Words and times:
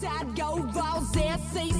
Tide, 0.00 0.36
go 0.36 0.56
Vols, 0.56 1.12
SEC. 1.12 1.74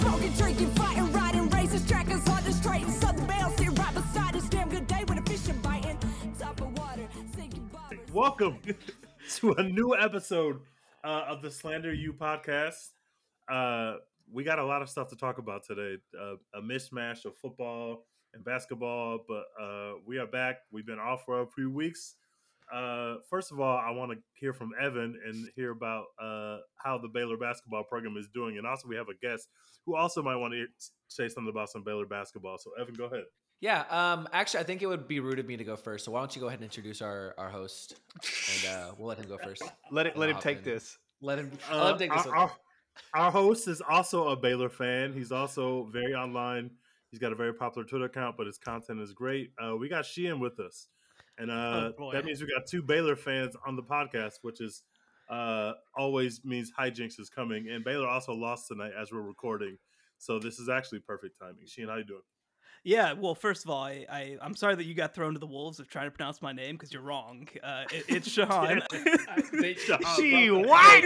Smoking, 0.00 0.32
drinking, 0.32 0.70
fighting, 0.74 1.12
riding, 1.12 1.48
races, 1.50 1.86
trackers, 1.88 2.26
hard 2.28 2.44
to 2.44 2.52
straight. 2.52 2.86
Southern 2.88 3.26
Belle, 3.26 3.50
sit 3.56 3.78
right 3.78 3.94
beside 3.94 4.36
us. 4.36 4.48
Damn 4.48 4.68
good 4.68 4.86
day 4.86 5.04
with 5.08 5.18
a 5.18 5.22
fish 5.22 5.48
and 5.48 5.62
biting. 5.62 5.98
Top 6.38 6.60
of 6.60 6.76
water, 6.78 7.08
sinking 7.34 7.70
butters. 7.72 8.12
Welcome 8.12 8.58
to 9.36 9.52
a 9.52 9.62
new 9.62 9.96
episode 9.96 10.60
uh, 11.04 11.24
of 11.28 11.42
the 11.42 11.50
Slander 11.50 11.94
U 11.94 12.12
podcast. 12.12 12.90
Uh, 13.48 13.96
we 14.30 14.44
got 14.44 14.58
a 14.58 14.64
lot 14.64 14.82
of 14.82 14.88
stuff 14.88 15.08
to 15.08 15.16
talk 15.16 15.38
about 15.38 15.64
today. 15.64 15.96
Uh, 16.20 16.34
a 16.54 16.62
mishmash 16.62 17.24
of 17.24 17.36
football 17.36 18.06
and 18.34 18.44
basketball, 18.44 19.20
but 19.26 19.44
uh, 19.60 19.92
we 20.06 20.18
are 20.18 20.26
back. 20.26 20.56
We've 20.70 20.86
been 20.86 20.98
off 20.98 21.24
for 21.24 21.42
a 21.42 21.46
few 21.46 21.70
weeks. 21.70 22.14
Uh, 22.72 23.16
first 23.28 23.52
of 23.52 23.60
all, 23.60 23.76
I 23.76 23.90
want 23.90 24.12
to 24.12 24.18
hear 24.34 24.52
from 24.52 24.70
Evan 24.80 25.18
and 25.26 25.48
hear 25.56 25.70
about 25.72 26.04
uh, 26.20 26.58
how 26.76 26.98
the 26.98 27.08
Baylor 27.08 27.36
basketball 27.36 27.84
program 27.84 28.16
is 28.16 28.28
doing, 28.34 28.58
and 28.58 28.66
also 28.66 28.88
we 28.88 28.96
have 28.96 29.08
a 29.08 29.14
guest 29.26 29.48
who 29.86 29.96
also 29.96 30.22
might 30.22 30.36
want 30.36 30.54
to 30.54 30.64
say 31.08 31.28
something 31.28 31.50
about 31.50 31.68
some 31.70 31.84
Baylor 31.84 32.06
basketball. 32.06 32.56
So, 32.58 32.70
Evan, 32.80 32.94
go 32.94 33.04
ahead. 33.04 33.24
Yeah, 33.60 33.84
um, 33.90 34.26
actually, 34.32 34.60
I 34.60 34.62
think 34.64 34.82
it 34.82 34.86
would 34.86 35.06
be 35.06 35.20
rude 35.20 35.38
of 35.38 35.46
me 35.46 35.56
to 35.56 35.64
go 35.64 35.76
first. 35.76 36.04
So 36.04 36.10
why 36.12 36.20
don't 36.20 36.34
you 36.34 36.40
go 36.40 36.48
ahead 36.48 36.58
and 36.58 36.64
introduce 36.64 37.00
our, 37.00 37.34
our 37.38 37.48
host, 37.48 37.94
and 38.22 38.74
uh, 38.74 38.92
we'll 38.98 39.06
let 39.08 39.18
him 39.18 39.28
go 39.28 39.38
first. 39.38 39.62
Let 39.92 40.06
it 40.06 40.16
let 40.16 40.30
him 40.30 40.38
take 40.38 40.58
in. 40.58 40.64
this. 40.64 40.98
Let 41.20 41.38
him. 41.38 41.52
Uh, 41.70 41.84
let 41.84 41.92
him 41.92 41.98
take 41.98 42.12
this 42.12 42.26
our, 42.26 42.34
our- 42.36 42.52
our 43.14 43.30
host 43.30 43.68
is 43.68 43.80
also 43.88 44.28
a 44.28 44.36
Baylor 44.36 44.68
fan. 44.68 45.14
He's 45.14 45.32
also 45.32 45.84
very 45.92 46.12
online. 46.14 46.70
He's 47.10 47.18
got 47.20 47.32
a 47.32 47.34
very 47.34 47.54
popular 47.54 47.86
Twitter 47.86 48.04
account, 48.04 48.36
but 48.36 48.46
his 48.46 48.58
content 48.58 49.00
is 49.00 49.12
great. 49.14 49.52
Uh, 49.62 49.76
we 49.76 49.88
got 49.88 50.04
Sheehan 50.04 50.40
with 50.40 50.58
us, 50.60 50.88
and 51.42 51.50
uh, 51.50 51.92
Oh, 51.98 52.12
that 52.12 52.24
means 52.24 52.40
we 52.40 52.46
got 52.46 52.66
two 52.66 52.82
Baylor 52.82 53.16
fans 53.16 53.56
on 53.66 53.76
the 53.76 53.82
podcast, 53.82 54.34
which 54.42 54.60
is 54.60 54.82
uh, 55.28 55.72
always 55.96 56.44
means 56.44 56.70
hijinks 56.78 57.18
is 57.18 57.28
coming. 57.28 57.68
And 57.68 57.84
Baylor 57.84 58.08
also 58.08 58.32
lost 58.32 58.68
tonight 58.68 58.92
as 59.00 59.12
we're 59.12 59.22
recording, 59.22 59.76
so 60.18 60.38
this 60.38 60.58
is 60.58 60.68
actually 60.68 61.00
perfect 61.00 61.38
timing. 61.38 61.66
Sheehan, 61.66 61.88
how 61.88 61.96
you 61.96 62.04
doing? 62.04 62.22
Yeah, 62.84 63.12
well, 63.12 63.36
first 63.36 63.64
of 63.64 63.70
all, 63.70 63.84
I, 63.84 64.04
I 64.10 64.36
I'm 64.42 64.56
sorry 64.56 64.74
that 64.74 64.84
you 64.84 64.94
got 64.94 65.14
thrown 65.14 65.34
to 65.34 65.38
the 65.38 65.46
wolves 65.46 65.78
of 65.78 65.88
trying 65.88 66.06
to 66.06 66.10
pronounce 66.10 66.42
my 66.42 66.52
name 66.52 66.74
because 66.74 66.92
you're 66.92 67.02
wrong. 67.02 67.46
Uh, 67.62 67.84
it, 67.92 68.04
it's 68.08 68.28
Shahan. 68.36 68.82
They- 69.60 69.74
She 70.16 70.50
what? 70.50 70.66
why 70.68 71.00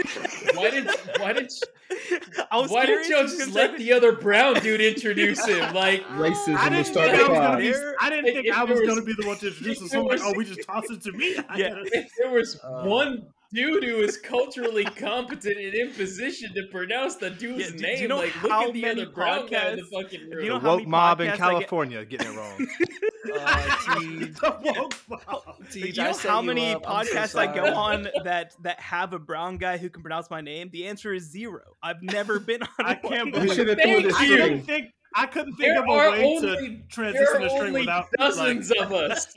did 0.71 0.87
why 1.19 1.33
did 1.35 1.51
I 2.51 2.57
was 2.59 2.71
why 2.71 2.87
did 2.87 3.07
y'all 3.09 3.25
just 3.25 3.49
were 3.49 3.53
let 3.53 3.77
the 3.77 3.93
other 3.93 4.13
brown 4.13 4.55
dude 4.55 4.81
introduce 4.81 5.45
him? 5.47 5.75
Like 5.75 6.03
racism 6.09 6.57
I 6.57 6.71
didn't 6.71 6.87
think 6.87 6.97
I 6.99 7.29
was 7.29 7.39
gonna 7.39 7.57
be. 7.59 7.75
I 8.01 8.11
didn't 8.11 8.25
think 8.35 8.55
I 8.57 8.65
was 8.65 8.81
was- 8.81 8.89
going 8.89 9.01
to 9.01 9.05
be 9.05 9.13
the 9.21 9.27
one 9.27 9.37
to 9.39 9.49
introduce 9.49 9.81
him. 9.83 9.89
So 9.89 10.01
I'm 10.01 10.07
like, 10.07 10.21
oh, 10.23 10.33
we 10.35 10.45
just 10.47 10.63
tossed 10.67 10.91
it 10.91 11.03
to 11.03 11.13
me. 11.13 11.35
Yeah. 11.57 11.75
if 11.85 12.11
there 12.19 12.31
was 12.31 12.59
Uh, 12.65 12.85
one 12.85 13.27
dude 13.53 13.85
who 13.85 13.97
is 13.99 14.17
culturally 14.19 14.85
competent 14.85 15.57
and 15.59 15.75
in 15.75 15.93
position 15.93 16.53
to 16.55 16.65
pronounce 16.71 17.17
the 17.17 17.31
dude's 17.31 17.65
Yeah, 17.65 17.71
do- 17.71 17.77
do 17.77 17.83
name, 17.83 18.03
you 18.03 18.09
know 18.09 18.17
like 18.19 18.43
look 18.43 18.53
how 18.53 18.67
at 18.69 18.73
the 18.75 18.83
many 18.83 19.03
other 19.03 19.11
brown 19.11 19.47
guy 19.47 19.71
in 19.71 19.77
the 19.77 19.85
fucking 19.85 20.29
room. 20.31 20.45
you 20.45 20.49
know 20.51 20.59
The 20.59 20.61
how 20.61 20.69
woke 20.71 20.79
many 20.81 20.91
mob 20.91 21.21
in 21.21 21.27
podcasts 21.29 21.31
I 21.33 21.37
get- 21.37 21.39
California 21.39 22.05
getting 22.05 22.33
it 22.33 22.37
wrong. 22.37 22.67
Uh, 23.27 23.59
Teej, 23.59 24.39
The 24.41 24.73
woke 24.79 24.95
mob. 25.09 25.57
Do 25.73 25.81
you 25.81 25.93
know 25.93 26.13
how 26.13 26.41
you 26.43 26.47
many 26.47 26.75
up. 26.75 26.85
I'm 26.89 27.05
so 27.07 27.13
podcasts 27.13 27.37
I 27.37 27.53
go 27.53 27.75
on 27.75 28.07
that 28.25 28.53
that 28.63 28.79
have 28.79 29.13
a 29.15 29.19
brown 29.19 29.57
guy 29.57 29.79
who 29.79 29.91
can 29.91 30.01
pronounce 30.03 30.31
my 30.31 30.41
name? 30.41 30.71
The 30.73 30.87
answer 30.87 31.13
is 31.13 31.25
zero. 31.25 31.63
I've 31.83 32.01
never 32.03 32.39
been 32.39 32.63
on. 32.63 32.69
I 32.79 32.95
one. 33.03 33.13
can't 33.13 33.27
You 33.27 33.33
believe 33.33 33.53
should 33.55 33.67
have 33.69 33.79
Thank 33.79 34.03
pulled 34.05 34.15
a 34.15 34.17
I 34.17 34.23
you. 34.23 34.37
couldn't 34.37 34.63
think. 34.63 34.87
I 35.19 35.27
couldn't 35.27 35.55
think 35.55 35.73
There 35.75 35.83
of 35.83 35.89
a 35.89 35.93
are 35.93 36.11
way 36.11 36.25
only 36.25 36.69
to 36.69 36.79
transition 36.91 37.27
are 37.43 37.47
a 37.47 37.51
string 37.51 37.73
without 37.73 38.07
dozens 38.19 38.71
like, 38.71 38.81
of 38.81 38.93
us. 38.93 39.35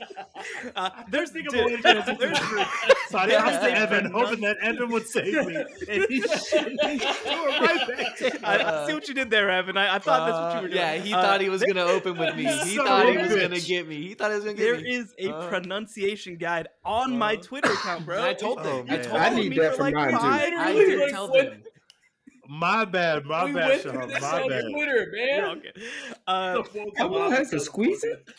Uh, 0.76 0.90
There's 1.10 1.30
there's 1.30 1.30
think 1.30 1.48
of 1.48 1.54
a 1.54 1.64
way 1.64 1.76
to 1.76 1.82
transition 1.82 2.32
a 2.32 2.34
string. 2.44 2.66
So 3.08 3.18
I 3.18 3.26
asked 3.30 3.64
Evan, 3.64 4.10
hoping 4.12 4.40
that 4.42 4.58
Evan 4.62 4.90
would 4.90 5.06
save 5.06 5.46
me, 5.46 5.56
and 5.88 6.06
he 6.10 6.20
threw 6.20 6.58
it 6.60 7.60
right 7.60 7.88
back. 7.88 8.44
I, 8.44 8.56
I 8.58 8.62
Uh, 8.62 8.86
see 8.86 8.92
what 8.94 9.08
you 9.08 9.14
did 9.14 9.30
there, 9.30 9.50
Evan. 9.50 9.76
I, 9.78 9.94
I 9.96 9.98
thought 9.98 10.26
that's 10.26 10.38
what 10.38 10.54
you 10.56 10.62
were 10.62 10.68
doing. 10.68 10.78
Yeah, 10.78 10.94
he 11.02 11.14
Uh, 11.14 11.22
thought 11.22 11.40
he 11.40 11.48
was 11.48 11.62
gonna 11.62 11.84
open 11.84 12.18
with 12.18 12.36
me. 12.36 12.44
He 12.44 12.76
Son 12.76 12.86
thought 12.86 13.08
he 13.08 13.16
was 13.16 13.34
gonna 13.34 13.58
get 13.60 13.88
me. 13.88 14.06
He 14.08 14.14
thought 14.14 14.30
he 14.30 14.36
was 14.36 14.44
gonna 14.44 14.56
get 14.56 14.62
There 14.64 14.76
me. 14.80 14.94
is 14.94 15.14
a 15.18 15.32
Uh, 15.32 15.48
pronunciation 15.48 16.36
guide 16.36 16.68
on 16.84 17.16
my 17.18 17.34
uh, 17.36 17.42
Twitter 17.42 17.72
account, 17.72 18.04
bro. 18.04 18.22
I 18.22 18.34
told 18.34 18.58
Oh, 18.60 18.62
them. 18.82 18.86
I 18.90 18.98
told 18.98 19.16
I 19.20 19.30
need 19.30 19.48
me 19.50 19.58
that 19.58 19.70
for 19.72 19.76
for 19.78 19.82
like 19.84 19.94
mine, 19.94 20.10
too. 20.10 20.16
I 20.58 20.70
years. 20.72 21.00
did 21.00 21.10
tell 21.10 21.28
them. 21.28 21.62
My 22.52 22.84
bad, 22.84 23.26
my 23.26 23.44
we 23.44 23.52
bad, 23.52 23.80
Sean. 23.80 23.94
My 23.94 24.02
on 24.02 24.48
bad. 24.48 24.64
Twitter, 24.72 25.12
man. 25.14 25.44
okay. 25.58 25.72
Uh, 26.26 26.64
How 26.98 27.06
long 27.06 27.30
has 27.30 27.48
to 27.50 27.60
squeeze 27.60 28.02
it? 28.02 28.28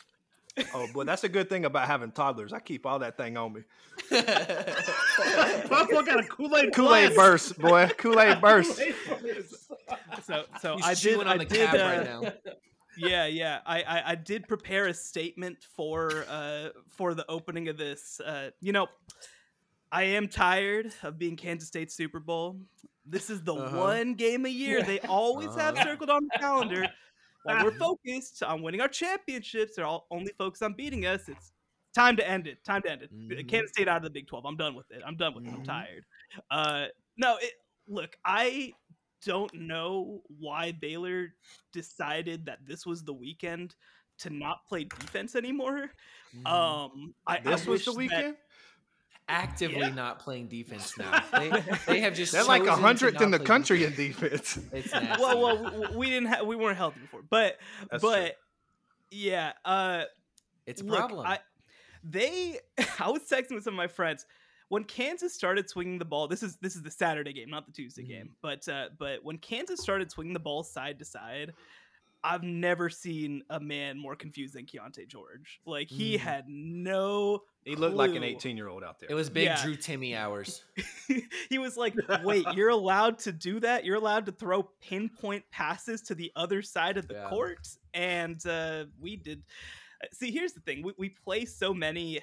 Oh, 0.74 0.86
boy, 0.94 1.06
that's 1.06 1.24
a 1.24 1.30
good 1.30 1.48
thing 1.48 1.64
about 1.64 1.88
having 1.88 2.12
toddlers. 2.12 2.52
I 2.52 2.60
keep 2.60 2.86
all 2.86 3.00
that 3.00 3.16
thing 3.16 3.38
on 3.38 3.54
me. 3.54 3.62
Papa 4.10 6.04
got 6.06 6.20
a 6.20 6.24
Kool 6.28 6.58
Aid. 6.58 6.74
Kool 6.76 6.94
Aid 6.94 7.16
burst, 7.16 7.58
boy. 7.58 7.90
Kool 7.98 8.20
Aid 8.20 8.42
burst. 8.42 8.82
so, 10.26 10.44
so 10.62 10.76
He's 10.76 10.86
I 10.86 10.90
did. 10.94 10.98
chewing 10.98 11.28
I 11.28 11.38
the 11.38 11.46
did. 11.46 11.70
cab 11.70 11.76
uh, 11.80 11.98
right 11.98 12.04
now. 12.04 12.34
Yeah, 12.98 13.28
yeah. 13.28 13.60
I, 13.66 13.82
I, 13.82 14.04
I 14.12 14.16
did 14.16 14.46
prepare 14.50 14.88
a 14.88 14.94
statement 14.94 15.58
for 15.74 16.26
uh 16.30 16.70
for 16.98 17.14
the 17.14 17.26
opening 17.32 17.70
of 17.70 17.78
this. 17.78 18.20
Uh, 18.20 18.50
you 18.60 18.74
know, 18.74 18.88
I 19.90 20.04
am 20.04 20.28
tired 20.28 20.94
of 21.02 21.18
being 21.18 21.38
Kansas 21.38 21.70
State 21.70 21.94
Super 21.94 22.20
Bowl. 22.20 22.60
This 23.06 23.30
is 23.30 23.42
the 23.44 23.54
Uh-huh. 23.56 23.78
one 23.78 24.14
game 24.14 24.46
a 24.46 24.50
year 24.50 24.84
they 24.84 25.00
always 25.02 25.54
have 25.56 25.76
Uh-huh. 25.76 25.84
circled 25.84 26.10
on 26.10 26.24
the 26.32 26.40
calendar. 26.40 26.88
While 27.44 27.64
we're 27.66 27.72
focused 27.80 28.44
on 28.44 28.62
winning 28.62 28.82
our 28.82 28.88
championships, 28.88 29.76
they're 29.76 29.86
all 29.86 30.06
only 30.12 30.32
focused 30.38 30.62
on 30.64 30.74
beating 30.74 31.06
us. 31.06 31.28
It's 31.28 31.52
time 31.94 32.16
to 32.18 32.28
end 32.28 32.48
it. 32.48 32.64
Time 32.64 32.82
to 32.84 32.92
end 32.92 33.02
it. 33.02 33.12
Mhm. 33.14 33.48
Kansas 33.48 33.72
State 33.72 33.88
out 33.88 33.98
of 33.98 34.04
the 34.04 34.10
Big 34.12 34.28
Twelve. 34.28 34.46
I'm 34.46 34.56
done 34.58 34.76
with 34.76 34.90
it. 34.92 35.02
I'm 35.06 35.16
done 35.16 35.34
with 35.34 35.46
it. 35.46 35.50
I'm 35.54 35.62
Mhm. 35.62 35.66
tired. 35.66 36.06
Uh, 36.52 36.88
no, 37.18 37.38
it, 37.38 37.54
look, 37.88 38.16
I 38.24 38.74
don't 39.26 39.54
know 39.54 40.22
why 40.40 40.72
Baylor 40.72 41.34
decided 41.72 42.46
that 42.46 42.66
this 42.66 42.86
was 42.86 43.04
the 43.04 43.14
weekend 43.14 43.76
to 44.20 44.30
not 44.30 44.66
play 44.66 44.84
defense 44.84 45.36
anymore. 45.36 45.92
Um, 46.46 47.16
I, 47.26 47.38
I 47.38 47.40
This 47.40 47.66
was 47.66 47.86
the 47.86 47.94
wish 47.94 48.10
that- 48.10 48.18
weekend? 48.18 48.38
Actively 49.32 49.80
Yeah. 49.80 49.90
not 49.90 50.20
playing 50.20 50.48
defense 50.48 50.98
now. 50.98 51.24
They, 51.38 51.50
they 51.88 52.00
have 52.02 52.14
just. 52.14 52.34
They're 52.34 52.44
like 52.44 52.66
a 52.68 52.76
hundredth 52.76 53.22
in 53.22 53.32
the 53.32 53.38
play 53.38 53.46
country 53.46 53.84
in 53.86 53.96
defense. 53.96 54.56
defense. 54.56 54.60
It's 54.74 54.92
nasty. 54.94 55.22
well, 55.24 55.42
well, 55.42 55.64
w- 55.64 55.98
we 55.98 56.10
didn't 56.10 56.28
have, 56.30 56.46
we 56.46 56.56
weren't 56.56 56.78
healthy 56.78 57.00
before, 57.00 57.22
but 57.30 57.58
That's 57.90 58.02
true. 58.04 58.12
but 58.12 58.36
yeah, 59.10 59.54
uh, 59.66 60.04
it's 60.66 60.82
a 60.82 60.86
look, 60.86 60.98
problem. 60.98 61.26
I, 61.26 61.40
they, 62.04 62.60
I 63.00 63.10
was 63.10 63.22
texting 63.24 63.56
with 63.56 63.64
some 63.64 63.74
of 63.74 63.78
my 63.78 63.88
friends 63.88 64.26
when 64.70 64.84
Kansas 64.86 65.34
started 65.34 65.70
swinging 65.70 65.98
the 66.00 66.06
ball. 66.06 66.28
This 66.28 66.44
is 66.44 66.58
this 66.58 66.76
is 66.76 66.84
the 66.84 66.92
Saturday 66.92 67.34
game, 67.34 67.50
not 67.50 67.66
the 67.66 67.72
Tuesday 67.72 68.04
Mhm. 68.04 68.08
game. 68.08 68.30
But 68.42 68.68
uh, 68.68 68.90
but 68.98 69.24
when 69.24 69.38
Kansas 69.38 69.82
started 69.82 70.12
swinging 70.12 70.34
the 70.34 70.40
ball 70.40 70.64
side 70.64 71.00
to 71.00 71.06
side, 71.06 71.54
I've 72.24 72.44
never 72.44 72.90
seen 72.90 73.42
a 73.50 73.60
man 73.60 73.98
more 73.98 74.16
confused 74.16 74.54
than 74.54 74.66
Keyonte 74.66 75.08
George. 75.08 75.60
Like 75.66 75.90
he 75.90 76.16
Mhm. 76.16 76.20
had 76.20 76.46
no. 76.48 77.44
He 77.66 77.76
looked 77.76 77.96
like 77.96 78.14
an 78.16 78.24
18 78.24 78.58
year 78.58 78.68
old 78.68 78.84
out 78.84 79.00
there. 79.00 79.10
it 79.10 79.14
was 79.16 79.30
big 79.30 79.46
yeah. 79.46 79.64
Drew 79.64 79.76
Timme 79.76 80.16
hours. 80.16 80.64
he 81.50 81.58
was 81.58 81.78
like, 81.78 81.96
"Wait, 82.24 82.46
you're 82.56 82.70
allowed 82.70 83.20
to 83.20 83.32
do 83.32 83.60
that? 83.62 83.86
You're 83.86 83.96
allowed 83.98 84.26
to 84.28 84.32
throw 84.32 84.64
pinpoint 84.82 85.44
passes 85.52 86.02
to 86.04 86.16
the 86.16 86.32
other 86.36 86.62
side 86.62 86.98
of 86.98 87.08
the 87.08 87.16
Yeah. 87.16 87.30
court?" 87.30 87.68
And 87.94 88.44
uh, 88.46 88.86
we 89.00 89.16
did. 89.16 89.44
uh, 90.04 90.08
See, 90.14 90.32
here's 90.32 90.54
the 90.54 90.62
thing: 90.62 90.84
we, 90.84 90.94
we 90.98 91.10
play 91.10 91.46
so 91.46 91.74
many 91.74 92.20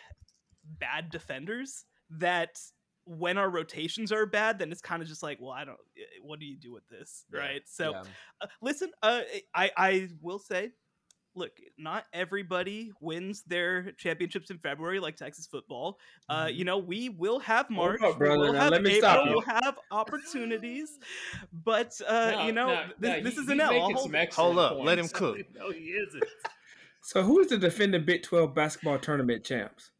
bad 0.78 1.10
defenders 1.10 1.84
that 2.10 2.60
when 3.10 3.38
our 3.38 3.48
rotations 3.48 4.12
are 4.12 4.26
bad, 4.26 4.58
then 4.58 4.70
it's 4.70 4.82
kind 4.82 5.00
of 5.02 5.08
just 5.08 5.22
like, 5.22 5.38
well, 5.40 5.52
I 5.52 5.64
don't. 5.64 5.78
eh, 5.96 6.02
What 6.22 6.40
do 6.40 6.44
you 6.46 6.58
do 6.58 6.72
with 6.72 6.86
this, 6.88 7.24
Yeah. 7.32 7.40
right? 7.40 7.62
So, 7.66 7.92
Yeah. 7.92 8.02
uh, 8.42 8.46
listen, 8.60 8.90
uh, 9.02 9.22
I 9.54 9.70
I 9.76 10.08
will 10.20 10.38
say, 10.38 10.72
look, 11.34 11.52
not 11.78 12.04
everybody 12.12 12.92
wins 13.00 13.42
their 13.44 13.92
championships 13.92 14.50
in 14.50 14.58
February 14.58 14.98
like 15.00 15.16
Texas 15.16 15.46
football. 15.46 15.98
Uh, 16.28 16.46
Mhm. 16.46 16.54
you 16.56 16.64
know, 16.64 16.76
we 16.78 17.08
will 17.08 17.38
have 17.38 17.70
March, 17.70 18.02
up, 18.02 18.18
brother. 18.18 18.40
we 18.40 18.46
will 18.48 18.52
have 18.54 18.72
let 18.72 18.82
me 18.82 18.96
April, 18.96 19.10
stop 19.12 19.24
you. 19.26 19.30
we'll 19.32 19.40
have 19.42 19.78
opportunities, 19.90 20.98
but 21.52 21.98
uh, 22.06 22.30
No, 22.32 22.46
you 22.46 22.52
know, 22.52 22.66
no, 22.66 22.86
this, 22.98 23.10
no, 23.16 23.20
this 23.22 23.34
he- 23.36 23.40
is 23.40 23.48
an 23.48 23.60
L. 23.60 23.80
Hold 23.80 24.00
some 24.00 24.14
it. 24.14 24.18
excellent 24.18 24.58
Hold 24.58 24.80
up, 24.80 24.84
let 24.84 24.98
him 24.98 25.08
cook. 25.08 25.38
No, 25.54 25.70
he 25.70 25.90
isn't. 25.92 26.24
So 27.02 27.22
who 27.22 27.40
is 27.40 27.46
the 27.48 27.56
defending 27.56 28.04
Big 28.04 28.22
12 28.22 28.54
basketball 28.54 28.98
tournament 28.98 29.44
champs? 29.44 29.92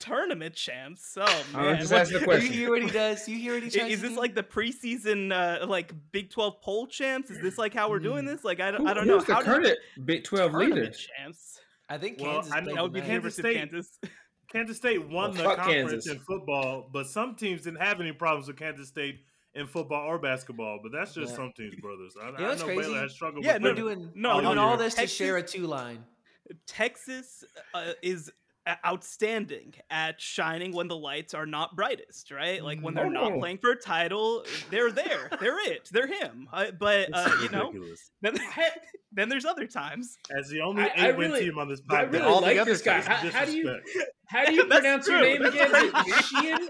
Tournament 0.00 0.54
champs. 0.54 1.16
Oh 1.16 1.44
I'm 1.54 1.62
man, 1.62 1.78
just 1.78 1.92
What- 1.92 2.00
asking 2.00 2.28
the 2.28 2.42
You 2.42 2.50
hear 2.50 2.70
what 2.70 2.82
he 2.82 2.90
does? 2.90 3.28
You 3.28 3.36
hear 3.38 3.54
what 3.54 3.62
he 3.62 3.68
i- 3.80 3.82
tries 3.82 3.92
is 3.92 4.00
to 4.00 4.06
this 4.08 4.14
do? 4.14 4.20
like 4.20 4.34
the 4.34 4.42
preseason 4.42 5.32
uh, 5.32 5.66
like 5.66 5.92
Big 6.10 6.30
Twelve 6.30 6.60
poll 6.60 6.86
champs? 6.88 7.30
Is 7.30 7.40
this 7.40 7.56
like 7.58 7.72
how 7.72 7.88
we're 7.88 7.98
doing 8.00 8.24
Mm. 8.24 8.28
this? 8.34 8.44
Like 8.44 8.58
I 8.60 8.70
don't, 8.72 8.80
Who- 8.82 8.88
I 8.88 8.94
don't 8.94 9.06
know 9.06 9.18
who's 9.18 9.26
the 9.26 9.34
how 9.34 9.40
do- 9.40 9.46
current 9.46 9.78
Big 10.04 10.24
12 10.24 10.50
tournament 10.50 10.74
leader? 10.80 10.90
champs. 10.92 11.60
I 11.88 11.98
think 11.98 12.18
Well, 12.20 12.34
Kansas 12.34 12.52
I 12.52 12.60
played 12.60 12.66
know 12.66 12.74
That 12.74 12.82
would 12.82 12.92
be 12.92 13.00
tonight. 13.00 13.06
the 13.08 13.12
University 13.14 13.48
of 13.50 13.54
Kansas 13.54 13.98
Kansas. 14.02 14.16
Kansas 14.52 14.76
State 14.78 15.00
won 15.08 15.12
Well, 15.12 15.32
the 15.32 15.42
conference 15.56 15.90
Kansas. 15.92 16.06
in 16.12 16.18
football, 16.20 16.88
but 16.92 17.06
some 17.06 17.36
teams 17.36 17.62
didn't 17.62 17.80
have 17.80 18.00
any 18.00 18.10
problems 18.12 18.48
with 18.48 18.56
Kansas 18.56 18.88
State 18.88 19.20
in 19.54 19.66
football 19.68 20.04
or 20.08 20.18
basketball. 20.18 20.80
But 20.82 20.90
that's 20.92 21.14
just 21.14 21.30
Yeah. 21.30 21.36
some 21.36 21.52
teams, 21.56 21.74
brothers. 21.76 22.14
I, 22.20 22.30
know 22.30 22.36
I 22.50 22.54
know 22.56 22.64
crazy? 22.64 22.80
Baylor 22.82 23.00
has 23.02 23.12
struggled. 23.12 23.44
Yeah, 23.44 23.54
with 23.54 23.62
no, 23.62 23.68
We're 23.70 23.74
doing 23.76 24.10
no, 24.16 24.36
we're 24.36 24.42
doing 24.42 24.58
all 24.58 24.76
no. 24.76 24.82
this 24.82 24.94
to 24.94 25.06
share 25.06 25.36
a 25.36 25.42
two 25.42 25.66
line. 25.68 26.04
Texas 26.66 27.44
uh, 27.74 27.92
is 28.02 28.30
outstanding 28.86 29.74
at 29.90 30.20
shining 30.20 30.72
when 30.72 30.88
the 30.88 30.96
lights 30.96 31.34
are 31.34 31.46
not 31.46 31.74
brightest, 31.76 32.30
right? 32.30 32.62
Like 32.62 32.80
when 32.80 32.94
they're 32.94 33.10
not 33.10 33.38
playing 33.38 33.58
for 33.58 33.70
a 33.70 33.76
title, 33.76 34.44
they're 34.70 34.90
there, 34.92 35.30
they're 35.40 35.58
it, 35.70 35.88
they're 35.92 36.06
him. 36.06 36.48
Uh, 36.52 36.66
but 36.78 37.08
uh, 37.12 37.30
you 37.42 37.48
know, 37.48 37.66
ridiculous. 37.68 38.10
then, 39.12 39.22
then 39.22 39.28
there's 39.28 39.44
other 39.44 39.66
times. 39.66 40.18
As 40.36 40.48
the 40.48 40.60
only 40.60 40.82
I- 40.82 40.86
I 40.96 41.08
eight 41.08 41.16
win 41.16 41.30
really- 41.30 41.44
team 41.46 41.58
on 41.58 41.68
this 41.68 41.80
podcast, 41.80 41.94
I 41.96 42.04
podcast, 42.06 42.12
really 42.12 42.24
all 42.26 42.40
the 42.40 42.46
like 42.46 42.58
other 42.58 42.70
this 42.72 42.82
guy. 42.82 42.98
guys, 43.00 43.06
How, 43.06 43.30
how 43.40 43.44
do 43.44 43.56
you 43.56 43.80
how 44.26 44.44
do 44.44 44.54
you 44.54 44.64
That's 44.68 44.80
pronounce 44.80 45.08
your 45.08 45.20
name 45.20 45.42
again? 45.42 45.74
Is 45.74 45.82
it 45.82 46.24
Sheehan? 46.24 46.68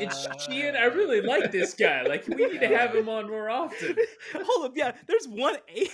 It's 0.00 0.44
Sheehan. 0.44 0.76
I 0.76 0.84
really 0.84 1.20
like 1.20 1.52
this 1.52 1.74
guy. 1.74 2.02
Like 2.02 2.26
we 2.28 2.34
need 2.36 2.60
to 2.60 2.68
have 2.68 2.94
him 2.94 3.08
on 3.08 3.28
more 3.28 3.50
often. 3.50 3.96
Hold 4.34 4.66
up, 4.66 4.72
yeah. 4.76 4.92
There's 5.06 5.26
one 5.28 5.56
eight, 5.68 5.92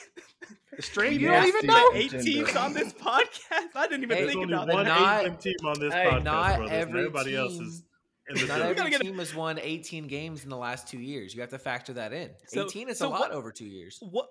String, 0.80 1.14
You 1.14 1.18
you 1.20 1.28
don't 1.28 1.46
even 1.46 1.66
know. 1.66 1.90
eight 1.94 2.10
teams 2.12 2.54
on 2.54 2.72
this 2.72 2.92
podcast. 2.92 3.74
I 3.74 3.88
didn't 3.88 4.04
even 4.04 4.16
Hey, 4.16 4.26
think 4.26 4.40
only 4.40 4.54
about 4.54 4.68
one 4.68 4.84
that. 4.84 4.98
not- 5.00 5.20
eight 5.24 5.28
win 5.30 5.38
team 5.38 5.54
on 5.66 5.80
this 5.80 5.92
hey, 5.92 6.04
podcast, 6.06 6.22
not 6.24 6.56
brothers, 6.58 6.70
and 6.70 6.80
every 6.82 7.00
everybody 7.00 7.36
else 7.36 7.52
team- 7.54 7.62
is 7.66 7.82
in 8.28 8.36
the 8.36 8.46
Not 8.46 8.58
dirt. 8.58 8.76
gotta 8.76 8.80
every 8.80 8.90
get 8.90 9.00
a- 9.00 9.04
team 9.04 9.18
has 9.18 9.34
won 9.34 9.58
18 9.58 10.06
games 10.06 10.44
in 10.44 10.50
the 10.50 10.56
last 10.56 10.86
two 10.86 11.00
years. 11.00 11.34
You 11.34 11.40
have 11.40 11.50
to 11.50 11.58
factor 11.58 11.94
that 11.94 12.12
in. 12.12 12.30
So- 12.46 12.66
18 12.66 12.90
is 12.90 12.98
so 12.98 13.08
a 13.08 13.10
lot 13.10 13.20
what- 13.20 13.32
over 13.32 13.50
two 13.50 13.66
years. 13.66 13.98
What 14.02 14.28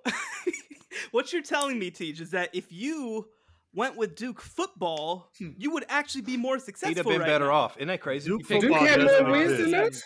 what 1.12 1.32
you're 1.34 1.42
telling 1.42 1.78
me, 1.80 1.92
Teej, 1.92 2.22
is 2.22 2.32
that 2.32 2.50
if 2.54 2.72
you 2.72 3.28
went 3.74 3.96
with 3.98 4.16
Duke 4.16 4.42
football, 4.42 5.32
Hmm. 5.38 5.50
you 5.58 5.72
would 5.72 5.86
actually 5.90 6.22
be 6.22 6.38
more 6.38 6.58
successful. 6.60 6.90
He'd 6.90 6.98
have 6.98 7.06
been 7.06 7.20
right 7.22 7.28
better 7.28 7.46
now. 7.48 7.54
off. 7.54 7.78
Isn't 7.78 7.88
that 7.90 8.02
crazy? 8.02 8.30
Duke 8.30 8.48
Duke 8.48 8.62
football 8.62 8.86
had 8.86 9.02
more 9.02 9.32
wins 9.32 9.58
than 9.60 9.74
us. 9.76 10.04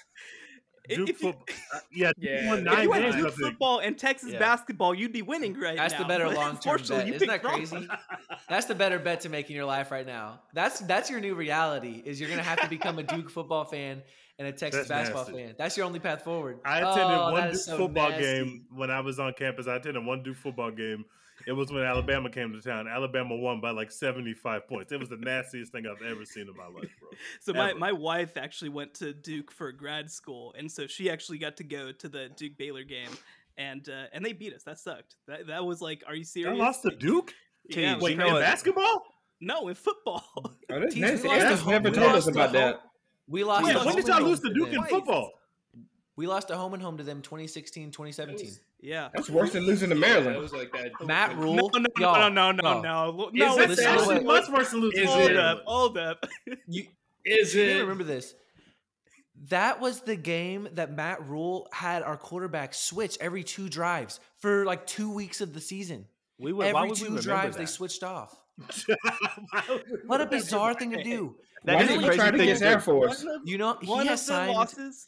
Duke 0.89 1.09
if 1.09 1.21
you- 1.21 1.31
football, 1.31 1.45
uh, 1.73 1.79
yeah, 1.93 2.07
Duke 2.19 2.23
Yeah, 2.25 2.53
if 2.53 2.59
If 2.67 2.83
you 2.83 2.91
had 2.91 3.01
games. 3.13 3.15
Duke 3.15 3.33
football 3.35 3.79
and 3.79 3.97
Texas 3.97 4.33
Yeah. 4.33 4.39
basketball, 4.39 4.93
you'd 4.95 5.13
be 5.13 5.21
winning 5.21 5.53
right 5.57 5.77
That's 5.77 5.93
now. 5.93 5.99
the 5.99 6.05
better 6.05 6.27
long-term 6.33 6.77
bet. 6.79 7.07
Isn't 7.07 7.19
picked 7.19 7.27
that 7.27 7.43
wrong. 7.43 7.53
crazy? 7.55 7.87
That's 8.49 8.65
the 8.65 8.75
better 8.75 8.97
bet 8.99 9.21
to 9.21 9.29
make 9.29 9.49
in 9.49 9.55
your 9.55 9.65
life 9.65 9.91
right 9.91 10.05
now. 10.05 10.41
That's 10.53 10.79
that's 10.81 11.09
your 11.09 11.21
new 11.21 11.35
reality. 11.35 12.01
Is 12.03 12.19
you're 12.19 12.29
gonna 12.29 12.41
have 12.43 12.59
to 12.61 12.67
become 12.67 12.97
a 12.99 13.03
Duke 13.03 13.29
football 13.29 13.63
fan 13.63 14.01
and 14.41 14.47
a 14.47 14.51
Texas 14.57 14.87
That's 14.87 15.09
basketball 15.09 15.25
nasty. 15.25 15.43
fan. 15.45 15.55
That's 15.57 15.77
your 15.77 15.85
only 15.85 15.99
path 15.99 16.23
forward. 16.23 16.57
I 16.65 16.79
attended 16.79 17.17
Oh, 17.17 17.31
one 17.31 17.51
Duke 17.51 17.55
so 17.61 17.77
football 17.77 18.09
nasty. 18.09 18.23
game 18.23 18.65
when 18.73 18.89
I 18.89 18.99
was 19.01 19.19
on 19.19 19.33
campus. 19.33 19.67
I 19.67 19.75
attended 19.75 20.03
one 20.03 20.23
Duke 20.23 20.37
football 20.37 20.71
game. 20.71 21.05
It 21.47 21.51
was 21.53 21.71
when 21.71 21.83
Alabama 21.83 22.29
came 22.29 22.51
to 22.53 22.61
town. 22.61 22.87
Alabama 22.87 23.35
won 23.35 23.61
by 23.61 23.71
like 23.71 23.91
75 23.91 24.67
points. 24.67 24.91
It 24.91 24.99
was 24.99 25.09
the 25.09 25.17
nastiest 25.17 25.71
thing 25.71 25.85
I've 25.87 26.01
ever 26.05 26.23
seen 26.25 26.47
in 26.47 26.55
my 26.55 26.65
life, 26.67 26.89
bro. 26.99 27.09
So 27.41 27.53
my, 27.53 27.71
Ever. 27.71 27.79
my 27.79 27.91
wife 27.91 28.37
actually 28.37 28.69
went 28.69 28.93
to 28.95 29.13
Duke 29.13 29.51
for 29.51 29.71
grad 29.71 30.09
school, 30.11 30.53
and 30.57 30.71
so 30.71 30.87
she 30.87 31.09
actually 31.09 31.37
got 31.39 31.57
to 31.57 31.63
go 31.63 31.91
to 31.91 32.09
the 32.09 32.29
Duke 32.35 32.57
Baylor 32.57 32.83
game, 32.83 33.09
and 33.57 33.87
uh, 33.89 34.05
and 34.13 34.23
they 34.25 34.33
beat 34.33 34.53
us. 34.53 34.63
That 34.63 34.79
sucked. 34.79 35.15
That 35.27 35.47
that 35.47 35.65
was 35.65 35.81
like, 35.81 36.03
are 36.07 36.13
you 36.15 36.21
I 36.21 36.25
serious? 36.25 36.59
lost 36.59 36.81
to 36.83 36.91
Duke? 36.91 37.33
Yeah, 37.69 37.97
Wait, 37.99 38.11
you 38.11 38.17
know 38.17 38.27
in 38.27 38.33
what? 38.33 38.41
basketball? 38.41 39.03
no, 39.39 39.67
in 39.67 39.75
football. 39.75 40.23
Oh, 40.37 40.79
that's 40.79 40.95
Teej, 40.95 40.99
nasty. 41.01 41.27
we 41.27 41.39
lost 41.43 41.65
never 41.67 41.89
told 41.89 42.15
us 42.15 42.27
about 42.27 42.45
home- 42.49 42.53
that. 42.53 42.81
We 43.31 43.43
lost. 43.43 43.65
Wait, 43.65 43.75
when 43.85 43.95
did 43.95 44.07
y'all 44.07 44.21
lose 44.21 44.39
to 44.41 44.53
Duke 44.53 44.73
in 44.73 44.83
football? 44.83 45.31
We 46.17 46.27
lost 46.27 46.51
a 46.51 46.55
home 46.57 46.73
and 46.73 46.83
home 46.83 46.97
to 46.97 47.03
them 47.03 47.21
2016, 47.21 47.91
2017. 47.91 48.51
yeah. 48.81 49.07
That's 49.13 49.29
worse 49.29 49.53
than 49.53 49.63
losing 49.65 49.89
to 49.89 49.95
Yeah, 49.95 50.01
Maryland. 50.01 50.35
it 50.35 50.39
was 50.41 50.51
like 50.53 50.71
that. 50.73 50.91
Matt 51.07 51.35
Rhule. 51.37 51.55
No, 51.55 51.69
no, 51.73 51.79
no, 51.79 51.87
y'all, 51.97 52.29
no, 52.29 52.51
no, 52.51 52.61
no, 52.61 52.83
y'all, 52.83 53.13
no, 53.17 53.29
no. 53.33 53.51
Is 53.53 53.55
That's 53.55 53.57
it- 53.57 53.69
listen 53.69 53.83
to 53.85 53.89
actually 53.89 54.15
what- 54.25 54.25
much 54.25 54.49
worse 54.49 54.71
than 54.71 54.81
losing 54.81 55.03
Is 55.03 55.09
Hold 55.09 55.31
it- 55.31 55.37
up, 55.37 55.63
hold 55.65 55.97
up. 55.97 56.25
You, 56.67 56.85
Is 57.25 57.55
you 57.55 57.61
it? 57.63 57.67
gotta 57.69 57.79
remember 57.83 58.03
this. 58.03 58.35
That 59.47 59.79
was 59.79 60.01
the 60.01 60.15
game 60.17 60.67
that 60.73 60.91
Matt 60.93 61.27
Rhule 61.27 61.67
had 61.71 62.03
our 62.03 62.17
quarterback 62.17 62.73
switch 62.75 63.17
every 63.21 63.43
two 63.43 63.69
drives 63.69 64.19
for 64.37 64.65
like 64.65 64.85
two 64.85 65.11
weeks 65.11 65.41
of 65.41 65.53
the 65.53 65.61
season. 65.61 66.05
We 66.37 66.51
would, 66.53 66.71
why 66.73 66.79
Every 66.81 66.89
would 66.89 66.97
two 66.97 67.05
remember 67.05 67.21
drives 67.23 67.55
that? 67.55 67.61
they 67.61 67.65
switched 67.67 68.03
off. 68.03 68.35
Why 68.87 69.63
would 69.69 69.83
we 69.89 69.97
What 70.05 70.21
a 70.21 70.25
bizarre 70.27 70.73
thing 70.75 70.91
to 70.91 71.03
do. 71.03 71.35
That 71.63 71.75
Why 71.75 71.81
is 71.83 71.87
did 71.89 71.97
a 71.97 71.99
he 72.01 72.05
crazy 72.07 72.17
try 72.19 72.31
to 72.31 72.37
thing 72.37 72.47
get 72.47 72.53
to 72.57 72.59
do. 72.63 72.65
Air 72.65 72.79
Force? 72.79 73.23
Of, 73.23 73.41
You 73.45 73.57
know, 73.59 73.77
he 73.81 73.87
one 73.87 74.07
has 74.07 74.27
of 74.29 74.35
the 74.47 74.51
losses. 74.51 75.07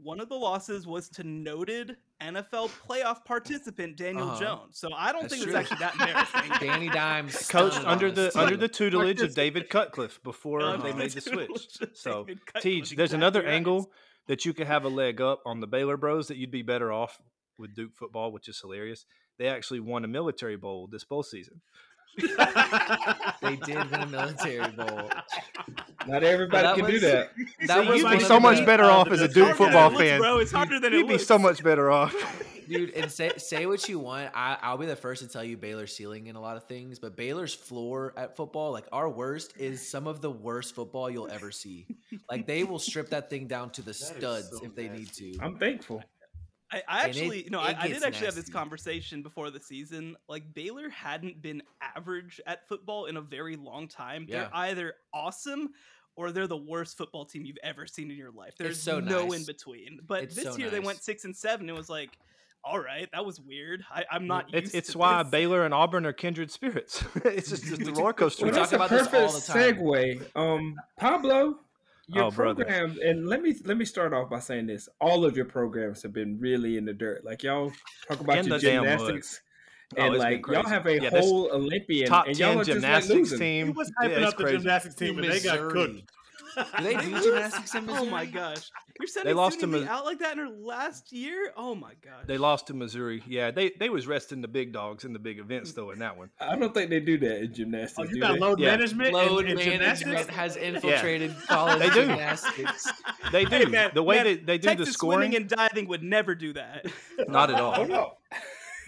One 0.00 0.20
of 0.20 0.28
the 0.28 0.34
losses 0.36 0.86
was 0.86 1.08
to 1.10 1.24
noted 1.24 1.96
NFL 2.22 2.70
playoff 2.88 3.24
participant 3.24 3.96
Daniel 3.96 4.30
Uh-huh. 4.30 4.40
Jones. 4.40 4.78
So 4.78 4.92
I 4.92 5.12
don't 5.12 5.22
That's 5.22 5.34
think 5.34 5.44
true. 5.44 5.56
it's 5.56 5.70
actually 5.72 5.78
that 5.78 5.94
embarrassing. 5.94 6.52
Danny 6.68 6.88
Dimes 6.88 7.48
Coached 7.50 7.84
under 7.84 8.08
us. 8.08 8.14
the 8.14 8.38
under 8.38 8.56
the 8.56 8.68
tutelage 8.68 9.20
of 9.22 9.34
David 9.34 9.68
Cutcliffe 9.70 10.22
before 10.22 10.60
Under 10.60 10.86
they 10.86 10.92
made 10.92 11.10
the 11.12 11.20
switch. 11.20 11.78
So, 11.94 12.24
David 12.24 12.40
Teej, 12.56 12.62
there's 12.62 12.92
exactly 13.12 13.16
another 13.16 13.40
right. 13.42 13.54
angle 13.54 13.90
that 14.28 14.44
you 14.44 14.54
could 14.54 14.66
have 14.68 14.84
a 14.84 14.88
leg 14.88 15.20
up 15.20 15.40
on 15.44 15.58
the 15.60 15.66
Baylor 15.66 15.96
Bros 15.96 16.28
that 16.28 16.36
you'd 16.36 16.50
be 16.52 16.62
better 16.62 16.92
off 16.92 17.20
with 17.58 17.74
Duke 17.74 17.94
football, 17.96 18.30
which 18.32 18.48
is 18.48 18.60
hilarious. 18.60 19.04
They 19.38 19.48
actually 19.48 19.80
won 19.80 20.04
a 20.04 20.08
military 20.08 20.56
bowl 20.56 20.88
this 20.90 21.04
bowl 21.04 21.22
season. 21.24 21.60
They 23.42 23.56
did 23.56 23.90
win 23.90 24.00
a 24.00 24.06
military 24.06 24.70
bowl. 24.72 25.10
Not 26.06 26.22
everybody 26.22 26.62
that 26.66 26.76
can 26.76 26.86
do 26.86 27.00
that. 27.00 27.30
That 27.66 27.82
See, 27.84 27.88
was 27.90 28.00
you'd 28.02 28.10
be 28.10 28.16
of 28.16 28.22
so 28.22 28.34
the- 28.34 28.40
much 28.40 28.64
better 28.66 28.84
uh, 28.84 28.90
off 28.92 29.10
as 29.10 29.20
a 29.20 29.28
Duke 29.28 29.56
football 29.56 29.90
Harder 29.90 29.98
fan. 29.98 30.20
bro. 30.20 30.38
It's 30.38 30.52
harder 30.52 30.78
than 30.80 30.92
it 30.92 30.96
You'd 30.98 31.06
be 31.08 31.14
looks. 31.14 31.26
so 31.26 31.38
much 31.38 31.62
better 31.62 31.90
off. 31.90 32.14
dude. 32.68 32.90
And 32.90 33.10
say 33.10 33.30
say 33.36 33.66
what 33.66 33.88
you 33.88 33.98
want. 33.98 34.30
I, 34.34 34.56
I'll 34.62 34.78
be 34.78 34.86
the 34.86 34.96
first 34.96 35.22
to 35.22 35.28
tell 35.28 35.42
you 35.44 35.56
Baylor's 35.56 35.94
ceiling 35.94 36.26
in 36.28 36.36
a 36.36 36.40
lot 36.40 36.56
of 36.56 36.64
things, 36.64 36.98
but 36.98 37.16
Baylor's 37.16 37.54
floor 37.54 38.14
at 38.16 38.36
football, 38.36 38.70
like 38.72 38.86
our 38.92 39.08
worst, 39.08 39.54
is 39.58 39.86
some 39.86 40.06
of 40.06 40.20
the 40.20 40.30
worst 40.30 40.74
football 40.74 41.10
you'll 41.10 41.30
ever 41.30 41.50
see. 41.50 41.86
Like 42.30 42.46
they 42.46 42.64
will 42.64 42.78
strip 42.78 43.10
that 43.10 43.28
thing 43.30 43.46
down 43.46 43.70
to 43.70 43.82
the 43.82 43.94
studs 43.94 44.50
so 44.50 44.64
if 44.64 44.74
they 44.74 44.88
need 44.88 45.12
to. 45.14 45.36
I'm 45.40 45.56
thankful. 45.58 46.02
I, 46.72 46.82
I 46.88 47.00
And 47.04 47.16
it- 47.16 47.18
actually, 47.20 47.48
no, 47.50 47.60
it 47.60 47.76
I, 47.76 47.82
I 47.82 47.86
did 47.86 47.92
gets 47.94 48.04
actually 48.04 48.26
have 48.26 48.34
this 48.34 48.48
conversation 48.48 49.22
before 49.22 49.50
the 49.50 49.60
season. 49.60 50.16
Like 50.28 50.52
Baylor 50.54 50.88
hadn't 50.88 51.42
been 51.42 51.62
average 51.80 52.40
at 52.46 52.66
football 52.68 53.06
in 53.06 53.16
a 53.16 53.20
very 53.20 53.56
long 53.56 53.88
time. 53.88 54.26
Yeah. 54.28 54.38
They're 54.44 54.50
either 54.56 54.94
awesome 55.12 55.70
or 56.16 56.30
they're 56.32 56.46
the 56.46 56.56
worst 56.56 56.96
football 56.98 57.24
team 57.24 57.44
you've 57.44 57.58
ever 57.62 57.86
seen 57.86 58.10
in 58.10 58.16
your 58.16 58.30
life. 58.30 58.54
There's 58.58 58.80
so 58.82 59.00
no 59.00 59.26
nice. 59.26 59.40
in 59.40 59.44
between. 59.46 60.00
But 60.06 60.24
It's 60.24 60.34
this 60.34 60.44
so 60.44 60.56
year 60.56 60.70
they 60.70 60.80
went 60.80 61.02
six 61.02 61.24
and 61.24 61.34
seven. 61.36 61.68
It 61.68 61.74
was 61.74 61.88
like, 61.88 62.10
all 62.64 62.78
right, 62.78 63.08
that 63.12 63.24
was 63.26 63.40
weird. 63.40 63.84
I, 63.90 64.04
I'm 64.10 64.26
not. 64.26 64.46
It's 64.52 64.66
used 64.66 64.74
it's 64.76 64.92
to 64.92 64.98
why 64.98 65.22
this. 65.22 65.30
Baylor 65.30 65.64
and 65.64 65.74
Auburn 65.74 66.06
are 66.06 66.12
kindred 66.12 66.50
spirits. 66.50 67.02
it's 67.24 67.50
just 67.50 67.66
it's 67.66 67.84
the 67.84 67.92
roller 67.92 68.12
coaster. 68.12 68.44
We 68.44 68.52
Well, 68.52 68.60
talk 68.60 68.70
that's 68.70 68.72
a 68.72 68.76
about 68.76 68.90
this 68.90 69.06
all 69.06 69.40
perfect 69.40 69.46
the 69.46 69.52
time. 69.52 70.22
segue. 70.34 70.36
Um, 70.36 70.76
Pablo, 70.98 71.58
your 72.08 72.26
Oh, 72.26 72.30
brother. 72.30 72.64
program, 72.64 72.98
and 73.04 73.26
let 73.28 73.42
me 73.42 73.54
let 73.64 73.76
me 73.76 73.84
start 73.84 74.12
off 74.12 74.30
by 74.30 74.38
saying 74.40 74.66
this: 74.66 74.88
all 75.00 75.24
of 75.24 75.36
your 75.36 75.46
programs 75.46 76.02
have 76.02 76.12
been 76.12 76.38
really 76.38 76.76
in 76.76 76.84
the 76.84 76.92
dirt. 76.92 77.24
Like 77.24 77.42
y'all 77.42 77.72
talk 78.06 78.20
about 78.20 78.38
In 78.38 78.46
your 78.46 78.56
the 78.56 78.62
gymnastics, 78.62 79.40
Oh, 79.96 80.04
and 80.04 80.14
it's 80.14 80.22
like 80.22 80.46
y'all 80.48 80.66
have 80.66 80.86
a 80.86 80.98
Yeah, 80.98 81.10
whole 81.10 81.50
Olympian, 81.52 82.08
Top 82.08 82.26
and 82.26 82.38
y'all 82.38 82.48
ten 82.48 82.58
are 82.58 82.64
just 82.64 82.88
like 82.88 83.04
gymnastics 83.04 83.30
losing. 83.30 83.40
He 83.40 83.64
team. 83.64 83.74
was 83.74 83.92
Yeah, 84.02 84.08
hyping 84.08 84.22
it's 84.22 84.32
up 84.32 84.36
the 84.36 84.44
crazy. 84.44 84.56
gymnastics 84.58 84.94
team, 84.94 85.18
and 85.18 85.24
they 85.24 85.40
got 85.40 85.58
Missouri. 85.58 85.68
cooked. 85.68 86.12
Do 86.56 86.84
they 86.84 86.94
do 87.00 87.22
gymnastics 87.22 87.74
in 87.74 87.86
Missouri? 87.86 88.06
Oh 88.08 88.10
my 88.10 88.24
gosh, 88.26 88.70
you're 88.98 89.06
sending 89.06 89.36
lost 89.36 89.60
Sydney 89.60 89.72
to 89.72 89.78
Lee 89.78 89.84
Mis- 89.84 89.90
out 89.90 90.04
like 90.04 90.18
that 90.20 90.32
in 90.32 90.38
her 90.38 90.48
last 90.48 91.12
year. 91.12 91.52
Oh 91.56 91.74
my 91.74 91.92
gosh. 92.04 92.24
They 92.26 92.36
lost 92.38 92.66
to 92.68 92.74
Missouri. 92.74 93.22
Yeah, 93.26 93.50
they 93.50 93.70
they 93.78 93.88
was 93.88 94.06
resting 94.06 94.40
the 94.42 94.48
big 94.48 94.72
dogs 94.72 95.04
in 95.04 95.12
the 95.12 95.18
big 95.18 95.38
events 95.38 95.72
though 95.72 95.90
in 95.90 95.98
that 96.00 96.16
one. 96.16 96.30
I 96.40 96.56
don't 96.56 96.74
think 96.74 96.90
they 96.90 97.00
do 97.00 97.18
that 97.18 97.42
in 97.42 97.54
gymnastics. 97.54 98.08
Oh, 98.10 98.14
you 98.14 98.20
got 98.20 98.38
load 98.38 98.58
Yeah. 98.60 98.72
management 98.72 99.12
Load 99.12 99.46
and, 99.46 99.58
and 99.60 99.80
management 99.80 99.98
gymnastics? 99.98 100.36
has 100.36 100.56
infiltrated 100.56 101.34
college 101.46 101.78
They 101.78 101.88
do. 101.90 101.94
gymnastics. 102.06 102.92
They 103.30 103.44
do 103.44 103.56
Hey, 103.56 103.64
man, 103.66 103.90
the 103.94 104.02
way 104.02 104.16
man, 104.16 104.24
that 104.26 104.46
they 104.46 104.58
do 104.58 104.68
Texas 104.68 104.88
the 104.88 104.92
scoring. 104.94 105.34
and 105.36 105.48
diving 105.48 105.88
would 105.88 106.02
never 106.02 106.34
do 106.34 106.52
that. 106.54 106.86
not 107.28 107.50
at 107.50 107.60
all. 107.60 107.74
Oh 107.76 107.82
all. 107.82 107.86
no! 107.88 108.12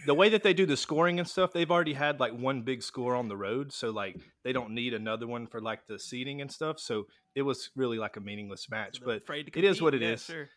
The 0.07 0.15
way 0.15 0.29
that 0.31 0.43
they 0.43 0.53
do 0.53 0.67
the 0.67 0.77
scoring 0.77 1.19
and 1.19 1.27
stuff, 1.27 1.53
they've 1.55 1.71
already 1.71 1.95
had 1.95 2.21
like 2.21 2.33
one 2.37 2.61
big 2.63 2.83
score 2.83 3.15
on 3.15 3.29
the 3.29 3.37
road, 3.37 3.73
so 3.73 3.91
like 3.91 4.17
they 4.43 4.53
don't 4.53 4.73
need 4.73 4.93
another 4.93 5.27
one 5.27 5.47
for 5.47 5.61
like 5.63 5.87
the 5.87 5.99
seating 5.99 6.43
and 6.43 6.53
stuff. 6.53 6.79
So 6.79 7.07
it 7.35 7.43
was 7.43 7.71
really 7.77 7.99
like 7.99 8.17
a 8.17 8.21
meaningless 8.21 8.71
match, 8.71 9.01
They're 9.01 9.07
but 9.07 9.17
afraid 9.23 9.53
to 9.53 9.59
it 9.59 9.65
is 9.65 9.83
what 9.83 9.95
it 9.95 10.03
Yeah, 10.03 10.11
is. 10.11 10.25
Sure. 10.25 10.49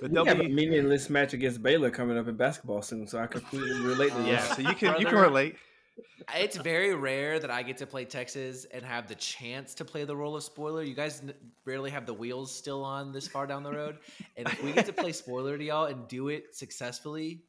But 0.00 0.10
we 0.10 0.14
they'll 0.14 0.24
have 0.26 0.40
a 0.40 0.48
meaningless 0.48 1.08
match 1.08 1.32
against 1.32 1.62
Baylor 1.62 1.90
coming 1.90 2.18
up 2.18 2.28
in 2.28 2.36
basketball 2.36 2.82
soon, 2.82 3.06
so 3.06 3.18
I 3.18 3.26
completely 3.26 3.80
relate 3.80 4.12
to 4.12 4.22
yeah, 4.22 4.42
this. 4.42 4.56
so 4.56 4.62
you 4.62 4.74
can 4.74 5.00
you 5.00 5.06
can 5.06 5.16
relate. 5.18 5.56
It's 6.36 6.56
very 6.56 6.94
rare 6.94 7.40
that 7.40 7.50
I 7.50 7.62
get 7.62 7.78
to 7.78 7.86
play 7.86 8.04
Texas 8.04 8.66
and 8.66 8.84
have 8.84 9.08
the 9.08 9.14
chance 9.16 9.74
to 9.74 9.84
play 9.84 10.04
the 10.04 10.14
role 10.14 10.36
of 10.36 10.44
spoiler. 10.44 10.82
You 10.82 10.94
guys 10.94 11.22
rarely 11.64 11.90
have 11.90 12.06
the 12.06 12.14
wheels 12.14 12.54
still 12.54 12.84
on 12.84 13.12
this 13.12 13.26
far 13.26 13.46
down 13.46 13.62
the 13.62 13.72
road, 13.72 13.98
and 14.36 14.46
if 14.46 14.62
we 14.62 14.72
get 14.72 14.86
to 14.86 14.92
play 14.92 15.12
spoiler 15.24 15.56
to 15.56 15.64
y'all 15.64 15.86
and 15.86 16.06
do 16.06 16.28
it 16.28 16.54
successfully, 16.54 17.42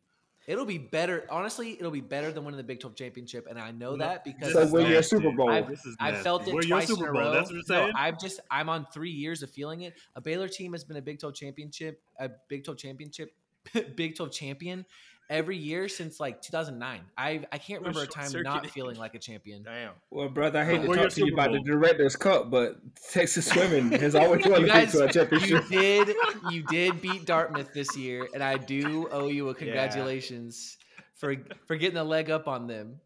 it'll 0.49 0.65
be 0.65 0.79
better. 0.79 1.25
Honestly, 1.29 1.73
it'll 1.79 1.91
be 1.91 2.01
better 2.01 2.31
than 2.31 2.43
winning 2.43 2.57
the 2.57 2.63
Big 2.63 2.79
12 2.79 2.95
championship, 2.95 3.45
and 3.49 3.59
I 3.59 3.69
know 3.71 3.91
No, 3.95 4.05
that 4.05 4.23
because 4.25 4.51
So 4.51 4.59
This 4.59 4.67
is 4.67 4.73
win 4.73 4.91
your. 4.91 5.03
Super 5.03 5.31
Bowl. 5.31 5.49
I've, 5.49 5.69
This 5.69 5.85
is 5.85 5.95
I've 5.99 6.21
felt 6.21 6.47
it 6.47 6.53
We're 6.53 6.61
your 6.63 6.79
twice 6.79 6.89
in 6.89 7.01
a 7.05 7.11
row. 7.11 7.31
that's 7.31 7.49
what 7.49 7.53
you're 7.53 7.63
saying? 7.63 7.91
No, 7.93 7.93
I've 7.95 8.19
just 8.19 8.39
I'm 8.49 8.67
on 8.67 8.87
three 8.91 9.11
years 9.11 9.43
of 9.43 9.51
feeling 9.51 9.81
it. 9.83 9.93
A 10.15 10.21
Baylor 10.21 10.47
team 10.47 10.73
has 10.73 10.83
been 10.83 10.97
a 10.97 11.01
Big 11.01 11.19
12 11.19 11.35
championship, 11.35 12.01
a 12.19 12.29
Big 12.49 12.63
12 12.63 12.77
championship, 12.79 13.33
Big 13.95 14.15
12 14.15 14.31
champion 14.31 14.85
every 15.29 15.57
year 15.57 15.87
since 15.87 16.19
like 16.19 16.41
2009. 16.41 17.01
I 17.17 17.45
I 17.51 17.57
can't 17.57 17.81
remember 17.81 18.03
a 18.03 18.07
time 18.07 18.31
not 18.41 18.67
feeling 18.67 18.97
like 18.97 19.13
a 19.15 19.19
champion. 19.19 19.63
Damn. 19.63 19.91
Well, 20.09 20.29
brother, 20.29 20.59
I 20.59 20.65
hate 20.65 20.81
to 20.81 20.93
talk 20.95 21.09
to 21.11 21.25
you 21.25 21.33
about 21.33 21.51
the 21.51 21.59
Directors 21.59 22.15
Cup, 22.15 22.49
but 22.49 22.77
Texas 23.11 23.45
swimming 23.45 23.91
has 23.99 24.15
always 24.15 24.45
won 24.45 24.61
You 24.61 24.67
the 24.67 24.73
Big 24.73 24.91
guys, 24.91 24.91
12 24.91 25.07
you 25.07 25.13
championship. 25.13 25.67
did 25.69 26.15
you 26.51 26.63
did 26.63 27.01
beat 27.01 27.25
Dartmouth 27.25 27.73
this 27.73 27.95
year, 27.95 28.27
and 28.33 28.43
I 28.43 28.57
do 28.57 29.07
owe 29.11 29.27
you 29.27 29.49
a 29.49 29.55
congratulations 29.55 30.77
for 31.15 31.35
for 31.67 31.75
getting 31.75 31.97
a 31.97 32.03
leg 32.03 32.29
up 32.29 32.47
on 32.47 32.67
them. 32.67 32.99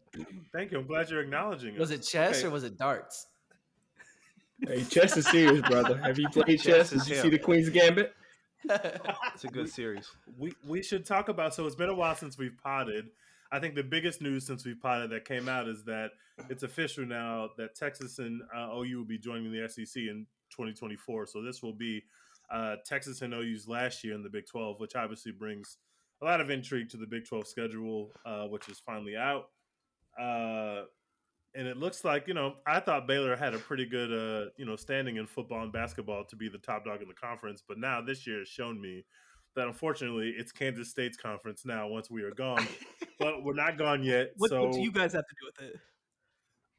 Thank 0.52 0.70
you. 0.72 0.78
I'm 0.78 0.86
glad 0.86 1.10
you're 1.10 1.20
acknowledging 1.20 1.74
it. 1.74 1.80
Was 1.80 1.90
us. 1.90 1.98
it 1.98 2.02
chess 2.02 2.38
Okay. 2.38 2.46
or 2.46 2.50
was 2.50 2.64
it 2.64 2.78
darts? 2.78 3.26
Hey, 4.66 4.84
chess 4.84 5.16
is 5.16 5.26
serious, 5.26 5.60
brother. 5.68 5.98
Have 5.98 6.18
you 6.18 6.28
played 6.28 6.60
Chess 6.60 6.90
chess? 6.90 6.90
Did 6.90 7.08
you 7.08 7.16
him. 7.16 7.22
see 7.22 7.28
the 7.30 7.38
Queen's 7.38 7.68
Gambit? 7.68 8.14
It's 9.34 9.44
a 9.44 9.48
good 9.48 9.68
series. 9.68 10.10
we 10.38 10.54
we 10.66 10.82
should 10.82 11.04
talk 11.04 11.28
about. 11.28 11.54
So 11.54 11.66
it's 11.66 11.76
been 11.76 11.88
a 11.88 11.94
while 11.94 12.14
since 12.14 12.38
we've 12.38 12.56
potted. 12.62 13.10
I 13.52 13.60
think 13.60 13.74
the 13.74 13.82
biggest 13.82 14.20
news 14.20 14.46
since 14.46 14.64
we've 14.64 14.80
potted 14.80 15.10
that 15.10 15.24
came 15.24 15.48
out 15.48 15.68
is 15.68 15.84
that 15.84 16.10
it's 16.48 16.62
official 16.62 17.06
now 17.06 17.50
that 17.56 17.74
Texas 17.74 18.18
and 18.18 18.42
uh, 18.54 18.74
OU 18.74 18.98
will 18.98 19.04
be 19.04 19.18
joining 19.18 19.52
the 19.52 19.68
SEC 19.68 20.02
in 20.02 20.26
2024. 20.50 21.26
So 21.26 21.42
this 21.42 21.62
will 21.62 21.72
be 21.74 22.02
uh, 22.50 22.76
Texas 22.84 23.22
and 23.22 23.32
OU's 23.32 23.68
last 23.68 24.02
year 24.02 24.14
in 24.14 24.22
the 24.22 24.28
Big 24.28 24.46
12, 24.46 24.80
which 24.80 24.96
obviously 24.96 25.32
brings 25.32 25.78
a 26.22 26.24
lot 26.24 26.40
of 26.40 26.50
intrigue 26.50 26.88
to 26.90 26.96
the 26.96 27.06
Big 27.06 27.26
12 27.26 27.46
schedule, 27.46 28.10
uh, 28.26 28.44
which 28.46 28.68
is 28.68 28.80
finally 28.80 29.16
out. 29.16 29.50
And 31.56 31.68
it 31.68 31.76
looks 31.76 32.04
like 32.04 32.26
you 32.26 32.34
know 32.34 32.54
I 32.66 32.80
thought 32.80 33.06
Baylor 33.06 33.36
had 33.36 33.54
a 33.54 33.58
pretty 33.58 33.86
good 33.86 34.10
uh, 34.12 34.50
you 34.56 34.64
know 34.64 34.76
standing 34.76 35.16
in 35.16 35.26
football 35.26 35.62
and 35.62 35.72
basketball 35.72 36.24
to 36.24 36.36
be 36.36 36.48
the 36.48 36.58
top 36.58 36.84
dog 36.84 37.00
in 37.02 37.08
the 37.08 37.14
conference, 37.14 37.62
but 37.66 37.78
now 37.78 38.00
this 38.00 38.26
year 38.26 38.40
has 38.40 38.48
shown 38.48 38.80
me 38.80 39.04
that 39.54 39.68
unfortunately 39.68 40.34
it's 40.36 40.50
Kansas 40.50 40.90
State's 40.90 41.16
conference 41.16 41.64
now. 41.64 41.86
Once 41.86 42.10
we 42.10 42.22
are 42.24 42.32
gone, 42.32 42.66
but 43.20 43.44
we're 43.44 43.54
not 43.54 43.78
gone 43.78 44.02
yet. 44.02 44.32
What, 44.36 44.50
so 44.50 44.64
what 44.64 44.72
do 44.72 44.80
you 44.80 44.90
guys 44.90 45.12
have 45.12 45.22
to 45.24 45.34
do 45.40 45.46
with 45.46 45.70
it? 45.74 45.80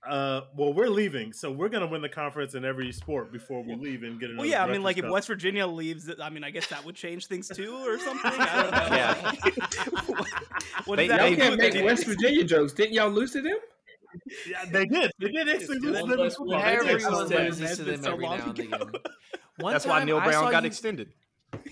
uh, 0.07 0.41
well, 0.55 0.73
we're 0.73 0.89
leaving, 0.89 1.31
so 1.31 1.49
we're 1.51 1.69
gonna 1.69 1.87
win 1.87 2.01
the 2.01 2.09
conference 2.09 2.53
in 2.53 2.65
every 2.65 2.91
sport 2.91 3.31
before 3.31 3.63
we 3.63 3.75
leave 3.75 4.03
and 4.03 4.19
get 4.19 4.29
another. 4.29 4.41
Well, 4.41 4.49
yeah, 4.49 4.57
I 4.61 4.65
mean, 4.67 4.81
Directors 4.81 4.83
like 4.83 4.97
if 4.97 5.09
West 5.09 5.27
Virginia 5.29 5.65
leaves, 5.65 6.11
I 6.21 6.29
mean, 6.29 6.43
I 6.43 6.51
guess 6.51 6.67
that 6.67 6.83
would 6.83 6.95
change 6.95 7.27
things 7.27 7.47
too, 7.47 7.73
or 7.75 7.97
something. 7.99 8.31
I 8.33 9.31
don't 9.95 10.07
know. 10.17 10.23
what 10.85 10.97
They- 10.97 11.07
that 11.07 11.21
Y'all 11.21 11.29
they- 11.29 11.35
can't 11.37 11.57
make? 11.57 11.85
West 11.85 12.05
Virginia 12.05 12.43
jokes. 12.43 12.73
Didn't 12.73 12.93
y'all 12.93 13.09
lose 13.09 13.31
to 13.31 13.41
them? 13.41 13.57
Yeah, 14.47 14.65
they 14.71 14.85
did. 14.85 15.11
They 15.19 15.29
did 15.29 15.49
actually 15.49 15.79
lose 15.79 16.01
One 16.01 16.09
to 16.09 16.15
them 16.15 16.25
in 16.25 16.31
football. 16.31 16.47
one. 16.47 16.63
They 16.65 16.71
did. 16.77 16.85
Texas 16.85 17.05
Everyone 17.05 17.45
loses 17.45 17.59
That's 17.59 17.77
to 17.77 17.83
them 17.83 18.03
so 18.03 18.11
every 18.13 18.25
long 18.25 18.37
now 18.39 18.45
and 18.49 18.59
again. 18.59 18.81
One 19.59 19.71
That's 19.71 19.85
why 19.85 20.03
Neal 20.03 20.19
Brown 20.19 20.51
got 20.51 20.63
you- 20.63 20.67
extended. 20.67 21.13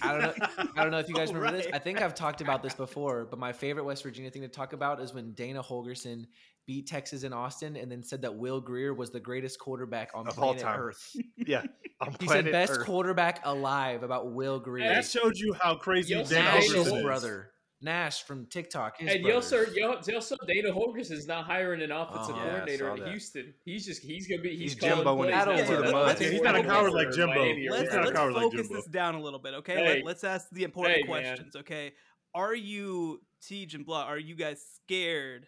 I 0.01 0.11
don't 0.17 0.21
know. 0.21 0.47
I 0.77 0.83
don't 0.83 0.91
know 0.91 0.99
if 0.99 1.09
you 1.09 1.15
guys 1.15 1.33
remember 1.33 1.57
this. 1.57 1.67
I 1.73 1.79
think 1.79 2.01
I've 2.01 2.15
talked 2.15 2.39
about 2.39 2.63
this 2.63 2.73
before, 2.73 3.25
but 3.29 3.37
my 3.37 3.51
favorite 3.51 3.83
West 3.83 4.03
Virginia 4.03 4.31
thing 4.31 4.43
to 4.43 4.47
talk 4.47 4.71
about 4.71 5.01
is 5.01 5.13
when 5.13 5.33
Dana 5.33 5.61
Holgorsen 5.61 6.25
beat 6.65 6.87
Texas 6.87 7.23
in 7.23 7.33
Austin 7.33 7.75
and 7.75 7.91
then 7.91 8.01
said 8.01 8.21
that 8.21 8.33
Will 8.35 8.61
Grier 8.61 8.93
was 8.93 9.09
the 9.09 9.19
greatest 9.19 9.59
quarterback 9.59 10.11
on 10.15 10.25
Of 10.27 10.39
all 10.39 10.53
planet 10.53 10.63
time. 10.63 10.79
Earth. 10.79 11.11
Yeah, 11.45 11.63
on 11.99 12.15
He 12.21 12.27
said 12.29 12.49
best 12.51 12.71
Earth. 12.71 12.85
quarterback 12.85 13.41
alive 13.43 14.03
about 14.03 14.31
Will 14.31 14.59
Grier. 14.59 14.93
That 14.93 15.05
showed 15.05 15.37
you 15.37 15.53
how 15.59 15.75
crazy 15.75 16.13
Yo, 16.13 16.23
Dan 16.23 16.29
Dana 16.45 16.51
Holgorsen 16.65 16.97
is. 16.97 17.03
brother. 17.03 17.49
Nash 17.83 18.23
from 18.23 18.45
TikTok. 18.47 18.97
His 18.99 19.09
And 19.09 19.17
you 19.19 19.23
brother. 19.33 19.35
also, 19.35 19.61
you 19.73 19.95
you 20.07 20.15
also 20.15 20.35
Dana 20.47 20.71
Holgers 20.71 21.11
is 21.11 21.27
not 21.27 21.45
hiring 21.45 21.81
an 21.81 21.91
offensive 21.91 22.35
Uh-huh. 22.35 22.45
Coordinator 22.49 22.85
saw 22.87 22.93
in 22.93 22.99
that. 23.01 23.09
Houston. 23.09 23.53
He's 23.65 23.85
just 23.85 24.01
he's 24.01 24.27
gonna 24.27 24.41
be 24.41 24.49
he's, 24.55 24.71
He's 24.73 24.75
calling 24.79 24.95
Jimbo-ing 24.97 25.31
plays 25.31 25.59
it 25.59 25.69
into 25.71 25.81
the 25.85 25.91
mud. 25.91 26.17
He's 26.19 26.41
not 26.41 26.55
a 26.55 26.63
coward 26.63 26.93
like 26.93 27.11
Jimbo. 27.11 27.35
Miami 27.35 27.67
Let's, 27.69 27.83
He's 27.83 27.91
not 27.93 28.01
a 28.01 28.05
let's 28.05 28.17
coward 28.17 28.33
like 28.33 28.43
focus 28.43 28.59
Jimbo. 28.61 28.75
this 28.75 28.85
down 28.85 29.15
a 29.15 29.21
little 29.21 29.39
bit, 29.39 29.53
okay? 29.55 29.75
Hey. 29.75 29.85
Let, 29.97 30.05
let's 30.05 30.23
ask 30.23 30.49
the 30.51 30.63
important 30.63 30.95
Hey, 30.95 31.01
man. 31.03 31.07
questions, 31.07 31.55
okay? 31.57 31.93
Are 32.33 32.55
you, 32.55 33.21
Teej 33.43 33.75
and 33.75 33.85
Blah, 33.85 34.05
are 34.05 34.17
you 34.17 34.35
guys 34.35 34.63
scared 34.75 35.47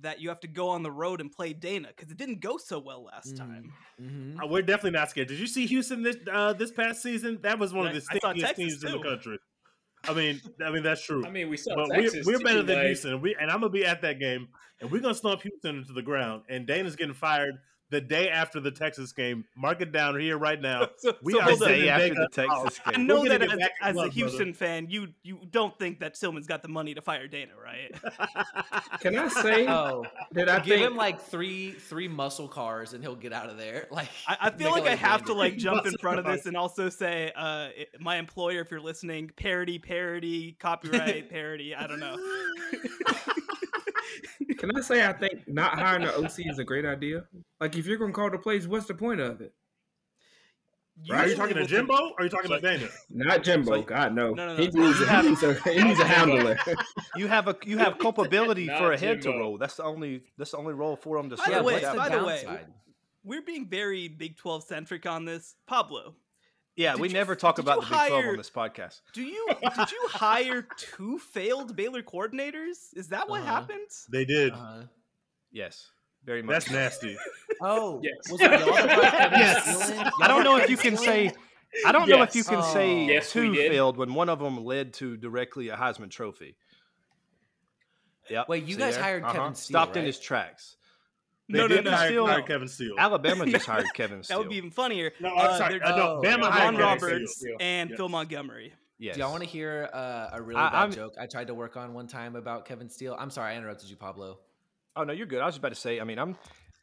that 0.00 0.20
you 0.20 0.28
have 0.28 0.40
to 0.40 0.48
go 0.48 0.68
on 0.70 0.82
the 0.82 0.90
road 0.90 1.20
and 1.20 1.30
play 1.32 1.52
Dana? 1.52 1.88
Because 1.96 2.10
it 2.10 2.18
didn't 2.18 2.40
go 2.40 2.58
so 2.58 2.78
well 2.78 3.04
last 3.04 3.34
Mm. 3.34 3.38
time. 3.38 3.72
Mhm. 4.02 4.42
Uh, 4.42 4.46
we're 4.46 4.62
definitely 4.62 4.90
not 4.98 5.08
scared. 5.10 5.28
Did 5.28 5.38
you 5.38 5.46
see 5.46 5.64
Houston 5.66 6.02
this 6.02 6.16
uh, 6.30 6.52
this 6.52 6.70
past 6.72 7.02
season? 7.02 7.38
That 7.42 7.58
was 7.58 7.72
one 7.72 7.86
of 7.86 7.94
the 7.94 8.00
stinkiest 8.00 8.40
Texas, 8.40 8.56
teams 8.56 8.84
in 8.84 8.92
the 8.92 8.98
country. 9.00 9.38
I 10.08 10.14
mean, 10.14 10.40
I 10.64 10.70
mean 10.70 10.82
that's 10.82 11.02
true. 11.04 11.24
I 11.26 11.30
mean, 11.30 11.48
we 11.48 11.56
saw 11.56 11.74
but 11.74 11.88
Texas. 11.94 12.26
we're, 12.26 12.38
we're 12.38 12.44
better 12.44 12.62
than 12.62 12.76
like- 12.76 12.86
Houston, 12.86 13.12
and, 13.14 13.22
we, 13.22 13.36
and 13.38 13.50
I'm 13.50 13.60
gonna 13.60 13.70
be 13.70 13.84
at 13.84 14.00
that 14.02 14.18
game, 14.18 14.48
and 14.80 14.90
we're 14.90 15.00
gonna 15.00 15.14
stomp 15.14 15.42
Houston 15.42 15.78
into 15.78 15.92
the 15.92 16.02
ground. 16.02 16.42
And 16.48 16.66
Dana's 16.66 16.96
getting 16.96 17.14
fired 17.14 17.58
the 17.90 18.00
day 18.00 18.28
after 18.28 18.60
the 18.60 18.70
Texas 18.70 19.12
game. 19.12 19.44
Mark 19.56 19.80
it 19.80 19.92
down 19.92 20.18
here 20.20 20.36
right 20.38 20.60
now. 20.60 20.88
So, 20.98 21.14
We 21.22 21.32
so 21.32 21.40
are 21.40 21.44
The 21.44 21.50
hold 21.50 21.62
on. 21.62 21.68
sending 21.68 21.82
day 21.82 21.88
after 21.90 22.02
Vega 22.08 22.14
the 22.14 22.22
out. 22.22 22.32
Texas 22.64 22.80
I 22.84 22.96
know 22.98 23.28
that 23.28 23.42
as, 23.42 23.58
as 23.82 23.96
love, 23.96 24.08
a 24.08 24.10
Houston 24.10 24.52
fan, 24.52 24.86
you 24.90 25.08
you 25.22 25.38
don't 25.50 25.78
think 25.78 26.00
that 26.00 26.14
Tilman's 26.14 26.46
got 26.46 26.62
the 26.62 26.68
money 26.68 26.92
to 26.94 27.00
fire 27.02 27.28
Dana, 27.28 27.52
right? 27.62 27.94
Can 29.00 29.16
I 29.16 29.28
say 29.28 29.66
Oh, 29.68 30.04
that 30.32 30.48
I 30.48 30.56
give 30.58 30.78
think 30.78 30.90
him 30.90 30.96
like 30.96 31.20
three 31.20 31.72
three 31.72 32.08
muscle 32.08 32.48
cars 32.48 32.92
and 32.94 33.02
he'll 33.02 33.14
get 33.16 33.32
out 33.32 33.48
of 33.48 33.56
there. 33.58 33.86
Like 33.90 34.08
I, 34.26 34.36
I 34.40 34.50
feel 34.50 34.74
make 34.74 34.84
like 34.84 34.92
I 34.92 34.96
have 34.96 35.24
to 35.26 35.32
like 35.32 35.56
jump 35.56 35.86
in 35.86 35.96
front 35.98 36.18
of 36.18 36.24
this 36.24 36.46
and 36.46 36.56
also 36.56 36.88
say, 36.88 37.32
uh, 37.36 37.68
it- 37.76 38.00
my 38.00 38.16
employer, 38.16 38.60
if 38.60 38.70
you're 38.70 38.80
listening, 38.80 39.30
parody, 39.36 39.78
parody, 39.78 40.52
copyright, 40.58 41.30
parody. 41.30 41.74
I 41.74 41.86
don't 41.86 42.00
know. 42.00 42.16
Can 44.58 44.76
I 44.76 44.80
say 44.80 45.06
I 45.06 45.12
think 45.12 45.46
not 45.48 45.78
hiring 45.78 46.02
an 46.04 46.10
OC 46.10 46.40
is 46.50 46.58
a 46.58 46.64
great 46.64 46.84
idea? 46.84 47.24
Like 47.60 47.76
if 47.76 47.86
you're 47.86 47.96
gonna 47.98 48.12
call 48.12 48.30
the 48.30 48.38
plays, 48.38 48.68
what's 48.68 48.86
the 48.86 48.94
point 48.94 49.20
of 49.20 49.40
it? 49.40 49.52
Are 51.10 51.28
you 51.28 51.36
talking 51.36 51.54
to 51.56 51.64
Jimbo? 51.64 51.94
Or 51.94 52.12
are 52.18 52.24
you 52.24 52.28
talking 52.28 52.50
to 52.50 52.60
Dana? 52.60 52.88
Not 53.08 53.44
Jimbo. 53.44 53.70
So- 53.76 53.82
God 53.82 54.14
no. 54.14 54.34
No, 54.34 54.46
no, 54.48 54.56
no. 54.56 54.62
He 54.62 54.68
needs, 54.68 55.00
a, 55.00 55.22
he 55.22 55.28
needs 55.28 55.42
a 55.44 55.54
he 55.70 55.82
needs 55.84 56.00
a 56.00 56.04
handler. 56.04 56.58
You 57.16 57.28
have 57.28 57.46
a 57.48 57.56
you 57.64 57.78
have 57.78 57.98
culpability 57.98 58.66
for 58.66 58.92
a 58.92 58.98
head 58.98 59.22
to 59.22 59.30
roll. 59.30 59.58
That's 59.58 59.76
the 59.76 59.84
only 59.84 60.22
that's 60.36 60.50
the 60.50 60.58
only 60.58 60.74
role 60.74 60.96
for 60.96 61.16
him 61.18 61.30
to 61.30 61.36
By 61.36 61.44
serve. 61.44 61.46
the 61.46 61.52
yeah, 61.60 61.62
way, 61.62 61.72
what's 61.74 61.82
without- 61.86 61.94
the 61.94 62.10
by 62.10 62.18
the 62.18 62.24
way. 62.26 62.60
We're 63.24 63.42
being 63.42 63.68
very 63.68 64.08
Big 64.08 64.36
12 64.38 64.64
centric 64.64 65.04
on 65.06 65.24
this. 65.24 65.54
Pablo, 65.66 66.14
yeah, 66.78 66.92
did 66.92 67.00
we 67.02 67.08
you- 67.08 67.14
never 67.14 67.34
talk 67.36 67.58
about 67.58 67.76
you 67.76 67.82
the 67.82 67.88
Big 67.90 68.08
Twelve 68.08 68.24
on 68.24 68.36
this 68.38 68.50
podcast. 68.50 69.00
do 69.12 69.22
you 69.22 69.46
did 69.76 69.90
you 69.92 70.08
hire 70.08 70.66
two 70.78 71.18
failed 71.18 71.76
Baylor 71.76 72.02
coordinators? 72.02 72.94
Is 72.94 73.08
that 73.08 73.28
what 73.28 73.42
Uh-huh. 73.42 73.50
happened? 73.52 73.90
They 74.10 74.24
did. 74.24 74.52
Uh-huh. 74.52 74.84
Yes, 75.52 75.90
very 76.24 76.42
much. 76.42 76.52
That's 76.66 76.70
nasty. 76.70 77.16
Oh, 77.60 78.00
Yes. 78.04 78.30
was 78.30 78.40
it 78.40 78.50
y'all 78.52 78.72
that 78.72 78.96
brought 78.96 79.12
Kevin 79.12 79.38
Yes. 79.40 80.10
I 80.22 80.28
don't 80.28 80.44
know 80.44 80.56
if 80.58 80.70
you 80.70 80.76
can 80.76 80.96
say. 80.96 81.32
I 81.84 81.90
don't 81.92 82.08
know 82.08 82.22
if 82.22 82.34
you 82.36 82.40
Yes. 82.42 82.48
can 82.48 82.62
say 82.62 83.04
Oh. 83.04 83.08
Yes, 83.08 83.32
two 83.32 83.52
failed 83.54 83.96
when 83.96 84.14
one 84.14 84.28
of 84.28 84.38
them 84.38 84.64
led 84.64 84.94
to 84.94 85.16
directly 85.16 85.68
a 85.70 85.76
Heisman 85.76 86.08
Trophy. 86.10 86.56
Yep. 88.30 88.48
Wait, 88.48 88.64
you 88.64 88.74
see 88.74 88.80
guys 88.80 88.94
there? 88.94 89.02
hired 89.02 89.24
Kevin 89.24 89.40
Uh-huh. 89.40 89.52
Steele, 89.54 89.72
Stopped 89.80 89.96
in 89.96 90.04
his 90.04 90.18
tracks. 90.20 90.76
They 91.50 91.58
No, 91.58 91.66
no, 91.66 91.76
did 91.76 91.84
no. 91.86 91.90
hire, 91.92 92.08
Steele- 92.08 92.26
hire 92.26 92.42
Kevin 92.42 92.68
Steele. 92.68 92.94
Alabama 92.98 93.46
just 93.46 93.66
hired 93.72 93.86
Kevin 93.94 94.22
Steele. 94.22 94.36
That 94.38 94.42
would 94.42 94.50
be 94.50 94.56
even 94.56 94.70
funnier. 94.70 95.12
No, 95.20 95.30
Uh, 95.34 95.40
I'm 95.40 95.58
sorry. 95.58 95.78
they're- 95.78 95.86
Uh, 95.88 95.96
no. 95.96 96.20
Bama 96.22 96.42
Ron 96.42 96.52
hired 96.52 96.62
Kevin 96.74 96.80
Roberts 96.80 97.36
Steele. 97.36 97.56
and 97.60 97.90
Yes. 97.90 97.96
Phil 97.96 98.08
Montgomery. 98.08 98.74
Yes. 98.98 99.14
Do 99.14 99.20
y'all 99.22 99.30
want 99.30 99.44
to 99.44 99.48
hear 99.48 99.88
uh, 99.92 100.30
a 100.32 100.42
really 100.42 100.60
I- 100.60 100.70
bad 100.70 100.74
I'm- 100.78 100.92
joke 100.92 101.14
I 101.18 101.26
tried 101.26 101.46
to 101.46 101.54
work 101.54 101.76
on 101.76 101.94
one 101.94 102.06
time 102.06 102.36
about 102.36 102.64
Kevin 102.66 102.88
Steele? 102.90 103.16
I'm 103.18 103.30
sorry, 103.30 103.54
I 103.54 103.56
interrupted 103.56 103.88
you, 103.88 103.96
Pablo. 103.96 104.40
Oh 104.96 105.04
no, 105.04 105.12
you're 105.12 105.26
good. 105.26 105.40
I 105.40 105.46
was 105.46 105.54
just 105.54 105.60
about 105.60 105.68
to 105.70 105.74
say. 105.80 106.00
I 106.00 106.04
mean, 106.04 106.18
I'm 106.18 106.36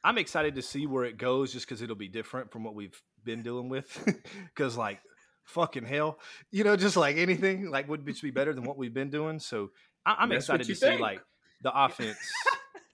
I'm 0.04 0.18
excited 0.18 0.56
to 0.56 0.62
see 0.62 0.88
where 0.88 1.04
it 1.04 1.18
goes, 1.18 1.52
just 1.52 1.66
because 1.68 1.82
it'll 1.82 1.96
be 1.96 2.08
different 2.08 2.52
from 2.52 2.64
what 2.64 2.74
we've 2.76 3.00
been 3.24 3.44
dealing 3.44 3.68
with. 3.70 3.88
Because 4.56 4.78
like, 4.78 5.00
fucking 5.44 5.84
hell, 5.84 6.20
you 6.52 6.64
know, 6.64 6.76
just 6.78 6.96
like 6.96 7.18
anything, 7.18 7.70
like 7.70 7.90
would 7.90 8.06
just 8.08 8.22
be 8.22 8.32
better 8.32 8.54
than 8.54 8.64
what 8.64 8.78
we've 8.78 8.94
been 8.94 9.10
doing. 9.10 9.40
So 9.40 9.72
I, 10.06 10.16
I'm 10.20 10.30
That's 10.30 10.46
excited 10.46 10.68
you 10.70 10.76
to 10.76 10.80
see 10.80 10.98
like 10.98 11.20
the 11.62 11.72
offense. 11.78 12.18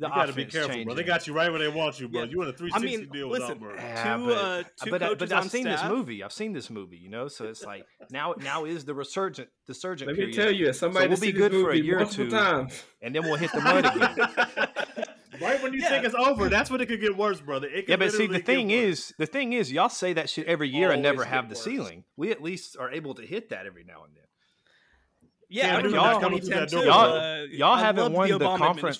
The 0.02 0.08
You 0.08 0.14
gotta 0.16 0.34
be 0.34 0.46
careful, 0.46 0.84
bro. 0.84 0.96
They 0.96 1.04
got 1.04 1.28
you 1.28 1.34
right 1.34 1.52
where 1.52 1.60
they 1.60 1.68
want 1.68 2.00
you, 2.00 2.10
bro. 2.10 2.24
Yeah. 2.24 2.30
You 2.32 2.42
in 2.42 2.48
a 2.48 2.54
360 2.54 2.98
mean, 3.06 3.10
deal 3.14 3.30
with 3.30 3.42
listen, 3.42 3.58
Auburn. 3.58 3.76
Yeah, 3.78 4.18
two, 4.18 4.26
but, 4.26 4.38
uh, 4.38 4.64
two 4.84 4.90
but, 4.92 5.04
I- 5.04 5.08
coaches 5.10 5.30
but 5.30 5.32
I've 5.38 5.44
on 5.44 5.50
seen 5.50 5.64
this 5.66 5.84
movie. 5.84 6.24
I've 6.24 6.32
seen 6.34 6.54
this 6.54 6.70
movie. 6.72 6.98
You 6.98 7.10
know, 7.10 7.28
so 7.28 7.46
it's 7.46 7.64
like 7.64 7.86
now 8.10 8.34
now 8.40 8.66
is 8.66 8.84
the 8.84 8.96
resurgent 8.96 9.50
the 9.68 9.76
surgent 9.76 10.08
Let 10.08 10.18
me 10.18 10.24
period, 10.24 10.36
tell 10.36 10.52
you, 10.52 10.70
as 10.70 10.80
somebody 10.80 11.08
we'll 11.08 11.20
be 11.20 11.32
good 11.32 11.52
for 11.52 11.70
a 11.70 11.78
year 11.78 12.02
or 12.02 12.06
two. 12.06 12.32
times. 12.32 12.84
and 13.04 13.14
then 13.14 13.22
we'll 13.24 13.36
hit 13.36 13.52
the 13.52 13.62
mud 13.62 13.86
again. 13.86 14.18
right 15.40 15.62
when 15.62 15.72
you 15.74 15.82
Yeah. 15.82 15.90
think 15.90 16.06
it's 16.06 16.16
over, 16.16 16.50
that's 16.50 16.72
when 16.72 16.82
it 16.82 16.88
could 16.88 17.00
get 17.00 17.16
worse, 17.16 17.40
brother. 17.40 17.68
It 17.68 17.86
Yeah, 17.88 17.98
but 17.98 18.12
see, 18.12 18.26
the 18.26 18.40
thing 18.40 18.70
worse. 18.70 18.76
is, 19.10 19.14
the 19.20 19.28
thing 19.28 19.54
is, 19.54 19.72
y'all 19.72 19.88
say 19.90 20.14
that 20.14 20.32
shit 20.32 20.48
every 20.48 20.68
year 20.70 20.90
and 20.90 21.04
never 21.04 21.26
have 21.26 21.48
the 21.48 21.54
worse. 21.54 21.64
ceiling. 21.64 22.06
We 22.18 22.32
at 22.32 22.42
least 22.42 22.76
are 22.76 22.90
able 22.92 23.14
to 23.16 23.22
hit 23.24 23.50
that 23.50 23.68
every 23.68 23.84
now 23.84 24.04
and 24.04 24.16
then. 24.16 24.24
Yeah, 25.48 25.68
Yeah, 25.68 25.78
I 25.78 25.82
but 25.82 25.92
y'all- 25.92 26.20
2010 26.22 26.68
too. 26.70 26.86
y'all- 26.88 27.14
uh, 27.18 27.44
y'all 27.52 27.76
haven't 27.76 28.14
won 28.14 28.30
the 28.30 28.38
the 28.38 28.46
Obama 28.46 28.58
conference. 28.58 28.98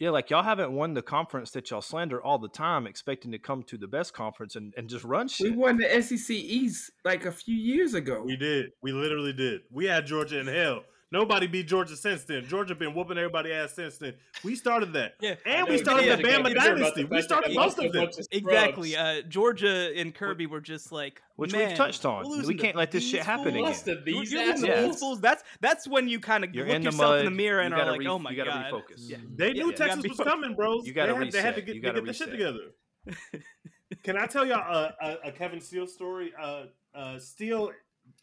Administration. 0.00 0.06
Yeah, 0.06 0.10
like 0.10 0.30
y'all 0.30 0.42
haven't 0.42 0.72
won 0.72 0.94
the 0.94 1.02
conference 1.02 1.50
that 1.52 1.70
y'all 1.70 1.80
slander 1.80 2.22
all 2.22 2.38
the 2.38 2.48
time, 2.48 2.86
expecting 2.86 3.32
to 3.32 3.38
come 3.38 3.62
to 3.64 3.76
the 3.76 3.88
best 3.88 4.14
conference 4.14 4.56
and, 4.56 4.72
and 4.76 4.88
just 4.88 5.04
run 5.04 5.28
shit. 5.28 5.50
We 5.50 5.56
won 5.56 5.78
the 5.78 6.02
SEC 6.02 6.30
East 6.30 6.90
like 7.04 7.24
a 7.24 7.32
few 7.32 7.56
years 7.56 7.94
ago. 7.94 8.22
We 8.24 8.36
did. 8.36 8.70
We 8.82 8.92
literally 8.92 9.32
did. 9.32 9.62
We 9.70 9.86
had 9.86 10.06
Georgia 10.06 10.40
in 10.40 10.46
hell. 10.46 10.84
Nobody 11.10 11.46
beat 11.46 11.66
Georgia 11.66 11.96
since 11.96 12.24
then. 12.24 12.44
Georgia 12.46 12.74
been 12.74 12.94
whooping 12.94 13.16
everybody 13.16 13.50
ass 13.50 13.72
since 13.74 13.96
then. 13.96 14.12
We 14.44 14.54
started 14.54 14.92
that. 14.92 15.14
Yeah. 15.20 15.36
And 15.46 15.66
we 15.66 15.78
started 15.78 16.04
the 16.18 16.22
Bama 16.22 16.28
yeah, 16.30 16.36
about 16.40 16.48
the 16.48 16.54
dynasty. 16.54 17.04
We 17.04 17.22
started 17.22 17.54
most 17.54 17.78
of 17.78 17.92
them. 17.92 18.10
Exactly. 18.30 18.94
Uh, 18.94 19.22
Georgia 19.22 19.90
and 19.96 20.14
Kirby 20.14 20.44
were 20.46 20.60
just 20.60 20.92
like, 20.92 21.22
Which 21.36 21.54
we've 21.54 21.74
touched 21.74 22.04
on. 22.04 22.24
we're 22.24 22.30
We 22.32 22.36
losing 22.38 22.56
to 22.58 22.62
can't 22.62 22.76
let 22.76 22.90
this 22.90 23.08
shit 23.08 23.22
happen 23.22 23.54
fools." 23.54 23.62
Lost 23.68 23.84
to 23.86 23.90
You're- 23.92 24.02
these 24.20 24.32
you're 24.32 24.44
losing 24.44 24.66
to 24.66 24.76
assholes. 24.76 25.00
fools. 25.00 25.20
That's 25.22 25.42
that's 25.62 25.88
when 25.88 26.08
you 26.08 26.20
kind 26.20 26.44
of 26.44 26.54
You're 26.54 26.66
look 26.66 26.76
in 26.76 26.82
the 26.82 26.86
yourself 26.88 27.10
mud. 27.10 27.18
in 27.20 27.24
the 27.24 27.30
mirror 27.30 27.60
and 27.62 27.70
you 27.70 27.76
are 27.76 27.78
gotta 27.78 27.90
like, 27.92 28.00
re- 28.00 28.06
"Oh 28.08 28.18
my 28.18 28.30
you 28.30 28.36
gotta 28.36 28.50
god." 28.50 28.72
refocus. 28.72 28.96
Yeah. 28.98 29.16
They 29.34 29.46
Yeah, 29.46 29.52
knew 29.54 29.58
you 29.60 29.72
gotta 29.72 29.94
Texas 29.94 30.18
was 30.18 30.26
coming, 30.26 30.54
bros. 30.54 30.86
You 30.86 30.92
gotta 30.92 31.14
they 31.14 31.18
had, 31.20 31.32
they 31.32 31.40
had 31.40 31.54
to 31.54 31.62
get, 31.62 31.74
You 31.76 31.80
gotta 31.80 32.00
get 32.02 32.06
the 32.06 32.12
shit 32.12 32.30
together. 32.30 32.74
Can 34.04 34.18
I 34.18 34.26
tell 34.26 34.44
y'all 34.46 34.58
a, 34.60 34.94
a, 35.02 35.28
a 35.28 35.32
Kevin 35.32 35.60
Steele 35.62 35.86
story? 35.86 36.32
Uh, 36.38 36.64
uh, 36.94 37.18
Steele, 37.18 37.70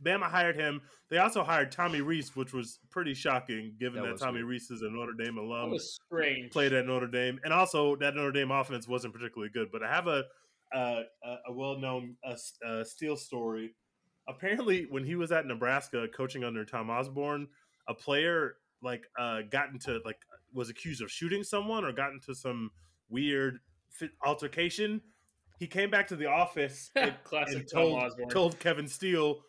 Bama 0.04 0.24
hired 0.24 0.56
him. 0.56 0.82
They 1.10 1.18
also 1.20 1.44
hired 1.44 1.72
Tommy 1.72 2.02
Rees, 2.02 2.36
which 2.36 2.54
was 2.54 2.80
pretty 2.90 3.14
shocking, 3.14 3.74
given 3.80 4.02
That 4.04 4.18
that, 4.18 4.20
Tommy 4.26 4.40
weird. 4.40 4.48
Reese 4.48 4.72
is 4.72 4.82
a 4.82 4.90
Notre 4.90 5.14
Dame 5.14 5.36
That 5.36 5.42
alum. 5.42 5.72
was 5.72 5.94
strange. 6.06 6.52
played 6.52 6.74
at 6.74 6.86
Notre 6.86 7.08
Dame, 7.08 7.40
and 7.44 7.54
also 7.54 7.96
that 7.98 8.16
Notre 8.16 8.32
Dame 8.32 8.52
offense 8.52 8.88
wasn't 8.88 9.14
particularly 9.14 9.52
good. 9.54 9.70
But 9.72 9.84
I 9.84 9.94
have 9.94 10.08
a 10.08 10.24
uh, 10.74 11.04
a, 11.24 11.36
a 11.48 11.54
well-known 11.54 12.16
uh, 12.28 12.32
s- 12.32 12.54
uh, 12.68 12.84
Steel 12.84 13.16
story. 13.16 13.74
Apparently, 14.28 14.88
when 14.90 15.04
he 15.06 15.16
was 15.16 15.32
at 15.32 15.46
Nebraska 15.46 16.08
coaching 16.16 16.44
under 16.44 16.66
Tom 16.66 16.90
Osborne, 16.90 17.48
a 17.88 17.94
player 17.94 18.56
like 18.82 19.04
uh, 19.20 19.42
got 19.52 19.70
into 19.70 20.00
like 20.04 20.18
was 20.54 20.70
accused 20.70 21.02
of 21.02 21.12
shooting 21.12 21.44
someone 21.44 21.86
or 21.86 21.92
got 21.92 22.12
into 22.12 22.34
some 22.34 22.72
weird 23.10 23.60
fit 23.90 24.10
altercation. 24.26 25.00
He 25.60 25.68
came 25.68 25.90
back 25.92 26.08
to 26.08 26.16
the 26.16 26.26
office 26.26 26.90
and, 26.96 27.14
Classic 27.24 27.58
and 27.60 27.68
told, 27.72 28.12
told 28.30 28.60
Kevin 28.60 28.88
Steele 28.88 29.40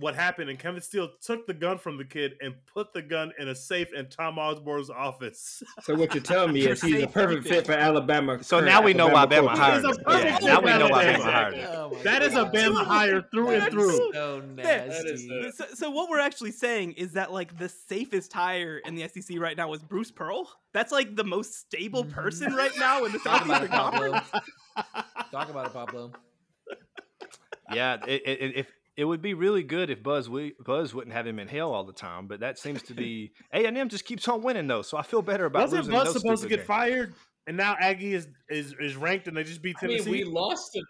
what 0.00 0.14
happened, 0.14 0.50
and 0.50 0.58
Kevin 0.58 0.80
Steele 0.80 1.10
took 1.20 1.46
the 1.46 1.54
gun 1.54 1.78
from 1.78 1.96
the 1.98 2.04
kid 2.04 2.32
and 2.40 2.54
put 2.66 2.92
the 2.92 3.02
gun 3.02 3.32
in 3.38 3.48
a 3.48 3.54
safe 3.54 3.92
in 3.92 4.08
Tom 4.08 4.38
Osborne's 4.38 4.90
office. 4.90 5.62
So 5.82 5.94
what 5.94 6.14
you're 6.14 6.22
telling 6.22 6.52
me 6.52 6.66
is 6.66 6.82
he's 6.82 7.02
a 7.02 7.06
perfect 7.06 7.46
fit 7.46 7.66
for 7.66 7.72
Alabama. 7.72 8.42
So 8.44 8.60
now 8.60 8.82
we 8.82 8.92
know 8.92 9.06
why 9.08 9.20
Alabama 9.22 9.48
Bama 9.48 9.56
hired 9.56 9.84
him. 9.84 9.90
a 9.90 9.94
perfect 10.04 10.42
Yeah, 10.42 10.48
now 10.48 10.60
we 10.60 10.70
know 10.78 10.88
why 10.88 11.04
Alabama 11.04 11.24
Bama 11.24 11.32
hired 11.32 11.54
him. 11.54 11.68
Oh 11.72 11.98
That 12.04 12.22
is 12.22 12.34
a 12.34 12.44
Bama 12.44 12.84
hire 12.84 13.22
through 13.30 13.50
and 13.50 13.70
through. 13.70 14.12
So 14.12 14.40
nasty. 14.40 15.50
So, 15.56 15.64
so 15.74 15.90
what 15.90 16.10
we're 16.10 16.20
actually 16.20 16.50
saying 16.52 16.92
is 16.92 17.12
that 17.12 17.32
like 17.32 17.56
the 17.58 17.68
safest 17.68 18.32
hire 18.32 18.78
in 18.78 18.94
the 18.94 19.08
SEC 19.08 19.38
right 19.38 19.56
now 19.56 19.72
is 19.72 19.82
Bruce 19.82 20.10
Pearl. 20.10 20.50
That's 20.72 20.92
like 20.92 21.16
the 21.16 21.24
most 21.24 21.54
stable 21.54 22.04
Mhm. 22.04 22.12
person 22.12 22.54
right 22.54 22.72
now 22.78 23.04
in 23.04 23.12
the 23.12 23.18
Talk 23.18 23.44
about 23.44 23.62
Southeastern 23.62 23.64
it, 23.64 23.70
Conference. 23.70 24.30
Talk 25.32 25.48
about 25.50 25.66
it, 25.66 25.72
Pablo. 25.72 26.12
Yeah, 27.72 27.98
it, 28.06 28.22
it, 28.26 28.40
it, 28.40 28.56
if 28.56 28.66
it 29.00 29.04
would 29.06 29.22
be 29.22 29.32
really 29.32 29.62
good 29.62 29.88
if 29.88 30.02
Buzz 30.02 30.28
we, 30.28 30.52
Buzz 30.62 30.92
wouldn't 30.92 31.16
have 31.16 31.26
him 31.26 31.38
in 31.38 31.48
hell 31.48 31.72
all 31.72 31.84
the 31.84 31.92
time, 31.92 32.26
but 32.26 32.40
that 32.40 32.58
seems 32.58 32.82
to 32.82 32.92
be 32.92 33.32
A 33.54 33.64
and 33.64 33.78
M 33.78 33.88
just 33.88 34.04
keeps 34.04 34.28
on 34.28 34.42
winning 34.42 34.66
though, 34.66 34.82
so 34.82 34.98
I 34.98 35.02
feel 35.02 35.22
better 35.22 35.46
about 35.46 35.60
it. 35.60 35.62
Wasn't 35.62 35.78
losing 35.84 35.92
Buzz 35.94 36.04
those 36.12 36.22
supposed 36.22 36.42
to 36.42 36.48
stupid 36.48 36.50
get 36.50 36.56
games. 36.58 36.66
fired? 36.66 37.14
And 37.46 37.56
now 37.56 37.76
Aggie 37.80 38.12
is, 38.12 38.28
is 38.50 38.74
is 38.78 38.96
ranked, 38.96 39.26
and 39.26 39.34
they 39.34 39.42
just 39.42 39.62
beat 39.62 39.76
I 39.80 39.86
mean, 39.86 39.98
Tennessee. 40.02 40.10
we 40.10 40.24
lost 40.24 40.74
to 40.74 40.82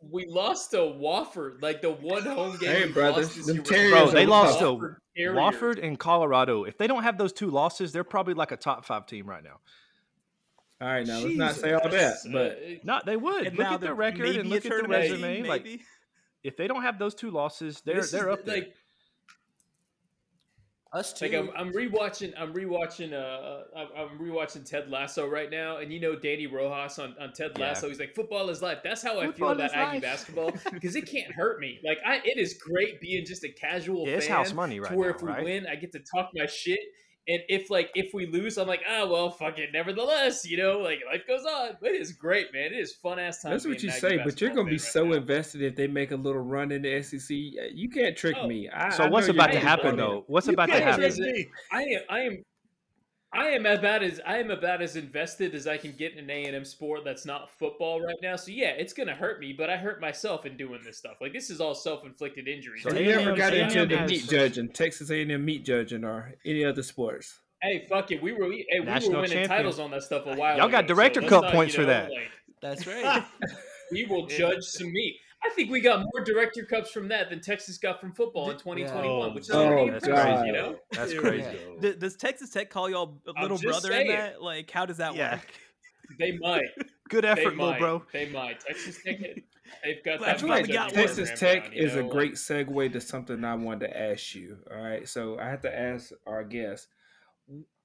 we 0.00 0.24
lost 0.26 0.70
to 0.70 0.78
Wofford, 0.78 1.60
like 1.60 1.82
the 1.82 1.90
one 1.90 2.22
home 2.22 2.56
game. 2.56 2.70
Hey, 2.70 2.88
brother, 2.88 3.20
lost 3.20 3.36
this 3.36 3.44
them 3.44 3.56
year 3.56 3.62
was 3.62 3.68
Terriers 3.70 3.92
Bro, 3.92 4.10
they 4.12 4.24
lost 4.26 4.58
top. 4.60 4.80
to 4.80 4.96
Terriers. 5.14 5.36
Wofford 5.36 5.84
and 5.84 5.98
Colorado. 5.98 6.64
If 6.64 6.78
they 6.78 6.86
don't 6.86 7.02
have 7.02 7.18
those 7.18 7.34
two 7.34 7.50
losses, 7.50 7.92
they're 7.92 8.02
probably 8.02 8.32
like 8.32 8.50
a 8.50 8.56
top 8.56 8.86
five 8.86 9.04
team 9.04 9.28
right 9.28 9.44
now. 9.44 9.58
All 10.80 10.88
right, 10.88 11.06
now 11.06 11.18
let's 11.18 11.36
not 11.36 11.54
say 11.56 11.74
all 11.74 11.86
that, 11.90 12.16
but 12.32 12.82
No, 12.82 13.00
they 13.04 13.16
would. 13.16 13.48
And 13.48 13.58
look 13.58 13.66
at 13.66 13.80
their 13.82 13.94
record 13.94 14.36
and 14.36 14.48
look 14.48 14.58
at 14.58 14.62
their 14.62 14.78
tournament 14.78 15.02
team, 15.02 15.22
resume. 15.22 15.42
Like 15.42 15.64
maybe. 15.64 15.82
If 16.44 16.56
they 16.56 16.66
don't 16.68 16.82
have 16.82 16.98
those 16.98 17.14
two 17.14 17.30
losses, 17.30 17.82
they're 17.84 17.96
this 17.96 18.10
they're 18.10 18.30
up 18.30 18.44
the- 18.44 18.50
there. 18.50 18.60
Like, 18.60 18.74
Us 20.90 21.12
too. 21.12 21.26
like 21.26 21.34
I'm, 21.34 21.50
I'm 21.54 21.70
rewatching. 21.74 22.32
I'm 22.38 22.54
rewatching. 22.54 23.12
Uh, 23.12 23.64
I'm, 23.78 23.88
I'm 23.94 24.18
rewatching 24.18 24.64
Ted 24.64 24.88
Lasso 24.88 25.28
right 25.28 25.50
now, 25.50 25.76
and 25.78 25.92
you 25.92 26.00
know 26.00 26.14
Dani 26.16 26.50
Rojas 26.50 26.98
on, 26.98 27.14
on 27.20 27.34
Ted 27.34 27.50
Yeah. 27.58 27.66
Lasso. 27.66 27.88
He's 27.88 28.00
like, 28.00 28.14
"Football 28.14 28.48
is 28.48 28.62
life." 28.62 28.78
That's 28.82 29.02
how 29.02 29.20
I 29.20 29.30
feel 29.30 29.50
about 29.50 29.74
Aggie 29.74 29.96
life. 29.96 30.02
basketball 30.02 30.50
because 30.72 30.96
it 30.96 31.02
can't 31.02 31.30
hurt 31.30 31.60
me. 31.60 31.78
Like, 31.86 31.98
I 32.06 32.22
it 32.24 32.38
is 32.38 32.54
great 32.54 33.02
being 33.02 33.26
just 33.26 33.44
a 33.44 33.50
casual 33.50 34.06
Yeah, 34.08 34.14
it's 34.14 34.26
house 34.28 34.54
money 34.54 34.80
right 34.80 34.90
to 34.92 34.96
where 34.96 35.10
now, 35.10 35.16
if 35.16 35.22
we 35.22 35.28
right? 35.28 35.44
win, 35.44 35.66
I 35.70 35.74
get 35.76 35.92
to 35.92 35.98
talk 35.98 36.30
my 36.34 36.46
shit. 36.46 36.80
And 37.28 37.42
if 37.48 37.68
like 37.68 37.90
if 37.94 38.14
we 38.14 38.24
lose, 38.26 38.56
I'm 38.56 38.66
like, 38.66 38.80
ah, 38.88 39.06
well, 39.06 39.30
fuck 39.30 39.58
it. 39.58 39.68
Nevertheless, 39.72 40.48
you 40.48 40.56
know, 40.56 40.78
like 40.78 41.00
life 41.12 41.26
goes 41.28 41.44
on. 41.44 41.76
But 41.80 41.90
it 41.90 42.00
is 42.00 42.12
great, 42.12 42.52
man. 42.54 42.72
It 42.72 42.78
is 42.78 42.94
fun 42.94 43.18
ass 43.18 43.42
time. 43.42 43.52
that's 43.52 43.66
what 43.66 43.82
you 43.82 43.90
say. 43.90 44.18
But 44.24 44.40
you're 44.40 44.50
gonna 44.50 44.64
be 44.70 44.78
fan 44.78 44.90
so 44.92 45.04
now. 45.04 45.12
invested 45.14 45.62
if 45.62 45.76
they 45.76 45.86
make 45.86 46.10
a 46.10 46.16
little 46.16 46.40
run 46.40 46.72
in 46.72 46.82
the 46.82 47.02
SEC. 47.02 47.28
You 47.30 47.90
can't 47.90 48.16
trick 48.16 48.36
Oh. 48.40 48.46
me. 48.48 48.68
I, 48.70 48.88
so 48.90 49.04
I 49.04 49.08
what's 49.10 49.28
about 49.28 49.52
to 49.52 49.60
happen 49.60 49.96
though? 49.96 50.24
What's 50.26 50.46
You 50.46 50.54
about 50.54 50.66
to 50.70 50.80
happen? 50.80 51.00
trick 51.00 51.08
Is 51.08 51.18
it- 51.18 51.34
me. 51.36 51.46
I 51.70 51.82
am 51.82 52.00
I 52.08 52.20
am 52.20 52.44
I 53.32 53.48
am 53.48 53.66
about 53.66 54.02
as 54.02 54.20
I 54.26 54.38
am 54.38 54.50
about 54.50 54.80
as 54.80 54.96
invested 54.96 55.54
as 55.54 55.66
I 55.66 55.76
can 55.76 55.92
get 55.92 56.14
in 56.14 56.20
an 56.20 56.30
A 56.30 56.44
and 56.44 56.56
M 56.56 56.64
sport 56.64 57.04
that's 57.04 57.26
not 57.26 57.50
football 57.50 58.00
right 58.00 58.16
now. 58.22 58.36
So 58.36 58.50
yeah, 58.50 58.70
it's 58.70 58.94
gonna 58.94 59.14
hurt 59.14 59.38
me, 59.38 59.52
but 59.52 59.68
I 59.68 59.76
hurt 59.76 60.00
myself 60.00 60.46
in 60.46 60.56
doing 60.56 60.80
this 60.84 60.96
stuff. 60.96 61.18
Like 61.20 61.34
this 61.34 61.50
is 61.50 61.60
all 61.60 61.74
self 61.74 62.06
inflicted 62.06 62.48
injuries. 62.48 62.82
So 62.84 62.90
Have 62.92 63.00
you 63.02 63.10
ever 63.12 63.30
A&M 63.30 63.36
got 63.38 63.52
into 63.54 63.84
the 63.86 64.00
meat 64.06 64.26
judging, 64.28 64.68
Texas 64.70 65.10
A&M 65.10 65.44
meat 65.44 65.64
judging, 65.64 66.04
or 66.04 66.34
any 66.44 66.64
other 66.64 66.82
sports? 66.82 67.38
hey, 67.60 67.84
fuck 67.88 68.10
it, 68.12 68.22
we 68.22 68.32
were 68.32 68.48
we, 68.48 68.66
hey, 68.70 68.80
we 68.80 68.86
were 68.86 68.92
National 68.92 69.20
winning 69.20 69.30
champion. 69.30 69.48
titles 69.48 69.78
on 69.78 69.90
that 69.90 70.02
stuff 70.04 70.24
a 70.26 70.34
while. 70.36 70.56
Y'all 70.56 70.68
got 70.68 70.84
ago, 70.84 70.94
Director 70.94 71.20
let's 71.20 71.30
Cup 71.30 71.42
not, 71.44 71.52
points 71.52 71.74
you 71.74 71.80
for 71.80 71.86
that. 71.86 72.10
like, 72.10 72.30
That's 72.62 72.86
right. 72.86 73.24
we 73.90 74.04
will 74.06 74.26
judge 74.26 74.62
some 74.64 74.90
meat. 74.92 75.16
I 75.44 75.50
think 75.50 75.70
we 75.70 75.80
got 75.80 76.00
more 76.12 76.24
Director 76.24 76.64
Cups 76.64 76.90
from 76.90 77.08
that 77.08 77.30
than 77.30 77.40
Texas 77.40 77.78
got 77.78 78.00
from 78.00 78.12
football 78.12 78.50
in 78.50 78.56
2021, 78.58 79.28
yeah. 79.28 79.34
which 79.34 79.44
is 79.44 79.50
Oh, 79.50 79.68
pretty 79.68 79.90
That's 79.90 80.06
impressive, 80.06 80.46
you 80.46 80.52
know. 80.52 80.76
That's 80.92 81.14
crazy. 81.14 81.46
we 81.80 81.92
does 81.94 82.16
Texas 82.16 82.50
Tech 82.50 82.70
call 82.70 82.90
y'all 82.90 83.20
a 83.26 83.32
I'm 83.36 83.42
little 83.42 83.58
brother 83.58 83.88
saying. 83.88 84.08
in 84.10 84.16
that? 84.16 84.42
Like, 84.42 84.70
how 84.70 84.84
does 84.84 84.96
that 84.96 85.14
Yeah. 85.14 85.34
work? 85.36 85.46
They 86.18 86.36
might. 86.38 86.64
Good 87.08 87.24
They 87.24 87.28
effort, 87.28 87.56
little 87.56 87.78
bro. 87.78 88.02
They 88.12 88.28
might. 88.30 88.60
Texas 88.60 88.98
Tech. 89.04 89.18
They've 89.84 90.02
got 90.04 90.18
Glad 90.18 90.20
that. 90.20 90.28
I 90.28 90.38
feel 90.38 90.48
finally 90.48 90.62
like 90.62 90.72
got 90.72 90.88
judging 90.90 90.98
one. 90.98 91.06
Texas 91.16 91.38
Tech 91.40 91.64
down, 91.64 91.72
you 91.72 91.84
is 91.86 91.96
a 91.96 92.02
great 92.02 92.34
segue 92.34 92.92
to 92.92 93.00
something 93.00 93.44
I 93.44 93.54
wanted 93.54 93.88
to 93.88 93.98
ask 94.00 94.34
you. 94.34 94.56
All 94.70 94.82
right, 94.82 95.06
so 95.08 95.38
I 95.38 95.48
have 95.48 95.60
to 95.62 95.78
ask 95.78 96.10
our 96.26 96.42
guest, 96.44 96.88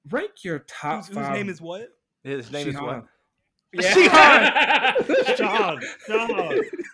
rank 0.10 0.32
your 0.44 0.60
top 0.60 0.98
Whose, 1.06 1.08
whose 1.08 1.16
five. 1.18 1.34
name 1.36 1.50
is 1.50 1.62
what? 1.62 1.90
His 2.24 2.52
name 2.52 2.70
is 2.70 2.76
what? 2.76 3.06
Shihan. 3.06 3.08
Yeah. 3.76 4.94
Sean, 5.36 5.82
Sean. 6.08 6.62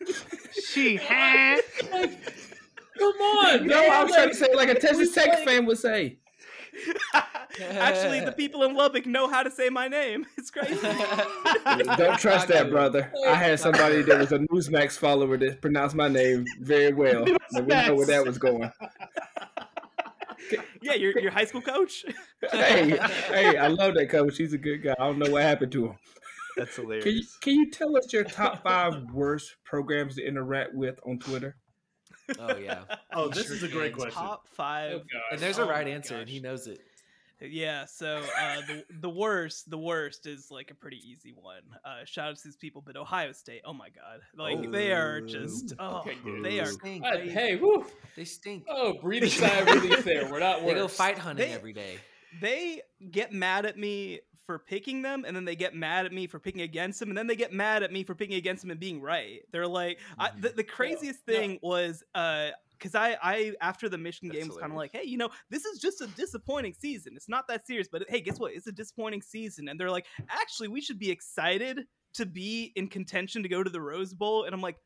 She 0.72 0.98
had. 0.98 1.62
Come 1.92 3.14
on, 3.16 3.66
No, 3.68 3.82
man. 3.82 3.92
I 3.92 4.04
was 4.04 4.14
trying 4.14 4.30
to 4.30 4.36
say 4.36 4.54
like 4.54 4.70
a 4.70 4.80
Texas 4.80 5.14
Tech 5.14 5.30
like- 5.30 5.46
fan 5.48 5.66
would 5.66 5.78
say. 5.78 6.18
Actually, 7.72 8.22
the 8.22 8.32
people 8.32 8.64
in 8.64 8.76
Lubbock 8.76 9.06
know 9.06 9.28
how 9.28 9.44
to 9.44 9.52
say 9.52 9.70
my 9.70 9.88
name. 9.88 10.26
It's 10.38 10.52
crazy. 10.52 10.76
Don't 11.98 12.18
trust 12.20 12.48
that, 12.50 12.70
brother. 12.70 13.12
I 13.28 13.36
had 13.36 13.60
somebody 13.60 14.02
that 14.04 14.18
was 14.18 14.32
a 14.32 14.40
Newsmax 14.40 14.98
follower 14.98 15.38
that 15.38 15.62
pronounced 15.62 15.96
my 15.96 16.08
name 16.08 16.46
very 16.62 16.94
well. 16.94 17.26
And 17.52 17.66
we 17.66 17.74
know 17.74 17.96
where 17.96 18.06
that 18.06 18.26
was 18.26 18.38
going. 18.38 18.72
yeah, 20.82 20.94
your 20.94 21.18
your 21.20 21.32
high 21.32 21.46
school 21.46 21.62
coach. 21.62 22.06
Hey, 22.52 22.98
hey, 23.28 23.58
I 23.58 23.68
love 23.68 23.96
that 23.96 24.10
coach. 24.10 24.38
He's 24.38 24.54
a 24.54 24.58
good 24.58 24.84
guy. 24.84 24.96
I 24.98 25.04
don't 25.04 25.20
know 25.20 25.32
what 25.32 25.42
happened 25.44 25.72
to 25.74 25.88
him. 25.88 25.96
That's 26.60 26.76
hilarious. 26.76 27.04
Can 27.04 27.14
you 27.14 27.24
can 27.42 27.56
you 27.56 27.72
tell 27.72 27.98
us 27.98 28.12
your 28.14 28.24
top 28.24 28.64
five 28.64 28.94
worst 29.14 29.56
programs 29.64 30.16
to 30.16 30.26
interact 30.26 30.74
with 30.74 31.00
on 31.06 31.20
Twitter? 31.20 31.56
oh 32.40 32.58
yeah. 32.58 32.80
Oh, 33.14 33.28
this 33.30 33.48
sure 33.48 33.56
is 33.56 33.64
a 33.64 33.68
great 33.68 33.94
question. 33.94 34.14
Top 34.14 34.48
five. 34.50 35.02
Oh. 35.04 35.20
And 35.32 35.40
there's 35.40 35.58
Oh, 35.60 35.64
a 35.64 35.68
right 35.70 35.86
my 35.88 35.92
answer, 35.94 36.16
and 36.18 36.30
he 36.30 36.40
knows 36.40 36.68
it. 36.68 36.80
Yeah, 37.42 37.86
so 37.86 38.22
uh, 38.38 38.62
the 38.68 38.84
the 39.00 39.10
worst, 39.10 39.70
the 39.70 39.78
worst 39.78 40.28
is 40.28 40.52
like 40.52 40.72
a 40.72 40.76
pretty 40.76 40.98
easy 41.10 41.32
one. 41.34 41.62
Uh, 41.86 42.04
shout 42.04 42.30
out 42.32 42.36
to 42.36 42.44
these 42.44 42.58
people, 42.58 42.84
but 42.86 42.98
Ohio 42.98 43.32
State, 43.32 43.62
oh 43.64 43.72
my 43.74 43.88
god, 43.90 44.20
like 44.38 44.70
they 44.72 44.92
are 44.92 45.22
just, 45.22 45.74
oh, 45.80 46.00
Okay, 46.00 46.18
they 46.44 46.60
are. 46.60 46.66
Stink. 46.66 47.06
Uh, 47.06 47.18
hey, 47.20 47.56
woo. 47.56 47.86
They 48.18 48.26
stink. 48.26 48.66
Oh, 48.70 48.94
breathe 49.02 49.24
a 49.24 49.30
sigh 49.30 49.48
of 49.48 49.68
relief 49.68 50.04
there. 50.04 50.30
We're 50.30 50.40
not 50.42 50.66
They 50.66 50.74
go 50.74 50.90
fight 50.90 51.18
hunting 51.18 51.48
They- 51.48 51.56
every 51.56 51.72
day. 51.74 51.98
They 52.42 52.82
get 53.10 53.32
mad 53.34 53.66
at 53.66 53.76
me 53.78 54.20
for 54.50 54.58
picking 54.58 55.04
them, 55.04 55.26
and 55.28 55.36
then 55.36 55.46
they 55.46 55.56
get 55.56 55.76
mad 55.76 56.08
at 56.08 56.12
me 56.12 56.26
for 56.26 56.40
picking 56.40 56.62
against 56.62 57.00
them, 57.00 57.10
and 57.10 57.16
then 57.16 57.28
they 57.28 57.36
get 57.36 57.54
mad 57.54 57.84
at 57.84 57.94
me 57.94 58.04
for 58.04 58.16
picking 58.16 58.36
against 58.36 58.64
them 58.64 58.72
and 58.72 58.80
being 58.80 59.00
right. 59.00 59.42
They're 59.52 59.68
like, 59.68 60.00
I, 60.18 60.32
the, 60.36 60.50
the 60.50 60.64
craziest 60.64 61.20
no. 61.28 61.34
thing 61.36 61.60
was, 61.62 62.04
uh, 62.16 62.48
because 62.72 62.96
I, 62.96 63.16
I 63.22 63.54
after 63.62 63.90
the 63.90 64.00
Michigan 64.00 64.30
That's 64.30 64.40
game 64.40 64.48
was 64.48 64.58
kind 64.58 64.72
of 64.72 64.76
like, 64.76 64.90
hey, 64.92 65.04
you 65.04 65.18
know, 65.18 65.30
this 65.52 65.66
is 65.66 65.78
just 65.78 66.02
a 66.02 66.08
disappointing 66.08 66.74
season. 66.74 67.14
It's 67.16 67.30
not 67.30 67.48
that 67.48 67.68
serious, 67.68 67.88
but 67.92 68.06
hey, 68.10 68.22
guess 68.22 68.40
what? 68.40 68.54
It's 68.54 68.66
a 68.66 68.72
disappointing 68.72 69.22
season, 69.22 69.68
and 69.68 69.80
they're 69.80 69.92
like, 69.92 70.08
actually, 70.28 70.70
we 70.70 70.82
should 70.82 70.98
be 70.98 71.12
excited 71.12 71.82
to 72.16 72.26
be 72.26 72.72
in 72.76 72.88
contention 72.88 73.44
to 73.44 73.50
go 73.50 73.62
to 73.62 73.70
the 73.70 73.82
Rose 73.82 74.16
Bowl, 74.16 74.46
and 74.46 74.56
I'm 74.56 74.62
like. 74.62 74.78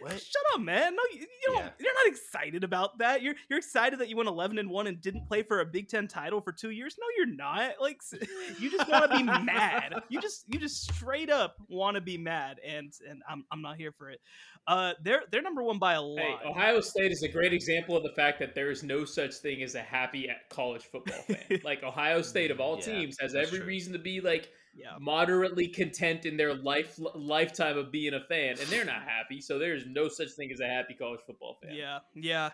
What? 0.00 0.12
Shut 0.12 0.42
up, 0.54 0.60
man! 0.60 0.96
No, 0.96 1.02
you, 1.12 1.20
you 1.20 1.26
don't. 1.46 1.56
Yeah. 1.58 1.70
You're 1.78 1.94
not 1.94 2.06
excited 2.06 2.64
about 2.64 2.98
that. 2.98 3.22
You're 3.22 3.34
you're 3.48 3.58
excited 3.58 4.00
that 4.00 4.08
you 4.08 4.16
went 4.16 4.28
11 4.28 4.58
and 4.58 4.68
one 4.68 4.86
and 4.86 5.00
didn't 5.00 5.26
play 5.26 5.42
for 5.42 5.60
a 5.60 5.64
Big 5.64 5.88
Ten 5.88 6.08
title 6.08 6.40
for 6.40 6.50
two 6.52 6.70
years. 6.70 6.96
No, 7.00 7.06
you're 7.16 7.34
not. 7.34 7.74
Like 7.80 8.00
you 8.58 8.70
just 8.70 8.88
want 8.88 9.10
to 9.10 9.16
be 9.16 9.22
mad. 9.22 9.94
You 10.08 10.20
just 10.20 10.44
you 10.48 10.58
just 10.58 10.82
straight 10.92 11.30
up 11.30 11.56
want 11.68 11.94
to 11.96 12.00
be 12.00 12.18
mad, 12.18 12.58
and 12.66 12.92
and 13.08 13.22
I'm 13.28 13.44
I'm 13.52 13.62
not 13.62 13.76
here 13.76 13.92
for 13.92 14.10
it. 14.10 14.20
Uh, 14.66 14.92
they're 15.02 15.22
they're 15.30 15.42
number 15.42 15.62
one 15.62 15.78
by 15.78 15.94
a 15.94 16.02
lot. 16.02 16.20
Hey, 16.20 16.48
Ohio 16.48 16.80
State 16.80 17.10
is 17.12 17.22
a 17.22 17.28
great 17.28 17.52
example 17.52 17.96
of 17.96 18.02
the 18.02 18.12
fact 18.16 18.38
that 18.38 18.54
there 18.54 18.70
is 18.70 18.82
no 18.82 19.04
such 19.04 19.34
thing 19.34 19.62
as 19.62 19.74
a 19.74 19.82
happy 19.82 20.28
college 20.50 20.82
football 20.84 21.20
fan. 21.22 21.60
like 21.64 21.82
Ohio 21.82 22.22
State 22.22 22.50
of 22.50 22.60
all 22.60 22.76
Yeah, 22.78 22.84
teams 22.84 23.16
has 23.20 23.34
every 23.34 23.58
true. 23.58 23.66
reason 23.66 23.92
to 23.92 23.98
be 23.98 24.20
like 24.20 24.50
yeah. 24.74 24.96
moderately 25.00 25.68
content 25.68 26.24
in 26.24 26.36
their 26.36 26.54
life 26.54 26.98
lifetime 27.14 27.78
of 27.78 27.90
being 27.92 28.14
a 28.14 28.20
fan, 28.20 28.58
and 28.58 28.68
they're 28.68 28.84
not 28.84 29.02
happy. 29.02 29.40
So 29.40 29.58
there 29.58 29.74
is 29.74 29.84
no 29.86 30.08
such 30.08 30.30
thing 30.32 30.50
as 30.52 30.60
a 30.60 30.66
happy 30.66 30.94
college 30.94 31.20
football 31.26 31.58
fan. 31.62 31.74
Yeah, 31.74 31.98
yeah. 32.14 32.50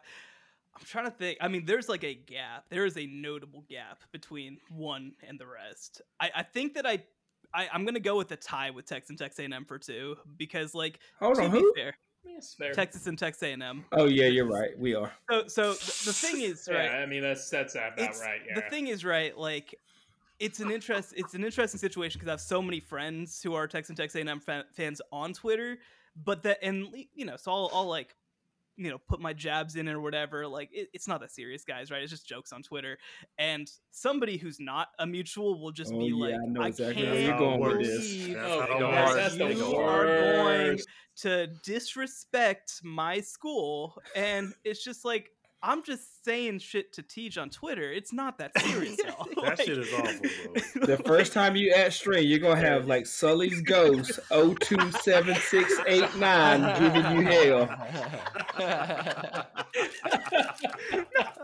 I'm 0.76 0.84
trying 0.84 1.06
to 1.06 1.10
think. 1.10 1.38
I 1.40 1.48
mean, 1.48 1.64
there's 1.66 1.88
like 1.88 2.04
a 2.04 2.14
gap. 2.14 2.66
There 2.70 2.84
is 2.86 2.96
a 2.96 3.06
notable 3.06 3.64
gap 3.68 4.02
between 4.12 4.58
one 4.70 5.12
and 5.26 5.38
the 5.38 5.46
rest. 5.46 6.02
I, 6.20 6.30
I 6.36 6.42
think 6.44 6.74
that 6.74 6.86
I, 6.86 7.02
I 7.52 7.68
I'm 7.72 7.84
gonna 7.84 7.98
go 8.00 8.16
with 8.16 8.30
a 8.32 8.36
tie 8.36 8.70
with 8.70 8.86
Texas 8.86 9.10
and 9.10 9.18
Texas 9.18 9.44
A&M 9.44 9.64
for 9.64 9.78
two 9.78 10.16
because 10.36 10.74
like 10.74 11.00
Hold 11.18 11.36
to 11.36 11.42
on, 11.44 11.50
be 11.50 11.58
who? 11.58 11.72
fair, 11.74 11.94
That's 12.24 12.54
fair. 12.54 12.72
Texas 12.74 13.06
and 13.08 13.18
Texas 13.18 13.42
A&M. 13.42 13.84
Oh 13.92 14.04
yeah, 14.04 14.26
you're 14.26 14.46
right. 14.46 14.78
We 14.78 14.94
are. 14.94 15.12
So 15.30 15.48
so 15.48 15.72
the, 15.72 16.02
the 16.06 16.12
thing 16.12 16.42
is 16.42 16.68
yeah, 16.70 16.76
right. 16.76 16.90
I 17.02 17.06
mean 17.06 17.22
that's 17.22 17.48
that's 17.50 17.74
about 17.74 17.98
it's- 17.98 18.20
right. 18.20 18.40
Yeah. 18.46 18.54
The 18.56 18.70
thing 18.70 18.86
is 18.86 19.04
right. 19.04 19.36
Like 19.36 19.74
it's 20.40 20.60
an 20.60 20.70
interest 20.70 21.14
it's 21.16 21.34
an 21.34 21.44
interesting 21.44 21.78
situation 21.80 22.18
because 22.18 22.28
I 22.28 22.32
have 22.32 22.40
so 22.40 22.62
many 22.62 22.80
friends 22.80 23.42
who 23.42 23.54
are 23.54 23.66
Texas 23.66 23.90
and 23.90 23.96
Texas 23.96 24.22
A&M 24.24 24.40
fan, 24.40 24.64
fans 24.72 25.00
on 25.12 25.32
Twitter, 25.32 25.78
but 26.16 26.42
that 26.44 26.58
and 26.62 26.88
you 27.14 27.24
know, 27.24 27.36
so 27.36 27.50
I'll, 27.52 27.70
I'll 27.72 27.86
like 27.88 28.14
you 28.80 28.90
know 28.90 28.98
put 29.08 29.20
my 29.20 29.32
jabs 29.32 29.74
in 29.74 29.88
or 29.88 30.00
whatever 30.00 30.46
like 30.46 30.68
it, 30.72 30.88
it's 30.94 31.08
not 31.08 31.20
that 31.20 31.32
serious 31.32 31.64
guys 31.64 31.90
right 31.90 32.00
it's 32.00 32.12
just 32.12 32.24
jokes 32.28 32.52
on 32.52 32.62
twitter 32.62 32.96
and 33.36 33.68
somebody 33.90 34.36
who's 34.36 34.60
not 34.60 34.86
a 35.00 35.06
mutual 35.06 35.60
will 35.60 35.72
just 35.72 35.92
Oh, 35.92 35.98
be 35.98 36.04
yeah, 36.06 36.14
like 36.14 36.34
I 36.34 36.46
know 36.46 36.62
i 36.62 36.68
exactly 36.68 37.04
how 37.04 37.12
can't 37.12 37.24
you're 37.24 37.38
going 37.38 37.58
with 37.60 37.78
this. 37.80 38.12
believe 38.12 38.36
That's 38.36 38.54
how 38.54 38.66
they 38.66 38.78
go 38.78 38.88
works. 38.88 38.96
hard. 38.96 39.18
That's 39.18 39.36
the 39.36 39.54
you 39.54 39.76
are 39.76 40.06
going 40.06 40.78
to 41.16 41.46
disrespect 41.64 42.74
my 42.84 43.20
school 43.20 44.00
and 44.14 44.54
it's 44.62 44.84
just 44.84 45.04
like 45.04 45.30
i'm 45.62 45.82
just 45.82 46.24
saying 46.24 46.58
shit 46.58 46.92
to 46.92 47.02
teach 47.02 47.36
on 47.38 47.48
twitter 47.50 47.90
it's 47.92 48.12
not 48.12 48.38
that 48.38 48.50
serious 48.60 48.96
y'all. 49.06 49.26
That 49.34 49.58
Like- 49.58 49.60
shit 49.60 49.78
is 49.78 49.92
awful, 49.94 50.20
bro. 50.20 50.54
The 50.96 50.96
first 51.04 51.32
time 51.32 51.56
you 51.56 51.72
add 51.72 51.92
string, 51.92 52.24
you're 52.26 52.38
gonna 52.38 52.60
have 52.60 52.86
like 52.86 53.06
Sully's 53.06 53.60
Ghost 53.62 54.18
027689 54.30 56.80
giving 56.80 57.16
you 57.16 57.22
hell. 57.26 57.66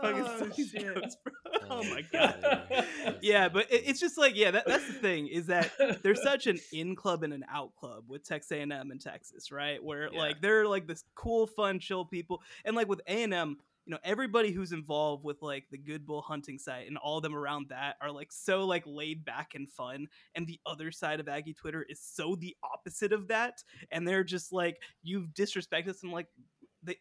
Fucking 0.01 0.25
Oh, 0.25 0.39
Sully's 0.39 0.69
shit. 0.69 0.93
Ghost, 0.95 1.17
bro. 1.23 1.33
oh 1.69 1.83
my 1.85 2.01
god 2.11 2.85
yeah 3.21 3.47
but 3.49 3.71
it, 3.71 3.83
it's 3.87 3.99
just 3.99 4.17
like 4.17 4.35
yeah 4.35 4.51
that, 4.51 4.65
that's 4.67 4.85
the 4.87 4.93
thing 4.93 5.27
is 5.27 5.47
that 5.47 5.71
there's 6.03 6.21
such 6.21 6.47
an 6.47 6.59
in 6.73 6.95
club 6.95 7.23
and 7.23 7.33
an 7.33 7.43
out 7.51 7.75
club 7.75 8.03
with 8.07 8.23
Texas 8.23 8.51
A&M 8.51 8.71
and 8.71 9.01
Texas, 9.01 9.51
right? 9.51 9.83
Where 9.83 10.09
Yeah. 10.11 10.19
like 10.19 10.41
they're 10.41 10.67
like 10.67 10.87
this 10.87 11.03
cool, 11.15 11.47
fun, 11.47 11.79
chill 11.79 12.05
people, 12.05 12.41
and 12.65 12.75
like 12.75 12.87
with 12.87 13.01
A&M, 13.07 13.57
you 13.85 13.91
know, 13.91 13.99
everybody 14.03 14.51
who's 14.51 14.71
involved 14.71 15.23
with 15.23 15.41
like 15.41 15.65
the 15.69 15.77
Good 15.77 16.05
Bull 16.05 16.21
hunting 16.21 16.57
site 16.57 16.87
and 16.87 16.97
all 16.97 17.21
them 17.21 17.35
around 17.35 17.67
that 17.69 17.95
are 18.01 18.11
like 18.11 18.31
so 18.31 18.65
like 18.65 18.83
laid 18.85 19.23
back 19.25 19.53
and 19.55 19.69
fun, 19.69 20.07
and 20.35 20.47
the 20.47 20.59
other 20.65 20.91
side 20.91 21.19
of 21.19 21.27
Aggie 21.27 21.53
Twitter 21.53 21.85
is 21.87 22.01
so 22.01 22.35
the 22.35 22.55
opposite 22.63 23.13
of 23.13 23.27
that, 23.27 23.63
and 23.91 24.07
they're 24.07 24.23
just 24.23 24.51
like 24.51 24.81
you've 25.03 25.29
disrespected 25.29 25.89
us, 25.89 26.03
and 26.03 26.11
like 26.11 26.27
they. 26.83 26.97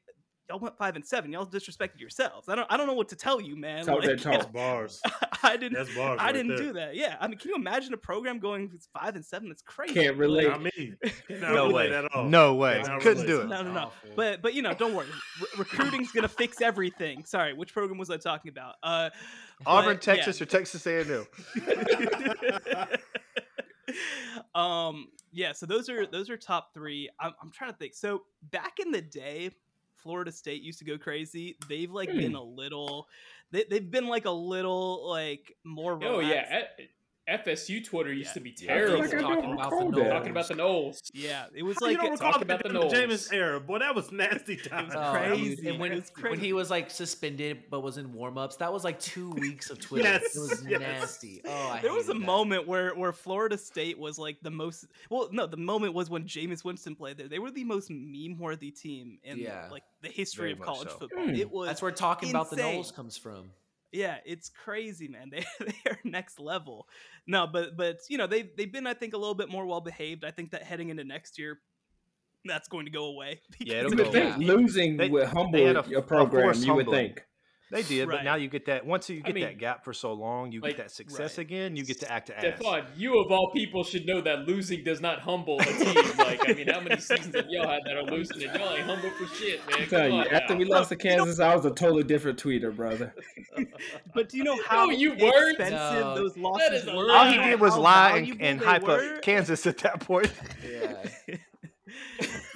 Y'all 0.50 0.58
went 0.58 0.76
five 0.76 0.94
and 0.94 1.06
seven. 1.06 1.32
Y'all 1.32 1.46
disrespected 1.46 1.98
yourselves. 1.98 2.50
I 2.50 2.54
don't. 2.54 2.70
I 2.70 2.76
don't 2.76 2.86
know 2.86 2.92
what 2.92 3.08
to 3.08 3.16
tell 3.16 3.40
you, 3.40 3.56
man. 3.56 3.86
Talk 3.86 4.02
that 4.02 4.20
talk. 4.20 4.32
That's 4.34 4.46
bars. 4.46 5.00
I 5.42 5.56
didn't. 5.56 5.72
That's 5.72 5.94
bars. 5.94 6.18
I 6.20 6.26
right 6.26 6.32
didn't 6.32 6.48
there. 6.48 6.56
do 6.58 6.72
that. 6.74 6.96
Yeah, 6.96 7.16
I 7.18 7.28
mean, 7.28 7.38
can 7.38 7.48
you 7.48 7.56
imagine 7.56 7.94
a 7.94 7.96
program 7.96 8.40
going 8.40 8.70
five 8.92 9.16
and 9.16 9.24
seven? 9.24 9.48
That's 9.48 9.62
crazy. 9.62 9.94
Can't 9.94 10.18
relate. 10.18 10.48
Not 10.48 10.62
me. 10.62 10.92
Cannot 11.28 11.54
No 11.54 11.66
relate 11.68 11.90
way. 11.92 11.96
at 11.96 12.14
all. 12.14 12.24
No 12.24 12.54
way. 12.56 12.82
Cannot 12.82 13.00
Couldn't 13.00 13.22
relate. 13.24 13.36
do 13.38 13.40
it. 13.40 13.48
No, 13.48 13.62
no, 13.62 13.72
no. 13.72 13.80
Awful. 13.80 14.10
But 14.16 14.42
but 14.42 14.52
you 14.52 14.60
know, 14.60 14.74
don't 14.74 14.94
worry. 14.94 15.06
Re- 15.40 15.46
recruiting's 15.58 16.12
gonna 16.12 16.28
fix 16.28 16.60
everything. 16.60 17.24
Sorry, 17.24 17.54
which 17.54 17.72
program 17.72 17.96
was 17.98 18.10
I 18.10 18.18
talking 18.18 18.50
about? 18.50 18.74
Uh, 18.82 19.08
Auburn, 19.64 19.96
but, 19.96 20.06
yeah. 20.06 20.14
Texas, 20.16 20.42
or 20.42 20.46
Texas 20.46 20.86
A&M. 20.86 21.26
um 24.54 25.08
yeah 25.32 25.52
so 25.52 25.66
those 25.66 25.88
are 25.88 26.06
those 26.06 26.30
are 26.30 26.36
top 26.36 26.72
three 26.74 27.08
I'm, 27.20 27.32
I'm 27.42 27.50
trying 27.50 27.70
to 27.70 27.76
think 27.76 27.94
so 27.94 28.22
back 28.50 28.74
in 28.84 28.92
the 28.92 29.02
day 29.02 29.50
florida 30.04 30.30
state 30.30 30.62
used 30.62 30.78
to 30.78 30.84
go 30.84 30.96
crazy 30.96 31.56
they've 31.68 31.90
like 31.90 32.10
Hmm. 32.10 32.18
been 32.18 32.34
a 32.36 32.42
little 32.42 33.08
they, 33.50 33.64
they've 33.68 33.90
been 33.90 34.06
like 34.06 34.26
a 34.26 34.30
little 34.30 35.08
like 35.10 35.56
more 35.64 35.94
Oh 35.94 36.18
relaxed. 36.20 36.52
yeah, 36.52 36.62
F- 36.78 36.86
FSU 37.28 37.82
Twitter 37.84 38.12
used 38.12 38.28
Yeah. 38.28 38.32
to 38.34 38.40
be 38.40 38.52
terrible. 38.52 38.98
like 38.98 39.10
talking 39.10 39.24
about 39.24 39.40
the 39.42 39.48
recall 39.76 39.90
Knowles. 39.90 40.08
Talking 40.10 40.30
about 40.30 40.48
the 40.48 40.54
Knowles. 40.56 41.10
yeah 41.14 41.46
it 41.54 41.62
was 41.62 41.78
How 41.80 41.86
like 41.86 41.92
you 41.92 41.98
don't 42.02 42.08
a- 42.08 42.12
recall 42.12 42.32
the 42.38 42.44
about 42.44 42.62
the 42.62 42.68
James 42.90 43.30
Knowles. 43.30 43.32
era, 43.32 43.60
boy. 43.60 43.78
That 43.78 43.94
was 43.94 44.12
nasty 44.12 44.56
times. 44.70 44.94
was 44.94 45.02
Oh, 45.08 45.12
crazy. 45.18 45.68
And 45.68 45.78
when, 45.80 45.92
It 45.92 45.94
was 45.96 46.12
when 46.30 46.38
he 46.38 46.52
was 46.52 46.70
like 46.70 46.90
suspended 46.90 47.64
but 47.70 47.80
was 47.80 47.96
in 47.96 48.12
warm 48.12 48.36
ups, 48.36 48.56
that 48.56 48.72
was 48.72 48.84
like 48.84 49.00
two 49.00 49.30
weeks 49.30 49.70
of 49.70 49.78
Twitter. 49.80 50.08
Yes, 50.08 50.36
it 50.36 50.40
was 50.40 50.66
yes. 50.68 50.80
nasty. 50.80 51.40
Oh, 51.46 51.50
I 51.50 51.80
there 51.80 51.92
was 51.94 52.08
a 52.10 52.12
that. 52.12 52.18
moment 52.20 52.66
where 52.68 52.94
where 52.94 53.12
Florida 53.12 53.56
State 53.56 53.98
was 53.98 54.18
like 54.18 54.36
the 54.42 54.50
most 54.50 54.84
well 55.08 55.28
no 55.32 55.46
the 55.46 55.56
moment 55.56 55.94
was 55.94 56.10
when 56.10 56.24
Jameis 56.24 56.62
Winston 56.64 56.94
played 56.94 57.16
there 57.16 57.28
they 57.28 57.38
were 57.38 57.50
the 57.50 57.64
most 57.64 57.90
meme 57.90 58.38
worthy 58.38 58.70
team 58.70 59.18
in 59.24 59.38
Yeah. 59.38 59.68
like 59.70 59.84
the 60.02 60.08
history 60.08 60.48
Very 60.48 60.52
of 60.52 60.60
college 60.60 60.88
so. 60.90 60.98
football 60.98 61.24
Hmm. 61.24 61.34
it 61.34 61.50
was 61.50 61.68
That's 61.68 61.80
where 61.80 61.90
talking 61.90 62.28
about 62.30 62.50
the 62.50 62.56
insane. 62.56 62.74
Knowles 62.74 62.90
comes 62.92 63.16
from. 63.16 63.50
Yeah, 63.94 64.16
it's 64.26 64.48
crazy, 64.50 65.06
man. 65.08 65.30
They 65.32 65.44
they 65.60 65.90
are 65.90 65.98
next 66.04 66.40
level. 66.40 66.88
No, 67.26 67.46
but 67.46 67.76
but 67.76 67.98
you 68.10 68.18
know 68.18 68.26
they've 68.26 68.48
they've 68.56 68.72
been 68.72 68.86
I 68.86 68.94
think 68.94 69.14
a 69.14 69.16
little 69.18 69.34
bit 69.36 69.48
more 69.48 69.64
well 69.66 69.80
behaved. 69.80 70.24
I 70.24 70.30
think 70.32 70.50
that 70.50 70.62
heading 70.64 70.88
into 70.90 71.04
next 71.04 71.38
year, 71.38 71.60
that's 72.44 72.68
going 72.68 72.86
to 72.86 72.90
go 72.92 73.04
away. 73.06 73.40
Yeah, 73.60 73.78
it'll 73.80 73.92
go 73.92 74.04
would 74.10 74.16
away. 74.16 74.34
losing 74.38 74.96
They- 74.96 75.08
would 75.08 75.28
humble 75.28 75.52
they 75.52 75.66
a- 75.66 75.98
a 75.98 76.02
program. 76.02 76.54
You 76.54 76.74
would 76.74 76.86
humbling. 76.86 77.14
think. 77.14 77.26
They 77.74 77.82
did, 77.82 78.06
Right. 78.08 78.18
but 78.18 78.24
now 78.24 78.36
you 78.36 78.48
get 78.48 78.66
that. 78.66 78.86
Once 78.86 79.10
you 79.10 79.20
get 79.20 79.34
mean, 79.34 79.42
that 79.44 79.58
gap 79.58 79.84
for 79.84 79.92
so 79.92 80.12
long, 80.12 80.52
you 80.52 80.60
like- 80.60 80.76
get 80.76 80.84
that 80.84 80.90
success 80.92 81.36
Right. 81.38 81.44
again. 81.46 81.74
You 81.76 81.84
get 81.84 81.98
to 82.00 82.10
act 82.12 82.28
to 82.28 82.36
ass. 82.38 82.54
Stefan, 82.60 82.86
you 82.96 83.18
of 83.18 83.32
all 83.32 83.50
people 83.50 83.82
should 83.82 84.06
know 84.06 84.20
that 84.20 84.46
losing 84.46 84.84
does 84.84 85.00
not 85.00 85.18
humble 85.18 85.58
a 85.60 85.64
team. 85.64 85.94
like, 86.18 86.48
I 86.48 86.52
mean, 86.52 86.68
how 86.68 86.78
many 86.80 87.00
seasons 87.00 87.34
have 87.34 87.46
y'all 87.50 87.66
had 87.68 87.80
that 87.84 87.96
are 87.96 88.04
losing 88.04 88.44
and 88.48 88.56
y'all 88.60 88.72
ain't 88.74 88.82
humble 88.86 89.10
for 89.10 89.26
shit, 89.34 89.58
man? 89.68 89.80
I'm 89.82 89.86
telling 89.88 90.10
Come 90.10 90.18
you, 90.20 90.24
on 90.28 90.28
after 90.28 90.52
now. 90.54 90.58
we 90.60 90.64
lost 90.66 90.88
to 90.90 90.96
Kansas, 90.96 91.40
I 91.40 91.52
was 91.56 91.64
a 91.66 91.70
totally 91.72 92.04
different 92.04 92.40
tweeter, 92.40 92.74
brother. 92.74 93.12
But 94.14 94.28
do 94.28 94.38
you 94.38 94.44
know 94.44 94.56
how 94.68 94.90
you 94.90 95.10
weren't. 95.16 95.58
expensive 95.58 95.72
No. 96.00 96.14
those 96.14 96.36
losses 96.36 96.84
is 96.84 96.86
were? 96.86 97.10
All 97.10 97.26
he 97.26 97.38
did 97.38 97.58
was 97.60 97.76
lie 97.76 98.18
and, 98.18 98.40
and 98.40 98.60
hype 98.60 98.82
were? 98.84 99.16
up 99.16 99.22
Kansas 99.22 99.66
at 99.66 99.78
that 99.78 99.98
point. 100.00 100.32
Yeah. 100.64 101.04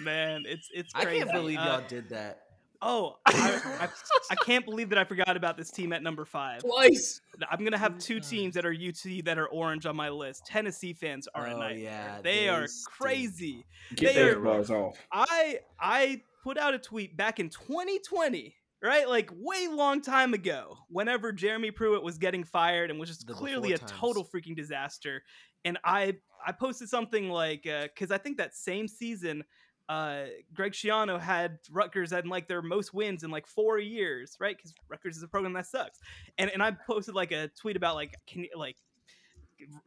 Man, 0.01 0.45
it's 0.47 0.69
it's. 0.73 0.93
I 0.95 1.05
can't 1.05 1.33
believe 1.33 1.59
Uh, 1.59 1.65
y'all 1.81 1.89
did 1.89 2.09
that. 2.11 2.43
Oh, 2.81 3.17
I, 3.27 3.61
I, 3.81 3.89
I 4.31 4.35
can't 4.37 4.65
believe 4.65 4.91
that 4.91 4.99
I 4.99 5.05
forgot 5.05 5.37
about 5.37 5.57
this 5.57 5.71
team 5.71 5.93
at 5.93 6.03
number 6.03 6.25
five. 6.25 6.61
Twice. 6.63 7.21
I'm 7.51 7.65
gonna 7.65 7.77
have 7.79 7.99
two 7.99 8.21
teams 8.21 8.55
that 8.55 8.65
are 8.65 8.73
UT 8.73 9.25
that 9.25 9.37
are 9.37 9.49
orange 9.49 9.85
on 9.85 9.97
my 9.97 10.09
list. 10.11 10.47
Tennessee 10.47 10.93
fans 10.93 11.27
are 11.35 11.47
a 11.47 11.55
Oh, 11.55 11.59
nightmare. 11.59 11.79
yeah, 11.85 12.21
they, 12.23 12.43
they 12.43 12.49
are 12.49 12.67
stink. 12.69 12.87
crazy. 12.97 13.65
Get 13.97 14.15
They 14.15 14.23
those 14.23 14.45
bars 14.45 14.71
off. 14.71 14.97
I 15.11 15.59
I 15.81 16.23
put 16.45 16.57
out 16.57 16.73
a 16.75 16.79
tweet 16.79 17.17
back 17.17 17.41
in 17.41 17.49
2020, 17.49 18.55
right? 18.83 19.09
Like 19.09 19.31
way 19.35 19.67
long 19.69 20.01
time 20.01 20.33
ago, 20.35 20.77
whenever 20.89 21.33
Jeremy 21.33 21.73
Pruitt 21.73 22.03
was 22.05 22.17
getting 22.19 22.45
fired 22.45 22.91
and 22.91 23.01
was 23.01 23.09
just 23.09 23.27
The 23.27 23.33
clearly 23.35 23.73
a 23.73 23.79
times. 23.79 23.91
total 23.93 24.25
freaking 24.25 24.55
disaster. 24.57 25.23
And 25.65 25.79
I 25.85 26.15
I 26.47 26.53
posted 26.53 26.89
something 26.89 27.29
like 27.29 27.67
uh, 27.67 27.89
because 27.93 28.13
I 28.13 28.19
think 28.19 28.37
that 28.39 28.55
same 28.55 28.87
season. 28.87 29.43
Uh, 29.89 30.25
Greg 30.53 30.73
Schiano 30.73 31.19
had 31.19 31.59
Rutgers 31.71 32.13
at 32.13 32.27
like 32.27 32.47
their 32.47 32.61
most 32.61 32.93
wins 32.93 33.25
in 33.25 33.31
like 33.31 33.47
four 33.47 33.79
years, 33.79 34.37
right? 34.39 34.57
Because 34.57 34.75
Rutgers 34.89 35.17
is 35.17 35.23
a 35.23 35.29
program 35.29 35.55
that 35.55 35.67
sucks, 35.67 35.99
and 36.37 36.51
and 36.51 36.63
I 36.63 36.73
posted 36.87 37.15
like 37.15 37.33
a 37.33 37.49
tweet 37.49 37.77
about 37.77 37.95
like 37.95 38.15
can 38.27 38.43
you 38.43 38.51
like 38.55 38.77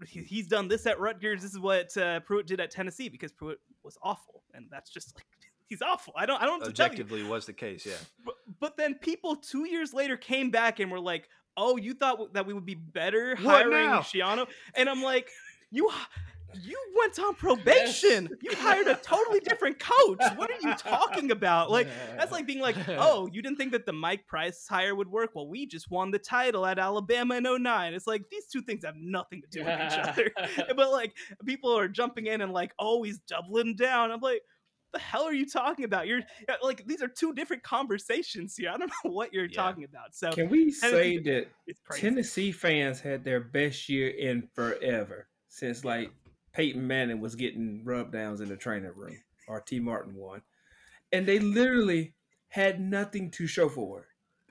he's 0.06 0.48
done 0.48 0.68
this 0.68 0.86
at 0.86 1.00
Rutgers. 1.00 1.42
This 1.42 1.52
is 1.52 1.60
what 1.60 1.96
uh, 1.98 2.20
Pruitt 2.22 2.48
did 2.48 2.60
at 2.60 2.72
Tennessee 2.72 3.10
because 3.10 3.32
Pruitt 3.32 3.60
was 3.84 3.98
awful, 4.04 4.44
and 4.54 4.66
that's 4.72 4.90
just 4.90 5.16
like 5.16 5.26
he's 5.68 5.82
awful. 5.82 6.14
I 6.16 6.26
don't 6.26 6.42
I 6.42 6.46
don't 6.46 6.60
know 6.60 6.66
what 6.66 6.76
to 6.76 6.82
tell 6.82 6.88
you. 6.88 6.92
Objectively, 7.04 7.24
was 7.24 7.46
the 7.46 7.54
case. 7.54 7.86
Yeah. 7.86 7.94
But, 8.26 8.36
but 8.60 8.78
then 8.78 8.96
people 8.96 9.36
two 9.36 9.68
years 9.68 9.94
later 9.94 10.18
came 10.18 10.50
back 10.52 10.80
and 10.80 10.92
were 10.92 11.00
like, 11.00 11.30
"Oh, 11.56 11.78
you 11.78 11.94
thought 11.94 12.34
that 12.34 12.46
we 12.46 12.54
would 12.54 12.66
be 12.66 12.76
better 12.76 13.36
hiring? 13.36 13.90
Schiano?" 14.02 14.48
And 14.76 14.90
I'm 14.90 15.04
like, 15.04 15.30
"You." 15.70 15.90
H- 16.56 16.62
You 16.64 16.78
went 16.98 17.18
on 17.20 17.36
probation. 17.36 18.30
You 18.42 18.52
hired 18.56 18.88
a 18.88 18.96
totally 18.96 19.40
different 19.40 19.80
coach. 19.80 20.20
What 20.36 20.50
are 20.52 20.68
you 20.70 20.74
talking 20.76 21.32
about? 21.32 21.72
Like 21.72 21.88
that's 22.18 22.32
like 22.32 22.46
being 22.46 22.60
like, 22.60 22.76
"Oh, 22.88 23.28
you 23.32 23.42
didn't 23.42 23.58
think 23.58 23.72
that 23.72 23.86
the 23.86 23.94
Mike 23.94 24.28
Price 24.28 24.66
hire 24.68 24.96
would 24.96 25.08
work? 25.10 25.32
Well, 25.34 25.48
we 25.48 25.66
just 25.66 25.90
won 25.92 26.12
the 26.12 26.20
title 26.20 26.66
at 26.66 26.80
Alabama 26.80 27.36
in 27.36 27.44
09." 27.64 27.94
It's 27.94 28.08
like 28.08 28.24
these 28.30 28.48
two 28.48 28.62
things 28.62 28.84
have 28.86 28.96
nothing 28.98 29.42
to 29.42 29.48
do 29.50 29.64
with 29.66 29.80
each 29.80 29.98
other. 30.00 30.32
but 30.76 30.92
like 30.92 31.14
people 31.46 31.78
are 31.78 31.88
jumping 31.88 32.28
in 32.28 32.42
and 32.42 32.52
like, 32.54 32.74
"Oh, 32.80 33.04
he's 33.04 33.20
doubling 33.20 33.76
down." 33.76 34.12
I'm 34.12 34.20
like, 34.22 34.42
the 34.94 35.00
hell 35.00 35.24
are 35.24 35.34
you 35.34 35.46
talking 35.46 35.86
about? 35.86 36.06
You're 36.08 36.22
like 36.62 36.86
these 36.86 37.02
are 37.02 37.08
two 37.08 37.34
different 37.34 37.64
conversations 37.64 38.56
here. 38.58 38.70
I 38.70 38.78
don't 38.78 38.92
know 39.06 39.12
what 39.12 39.34
you're 39.34 39.46
Yeah. 39.46 39.56
talking 39.64 39.86
about. 39.86 40.14
So 40.14 40.32
Can 40.32 40.50
we 40.50 40.70
say 40.72 41.18
that. 41.20 41.48
Tennessee 41.96 42.52
fans 42.52 43.00
had 43.00 43.24
their 43.24 43.40
best 43.40 43.88
year 43.88 44.10
in 44.10 44.50
forever 44.54 45.28
since 45.48 45.86
like 45.86 46.12
Peyton 46.54 46.86
Manning 46.86 47.20
was 47.20 47.36
getting 47.36 47.82
rub 47.84 48.12
downs 48.12 48.42
in 48.42 48.50
the 48.50 48.58
training 48.58 48.92
room 48.96 49.18
or 49.48 49.62
Tee 49.62 49.80
Martin 49.80 50.16
won. 50.16 50.42
And 51.14 51.26
they 51.26 51.40
literally 51.40 52.14
had 52.50 52.80
nothing 52.80 53.32
to 53.32 53.48
show 53.48 53.70
for 53.70 54.00
it. 54.02 54.06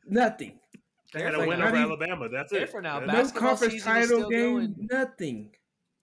Nothing. 0.06 0.58
They 1.12 1.22
had 1.22 1.34
a 1.34 1.38
Like, 1.38 1.48
win 1.48 1.60
over 1.62 1.68
even- 1.70 1.82
Alabama. 1.82 2.28
That's 2.28 2.52
it. 2.52 2.58
Careful 2.58 2.82
now, 2.82 3.00
That's- 3.00 3.14
No 3.16 3.22
Basketball 3.22 3.48
conference 3.50 3.82
title 3.84 4.06
still 4.06 4.28
game, 4.30 4.54
going. 4.56 4.88
nothing. 4.90 5.50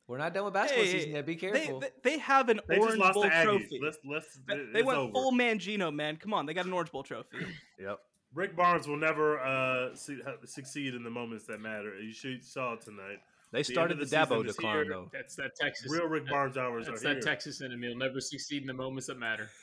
We're 0.08 0.18
not 0.20 0.34
done 0.34 0.46
with 0.46 0.54
basketball 0.54 0.86
Hey, 0.86 0.92
season 0.92 1.12
yet. 1.12 1.26
Be 1.26 1.36
careful. 1.36 1.80
they, 1.80 1.90
they 2.04 2.18
have 2.20 2.48
an 2.50 2.62
They 2.68 2.76
just 2.76 2.88
Orange 2.88 3.00
lost 3.02 3.14
Bowl 3.16 3.30
trophy. 3.30 3.80
Let's 3.84 3.98
let's. 4.06 4.40
They- 4.48 4.66
they 4.74 4.84
went 4.84 4.98
over. 5.00 5.12
full 5.12 5.32
Mangino, 5.34 5.94
man. 5.94 6.16
Come 6.18 6.34
on, 6.34 6.46
they 6.46 6.54
got 6.54 6.66
an 6.66 6.72
Orange 6.74 6.92
Bowl 6.92 7.04
trophy. 7.04 7.38
Yep. 7.80 8.00
Rick 8.34 8.56
Barnes 8.56 8.88
will 8.88 8.98
never 8.98 9.40
uh, 9.40 9.96
su- 9.96 10.22
succeed 10.46 10.94
in 10.96 11.04
the 11.04 11.10
moments 11.10 11.46
that 11.46 11.60
matter. 11.62 12.00
You 12.00 12.12
should 12.14 12.44
saw 12.44 12.74
it 12.74 12.82
tonight. 12.82 13.20
They 13.52 13.64
started 13.64 14.02
of 14.02 14.10
the, 14.10 14.16
the 14.16 14.16
Dabo 14.16 14.46
is 14.46 14.56
decline 14.56 14.76
here. 14.86 14.86
though. 14.90 15.10
That's 15.14 15.36
that 15.36 15.56
Texas. 15.56 15.92
Real 15.92 16.08
Rick 16.08 16.26
that- 16.26 16.32
Barnes 16.32 16.58
hours 16.58 16.88
That's 16.88 17.02
are 17.02 17.08
that 17.08 17.14
here. 17.16 17.22
Texas 17.22 17.62
enemy. 17.62 17.88
He'll 17.88 17.98
never 17.98 18.20
succeed 18.20 18.62
in 18.62 18.68
the 18.68 18.74
moments 18.74 19.08
that 19.08 19.18
matter. 19.18 19.50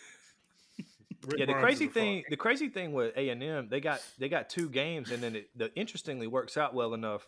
Yeah, 1.39 1.47
the 1.47 1.53
Barnes 1.53 1.65
crazy 1.65 1.85
is 1.87 1.91
a 1.91 1.95
thing, 1.95 2.25
the 2.29 2.37
crazy 2.37 2.69
thing 2.69 2.93
with 2.93 3.17
A 3.17 3.31
and 3.31 3.43
M, 3.43 3.69
they 3.71 3.81
got 3.81 4.03
they 4.19 4.29
got 4.29 4.51
two 4.51 4.69
games, 4.69 5.11
and 5.11 5.23
then 5.23 5.37
it 5.37 5.49
the, 5.57 5.75
interestingly 5.75 6.27
works 6.27 6.59
out 6.59 6.75
well 6.75 6.93
enough 6.93 7.27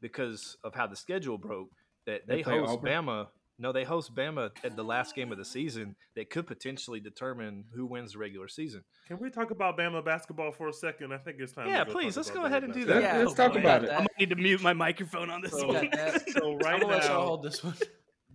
because 0.00 0.56
of 0.62 0.72
how 0.72 0.86
the 0.86 0.94
schedule 0.94 1.36
broke 1.36 1.70
that 2.06 2.28
They 2.28 2.36
they, 2.36 2.42
play 2.44 2.58
host 2.60 2.70
Auburn? 2.74 2.92
Bama. 3.06 3.26
No, 3.58 3.70
they 3.70 3.84
host 3.84 4.14
Bama 4.16 4.50
at 4.64 4.74
the 4.74 4.82
last 4.82 5.14
game 5.14 5.30
of 5.30 5.38
the 5.38 5.44
season 5.44 5.94
that 6.16 6.28
could 6.28 6.46
potentially 6.46 6.98
determine 6.98 7.64
who 7.72 7.86
wins 7.86 8.12
the 8.14 8.18
regular 8.18 8.48
season. 8.48 8.82
Can 9.06 9.18
we 9.20 9.30
talk 9.30 9.52
about 9.52 9.78
Bama 9.78 10.04
basketball 10.04 10.50
for 10.50 10.68
a 10.68 10.72
second? 10.72 11.12
I 11.14 11.18
think 11.18 11.36
it's 11.38 11.52
time. 11.52 11.68
Yeah, 11.68 11.84
to 11.84 11.84
go 11.84 11.92
please, 11.92 12.14
talk 12.14 12.16
let's 12.16 12.30
about 12.30 12.40
go 12.40 12.46
ahead 12.46 12.64
and 12.64 12.72
do 12.74 12.84
that. 12.86 12.94
Let's- 12.96 13.04
Yeah, 13.04 13.18
let's 13.18 13.34
talk 13.34 13.54
about 13.56 13.84
it. 13.84 13.90
I'm 13.90 13.98
gonna 13.98 14.08
need 14.18 14.30
to 14.30 14.36
mute 14.36 14.60
my 14.60 14.72
microphone 14.72 15.30
on 15.30 15.40
this 15.40 15.52
So- 15.52 15.68
one. 15.68 15.82
We. 15.82 15.90
So 16.32 16.54
right 16.64 16.74
I'm 16.74 16.80
gonna 16.80 16.94
let 16.94 17.04
now, 17.04 17.20
hold 17.22 17.44
this 17.44 17.62
one. 17.62 17.76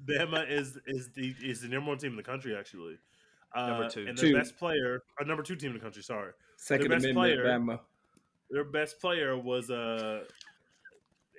Bama 0.05 0.49
is 0.49 0.77
is 0.88 1.10
the 1.13 1.36
is 1.43 1.62
the 1.62 1.67
number 1.67 1.89
one 1.89 1.97
team 1.97 2.12
in 2.12 2.17
the 2.17 2.23
country 2.23 2.55
actually. 2.55 2.97
Uh, 3.53 3.67
Number 3.67 3.89
two. 3.89 4.05
and 4.08 4.17
their 4.17 4.29
Two. 4.29 4.36
best 4.38 4.58
player, 4.58 5.01
or 5.19 5.25
number 5.25 5.41
two 5.43 5.55
team 5.55 5.71
in 5.71 5.73
the 5.77 5.82
country. 5.82 6.03
Sorry, 6.03 6.32
Second 6.55 6.89
best 6.91 7.03
Amendment, 7.03 7.15
player- 7.41 7.45
Bama. 7.45 7.79
their 8.51 8.63
best 8.63 9.01
player 9.01 9.38
was 9.38 9.69
uh 9.69 10.23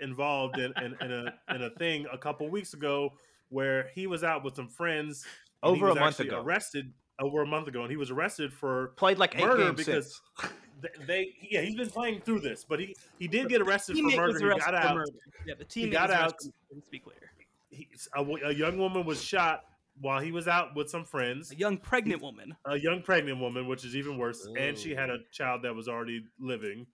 involved 0.01 0.59
in, 0.59 0.73
in, 0.83 0.97
in 1.01 1.13
a 1.13 1.55
in 1.55 1.63
a 1.63 1.71
thing 1.79 2.07
a 2.13 2.19
couple 2.19 2.49
weeks 2.49 2.75
ago 2.75 3.13
where 3.51 3.89
he 3.95 4.07
was 4.07 4.25
out 4.25 4.43
with 4.43 4.57
some 4.57 4.69
friends 4.69 5.25
Over 5.63 5.91
a 5.91 5.95
month 5.95 6.21
ago. 6.21 6.41
arrested 6.43 6.93
over 7.21 7.43
a 7.43 7.47
month 7.47 7.69
ago, 7.69 7.83
and 7.83 7.91
he 7.91 7.99
was 7.99 8.11
arrested 8.11 8.51
for 8.53 8.89
Played 8.97 9.19
like 9.19 9.35
eight 9.37 9.43
murder 9.45 9.65
games 9.65 9.77
because 9.77 10.21
since. 10.41 10.53
th- 10.81 11.07
they 11.07 11.35
yeah 11.43 11.61
he's 11.61 11.77
been 11.77 11.91
playing 11.91 12.21
through 12.23 12.41
this, 12.41 12.65
but 12.65 12.81
he 12.81 12.97
he 13.19 13.29
did 13.29 13.49
get 13.51 13.61
arrested 13.61 13.97
for 13.97 14.03
Teammate 14.05 14.27
was 14.33 14.41
murder. 14.43 14.55
He 14.55 14.61
got 14.61 14.75
out. 14.75 14.95
murder. 14.95 15.11
Yeah, 15.47 15.55
the 15.59 15.65
teammate 15.67 15.93
got 15.93 16.11
out. 16.11 16.23
arrested. 16.33 16.53
We'll 16.71 16.83
speak 16.83 17.07
later. 17.07 17.31
He, 17.69 17.89
a, 18.17 18.23
a 18.49 18.55
young 18.55 18.79
woman 18.79 19.05
was 19.05 19.23
shot 19.23 19.65
while 20.01 20.19
he 20.21 20.33
was 20.33 20.49
out 20.49 20.75
with 20.75 20.89
some 20.89 21.05
friends. 21.05 21.53
A 21.53 21.57
young 21.57 21.77
pregnant 21.77 22.23
woman. 22.23 22.57
a 22.65 22.79
young 22.79 23.03
pregnant 23.03 23.39
woman, 23.39 23.69
which 23.69 23.85
is 23.85 23.95
even 23.95 24.17
worse, 24.17 24.49
and 24.59 24.79
she 24.79 24.95
had 24.95 25.11
a 25.11 25.19
child 25.31 25.61
that 25.65 25.75
was 25.75 25.89
already 25.89 26.25
living. 26.39 26.87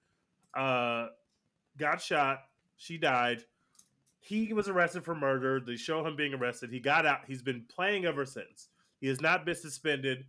Uh, 0.57 1.07
got 1.79 2.03
shot. 2.03 2.39
She 2.79 2.99
died. 2.99 3.45
He 4.27 4.53
was 4.53 4.69
arrested 4.69 5.05
for 5.05 5.15
murder. 5.15 5.61
They 5.61 5.77
show 5.77 6.05
him 6.07 6.17
being 6.17 6.35
arrested. 6.35 6.71
He 6.73 6.81
got 6.81 7.07
out. 7.07 7.21
He's 7.27 7.43
been 7.43 7.65
playing 7.69 8.05
ever 8.07 8.25
since. 8.27 8.69
He 9.01 9.07
has 9.09 9.21
not 9.21 9.45
been 9.47 9.55
suspended. 9.55 10.25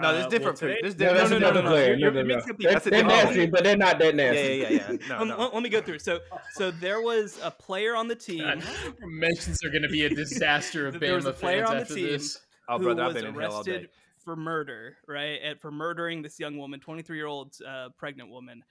No, 0.00 0.08
Uh, 0.08 0.12
there's 0.12 0.22
well, 0.22 0.30
different. 0.30 0.58
today- 0.58 0.78
There's 0.80 0.94
No, 0.98 0.98
different. 1.12 1.18
that's 1.18 1.30
no, 1.30 1.38
no, 1.38 1.46
another 1.48 1.62
no, 1.62 1.68
no. 1.68 1.74
player. 1.74 1.96
No, 1.96 2.10
no, 2.10 2.22
no. 2.22 2.34
mixing 2.36 2.50
up 2.52 2.58
They're, 2.58 2.72
That's 2.72 2.84
they're 2.86 3.04
nasty, 3.04 3.46
but 3.46 3.64
they're 3.64 3.76
not 3.76 3.98
that 3.98 4.14
nasty. 4.14 4.40
yeah, 4.40 4.68
yeah, 4.70 4.92
yeah. 4.92 4.96
No, 5.08 5.18
Um, 5.18 5.28
no. 5.28 5.38
let, 5.38 5.54
let 5.54 5.62
me 5.62 5.68
go 5.68 5.82
through. 5.82 5.98
So, 5.98 6.20
so 6.54 6.70
there 6.70 7.02
was 7.02 7.38
a 7.42 7.50
player 7.50 7.94
on 7.96 8.08
the 8.08 8.14
team 8.14 8.38
God, 8.44 8.62
mentions 9.02 9.62
are 9.64 9.68
going 9.70 9.82
to 9.82 9.88
be 9.88 10.04
a 10.04 10.08
disaster 10.08 10.86
of 10.86 10.94
There 11.00 11.14
was 11.14 11.26
a 11.26 11.32
Bama 11.32 11.36
player 11.40 11.58
fans 11.66 11.70
on 11.70 11.76
the 11.76 11.82
after 11.82 11.94
team 11.94 12.06
this. 12.06 12.40
Oh, 12.68 12.78
who 12.78 12.84
brother, 12.84 13.02
I've 13.02 13.08
was 13.14 13.22
been 13.22 13.34
in 13.34 13.40
hell 13.40 13.52
all 13.52 13.62
day. 13.64 13.72
arrested 13.72 13.90
for 14.24 14.36
murder, 14.36 14.96
right? 15.08 15.40
And 15.42 15.60
for 15.60 15.70
murdering 15.72 16.22
this 16.22 16.38
young 16.40 16.56
woman, 16.56 16.78
23 16.80 17.16
year 17.16 17.26
old 17.26 17.54
uh, 17.66 17.88
pregnant 17.98 18.30
woman. 18.30 18.62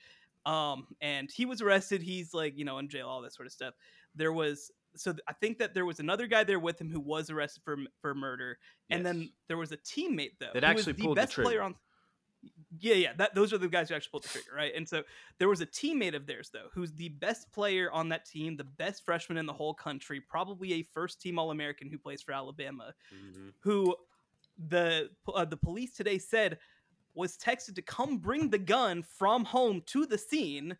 Um, 0.45 0.87
and 1.01 1.29
he 1.31 1.45
was 1.45 1.61
arrested. 1.61 2.01
He's 2.01 2.33
like, 2.33 2.57
you 2.57 2.65
know, 2.65 2.79
in 2.79 2.89
jail, 2.89 3.07
all 3.07 3.21
that 3.21 3.33
sort 3.33 3.45
of 3.45 3.51
stuff. 3.51 3.75
There 4.15 4.33
was, 4.33 4.71
so 4.95 5.13
I 5.27 5.33
think 5.33 5.59
that 5.59 5.73
there 5.73 5.85
was 5.85 5.99
another 5.99 6.27
guy 6.27 6.43
there 6.43 6.59
with 6.59 6.79
him 6.79 6.89
who 6.89 6.99
was 6.99 7.29
arrested 7.29 7.63
for 7.63 7.77
for 8.01 8.13
murder, 8.13 8.57
and 8.89 9.05
then 9.05 9.31
there 9.47 9.57
was 9.57 9.71
a 9.71 9.77
teammate 9.77 10.33
though 10.39 10.51
That 10.53 10.63
actually 10.63 10.93
the 10.93 11.03
pulled 11.03 11.17
the 11.17 11.21
best 11.21 11.33
player 11.33 11.45
trigger. 11.45 11.61
on. 11.63 11.75
Yeah, 12.79 12.95
yeah, 12.95 13.13
that 13.17 13.35
those 13.35 13.53
are 13.53 13.59
the 13.59 13.67
guys 13.67 13.89
who 13.89 13.95
actually 13.95 14.09
pulled 14.11 14.23
the 14.23 14.29
trigger, 14.29 14.55
right? 14.55 14.73
And 14.75 14.89
so 14.89 15.03
there 15.37 15.47
was 15.47 15.61
a 15.61 15.65
teammate 15.65 16.15
of 16.15 16.25
theirs 16.25 16.49
though, 16.51 16.69
who's 16.73 16.91
the 16.93 17.09
best 17.09 17.51
player 17.51 17.91
on 17.91 18.09
that 18.09 18.25
team, 18.25 18.57
the 18.57 18.63
best 18.63 19.05
freshman 19.05 19.37
in 19.37 19.45
the 19.45 19.53
whole 19.53 19.73
country, 19.75 20.19
probably 20.19 20.73
a 20.73 20.83
first 20.83 21.21
team 21.21 21.37
All 21.37 21.51
American 21.51 21.89
who 21.89 21.99
plays 21.99 22.21
for 22.21 22.31
Alabama 22.33 22.93
who 23.59 23.95
the 24.69 25.09
uh, 25.33 25.45
the 25.45 25.57
police 25.57 25.93
today 25.95 26.17
said 26.17 26.57
was 27.13 27.37
texted 27.37 27.75
to 27.75 27.81
come 27.81 28.17
bring 28.17 28.49
the 28.49 28.57
gun 28.57 29.03
from 29.03 29.45
home 29.45 29.83
to 29.85 30.05
the 30.05 30.17
scene 30.17 30.75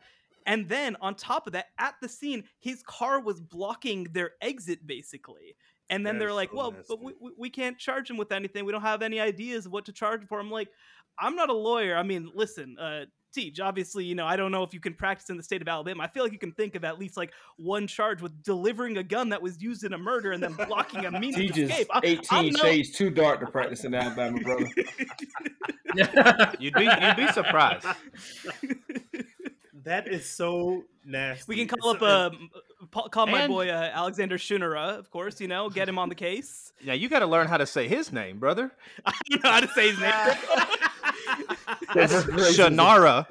and 0.46 0.68
then 0.70 0.96
on 1.02 1.16
top 1.16 1.48
of 1.48 1.54
that 1.54 1.68
at 1.78 1.96
the 2.02 2.10
scene 2.10 2.44
his 2.60 2.84
car 2.84 3.20
was 3.20 3.40
blocking 3.42 4.06
their 4.14 4.32
exit 4.42 4.86
basically 4.88 5.56
and 5.90 6.06
then 6.06 6.16
That 6.16 6.20
they're 6.26 6.34
like 6.34 6.50
so 6.52 6.58
well 6.58 6.72
but 6.72 6.78
nasty. 6.90 6.98
we, 7.06 7.14
we- 7.20 7.32
we 7.38 7.50
can't 7.50 7.78
charge 7.78 8.10
him 8.10 8.18
with 8.18 8.32
anything 8.32 8.66
we 8.66 8.72
don't 8.72 8.82
have 8.82 9.02
any 9.02 9.20
ideas 9.20 9.66
of 9.66 9.72
what 9.72 9.86
to 9.86 9.92
charge 9.92 10.26
for 10.28 10.40
i'm 10.40 10.50
like 10.52 10.70
i'm 11.20 11.36
not 11.36 11.50
a 11.50 11.54
lawyer 11.54 11.96
i 11.98 12.04
mean 12.04 12.32
listen 12.36 12.78
uh 12.80 13.06
Teej, 13.34 13.62
obviously, 13.62 14.04
you 14.04 14.14
know, 14.14 14.26
I 14.28 14.36
don't 14.36 14.52
know 14.52 14.62
if 14.62 14.74
you 14.74 14.82
can 14.82 14.94
practice 14.94 15.30
in 15.30 15.38
the 15.38 15.44
state 15.44 15.62
of 15.62 15.68
Alabama. 15.70 16.04
I 16.04 16.08
feel 16.08 16.24
like 16.24 16.34
you 16.34 16.38
can 16.38 16.52
think 16.52 16.76
of 16.76 16.84
at 16.84 17.00
least 17.00 17.16
like 17.16 17.32
one 17.56 17.88
charge 17.88 18.22
with 18.22 18.44
delivering 18.44 18.98
a 18.98 19.04
gun 19.04 19.30
that 19.30 19.42
was 19.42 19.62
used 19.64 19.86
in 19.86 19.94
a 19.94 19.98
murder 19.98 20.34
and 20.34 20.44
then 20.44 20.52
blocking 20.68 21.06
a 21.06 21.12
means 21.18 21.38
of 21.38 21.58
escape. 21.58 21.88
I- 21.92 22.02
18 22.04 22.26
I'm 22.30 22.50
no- 22.50 22.60
shades 22.60 22.92
too 22.92 23.10
dark 23.10 23.40
to 23.40 23.46
practice 23.46 23.86
in 23.86 23.96
Alabama, 23.96 24.38
brother. 24.42 24.68
You'd 26.60 26.74
be 26.74 26.84
you'd 26.84 27.16
be 27.16 27.28
surprised. 27.32 27.86
That 29.84 30.08
is 30.08 30.30
so 30.30 30.84
nasty. 31.06 31.46
We 31.48 31.56
can 31.56 31.64
It's 31.66 31.74
call 31.82 31.92
up 31.92 32.00
so- 32.00 32.06
uh, 32.94 33.10
call 33.10 33.28
my 33.28 33.48
boy 33.48 33.70
uh, 33.70 33.90
Alexander 33.94 34.38
Shunnarah, 34.38 34.98
of 35.00 35.10
course. 35.12 35.40
You 35.42 35.48
know, 35.48 35.70
get 35.70 35.88
him 35.90 35.98
on 35.98 36.10
the 36.10 36.16
case. 36.16 36.72
Yeah, 36.82 36.94
you 36.94 37.10
got 37.10 37.20
to 37.20 37.28
learn 37.28 37.48
how 37.48 37.58
to 37.58 37.66
say 37.66 37.88
his 37.88 38.12
name, 38.12 38.40
brother. 38.40 38.72
I 39.06 39.14
don't 39.30 39.44
know 39.44 39.50
how 39.52 39.60
to 39.62 39.68
say 39.70 39.92
his 39.92 40.00
name. 40.00 40.12
That's 41.96 42.14
Shunnarah 42.58 43.28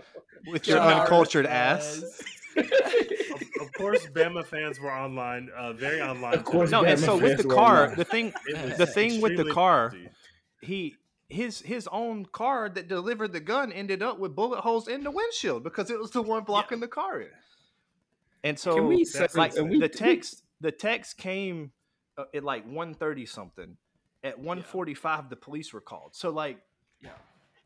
with 0.47 0.67
your 0.67 0.79
Shunnarah, 0.79 1.01
uncultured 1.03 1.47
ass. 1.47 2.03
of, 2.57 2.65
of 3.61 3.73
course, 3.75 4.07
Bama 4.09 4.45
fans 4.45 4.81
were 4.81 4.93
online, 4.93 5.49
uh, 5.57 5.73
very 5.73 6.01
online. 6.01 6.35
Of 6.35 6.45
course, 6.45 6.71
No, 6.71 6.85
and 6.85 6.99
Bama 6.99 7.05
so 7.05 7.19
with 7.19 7.39
the 7.39 7.45
car, 7.49 7.83
online. 7.85 7.97
the 7.99 8.05
thing, 8.05 8.33
the 8.77 8.87
thing 8.87 9.21
with 9.21 9.37
the 9.37 9.51
car, 9.53 9.93
nasty. 9.95 10.09
he 10.61 10.97
his 11.31 11.61
his 11.61 11.89
own 11.93 12.27
car 12.27 12.69
that 12.69 12.89
delivered 12.89 13.33
the 13.33 13.41
gun 13.41 13.73
ended 13.73 14.03
up 14.03 14.19
with 14.19 14.35
bullet 14.35 14.61
holes 14.61 14.89
in 14.89 15.05
the 15.05 15.11
windshield 15.11 15.63
because 15.65 15.91
it 15.91 15.99
was 15.99 16.11
the 16.11 16.23
one 16.23 16.45
blocking 16.45 16.81
the 16.81 16.89
car 16.89 17.21
in. 17.21 17.29
And 18.43 18.59
so, 18.59 18.75
Can 18.75 18.87
we 18.87 19.05
that's 19.05 19.37
like 19.37 19.55
and 19.57 19.71
we, 19.71 19.79
the 19.79 19.89
text, 19.89 20.43
the 20.61 20.73
text 20.73 21.19
came 21.19 21.73
uh, 22.17 22.25
at 22.35 22.43
like 22.45 22.67
1.30 22.69 23.29
something. 23.29 23.77
At 24.23 24.39
1.45, 24.39 25.31
the 25.31 25.37
police 25.37 25.73
were 25.73 25.81
called. 25.81 26.15
So 26.15 26.31
like, 26.31 26.59
Yeah. 27.01 27.11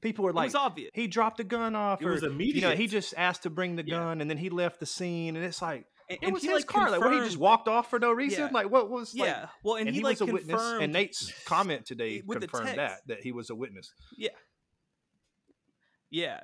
people 0.01 0.25
were 0.25 0.31
it 0.31 0.37
like, 0.37 0.47
was 0.47 0.55
obvious. 0.55 0.91
he 0.95 1.07
dropped 1.07 1.39
the 1.39 1.45
gun 1.45 1.75
off, 1.75 2.01
It 2.01 2.07
or 2.07 2.13
was 2.13 2.23
you 2.23 2.61
know, 2.61 2.73
he 2.73 2.87
just 2.87 3.15
asked 3.17 3.43
to 3.45 3.51
bring 3.51 3.77
the 3.77 3.85
Yeah. 3.85 3.99
gun, 3.99 4.21
and 4.21 4.29
then 4.31 4.39
he 4.39 4.51
left 4.51 4.81
the 4.81 4.87
scene, 4.87 5.37
and 5.37 5.45
it's 5.45 5.63
like 5.63 5.87
And, 6.09 6.19
it 6.21 6.33
was 6.33 6.43
he 6.43 6.49
his 6.49 6.59
like 6.59 6.67
car. 6.67 6.91
Like, 6.91 7.01
what, 7.01 7.15
he 7.15 7.21
just 7.21 7.39
walked 7.39 7.67
off 7.67 7.89
for 7.89 7.99
no 7.99 8.13
reason. 8.13 8.41
Yeah. 8.41 8.51
Like, 8.53 8.71
what 8.71 8.91
was 8.91 9.15
like? 9.15 9.29
Yeah. 9.29 9.47
Well, 9.63 9.77
and, 9.77 9.89
and, 9.89 9.95
he, 9.95 10.01
he, 10.01 10.05
like 10.05 10.21
was 10.21 10.29
a 10.29 10.33
witness. 10.33 10.63
And 10.81 10.93
Nate's 10.93 11.33
comment 11.47 11.87
today 11.87 12.23
with 12.27 12.41
confirmed 12.41 12.79
that 12.79 13.01
that 13.07 13.23
he 13.23 13.33
was 13.33 13.51
a 13.51 13.55
witness. 13.55 13.93
Yeah. 14.17 14.31
Yeah. 16.11 16.41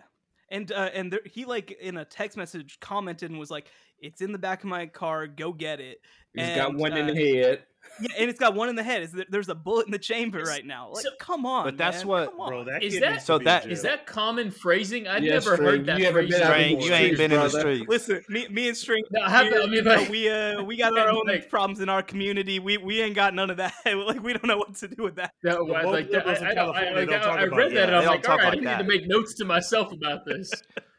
And 0.51 0.73
uh, 0.73 0.91
and 0.95 1.13
there, 1.13 1.21
he 1.27 1.45
like 1.45 1.73
in 1.73 1.97
a 1.99 2.05
text 2.05 2.37
message 2.37 2.79
commented 2.81 3.31
and 3.31 3.39
was 3.39 3.51
like, 3.51 3.67
"It's 4.01 4.21
in 4.21 4.33
the 4.33 4.39
back 4.39 4.63
of 4.63 4.69
my 4.69 4.87
car. 4.87 5.27
Go 5.27 5.53
get 5.53 5.81
it." 5.81 6.01
he's 6.35 6.47
got 6.57 6.71
and, 6.71 6.79
one 6.79 6.97
in 6.97 7.09
uh, 7.09 7.13
the 7.13 7.17
head. 7.43 7.63
Yeah, 8.01 8.11
and 8.19 8.31
it's 8.31 8.39
got 8.39 8.55
one 8.55 8.69
in 8.69 8.77
the 8.77 8.83
head. 8.83 9.03
Is 9.03 9.11
there- 9.11 9.25
there's 9.31 9.49
a 9.49 9.55
bullet 9.55 9.87
in 9.87 9.91
the 9.93 9.99
chamber 9.99 10.43
right 10.43 10.65
now? 10.65 10.91
Like, 10.93 11.03
so- 11.03 11.11
come 11.19 11.45
on. 11.47 11.65
But 11.65 11.77
that's 11.79 12.01
man, 12.05 12.09
what- 12.09 12.37
Bro, 12.37 12.65
that 12.65 12.83
Is 12.85 13.01
that- 13.01 13.23
So 13.23 13.39
that 13.39 13.43
is 13.43 13.45
that- 13.45 13.63
jail. 13.65 13.73
Is 13.73 13.83
that 13.83 14.07
common 14.07 14.51
phrasing? 14.51 15.09
I've 15.09 15.25
Yes, 15.25 15.45
never 15.45 15.57
String, 15.57 15.69
heard 15.71 15.87
that 15.87 15.99
you 15.99 16.05
haven't 16.05 16.29
phrase. 16.29 16.39
been 16.41 16.43
out 16.47 16.59
you 16.85 16.93
ain't 16.93 17.17
been 17.17 17.33
in 17.33 17.41
the 17.41 17.49
brother. 17.49 17.61
street. 17.61 17.89
Listen, 17.89 18.23
me, 18.29 18.47
me 18.49 18.69
and 18.69 18.77
String, 18.77 19.03
No, 19.11 19.23
I 19.23 19.31
haven't- 19.31 19.55
we, 19.55 19.63
I 19.63 19.67
mean, 19.67 19.85
like- 19.85 20.09
we 20.11 20.29
uh, 20.29 20.63
we 20.63 20.77
got 20.77 20.97
our 20.97 21.09
own 21.11 21.25
like- 21.27 21.49
problems 21.49 21.81
in 21.81 21.89
our 21.89 22.03
community. 22.03 22.59
We 22.61 22.77
we 22.77 23.01
ain't 23.01 23.15
got 23.17 23.35
none 23.35 23.49
of 23.51 23.57
that. 23.57 23.73
like 23.87 24.23
we 24.23 24.35
don't 24.35 24.47
know 24.47 24.59
what 24.59 24.75
to 24.77 24.87
do 24.89 25.03
with 25.03 25.17
that. 25.17 25.33
No, 25.43 25.67
The 25.67 25.73
I, 25.73 25.85
woke 25.85 25.93
like 25.95 26.11
that, 26.11 26.27
liberals 26.27 26.39
in 26.39 26.47
I, 26.47 26.51
I, 26.51 26.55
don't- 26.55 26.69
I, 26.77 26.81
California 26.85 27.01
like, 27.01 27.09
don't 27.09 27.21
I, 27.21 27.25
talk 27.25 27.39
I 27.39 27.43
about 27.45 27.57
read 27.57 27.71
that. 27.71 27.75
that 27.75 27.83
and 27.83 27.93
They 27.93 27.97
I'm 27.97 28.07
like, 28.07 28.29
all 28.29 28.37
talk 28.37 28.45
right, 28.45 28.59
like 28.59 28.67
I 28.67 28.77
need 28.77 28.83
to 28.83 28.89
make 28.89 29.09
notes 29.09 29.35
to 29.35 29.45
myself 29.47 29.91
about 29.93 30.27
this. 30.27 30.53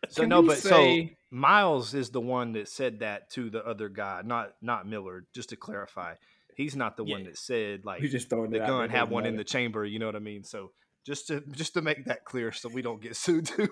So 0.10 0.26
no, 0.26 0.42
but 0.42 0.58
so 0.58 0.70
say- 0.70 1.18
Miles 1.32 1.94
is 1.94 2.10
the 2.10 2.20
one 2.20 2.52
that 2.54 2.68
said 2.68 3.00
that 3.00 3.30
to 3.32 3.50
the 3.50 3.66
other 3.66 3.88
guy, 3.88 4.22
not 4.24 4.54
not 4.62 4.86
Miller. 4.86 5.26
Just 5.34 5.50
to 5.50 5.56
clarify, 5.56 6.16
he's 6.56 6.76
not 6.76 6.98
the 6.98 7.06
one 7.06 7.24
that 7.24 7.38
said 7.38 7.86
like 7.86 8.02
We 8.02 8.10
just 8.10 8.30
throwing 8.30 8.52
the 8.52 8.60
gun 8.60 8.82
have 8.82 8.92
had 8.92 9.10
one 9.10 9.26
in 9.26 9.34
brother. 9.34 9.38
the 9.38 9.44
chamber. 9.46 9.86
You 9.86 10.00
know 10.00 10.08
what 10.08 10.18
I 10.18 10.20
mean? 10.20 10.44
So 10.44 10.72
just 11.06 11.28
to 11.28 11.42
just 11.52 11.74
to 11.76 11.82
make 11.82 12.06
that 12.06 12.26
clear, 12.26 12.52
so 12.52 12.68
we 12.68 12.82
don't 12.82 13.02
get 13.02 13.16
sued 13.16 13.46
too. 13.46 13.70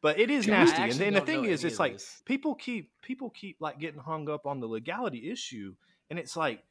but 0.00 0.20
it 0.20 0.30
is 0.30 0.46
nasty, 0.46 0.76
and, 0.76 0.84
actually 0.84 1.06
and 1.08 1.16
the 1.16 1.20
thing 1.20 1.44
is, 1.46 1.64
it's 1.64 1.80
like 1.80 1.94
this. 1.94 2.22
people 2.24 2.54
keep 2.54 2.92
people 3.02 3.30
keep 3.30 3.56
like 3.60 3.80
getting 3.80 4.00
hung 4.00 4.30
up 4.30 4.46
on 4.46 4.60
the 4.60 4.66
legality 4.66 5.30
issue, 5.32 5.74
and 6.10 6.18
it's 6.18 6.36
like 6.36 6.62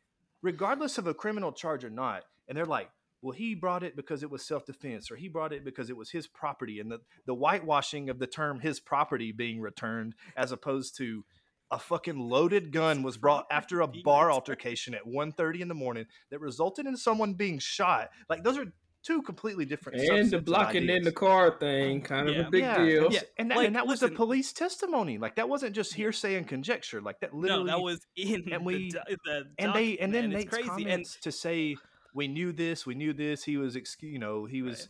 regardless 0.42 0.98
of 0.98 1.06
a 1.06 1.14
criminal 1.14 1.52
charge 1.52 1.84
or 1.84 1.90
not, 1.90 2.24
and 2.48 2.58
they're 2.58 2.66
like. 2.66 2.90
Well, 3.24 3.32
he 3.32 3.56
brought 3.56 3.84
it 3.84 3.96
because 3.96 4.22
it 4.22 4.30
was 4.30 4.46
self 4.46 4.66
defense, 4.66 5.10
or 5.10 5.16
he 5.16 5.30
brought 5.30 5.54
it 5.54 5.64
because 5.64 5.90
it 5.90 5.96
was 5.96 6.12
his 6.12 6.28
property, 6.28 6.80
and 6.82 6.92
the, 6.92 7.00
the 7.26 7.34
whitewashing 7.34 8.10
of 8.10 8.20
the 8.20 8.28
term 8.28 8.60
his 8.60 8.80
property 8.82 9.32
being 9.32 9.62
returned 9.62 10.14
as 10.36 10.52
opposed 10.52 10.98
to 10.98 11.24
a 11.72 11.80
fucking 11.80 12.20
loaded 12.20 12.72
gun 12.72 13.02
was 13.02 13.18
brought 13.18 13.48
after 13.50 13.80
a 13.82 13.88
bar 13.88 14.30
altercation 14.30 14.94
at 14.94 15.08
1.30 15.08 15.62
in 15.62 15.68
the 15.70 15.74
morning 15.74 16.06
that 16.30 16.40
resulted 16.40 16.86
in 16.86 16.96
someone 16.98 17.34
being 17.34 17.58
shot. 17.58 18.10
Like 18.30 18.44
those 18.44 18.58
are 18.60 18.66
two 19.02 19.22
completely 19.24 19.66
different 19.66 20.00
And 20.00 20.30
the 20.32 20.38
of 20.38 20.46
blocking 20.46 20.88
in 20.88 21.04
the 21.04 21.12
car 21.12 21.58
thing, 21.60 22.02
kind 22.02 22.30
of 22.30 22.48
a 22.48 22.50
big 22.52 22.62
yeah, 22.62 22.86
deal. 22.86 23.06
and- 23.06 23.14
Yeah, 23.14 23.22
and 23.38 23.50
that, 23.52 23.58
like, 23.58 23.68
and 23.68 23.76
that 23.76 23.88
was 23.88 24.02
listen- 24.02 24.14
the 24.14 24.18
police 24.18 24.54
testimony. 24.54 25.18
Like 25.18 25.36
that 25.38 25.50
wasn't 25.50 25.74
just 25.76 25.94
hearsay 25.94 26.36
and 26.36 26.48
conjecture. 26.48 27.02
Like 27.02 27.20
that 27.22 27.34
literally 27.34 27.64
no, 27.64 27.78
that 27.78 27.82
was 27.82 28.06
in 28.16 28.52
and 28.52 28.66
we- 28.66 28.92
the, 28.92 29.02
do- 29.08 29.18
the 29.26 29.44
and 29.58 29.74
they 29.74 29.98
and 29.98 30.14
then 30.14 30.30
document. 30.30 30.34
Nate's 30.34 30.44
it's 30.44 30.54
crazy. 30.56 30.68
And 30.68 30.78
comments 30.78 31.18
to 31.22 31.32
say 31.32 31.76
we 32.14 32.28
knew 32.28 32.52
this, 32.52 32.86
we 32.86 32.96
knew 32.96 33.14
this. 33.14 33.44
He 33.44 33.58
was, 33.58 33.76
excu- 33.76 34.12
you 34.12 34.20
know, 34.20 34.46
he 34.46 34.62
was, 34.62 34.90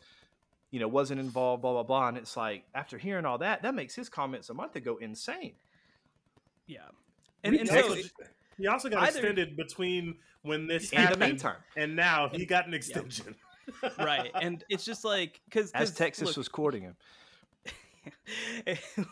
you 0.72 0.80
know, 0.80 0.88
wasn't 0.88 1.20
involved. 1.20 1.62
Blah 1.62 1.74
blah 1.74 1.84
blah. 1.84 2.08
And 2.10 2.18
it's 2.18 2.36
like 2.38 2.64
after 2.76 2.98
hearing 2.98 3.26
all 3.26 3.38
that, 3.40 3.62
that 3.64 3.74
makes 3.76 3.96
his 3.96 4.10
comments 4.10 4.50
a 4.50 4.54
month 4.54 4.76
ago 4.76 4.98
insane. 4.98 5.54
yeah, 6.68 6.80
And, 7.44 7.56
and 7.56 7.68
so 7.70 7.96
He 8.58 8.68
also 8.68 8.90
got 8.90 9.04
Either- 9.04 9.20
extended 9.20 9.56
between 9.58 10.16
when 10.44 10.68
this 10.68 10.92
In 10.92 11.00
happened, 11.00 11.22
meantime, 11.22 11.56
and 11.78 11.96
now 11.96 12.30
he 12.30 12.46
got 12.46 12.68
an 12.68 12.74
extension. 12.74 13.36
right, 13.98 14.30
and 14.42 14.62
it's 14.70 14.84
just 14.84 15.06
like 15.06 15.40
because 15.46 15.72
as 15.72 15.92
Texas 15.96 16.28
look, 16.30 16.38
was 16.38 16.50
courting 16.50 16.82
him, 16.84 16.96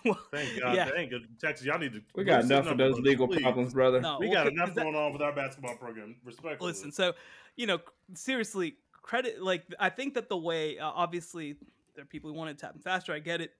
well, 0.06 0.20
Thank 0.32 0.60
God, 0.60 0.76
yeah, 0.76 0.90
thank 0.90 1.12
God, 1.12 1.22
Texas. 1.40 1.66
Y'all 1.66 1.80
need 1.80 1.94
to. 1.94 2.02
We 2.16 2.26
got 2.26 2.44
enough 2.44 2.68
of 2.68 2.78
those 2.78 3.00
legal 3.00 3.28
please. 3.28 3.42
problems, 3.42 3.74
brother. 3.74 4.02
no, 4.02 4.18
We 4.20 4.28
well, 4.28 4.36
got 4.36 4.44
'cause 4.46 4.52
enough 4.58 4.76
that- 4.76 4.84
going 4.84 4.96
on 4.96 5.14
with 5.14 5.22
our 5.22 5.32
basketball 5.34 5.76
program. 5.78 6.16
Respectfully. 6.26 6.72
Listen, 6.72 6.92
so 6.92 7.14
you 7.56 7.68
know, 7.68 7.80
seriously, 8.14 8.78
credit. 8.94 9.42
Like, 9.42 9.66
I 9.80 9.90
think 9.90 10.14
that 10.16 10.30
the 10.30 10.38
way, 10.38 10.78
uh, 10.80 10.86
obviously, 10.90 11.58
there 11.96 12.04
are 12.04 12.08
people 12.08 12.30
who 12.30 12.36
want 12.38 12.58
to 12.58 12.66
tap 12.66 12.76
him 12.76 12.82
faster. 12.82 13.14
I 13.14 13.20
get 13.20 13.42
it. 13.42 13.52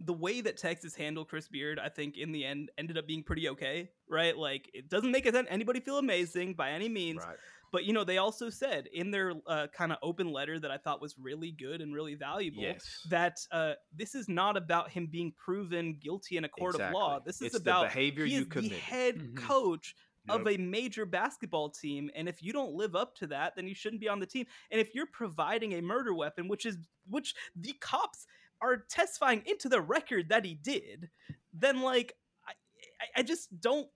The 0.00 0.12
way 0.12 0.40
that 0.40 0.56
Texas 0.56 0.94
handled 0.94 1.28
Chris 1.28 1.48
Beard, 1.48 1.78
I 1.78 1.88
think, 1.88 2.18
in 2.18 2.32
the 2.32 2.44
end, 2.44 2.70
ended 2.76 2.98
up 2.98 3.06
being 3.06 3.22
pretty 3.22 3.48
okay, 3.50 3.90
right? 4.08 4.36
Like, 4.36 4.70
it 4.74 4.88
doesn't 4.88 5.10
make 5.10 5.24
it 5.24 5.34
anybody 5.48 5.80
feel 5.80 5.98
amazing 5.98 6.54
by 6.54 6.70
any 6.72 6.88
means, 6.88 7.22
right? 7.24 7.36
but 7.72 7.84
you 7.84 7.92
know, 7.92 8.04
they 8.04 8.18
also 8.18 8.50
said 8.50 8.88
in 8.92 9.10
their 9.10 9.34
uh, 9.46 9.68
kind 9.72 9.92
of 9.92 9.98
open 10.02 10.30
letter 10.30 10.58
that 10.60 10.70
I 10.70 10.78
thought 10.78 11.00
was 11.00 11.16
really 11.18 11.52
good 11.52 11.80
and 11.80 11.94
really 11.94 12.14
valuable 12.16 12.62
Yes, 12.62 13.06
that 13.10 13.38
uh, 13.52 13.74
this 13.96 14.14
is 14.14 14.28
not 14.28 14.56
about 14.56 14.90
him 14.90 15.06
being 15.06 15.32
proven 15.32 15.98
guilty 16.00 16.36
in 16.36 16.44
a 16.44 16.48
court 16.48 16.74
of 16.74 16.92
law. 16.92 17.20
This 17.24 17.36
is 17.36 17.46
It's 17.46 17.54
the 17.54 17.70
about 17.70 17.84
behavior 17.88 18.26
he 18.26 18.32
you 18.34 18.40
is 18.40 18.44
the 18.46 18.50
committed. 18.50 18.78
head 18.78 19.16
Mhm. 19.16 19.36
coach 19.36 19.94
of 20.28 20.46
a 20.46 20.56
major 20.56 21.06
basketball 21.06 21.68
team, 21.70 22.10
and 22.14 22.28
if 22.28 22.42
you 22.42 22.52
don't 22.52 22.72
live 22.72 22.96
up 22.96 23.14
to 23.16 23.26
that, 23.28 23.54
then 23.56 23.68
you 23.68 23.74
shouldn't 23.74 24.00
be 24.00 24.08
on 24.08 24.20
the 24.20 24.26
team. 24.26 24.46
And 24.70 24.80
if 24.80 24.94
you're 24.94 25.06
providing 25.06 25.72
a 25.74 25.82
murder 25.82 26.14
weapon, 26.14 26.48
which 26.48 26.66
is 26.66 26.78
which 27.08 27.34
the 27.56 27.74
cops 27.80 28.26
are 28.60 28.78
testifying 28.88 29.42
into 29.46 29.68
the 29.68 29.80
record 29.80 30.30
that 30.30 30.44
he 30.44 30.54
did, 30.54 31.10
then 31.52 31.82
like 31.82 32.14
I, 32.46 32.52
I, 33.00 33.20
I 33.20 33.22
just 33.22 33.60
don't. 33.60 33.88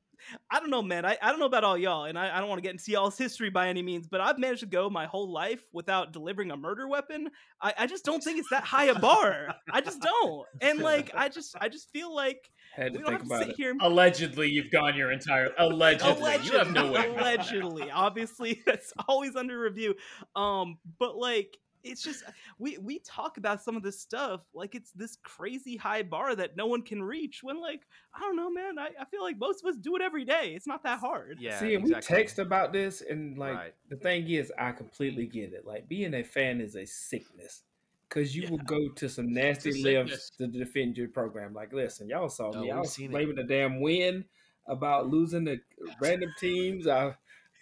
I 0.51 0.59
don't 0.59 0.71
know, 0.71 0.83
man. 0.83 1.05
I, 1.05 1.17
I 1.23 1.31
don't 1.31 1.39
know 1.39 1.47
about 1.47 1.63
all 1.63 1.79
y'all, 1.79 2.07
and 2.07 2.19
I, 2.19 2.37
I 2.37 2.41
don't 2.41 2.49
want 2.49 2.59
to 2.59 2.63
get 2.63 2.73
into 2.73 2.91
y'all's 2.91 3.17
history 3.17 3.51
by 3.51 3.69
any 3.69 3.83
means, 3.83 4.09
but 4.09 4.21
I've 4.21 4.37
managed 4.37 4.61
to 4.61 4.67
go 4.67 4.91
my 4.91 5.07
whole 5.07 5.31
life 5.31 5.63
without 5.73 6.13
delivering 6.13 6.51
a 6.51 6.57
murder 6.57 6.89
weapon. 6.89 7.29
I, 7.63 7.73
I 7.79 7.87
just 7.87 8.05
don't 8.05 8.21
think 8.21 8.41
it's 8.41 8.51
that 8.51 8.65
high 8.65 8.87
a 8.87 8.99
bar. 8.99 9.55
I 9.71 9.81
just 9.81 10.03
don't. 10.03 10.45
And 10.61 10.81
like 10.81 11.13
I 11.15 11.29
just 11.29 11.55
I 11.61 11.69
just 11.69 11.93
feel 11.93 12.13
like 12.13 12.51
Had 12.75 12.93
we 12.93 12.99
to 12.99 13.05
don't 13.05 13.11
think 13.11 13.21
have 13.21 13.29
to 13.29 13.35
about 13.35 13.41
sit 13.45 13.51
it. 13.51 13.57
here 13.57 13.77
Allegedly, 13.81 14.49
you've 14.51 14.71
gone 14.71 14.97
your 14.97 15.11
entire 15.13 15.53
allegedly. 15.59 16.33
You 16.45 16.59
have 16.59 16.73
no 16.73 16.93
way. 16.93 17.07
allegedly 17.09 17.91
obviously 17.93 18.63
that's 18.67 18.93
always 19.09 19.37
under 19.37 19.59
review 19.59 19.95
um 20.37 20.79
but 20.99 21.17
like 21.17 21.57
it's 21.85 22.03
just 22.03 22.25
we 22.59 22.77
we 22.79 22.99
talk 23.01 23.37
about 23.39 23.63
some 23.63 23.77
of 23.77 23.83
this 23.85 24.01
stuff 24.01 24.41
like 24.53 24.75
it's 24.75 24.91
this 24.93 25.17
crazy 25.23 25.77
high 25.77 26.03
bar 26.03 26.35
that 26.35 26.57
no 26.57 26.67
one 26.67 26.83
can 26.83 27.01
reach 27.03 27.41
when 27.43 27.61
like 27.61 27.83
i 28.15 28.21
don't 28.21 28.35
know 28.37 28.51
man 28.51 28.79
i, 28.81 28.89
I 29.01 29.05
feel 29.05 29.23
like 29.23 29.39
most 29.39 29.63
of 29.65 29.69
us 29.71 29.77
do 29.77 29.95
it 29.95 30.03
every 30.03 30.25
day 30.25 30.53
it's 30.57 30.67
not 30.67 30.83
that 30.83 30.99
hard 30.99 31.39
Yeah, 31.41 31.59
See, 31.61 31.75
exactly. 31.75 31.95
we 31.95 32.01
text 32.01 32.39
about 32.41 32.73
this, 32.73 33.01
and 33.09 33.39
like 33.39 33.55
Right. 33.57 33.75
the 33.89 33.97
thing 33.97 34.29
is, 34.29 34.53
I 34.59 34.73
completely 34.73 35.27
get 35.27 35.53
it. 35.53 35.65
Like 35.65 35.89
being 35.89 36.15
a 36.15 36.25
fan 36.25 36.61
is 36.61 36.75
a 36.75 36.85
sickness, 36.85 37.63
because 38.09 38.35
you 38.37 38.49
will 38.51 38.59
go 38.59 38.89
to 38.97 39.09
some 39.09 39.33
nasty 39.33 39.71
It's 39.71 39.81
lifts 39.81 40.31
to 40.39 40.47
defend 40.47 40.97
your 40.97 41.09
program. 41.09 41.53
Like, 41.55 41.73
listen, 41.73 42.09
y'all 42.09 42.29
saw 42.29 42.51
Oh, 42.55 42.61
me. 42.63 42.71
I 42.71 42.79
was 42.81 42.97
blaming 42.97 43.37
the 43.37 43.45
damn 43.45 43.81
win 43.81 44.25
about 44.67 45.09
losing 45.09 45.45
to 45.47 45.59
random 46.01 46.31
teams. 46.39 46.87
I, 46.87 47.15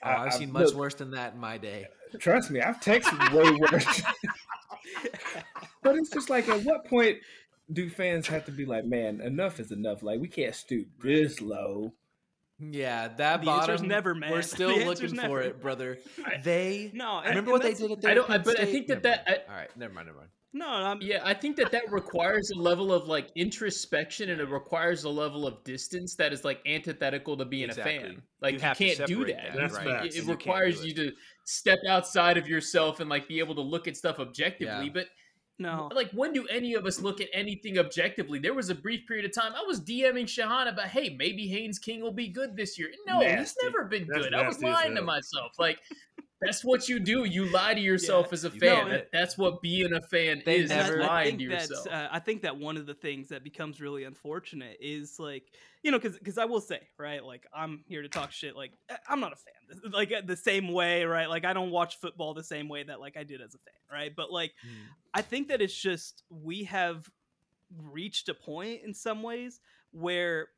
Oh, 0.04 0.08
I, 0.08 0.14
I've 0.26 0.32
I- 0.34 0.36
seen 0.36 0.52
much 0.52 0.66
look, 0.66 0.74
worse 0.74 0.94
than 0.94 1.10
that 1.12 1.32
in 1.34 1.40
my 1.40 1.56
day. 1.58 1.86
Trust 2.20 2.50
me, 2.50 2.60
I've 2.60 2.80
texted 2.80 3.32
way 3.32 3.50
worse. 3.58 4.02
but 5.82 5.96
it's 5.96 6.10
just 6.10 6.28
like, 6.30 6.48
at 6.48 6.62
what 6.64 6.84
point 6.86 7.18
do 7.72 7.88
fans 7.88 8.26
have 8.28 8.44
to 8.44 8.52
be 8.52 8.64
like, 8.66 8.84
man, 8.84 9.20
enough 9.22 9.58
is 9.58 9.72
enough? 9.72 10.02
Like, 10.02 10.20
we 10.20 10.28
can't 10.28 10.54
stoop 10.54 10.86
this 11.02 11.40
low. 11.40 11.92
Yeah, 12.58 13.08
that 13.08 13.42
The 13.42 13.50
answer's 13.50 13.66
bottom. 13.80 13.88
never, 13.88 14.14
man. 14.14 14.30
We're 14.32 14.42
still 14.42 14.70
answer's 14.70 15.12
looking 15.12 15.16
for 15.16 15.38
never. 15.38 15.40
it, 15.42 15.60
brother. 15.62 15.98
I- 16.24 16.38
They 16.42 16.90
no 16.94 17.12
I, 17.24 17.28
remember 17.30 17.50
what 17.52 17.62
they 17.62 17.74
did 17.74 17.90
at 17.90 18.00
their 18.00 18.10
I 18.10 18.14
don't- 18.14 18.26
Penn 18.28 18.42
but 18.44 18.60
I 18.60 18.64
think 18.66 18.86
that 18.88 19.02
Never 19.02 19.16
that- 19.24 19.24
I- 19.48 19.50
all 19.52 19.58
right, 19.58 19.76
never 19.76 19.92
mind, 19.94 20.06
never 20.06 20.18
mind. 20.18 20.30
No 20.52 20.68
I'm, 20.68 21.02
Yeah, 21.02 21.20
I 21.24 21.34
think 21.34 21.56
that 21.56 21.70
that 21.72 21.90
requires 21.92 22.50
a 22.50 22.58
level 22.58 22.92
of 22.92 23.08
like 23.08 23.28
introspection 23.34 24.30
and 24.30 24.40
it 24.40 24.48
requires 24.48 25.04
a 25.04 25.10
level 25.10 25.46
of 25.46 25.62
distance 25.64 26.14
that 26.16 26.32
is 26.32 26.44
like 26.44 26.60
antithetical 26.66 27.36
to 27.36 27.44
being 27.44 27.70
a 27.70 27.74
fan. 27.74 28.22
Like 28.40 28.54
You 28.54 28.60
you, 28.60 28.74
can't 28.74 29.06
do 29.06 29.24
that. 29.26 29.52
that, 29.54 29.56
That's 29.56 29.74
Like. 29.74 30.06
It, 30.06 30.16
it 30.16 30.26
requires 30.26 30.80
do 30.80 30.88
you 30.88 30.92
it. 30.92 30.96
to 30.96 31.12
step 31.44 31.78
outside 31.88 32.38
of 32.38 32.48
yourself 32.48 33.00
and 33.00 33.10
like 33.10 33.28
be 33.28 33.38
able 33.38 33.54
to 33.56 33.60
look 33.60 33.86
at 33.86 33.96
stuff 33.96 34.18
objectively. 34.18 34.86
Yeah. 34.86 34.92
But 34.92 35.06
no 35.58 35.88
like 35.94 36.10
when 36.10 36.34
do 36.34 36.46
any 36.48 36.74
of 36.74 36.84
us 36.84 37.00
look 37.00 37.20
at 37.20 37.28
anything 37.32 37.78
objectively? 37.78 38.38
There 38.38 38.54
was 38.54 38.70
a 38.70 38.74
brief 38.74 39.06
period 39.06 39.26
of 39.26 39.34
time 39.34 39.52
I 39.54 39.64
was 39.66 39.80
DMing 39.80 40.24
Shehan 40.24 40.68
about, 40.68 40.88
hey, 40.88 41.16
maybe 41.18 41.46
Haynes 41.48 41.78
King 41.78 42.00
will 42.00 42.12
be 42.12 42.28
good 42.28 42.56
this 42.56 42.78
year. 42.78 42.90
No, 43.06 43.20
he's 43.20 43.54
never 43.62 43.84
been 43.84 44.06
That's 44.08 44.24
good. 44.24 44.34
I 44.34 44.46
was 44.46 44.62
lying 44.62 44.94
to 44.94 45.02
myself. 45.02 45.52
Like 45.58 45.80
that's 46.40 46.62
what 46.64 46.88
you 46.88 46.98
do. 47.00 47.24
You 47.24 47.46
lie 47.46 47.72
to 47.74 47.80
yourself 47.80 48.32
as 48.32 48.44
a 48.44 48.50
fan. 48.50 48.90
That- 48.90 49.10
that's 49.12 49.38
what 49.38 49.62
being 49.62 49.92
a 49.94 50.00
fan 50.02 50.42
They 50.44 50.58
is. 50.58 50.70
Never- 50.70 51.02
I, 51.02 51.06
lying 51.06 51.26
think 51.26 51.38
to 51.40 51.48
that 51.56 51.68
yourself. 51.68 51.86
uh, 51.90 52.08
I 52.12 52.18
think 52.18 52.42
that 52.42 52.56
one 52.58 52.76
of 52.76 52.86
the 52.86 52.94
things 52.94 53.28
that 53.28 53.42
becomes 53.42 53.80
really 53.80 54.04
unfortunate 54.04 54.76
is 54.80 55.18
like 55.18 55.44
you 55.82 55.90
know 55.90 55.98
because 55.98 56.18
because 56.18 56.36
I 56.36 56.44
will 56.44 56.60
say 56.60 56.80
right 56.98 57.24
like 57.24 57.46
I'm 57.54 57.84
here 57.86 58.02
to 58.02 58.08
talk 58.08 58.32
shit 58.32 58.54
like 58.56 58.72
I'm 59.08 59.20
not 59.20 59.32
a 59.32 59.36
fan 59.36 59.90
like 59.92 60.12
the 60.26 60.36
same 60.36 60.72
way 60.72 61.04
right 61.04 61.28
like 61.28 61.44
I 61.44 61.52
don't 61.52 61.70
watch 61.70 61.98
football 62.00 62.34
the 62.34 62.44
same 62.44 62.68
way 62.68 62.82
that 62.82 63.00
like 63.00 63.16
I 63.16 63.22
did 63.24 63.40
as 63.40 63.54
a 63.54 63.58
fan 63.58 63.98
right 63.98 64.12
but 64.14 64.30
like 64.32 64.52
I 65.14 65.22
think 65.22 65.48
that 65.48 65.62
it's 65.62 65.74
just 65.74 66.22
we 66.28 66.64
have 66.64 67.08
reached 67.82 68.28
a 68.28 68.34
point 68.34 68.82
in 68.84 68.92
some 68.92 69.22
ways 69.22 69.60
where 69.92 70.48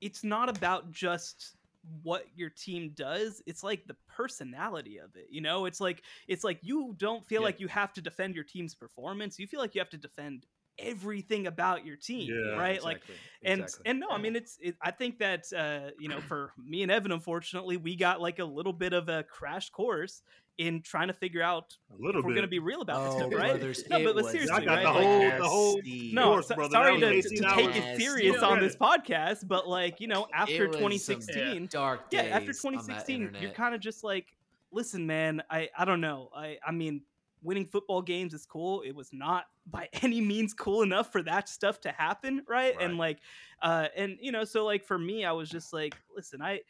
it's 0.00 0.22
not 0.24 0.48
about 0.48 0.90
just 0.92 1.55
what 2.02 2.24
your 2.34 2.50
team 2.50 2.90
does 2.94 3.42
it's 3.46 3.62
like 3.62 3.86
the 3.86 3.96
personality 4.08 4.98
of 4.98 5.14
it 5.16 5.26
you 5.30 5.40
know 5.40 5.66
it's 5.66 5.80
like 5.80 6.02
it's 6.28 6.44
like 6.44 6.58
you 6.62 6.94
don't 6.98 7.24
feel 7.26 7.42
Yeah. 7.42 7.46
like 7.46 7.60
you 7.60 7.68
have 7.68 7.92
to 7.94 8.00
defend 8.00 8.34
your 8.34 8.44
team's 8.44 8.74
performance 8.74 9.38
you 9.38 9.46
feel 9.46 9.60
like 9.60 9.74
you 9.74 9.80
have 9.80 9.90
to 9.90 9.96
defend 9.98 10.46
everything 10.78 11.46
about 11.46 11.84
your 11.86 11.96
team 11.96 12.30
Yeah, 12.32 12.56
right? 12.58 12.82
Like 12.82 13.02
and 13.44 13.62
exactly. 13.62 13.90
and 13.90 14.00
no 14.00 14.08
i 14.10 14.18
mean 14.18 14.36
it's 14.36 14.58
it, 14.60 14.76
i 14.82 14.90
think 14.90 15.18
that 15.18 15.44
uh 15.56 15.90
you 15.98 16.08
know 16.08 16.20
for 16.20 16.52
me 16.62 16.82
and 16.82 16.90
evan 16.90 17.12
unfortunately 17.12 17.76
we 17.76 17.96
got 17.96 18.20
like 18.20 18.38
a 18.38 18.44
little 18.44 18.72
bit 18.72 18.92
of 18.92 19.08
a 19.08 19.22
crash 19.22 19.70
course 19.70 20.22
in 20.58 20.80
trying 20.82 21.08
to 21.08 21.12
figure 21.14 21.42
out 21.42 21.76
A 21.92 22.02
little 22.02 22.20
if 22.20 22.26
we're 22.26 22.34
gonna 22.34 22.46
be 22.46 22.58
real 22.58 22.80
about 22.80 23.04
this 23.04 23.14
Oh, 23.14 23.18
stuff 23.28 23.32
right? 23.34 23.50
brothers, 23.52 23.84
no 23.90 23.98
but, 23.98 24.14
but 24.14 24.24
was 24.24 24.32
seriously 24.32 24.56
I 24.56 24.64
got 24.64 24.74
right? 24.74 24.82
the 24.84 24.90
like, 24.90 25.04
whole 25.04 25.38
the 25.38 25.48
whole 25.48 25.80
no, 26.12 26.24
course, 26.32 26.48
so- 26.48 26.68
sorry 26.70 26.98
to, 27.00 27.22
to 27.22 27.28
take 27.54 27.76
it 27.76 28.00
serious 28.00 28.36
Yeah. 28.40 28.46
on 28.48 28.60
this 28.60 28.74
podcast, 28.76 29.46
but 29.46 29.68
like 29.68 30.00
you 30.00 30.08
know, 30.08 30.26
after 30.34 30.64
It 30.64 30.68
was 30.68 30.76
some 31.04 31.16
2016, 31.16 31.68
dark 31.70 32.00
yeah, 32.10 32.22
after 32.22 32.52
2016, 32.52 33.36
you're 33.40 33.50
kind 33.50 33.74
of 33.74 33.80
just 33.82 34.02
like, 34.02 34.26
listen, 34.72 35.06
man, 35.06 35.42
I 35.50 35.68
I 35.76 35.84
don't 35.84 36.00
know, 36.00 36.30
I 36.34 36.56
I 36.66 36.72
mean, 36.72 37.02
winning 37.42 37.66
football 37.66 38.02
games 38.02 38.34
is 38.34 38.46
cool. 38.46 38.82
It 38.82 38.94
was 38.94 39.12
not 39.12 39.46
by 39.70 39.88
any 40.02 40.20
means 40.20 40.54
cool 40.54 40.82
enough 40.82 41.12
for 41.12 41.22
that 41.22 41.48
stuff 41.48 41.80
to 41.82 41.92
happen, 41.92 42.42
right? 42.48 42.74
And 42.80 42.98
like, 42.98 43.18
uh, 43.62 43.88
and 43.96 44.16
you 44.20 44.32
know, 44.32 44.44
so 44.44 44.64
like 44.64 44.84
for 44.84 44.98
me, 44.98 45.24
I 45.24 45.32
was 45.32 45.48
just 45.48 45.72
like, 45.72 45.96
listen, 46.14 46.42
I 46.42 46.60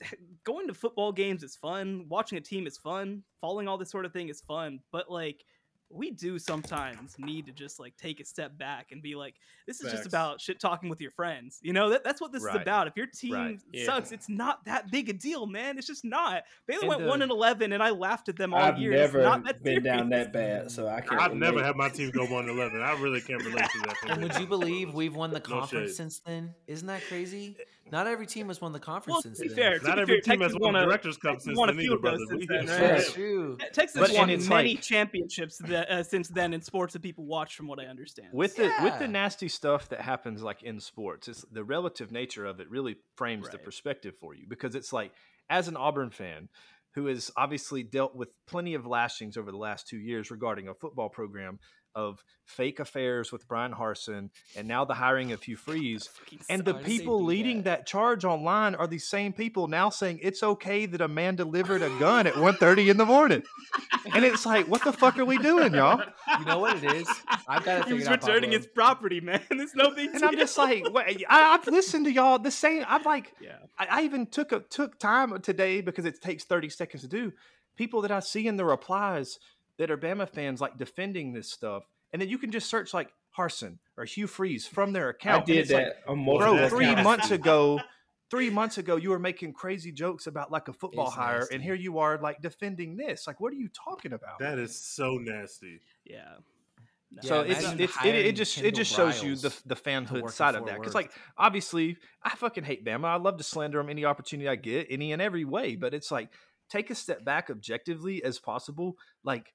going 0.44 0.66
to 0.66 0.74
football 0.74 1.12
games 1.12 1.42
is 1.42 1.56
fun 1.56 2.04
watching 2.08 2.38
a 2.38 2.40
team 2.40 2.66
is 2.66 2.76
fun 2.76 3.22
following 3.40 3.66
all 3.66 3.78
this 3.78 3.90
sort 3.90 4.04
of 4.04 4.12
thing 4.12 4.28
is 4.28 4.42
fun 4.42 4.78
but 4.92 5.10
like 5.10 5.44
we 5.88 6.10
do 6.10 6.38
sometimes 6.38 7.14
need 7.18 7.46
to 7.46 7.52
just 7.52 7.78
like 7.78 7.96
take 7.96 8.18
a 8.20 8.24
step 8.24 8.58
back 8.58 8.88
and 8.90 9.00
be 9.02 9.14
like 9.14 9.34
this 9.68 9.80
is 9.80 9.92
just 9.92 10.06
about 10.06 10.40
shit 10.40 10.58
talking 10.58 10.88
with 10.88 11.00
your 11.00 11.12
friends 11.12 11.58
you 11.62 11.72
know 11.72 11.90
that, 11.90 12.02
that's 12.02 12.20
what 12.20 12.32
this 12.32 12.42
is 12.42 12.54
about 12.54 12.88
if 12.88 12.96
your 12.96 13.06
team 13.06 13.32
Right. 13.34 13.60
Yeah. 13.72 13.84
sucks 13.86 14.10
it's 14.10 14.28
not 14.28 14.64
that 14.64 14.90
big 14.90 15.08
a 15.08 15.12
deal 15.12 15.46
man 15.46 15.78
it's 15.78 15.86
just 15.86 16.04
not 16.04 16.42
baylor 16.66 16.80
And 16.80 16.88
went 16.88 17.00
the- 17.02 17.08
1 17.08 17.22
and 17.22 17.30
11 17.30 17.72
and 17.72 17.82
i 17.82 17.90
laughed 17.90 18.28
at 18.28 18.36
them 18.36 18.52
all 18.52 18.60
I've 18.60 18.78
year 18.78 18.92
It's 18.92 19.12
never 19.12 19.22
not 19.22 19.44
that 19.44 19.62
been 19.62 19.82
down 19.84 20.08
that 20.10 20.32
bad, 20.32 20.70
so 20.72 20.88
I 20.88 21.00
can't. 21.02 21.20
I've 21.20 21.34
never 21.34 21.62
had 21.62 21.76
my 21.76 21.88
team 21.88 22.10
go 22.10 22.26
one 22.26 22.48
eleven. 22.48 22.80
I 22.82 22.92
really 23.00 23.20
can't 23.20 23.42
relate 23.44 23.64
to 23.70 23.78
that. 23.80 23.96
And 24.10 24.22
would 24.22 24.36
you 24.38 24.46
believe 24.46 24.92
we've 24.94 25.14
won 25.14 25.30
the 25.30 25.40
conference 25.40 25.90
shade. 25.90 25.96
since 25.96 26.18
then? 26.20 26.54
Isn't 26.66 26.86
that 26.88 27.02
crazy? 27.08 27.56
Eh, 27.58 27.62
Not 27.92 28.06
every 28.06 28.26
team 28.26 28.48
has 28.48 28.60
won 28.60 28.72
the 28.72 28.80
conference 28.80 29.14
well 29.14 29.22
to 29.22 29.28
since 29.28 29.40
be 29.40 29.48
then. 29.48 29.56
fair 29.56 29.78
to 29.78 29.86
Not 29.86 29.96
be 29.96 30.02
every 30.02 30.20
fair, 30.20 30.34
team 30.34 30.40
has 30.42 30.52
Texas 30.52 30.60
won 30.60 30.72
won 30.74 30.82
a- 30.82 30.86
Directors 30.86 31.16
Cup 31.16 31.30
Texas 31.32 31.44
since 31.44 31.58
won 31.58 31.68
a 31.68 31.72
then 31.72 31.80
few 31.80 31.92
either, 31.92 31.96
of 31.96 32.02
those 32.18 32.26
brother. 32.28 32.40
since 32.46 32.48
then, 32.70 32.80
right? 32.80 32.88
That's 32.96 33.12
true. 33.12 33.58
Texas 33.72 34.00
But- 34.00 34.10
has 34.10 34.18
won 34.18 34.28
many 34.28 34.74
like- 34.74 34.82
championships 34.82 35.58
that, 35.58 35.88
uh, 35.90 36.02
since 36.02 36.28
then 36.28 36.52
in 36.52 36.60
sports 36.62 36.92
that 36.94 37.02
people 37.02 37.24
watch, 37.26 37.54
from 37.56 37.68
what 37.68 37.78
I 37.78 37.84
understand. 37.86 38.28
with 38.32 38.56
the 38.56 38.72
with 38.82 38.98
the 38.98 39.08
nasty 39.08 39.48
stuff 39.48 39.88
that 39.90 40.00
happens 40.00 40.42
like 40.42 40.62
in 40.62 40.80
sports 40.80 41.28
it's 41.28 41.42
the 41.52 41.62
relative 41.64 42.10
nature 42.10 42.44
of 42.44 42.60
it 42.60 42.68
really 42.70 42.96
frames 43.16 43.48
the 43.50 43.58
perspective 43.58 44.14
for 44.20 44.34
you 44.34 44.46
because 44.48 44.74
it's 44.74 44.92
like 44.92 45.12
as 45.48 45.68
an 45.68 45.76
auburn 45.76 46.10
fan 46.10 46.48
who 46.94 47.06
has 47.06 47.30
obviously 47.36 47.82
dealt 47.82 48.16
with 48.16 48.30
plenty 48.46 48.74
of 48.74 48.86
lashings 48.86 49.36
over 49.36 49.50
the 49.50 49.56
last 49.58 49.86
two 49.86 49.98
years 49.98 50.30
regarding 50.30 50.66
a 50.68 50.74
football 50.74 51.08
program 51.10 51.58
of 51.96 52.22
fake 52.44 52.78
affairs 52.78 53.32
with 53.32 53.48
Bryan 53.48 53.72
Harsin 53.72 54.28
and 54.54 54.68
now 54.68 54.84
the 54.84 54.94
hiring 54.94 55.32
of 55.32 55.42
Hugh 55.42 55.56
Freeze. 55.66 56.08
And 56.48 56.64
the 56.64 56.74
Why 56.74 56.78
did 56.78 56.86
they 56.86 56.98
people 56.98 57.24
leading 57.24 57.62
that? 57.62 57.78
that 57.78 57.86
charge 57.86 58.24
online 58.24 58.74
are 58.76 58.86
the 58.86 58.98
same 58.98 59.32
people 59.32 59.66
now 59.66 59.88
saying 59.90 60.20
it's 60.22 60.42
okay 60.42 60.86
that 60.86 61.00
a 61.00 61.08
man 61.08 61.34
delivered 61.34 61.82
a 61.82 61.88
gun 61.98 62.26
at 62.26 62.34
1.30 62.34 62.90
in 62.90 62.96
the 62.98 63.06
morning. 63.06 63.42
And 64.14 64.24
it's 64.24 64.46
like, 64.46 64.68
what 64.68 64.84
the 64.84 64.92
fuck 64.92 65.18
are 65.18 65.24
we 65.24 65.38
doing, 65.38 65.74
y'all? 65.74 66.00
You 66.38 66.44
know 66.44 66.58
what 66.58 66.84
it 66.84 66.92
is? 66.92 67.08
I've 67.48 67.64
got 67.64 67.78
to 67.78 67.78
he 67.78 67.82
figure 67.82 67.96
was 67.96 68.08
returning 68.08 68.50
Pablo. 68.50 68.58
his 68.58 68.66
property, 68.68 69.20
man. 69.20 69.42
It's 69.50 69.74
no 69.74 69.90
big 69.90 70.10
And. 70.14 70.22
I'm 70.22 70.36
just 70.36 70.56
like, 70.58 70.84
wait, 70.92 71.24
I, 71.28 71.54
I've 71.54 71.66
listened 71.66 72.04
to 72.04 72.12
y'all 72.12 72.38
the 72.38 72.50
same. 72.50 72.84
I'm 72.86 73.02
like, 73.02 73.32
yeah. 73.40 73.56
I, 73.78 73.86
I 73.90 74.02
even 74.02 74.26
took 74.26 74.52
a, 74.52 74.60
took 74.60 74.98
time 75.00 75.40
today 75.40 75.80
because 75.80 76.04
it 76.04 76.20
takes 76.22 76.44
30 76.44 76.68
seconds 76.68 77.02
to 77.02 77.08
do. 77.08 77.32
People 77.76 78.02
that 78.02 78.10
I 78.10 78.20
see 78.20 78.46
in 78.46 78.56
the 78.56 78.64
replies 78.64 79.38
that 79.78 79.90
are 79.90 79.98
Bama 79.98 80.28
fans 80.28 80.60
like 80.60 80.78
defending 80.78 81.32
this 81.32 81.50
stuff, 81.50 81.84
and 82.12 82.20
then 82.20 82.28
you 82.28 82.38
can 82.38 82.50
just 82.50 82.68
search 82.68 82.94
like 82.94 83.12
Harsin 83.36 83.78
or 83.96 84.04
Hugh 84.04 84.26
Freeze 84.26 84.66
from 84.66 84.92
their 84.92 85.08
account. 85.10 85.42
I 85.42 85.44
did 85.44 85.56
it's 85.58 85.70
like, 85.70 85.84
that 85.84 85.96
on 86.08 86.18
multiple 86.18 86.56
bro. 86.56 86.68
Three 86.68 86.86
accounts. 86.86 87.04
months 87.04 87.30
ago, 87.30 87.80
three 88.30 88.50
months 88.50 88.78
ago, 88.78 88.96
you 88.96 89.10
were 89.10 89.18
making 89.18 89.52
crazy 89.52 89.92
jokes 89.92 90.26
about 90.26 90.50
like 90.50 90.68
a 90.68 90.72
football 90.72 91.06
It's 91.06 91.16
hire, 91.16 91.38
nasty. 91.40 91.54
and 91.54 91.64
here 91.64 91.74
you 91.74 91.98
are 91.98 92.18
like 92.18 92.40
defending 92.40 92.96
this. 92.96 93.26
Like, 93.26 93.40
what 93.40 93.52
are 93.52 93.56
you 93.56 93.68
talking 93.68 94.12
about? 94.12 94.38
That 94.40 94.58
is 94.58 94.78
so 94.78 95.18
nasty. 95.20 95.80
Yeah. 96.04 96.34
No. 97.10 97.22
so 97.22 97.42
Yeah, 97.44 97.52
it's, 97.52 97.80
it's 97.80 98.04
it, 98.04 98.14
it 98.14 98.36
just 98.36 98.58
it 98.58 98.74
just 98.74 98.92
shows 98.92 99.22
you 99.22 99.36
the 99.36 99.54
the 99.64 99.76
fanhood 99.76 100.28
side 100.30 100.56
of 100.56 100.66
that 100.66 100.78
because 100.78 100.94
like 100.94 101.12
obviously 101.38 101.96
I 102.22 102.30
fucking 102.30 102.64
hate 102.64 102.84
Bama 102.84 103.04
I 103.04 103.16
love 103.16 103.36
to 103.38 103.44
slander 103.44 103.78
them 103.78 103.88
any 103.88 104.04
opportunity 104.04 104.48
I 104.48 104.56
get 104.56 104.88
any 104.90 105.12
and 105.12 105.22
every 105.22 105.44
way 105.44 105.76
but 105.76 105.94
it's 105.94 106.10
like 106.10 106.30
take 106.68 106.90
a 106.90 106.96
step 106.96 107.24
back 107.24 107.48
objectively 107.48 108.24
as 108.24 108.40
possible 108.40 108.96
like 109.22 109.52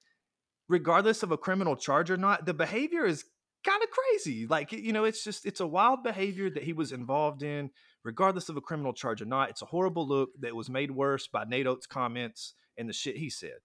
regardless 0.72 1.22
of 1.22 1.32
a 1.32 1.38
criminal 1.38 1.76
charge 1.76 2.10
or 2.10 2.18
not 2.18 2.46
the 2.46 2.54
behavior 2.54 3.06
is 3.06 3.26
kind 3.64 3.84
of 3.84 3.90
crazy 3.92 4.48
like 4.48 4.72
you 4.72 4.94
know 4.94 5.04
it's 5.04 5.24
just 5.24 5.46
it's 5.46 5.60
a 5.60 5.68
wild 5.68 6.02
behavior 6.02 6.50
that 6.50 6.64
he 6.64 6.74
was 6.74 6.92
involved 6.92 7.44
in 7.44 7.70
regardless 8.04 8.50
of 8.50 8.58
a 8.58 8.62
criminal 8.62 8.94
charge 8.94 9.22
or 9.22 9.26
not 9.26 9.50
it's 9.50 9.62
a 9.62 9.66
horrible 9.66 10.08
look 10.08 10.30
that 10.40 10.56
was 10.56 10.70
made 10.70 10.90
worse 10.90 11.28
by 11.28 11.44
Nate 11.44 11.68
Oats' 11.68 11.86
comments 11.86 12.56
and 12.78 12.90
the 12.90 12.94
shit 12.94 13.18
he 13.18 13.30
said 13.30 13.60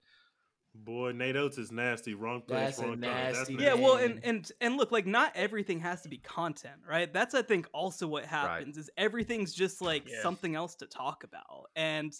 Boy, 0.85 1.13
Nate 1.13 1.37
Oats 1.37 1.57
is 1.57 1.73
nasty. 1.73 2.13
Wrong 2.13 2.43
place, 2.43 2.77
That's 2.77 2.79
a 2.81 2.83
wrong 2.83 3.01
time. 3.01 3.01
That's 3.01 3.39
nasty 3.39 3.55
nasty. 3.55 3.65
Yeah, 3.65 3.75
well, 3.83 3.97
and 3.97 4.21
and 4.23 4.53
and 4.61 4.77
look, 4.77 4.93
like 4.93 5.07
not 5.07 5.33
everything 5.35 5.81
has 5.81 6.03
to 6.03 6.11
be 6.11 6.19
content, 6.19 6.83
right? 6.87 7.11
That's 7.11 7.35
I 7.35 7.41
think 7.41 7.67
also 7.73 8.07
what 8.07 8.27
happens 8.27 8.77
is 8.77 8.91
everything's 8.99 9.55
just 9.55 9.81
like 9.81 10.07
Yeah. 10.07 10.21
something 10.23 10.55
else 10.55 10.75
to 10.77 10.87
talk 10.87 11.25
about, 11.25 11.71
and 11.75 12.13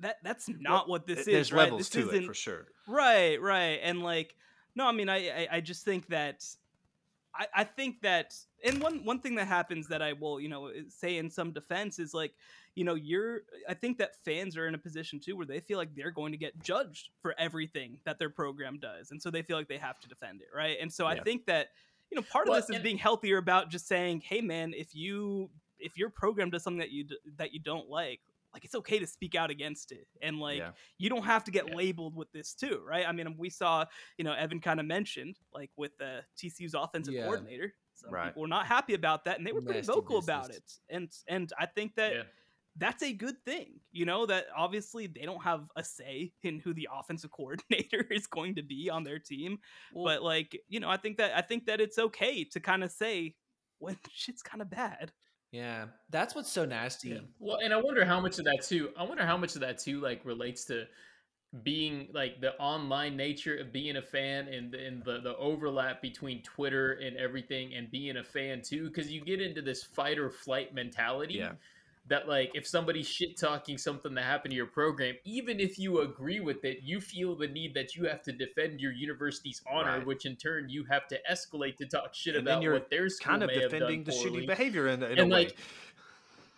that 0.00 0.16
that's 0.22 0.48
not 0.48 0.88
what 0.88 1.06
this 1.06 1.24
Th- 1.24 1.28
is. 1.28 1.32
there's 1.34 1.52
right? 1.52 1.64
levels 1.64 1.80
This 1.80 1.88
to 1.90 1.98
it 2.10 2.14
isn't- 2.14 2.26
for 2.26 2.34
sure 2.34 2.66
Right, 2.86 3.40
right, 3.40 3.80
and 3.82 4.02
like, 4.02 4.34
no, 4.76 4.86
I 4.86 4.92
mean, 4.92 5.08
I, 5.08 5.28
I, 5.28 5.48
I 5.52 5.60
just 5.60 5.84
think 5.84 6.08
that, 6.08 6.44
I, 7.34 7.46
I 7.54 7.64
think 7.64 8.02
that, 8.02 8.34
and 8.64 8.82
one, 8.82 9.04
one 9.04 9.20
thing 9.20 9.36
that 9.36 9.46
happens 9.46 9.88
that 9.88 10.02
I 10.02 10.12
will, 10.12 10.40
you 10.40 10.48
know, 10.48 10.66
eh, 10.66 10.82
say 10.88 11.16
in 11.16 11.30
some 11.30 11.52
defense 11.52 11.98
is 11.98 12.12
like, 12.12 12.32
you 12.74 12.84
know, 12.84 12.94
you're, 12.94 13.42
I 13.68 13.74
think 13.74 13.98
that 13.98 14.16
fans 14.24 14.56
are 14.56 14.66
in 14.66 14.74
a 14.74 14.78
position 14.78 15.20
too 15.20 15.36
where 15.36 15.46
they 15.46 15.60
feel 15.60 15.78
like 15.78 15.94
they're 15.94 16.10
going 16.10 16.32
to 16.32 16.38
get 16.38 16.60
judged 16.62 17.08
for 17.22 17.34
everything 17.38 17.98
that 18.04 18.18
their 18.18 18.30
program 18.30 18.78
does, 18.80 19.10
and 19.12 19.22
so 19.22 19.30
they 19.30 19.42
feel 19.42 19.56
like 19.56 19.68
they 19.68 19.78
have 19.78 19.98
to 20.00 20.08
defend 20.08 20.40
it, 20.42 20.48
right? 20.54 20.76
And 20.80 20.92
so 20.92 21.06
I 21.06 21.20
think 21.20 21.46
that, 21.46 21.68
you 22.10 22.16
know, 22.16 22.22
part 22.30 22.46
Well, 22.48 22.58
of 22.58 22.66
this 22.66 22.76
is 22.76 22.82
being 22.82 22.98
healthier 22.98 23.38
about 23.38 23.70
just 23.70 23.86
saying, 23.88 24.22
hey, 24.28 24.40
man, 24.40 24.74
if 24.76 24.94
you, 24.94 25.50
if 25.78 25.96
your 25.96 26.10
program 26.10 26.50
does 26.50 26.62
something 26.62 26.78
that 26.80 26.90
you 26.90 27.04
d- 27.04 27.18
that 27.38 27.52
you 27.54 27.60
don't 27.60 27.88
like. 27.88 28.20
Like 28.54 28.64
it's 28.64 28.74
okay 28.76 28.98
to 29.00 29.06
speak 29.06 29.34
out 29.34 29.50
against 29.50 29.90
it, 29.92 30.06
and 30.22 30.38
like 30.38 30.58
Yeah. 30.58 30.70
you 30.96 31.10
don't 31.10 31.24
have 31.24 31.44
to 31.44 31.50
get 31.50 31.68
Yeah. 31.68 31.74
labeled 31.74 32.14
with 32.14 32.30
this 32.32 32.54
too, 32.54 32.80
right? 32.86 33.06
I 33.06 33.12
mean, 33.12 33.36
we 33.36 33.50
saw, 33.50 33.84
you 34.16 34.24
know, 34.24 34.32
Evan 34.32 34.60
kind 34.60 34.78
of 34.80 34.86
mentioned 34.86 35.38
like 35.52 35.70
with 35.76 35.92
uh, 36.00 36.20
the 36.20 36.24
TCU's 36.36 36.74
offensive 36.74 37.14
Yeah. 37.14 37.24
coordinator. 37.24 37.74
Some 37.94 38.10
Right. 38.12 38.28
people 38.28 38.42
were 38.42 38.48
not 38.48 38.66
happy 38.66 38.94
about 38.94 39.24
that, 39.24 39.38
and 39.38 39.46
they 39.46 39.52
were 39.52 39.60
pretty 39.62 39.80
Nasty 39.80 39.92
vocal 39.92 40.18
about 40.18 40.50
it. 40.50 40.62
And 40.88 41.12
and 41.28 41.52
I 41.58 41.66
think 41.66 41.96
that 41.96 42.12
that's 42.76 43.02
a 43.04 43.12
good 43.12 43.36
thing, 43.44 43.80
you 43.92 44.04
know. 44.04 44.26
That 44.26 44.46
obviously 44.56 45.06
they 45.06 45.22
don't 45.22 45.42
have 45.42 45.68
a 45.76 45.84
say 45.84 46.32
in 46.42 46.58
who 46.60 46.74
the 46.74 46.88
offensive 46.92 47.30
coordinator 47.36 48.02
is 48.10 48.26
going 48.26 48.54
to 48.56 48.62
be 48.62 48.90
on 48.90 49.04
their 49.04 49.18
team, 49.18 49.58
but 49.92 50.22
like 50.22 50.56
you 50.68 50.80
know, 50.80 50.88
I 50.90 50.96
think 50.96 51.16
that 51.18 51.36
I 51.36 51.40
think 51.40 51.66
that 51.66 51.80
it's 51.80 51.98
okay 51.98 52.44
to 52.44 52.60
kind 52.60 52.82
of 52.84 52.90
say 52.92 53.36
when 53.78 53.96
shit's 54.12 54.42
kind 54.42 54.62
of 54.62 54.70
bad. 54.70 55.12
Yeah, 55.54 55.86
that's 56.10 56.34
what's 56.34 56.50
so 56.50 56.64
nasty. 56.64 57.10
Yeah. 57.10 57.20
Well, 57.38 57.58
and 57.62 57.72
I 57.72 57.76
wonder 57.76 58.04
how 58.04 58.20
much 58.20 58.40
of 58.40 58.44
that 58.46 58.64
too. 58.64 58.92
I 58.96 59.04
wonder 59.04 59.24
how 59.24 59.36
much 59.36 59.54
of 59.54 59.60
that 59.60 59.78
too, 59.78 60.00
like, 60.00 60.24
relates 60.24 60.64
to 60.66 60.86
being 61.62 62.10
like 62.12 62.40
the 62.40 62.54
online 62.60 63.16
nature 63.16 63.56
of 63.58 63.72
being 63.72 63.96
a 63.96 64.02
fan 64.02 64.48
and 64.48 64.74
and 64.74 65.04
the 65.04 65.20
the 65.20 65.36
overlap 65.36 66.02
between 66.02 66.42
Twitter 66.42 66.94
and 66.94 67.16
everything 67.16 67.74
and 67.74 67.90
being 67.90 68.16
a 68.16 68.24
fan 68.24 68.62
too, 68.62 68.88
because 68.88 69.12
you 69.12 69.20
get 69.24 69.40
into 69.40 69.62
this 69.62 69.84
fight 69.84 70.18
or 70.18 70.30
flight 70.30 70.74
mentality. 70.74 71.34
Yeah. 71.34 71.54
That 72.08 72.28
like 72.28 72.50
if 72.54 72.66
somebody's 72.66 73.08
shit 73.08 73.38
talking 73.38 73.78
something 73.78 74.14
that 74.14 74.24
happened 74.24 74.50
to 74.52 74.56
your 74.56 74.66
program, 74.66 75.14
even 75.24 75.58
if 75.58 75.78
you 75.78 76.00
agree 76.00 76.40
with 76.40 76.62
it, 76.64 76.80
you 76.82 77.00
feel 77.00 77.34
the 77.34 77.48
need 77.48 77.72
that 77.74 77.94
you 77.96 78.04
have 78.06 78.22
to 78.24 78.32
defend 78.32 78.78
your 78.78 78.92
university's 78.92 79.62
honor, 79.70 79.96
Right. 79.98 80.06
which 80.06 80.26
in 80.26 80.36
turn 80.36 80.68
you 80.68 80.84
have 80.84 81.08
to 81.08 81.18
escalate 81.30 81.76
to 81.76 81.86
talk 81.86 82.14
shit 82.14 82.36
and 82.36 82.46
about 82.46 82.62
you're 82.62 82.74
what 82.74 82.90
their 82.90 83.08
school 83.08 83.30
kind 83.30 83.42
of 83.42 83.50
defending 83.50 84.04
the 84.04 84.12
poorly 84.12 84.42
shitty 84.42 84.46
behavior 84.46 84.88
in, 84.88 85.02
in 85.02 85.18
and 85.18 85.32
a 85.32 85.34
way. 85.34 85.48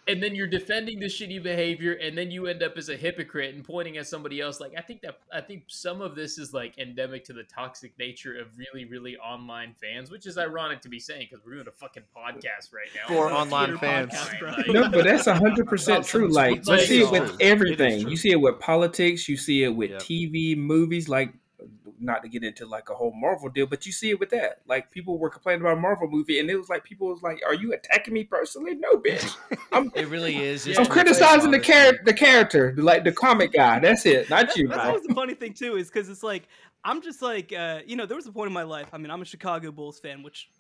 Like 0.07 0.14
and 0.14 0.22
then 0.22 0.34
you're 0.34 0.46
defending 0.46 0.98
the 1.00 1.07
shitty 1.07 1.42
behavior 1.42 1.92
and 1.94 2.16
then 2.16 2.30
you 2.30 2.46
end 2.46 2.62
up 2.62 2.76
as 2.76 2.88
a 2.88 2.96
hypocrite 2.96 3.54
and 3.54 3.64
pointing 3.64 3.96
at 3.96 4.07
somebody 4.07 4.40
else 4.40 4.61
like 4.61 4.72
i 4.76 4.80
think 4.80 5.00
that 5.02 5.18
i 5.32 5.40
think 5.40 5.64
some 5.68 6.00
of 6.00 6.14
this 6.14 6.38
is 6.38 6.52
like 6.52 6.76
endemic 6.78 7.24
to 7.24 7.32
the 7.32 7.42
toxic 7.44 7.92
nature 7.98 8.38
of 8.38 8.46
really 8.59 8.84
really 8.84 9.16
online 9.18 9.74
fans 9.80 10.11
which 10.11 10.26
is 10.26 10.38
ironic 10.38 10.80
to 10.80 10.88
be 10.88 10.98
saying 10.98 11.26
because 11.30 11.44
we're 11.44 11.54
doing 11.54 11.66
a 11.68 11.72
fucking 11.72 12.02
podcast 12.16 12.72
right 12.72 12.88
now 12.94 13.09
For 13.14 13.30
online 13.32 13.70
Twitter 13.70 13.78
fans. 13.78 14.12
podcast, 14.14 14.57
like- 14.57 14.66
No, 14.68 14.88
but 14.90 15.04
that's 15.04 15.26
hundred 15.26 15.66
percent 15.66 15.98
About 15.98 16.09
true. 16.09 16.28
Like 16.32 16.66
you 16.66 16.80
see 16.80 17.02
it 17.02 17.11
with 17.11 17.36
everything. 17.40 18.02
true. 18.02 18.11
You 18.11 18.16
see 18.16 18.30
it 18.30 18.40
with 18.40 18.59
politics. 18.61 19.28
You 19.28 19.36
see 19.36 19.62
it 19.64 19.70
with 19.74 19.90
Yep. 19.90 20.02
TV, 20.02 20.57
movies. 20.57 21.09
Like 21.09 21.32
not 21.98 22.22
to 22.22 22.28
get 22.28 22.44
into 22.44 22.66
like 22.66 22.90
a 22.90 22.94
whole 22.94 23.12
Marvel 23.12 23.48
deal, 23.48 23.66
but 23.66 23.86
you 23.86 23.92
see 23.92 24.11
it 24.11 24.20
with 24.20 24.30
that. 24.30 24.61
Like 24.66 24.90
people 24.90 25.18
were 25.18 25.30
complaining 25.30 25.62
about 25.62 25.78
a 25.78 25.80
Marvel 25.80 26.09
movie, 26.09 26.38
and 26.38 26.50
it 26.50 26.57
was 26.57 26.68
like 26.68 26.84
people 26.84 27.09
was 27.09 27.22
like, 27.22 27.40
"Are 27.46 27.54
you 27.54 27.72
attacking 27.72 28.14
me 28.14 28.24
personally?" 28.24 28.74
No, 28.74 28.94
bitch. 28.96 29.36
I'm 29.72 29.90
It 29.94 30.09
really 30.09 30.36
is. 30.36 30.66
I'm 30.66 30.70
I'm 30.70 30.74
tweets 30.74 30.78
based 30.78 30.90
criticizing 30.90 31.50
the 31.50 31.59
this 31.59 31.66
character, 31.66 32.02
the 32.04 32.14
character, 32.14 32.74
like 32.76 33.04
the 33.04 33.12
comic 33.12 33.52
guy. 33.52 33.78
That's 33.78 34.04
it, 34.07 34.28
not 34.28 34.57
you, 34.57 34.68
That's 34.68 34.80
bro. 34.80 34.88
always 34.88 35.02
the 35.04 35.14
funny 35.14 35.34
thing 35.34 35.54
too, 35.54 35.76
is 35.76 35.88
because 35.88 36.09
it's 36.09 36.22
like 36.22 36.48
I'm 36.84 37.02
just 37.02 37.22
like 37.22 37.52
uh, 37.52 37.80
you 37.86 37.96
know, 37.96 38.07
there 38.07 38.16
was 38.16 38.26
a 38.26 38.32
point 38.32 38.48
in 38.48 38.52
my 38.52 38.62
life. 38.62 38.88
I 38.92 38.98
mean, 38.98 39.11
I'm 39.11 39.22
a 39.22 39.26
Chicago 39.26 39.72
Bulls 39.72 39.98
fan, 39.98 40.22
which 40.22 40.50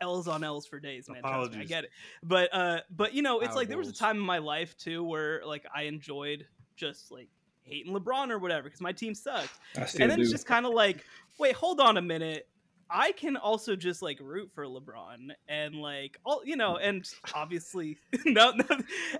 L's 0.00 0.28
on 0.28 0.42
L's 0.42 0.66
for 0.66 0.80
days, 0.80 1.08
man. 1.08 1.22
Trust 1.22 1.52
me, 1.52 1.60
I 1.60 1.64
get 1.64 1.84
it. 1.84 1.90
But 2.22 2.52
uh, 2.52 2.80
but 2.90 3.14
you 3.14 3.22
know, 3.22 3.40
it's 3.40 3.50
Our 3.50 3.56
like 3.56 3.68
there 3.68 3.78
was 3.78 3.88
a 3.88 3.94
time 3.94 4.16
in 4.16 4.22
my 4.22 4.38
life 4.38 4.76
too 4.76 5.04
where 5.04 5.42
like 5.44 5.64
I 5.74 5.82
enjoyed 5.82 6.46
just 6.76 7.10
like 7.10 7.28
hating 7.66 7.92
LeBron 7.92 8.30
or 8.30 8.38
whatever 8.38 8.64
because 8.64 8.80
my 8.80 8.92
team 8.92 9.14
sucked. 9.14 9.58
And 10.02 10.10
then 10.10 10.18
do. 10.18 10.22
it's 10.22 10.30
just 10.30 10.46
kind 10.46 10.66
of 10.66 10.72
like, 10.72 11.04
wait, 11.38 11.54
hold 11.54 11.80
on 11.80 11.96
a 11.96 12.02
minute. 12.02 12.48
I 12.88 13.12
can 13.12 13.36
also 13.36 13.74
just 13.74 14.00
like 14.00 14.18
root 14.20 14.50
for 14.54 14.64
LeBron 14.64 15.30
and 15.48 15.74
like 15.74 16.20
all 16.24 16.42
you 16.44 16.56
know, 16.56 16.76
and 16.76 17.04
obviously 17.34 17.98
no, 18.24 18.52
no, 18.52 18.64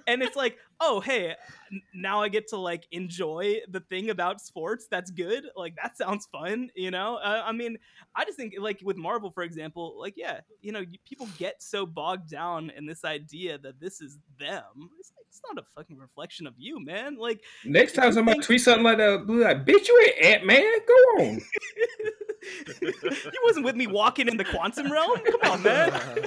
and 0.07 0.23
it's 0.23 0.37
like, 0.37 0.59
oh 0.81 1.01
hey, 1.01 1.35
now 1.95 2.23
I 2.23 2.29
get 2.29 2.49
to 2.49 2.57
like 2.57 2.87
enjoy 2.93 3.61
the 3.69 3.81
thing 3.81 4.11
about 4.11 4.41
sports. 4.41 4.87
That's 4.91 5.11
good. 5.11 5.45
Like 5.57 5.75
that 5.83 5.97
sounds 5.97 6.27
fun, 6.33 6.71
you 6.75 6.91
know. 6.91 7.17
Uh, 7.17 7.43
I 7.45 7.53
mean, 7.53 7.77
I 8.15 8.25
just 8.25 8.37
think 8.37 8.55
like 8.59 8.81
with 8.83 8.97
Marvel, 8.97 9.31
for 9.31 9.43
example, 9.43 9.97
like 9.99 10.15
yeah, 10.17 10.41
you 10.61 10.73
know, 10.73 10.85
people 11.09 11.29
get 11.39 11.63
so 11.63 11.87
bogged 11.87 12.31
down 12.31 12.71
in 12.77 12.87
this 12.87 13.05
idea 13.05 13.59
that 13.59 13.81
this 13.81 14.01
is 14.01 14.19
them. 14.39 14.63
It's 14.99 15.13
like 15.17 15.27
it's 15.29 15.41
not 15.49 15.63
a 15.63 15.67
fucking 15.75 15.99
reflection 15.99 16.47
of 16.47 16.55
you, 16.57 16.85
man. 16.85 17.17
Like 17.19 17.41
Next 17.65 17.93
time 17.95 18.13
somebody 18.13 18.41
think- 18.41 18.61
tweets 18.61 18.65
something 18.65 18.85
like 18.85 18.99
that, 18.99 19.27
be 19.27 19.35
like, 19.35 19.65
"Bitch, 19.65 19.89
you 19.89 20.13
ain't 20.19 20.25
Ant 20.25 20.47
Man." 20.47 20.73
Go 20.87 20.95
on. 21.25 21.41
you 22.83 23.43
wasn't 23.45 23.65
with 23.65 23.77
me 23.77 23.87
walking 23.87 24.29
in 24.29 24.37
the 24.37 24.45
quantum 24.45 24.91
realm. 24.91 25.19
Come 25.25 25.51
on, 25.53 25.63
man. 25.63 26.01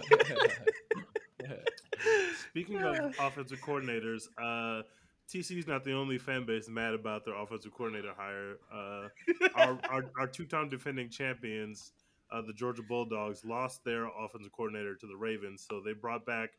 Speaking 2.49 2.81
of 2.81 3.15
offensive 3.19 3.59
coordinators, 3.61 4.23
uh, 4.41 4.83
TCU's 5.31 5.67
not 5.67 5.83
the 5.83 5.93
only 5.93 6.17
fan 6.17 6.45
base 6.45 6.67
mad 6.69 6.93
about 6.93 7.23
their 7.25 7.35
offensive 7.35 7.73
coordinator 7.73 8.13
hire. 8.17 8.57
Uh, 8.73 9.09
our, 9.55 9.79
our, 9.89 10.05
our 10.19 10.27
two-time 10.27 10.69
defending 10.69 11.09
champions, 11.09 11.91
uh, 12.31 12.41
the 12.41 12.53
Georgia 12.53 12.81
Bulldogs, 12.81 13.45
lost 13.45 13.83
their 13.83 14.07
offensive 14.07 14.51
coordinator 14.51 14.95
to 14.95 15.07
the 15.07 15.15
Ravens, 15.15 15.65
so 15.69 15.81
they 15.85 15.93
brought 15.93 16.25
back 16.25 16.49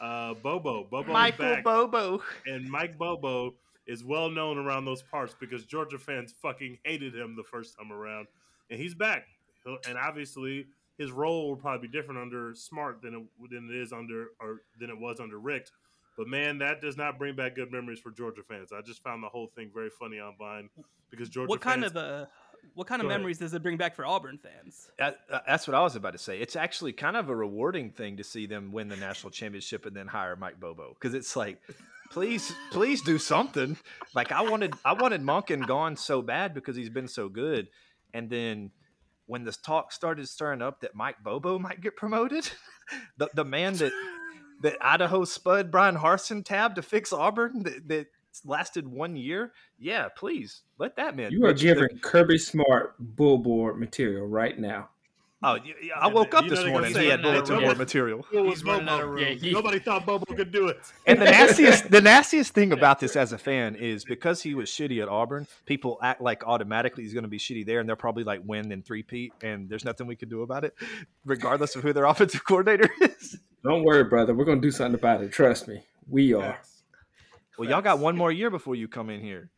uh, 0.00 0.34
Bobo. 0.34 0.84
Bobo 0.90 1.10
is 1.10 1.32
back, 1.36 1.64
Bobo. 1.64 2.22
and 2.46 2.68
Mike 2.70 2.96
Bobo 2.96 3.54
is 3.86 4.04
well 4.04 4.30
known 4.30 4.58
around 4.58 4.84
those 4.84 5.02
parts 5.02 5.34
because 5.40 5.64
Georgia 5.64 5.98
fans 5.98 6.32
fucking 6.40 6.78
hated 6.84 7.14
him 7.14 7.34
the 7.36 7.42
first 7.42 7.76
time 7.76 7.90
around, 7.92 8.28
and 8.70 8.78
he's 8.78 8.94
back. 8.94 9.26
He'll- 9.64 9.78
And 9.88 9.98
obviously, 9.98 10.66
his 10.98 11.10
role 11.10 11.48
will 11.48 11.56
probably 11.56 11.88
be 11.88 11.92
different 11.92 12.20
under 12.20 12.54
Smart 12.54 13.02
than 13.02 13.14
it 13.14 13.50
than 13.50 13.68
it 13.70 13.76
is 13.76 13.92
under 13.92 14.28
or 14.40 14.62
than 14.78 14.90
it 14.90 14.98
was 14.98 15.18
under 15.18 15.38
Rick. 15.40 15.66
But 16.20 16.28
man, 16.28 16.58
that 16.58 16.82
does 16.82 16.98
not 16.98 17.18
bring 17.18 17.34
back 17.34 17.54
good 17.54 17.72
memories 17.72 17.98
for 17.98 18.10
Georgia 18.10 18.42
fans. 18.46 18.72
I 18.76 18.82
just 18.82 19.02
found 19.02 19.22
the 19.22 19.28
whole 19.28 19.46
thing 19.56 19.70
very 19.72 19.88
funny 19.88 20.18
online 20.18 20.68
because 21.10 21.30
Georgia. 21.30 21.48
what 21.48 21.62
kind 21.62 21.80
fans, 21.80 21.92
of 21.92 21.96
a 21.96 22.28
what 22.74 22.86
kind 22.86 23.00
of 23.00 23.06
Go 23.06 23.08
ahead. 23.08 23.20
memories 23.20 23.38
does 23.38 23.54
it 23.54 23.62
bring 23.62 23.78
back 23.78 23.96
for 23.96 24.04
Auburn 24.04 24.36
fans? 24.36 24.90
That, 24.98 25.20
uh, 25.32 25.38
that's 25.46 25.66
what 25.66 25.74
I 25.74 25.80
was 25.80 25.96
about 25.96 26.12
to 26.12 26.18
say. 26.18 26.38
It's 26.38 26.56
actually 26.56 26.92
kind 26.92 27.16
of 27.16 27.30
a 27.30 27.34
rewarding 27.34 27.90
thing 27.90 28.18
to 28.18 28.24
see 28.24 28.44
them 28.44 28.70
win 28.70 28.88
the 28.88 28.98
national 28.98 29.30
championship 29.30 29.86
and 29.86 29.96
then 29.96 30.08
hire 30.08 30.36
Mike 30.36 30.60
Bobo 30.60 30.92
because 30.92 31.14
it's 31.14 31.36
like, 31.36 31.58
please, 32.10 32.52
please 32.70 33.00
do 33.00 33.16
something. 33.16 33.78
Like 34.14 34.30
I 34.30 34.42
wanted, 34.42 34.74
I 34.84 34.92
wanted 34.92 35.22
Monken 35.22 35.66
gone 35.66 35.96
so 35.96 36.20
bad 36.20 36.52
because 36.52 36.76
he's 36.76 36.90
been 36.90 37.08
so 37.08 37.30
good, 37.30 37.68
and 38.12 38.28
then 38.28 38.72
when 39.24 39.44
this 39.44 39.56
talk 39.56 39.90
started 39.90 40.28
stirring 40.28 40.60
up 40.60 40.82
that 40.82 40.94
Mike 40.94 41.22
Bobo 41.24 41.58
might 41.58 41.80
get 41.80 41.96
promoted, 41.96 42.50
the 43.16 43.30
the 43.32 43.44
man 43.46 43.72
that 43.76 43.92
that 44.60 44.76
Idaho 44.80 45.24
spud 45.24 45.70
Bryan 45.70 45.96
Harsin 45.96 46.44
tab 46.44 46.74
to 46.74 46.82
fix 46.82 47.12
Auburn 47.12 47.62
that, 47.62 47.88
that 47.88 48.06
lasted 48.44 48.86
one 48.86 49.16
year. 49.16 49.52
Yeah, 49.78 50.08
please 50.16 50.62
let 50.78 50.96
that 50.96 51.16
man. 51.16 51.32
You 51.32 51.44
are 51.44 51.48
Rich, 51.48 51.60
the- 51.62 51.66
giving 51.74 51.98
Kirby 52.00 52.38
Smart 52.38 52.94
bullboard 53.16 53.78
material 53.78 54.26
right 54.26 54.58
now. 54.58 54.90
Oh, 55.42 55.52
y- 55.54 55.60
y- 55.64 55.88
I 55.96 56.06
Yeah, 56.08 56.12
woke 56.12 56.34
up 56.34 56.44
you 56.44 56.50
this 56.50 56.66
morning. 56.66 56.92
say 56.92 57.04
He 57.04 57.08
had 57.08 57.20
running 57.24 57.36
out 57.36 57.38
of 57.42 57.46
bulletin 57.48 57.64
board 57.66 57.78
material. 57.78 58.26
It 58.30 58.40
was 58.40 58.54
He's 58.58 58.64
running 58.64 58.88
out 58.88 59.00
of 59.00 59.06
Bobo. 59.06 59.12
room. 59.12 59.18
Yeah, 59.22 59.28
he- 59.30 59.52
Nobody 59.52 59.78
thought 59.78 60.04
Bobo 60.04 60.34
could 60.34 60.52
do 60.52 60.68
it. 60.68 60.78
And 61.06 61.18
the 61.18 61.24
nastiest, 61.24 61.90
the 61.90 62.02
nastiest 62.02 62.52
thing 62.52 62.72
about 62.78 63.00
this 63.00 63.16
as 63.16 63.32
a 63.32 63.38
fan 63.38 63.74
is 63.74 64.04
because 64.04 64.42
he 64.42 64.54
was 64.54 64.68
shitty 64.68 65.00
at 65.00 65.08
Auburn, 65.08 65.46
people 65.64 65.98
act 66.02 66.20
like 66.20 66.44
automatically 66.46 67.04
he's 67.04 67.14
going 67.14 67.22
to 67.24 67.28
be 67.30 67.38
shitty 67.38 67.64
there, 67.64 67.80
and 67.80 67.88
they'll 67.88 67.96
probably 67.96 68.22
like 68.24 68.42
win 68.44 68.70
and 68.70 68.84
three-peat, 68.84 69.32
and 69.42 69.68
there's 69.70 69.84
nothing 69.84 70.06
we 70.06 70.14
can 70.16 70.28
do 70.28 70.42
about 70.42 70.64
it, 70.64 70.74
regardless 71.24 71.74
of 71.74 71.82
who 71.82 71.94
their 71.94 72.04
offensive 72.12 72.44
coordinator 72.44 72.90
is. 73.00 73.38
Don't 73.64 73.82
worry, 73.84 74.04
brother. 74.04 74.34
We're 74.34 74.44
gonna 74.44 74.60
do 74.60 74.70
something 74.70 74.94
about 74.98 75.22
it. 75.22 75.32
Trust 75.32 75.68
me. 75.68 75.82
We 76.06 76.34
are. 76.34 76.42
Facts. 76.52 76.82
Well, 77.58 77.68
y'all 77.68 77.82
got 77.82 77.98
one 77.98 78.16
more 78.16 78.32
year 78.32 78.50
before 78.50 78.74
you 78.74 78.88
come 78.88 79.08
in 79.10 79.20
here. 79.20 79.50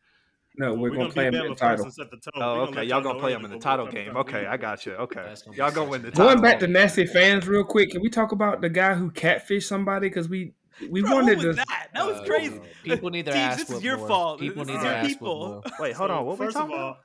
No, 0.55 0.73
we're 0.75 0.91
We 0.91 0.97
gonna 0.97 1.09
play 1.09 1.29
beat 1.29 1.37
him 1.39 1.45
in 1.45 1.49
the 1.51 1.55
title. 1.55 1.85
and 1.85 1.93
set 1.93 2.11
the 2.11 2.17
tone. 2.17 2.31
Oh, 2.35 2.53
We 2.53 2.65
gonna 2.67 2.71
okay. 2.79 2.83
Y'all 2.83 3.01
gonna 3.01 3.19
play 3.19 3.33
early 3.33 3.41
them 3.43 3.45
in 3.45 3.57
the 3.57 3.63
title 3.63 3.87
game. 3.87 4.15
Okay. 4.15 4.45
I 4.45 4.57
got 4.57 4.85
you. 4.85 4.93
Okay, 4.93 5.33
gonna 5.45 5.57
y'all 5.57 5.71
gonna 5.71 5.89
win 5.89 6.01
the 6.03 6.11
title. 6.11 6.25
Going 6.27 6.41
back 6.41 6.59
to 6.59 6.67
game. 6.67 6.73
nasty 6.73 7.05
fans 7.07 7.47
real 7.47 7.63
quick. 7.63 7.89
Can 7.91 8.01
we 8.01 8.09
talk 8.09 8.31
about 8.31 8.61
the 8.61 8.69
guy 8.69 8.93
who 8.93 9.09
catfished 9.11 9.63
somebody? 9.63 10.09
Because 10.09 10.29
we 10.29 10.53
we 10.91 11.01
Bro, 11.01 11.11
wanted 11.11 11.37
what 11.39 11.47
was 11.47 11.55
to. 11.57 11.63
that? 11.67 11.89
That 11.95 12.05
was 12.05 12.17
Uh, 12.19 12.25
crazy. 12.25 12.59
People 12.83 13.09
need 13.09 13.25
their 13.25 13.33
Teams, 13.33 13.45
ass 13.53 13.57
this 13.63 13.77
is 13.77 13.83
your 13.83 13.97
more. 13.97 14.07
fault. 14.07 14.39
People 14.39 14.63
This 14.65 14.75
need 14.75 14.81
their 14.83 14.93
ass 14.95 15.07
people. 15.07 15.63
Wait, 15.79 15.93
hold 15.95 16.09
So, 16.09 16.15
on. 16.15 16.25
What 16.25 16.37
we 16.39 16.45
first 16.45 16.57
of 16.57 16.63
all, 16.63 16.67
about? 16.77 16.97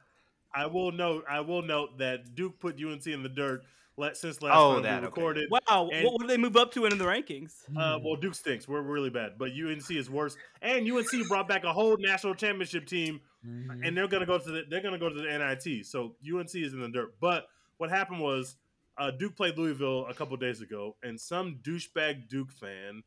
I 0.54 0.66
will 0.66 0.92
note. 0.92 1.24
I 1.30 1.40
will 1.40 1.62
note 1.62 1.98
that 1.98 2.34
Duke 2.34 2.58
put 2.60 2.76
UNC 2.82 3.06
in 3.06 3.22
the 3.22 3.28
dirt. 3.28 3.62
Let 3.98 4.16
since 4.16 4.40
last 4.40 4.54
Oh, 4.56 4.74
time 4.74 4.82
that, 4.84 5.02
we 5.02 5.06
okay. 5.08 5.20
recorded. 5.20 5.50
Wow, 5.50 5.90
And- 5.92 6.04
what 6.04 6.14
would 6.20 6.28
they 6.28 6.36
move 6.36 6.56
up 6.56 6.72
to 6.74 6.84
in 6.86 6.96
the 6.96 7.04
rankings? 7.04 7.64
Uh, 7.76 7.98
well, 8.02 8.14
Duke 8.14 8.34
stinks. 8.34 8.68
We're 8.68 8.80
really 8.80 9.10
bad, 9.10 9.36
but 9.36 9.50
UNC 9.50 9.90
is 9.96 10.08
worse. 10.08 10.36
And 10.62 10.86
UNC 10.86 11.26
brought 11.28 11.48
back 11.48 11.64
a 11.64 11.72
whole 11.72 11.96
national 11.96 12.36
championship 12.36 12.86
team, 12.86 13.20
Mhm. 13.44 13.86
and 13.86 13.96
they're 13.96 14.06
gonna 14.06 14.24
go 14.26 14.38
to 14.38 14.50
the 14.50 14.64
they're 14.68 14.80
gonna 14.82 14.98
go 14.98 15.08
to 15.08 15.14
the 15.14 15.28
NIT. 15.28 15.82
So 15.82 16.14
UNC 16.22 16.62
is 16.62 16.72
in 16.74 16.80
the 16.80 16.88
dirt. 16.88 17.14
But 17.20 17.48
what 17.78 17.90
happened 17.90 18.20
was 18.20 18.56
uh, 18.96 19.12
Duke 19.12 19.36
played 19.36 19.56
Louisville 19.56 20.06
a 20.06 20.14
couple 20.14 20.36
days 20.36 20.60
ago, 20.60 20.96
and 21.04 21.20
some 21.20 21.56
douchebag 21.62 22.28
Duke 22.28 22.50
fan 22.50 23.02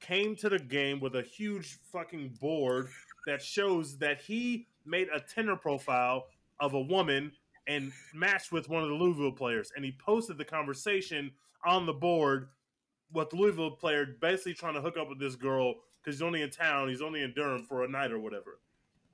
came 0.00 0.34
to 0.36 0.48
the 0.48 0.58
game 0.58 1.00
with 1.00 1.16
a 1.16 1.22
huge 1.22 1.78
fucking 1.92 2.30
board 2.40 2.88
that 3.26 3.42
shows 3.42 3.98
that 3.98 4.20
he 4.22 4.66
made 4.86 5.08
a 5.12 5.20
Tinder 5.20 5.56
profile 5.56 6.28
of 6.60 6.72
a 6.74 6.80
woman 6.80 7.32
and 7.68 7.92
matched 8.14 8.50
with 8.50 8.68
one 8.68 8.82
of 8.82 8.88
the 8.88 8.94
Louisville 8.94 9.30
players, 9.32 9.70
and 9.76 9.84
he 9.84 9.92
posted 10.04 10.38
the 10.38 10.44
conversation 10.44 11.30
on 11.64 11.86
the 11.86 11.92
board 11.92 12.48
with 13.12 13.30
the 13.30 13.36
Louisville 13.36 13.70
player 13.72 14.06
basically 14.20 14.54
trying 14.54 14.74
to 14.74 14.80
hook 14.80 14.96
up 14.98 15.08
with 15.08 15.18
this 15.20 15.36
girl 15.36 15.74
because 16.02 16.16
he's 16.16 16.22
only 16.22 16.42
in 16.42 16.50
town, 16.50 16.88
he's 16.88 17.02
only 17.02 17.22
in 17.22 17.32
Durham 17.34 17.62
for 17.64 17.84
a 17.84 17.88
night 17.88 18.10
or 18.10 18.18
whatever. 18.18 18.58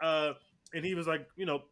Uh, 0.00 0.32
and 0.72 0.84
he 0.84 0.94
was 0.94 1.06
like, 1.06 1.26
you 1.36 1.46
know, 1.46 1.62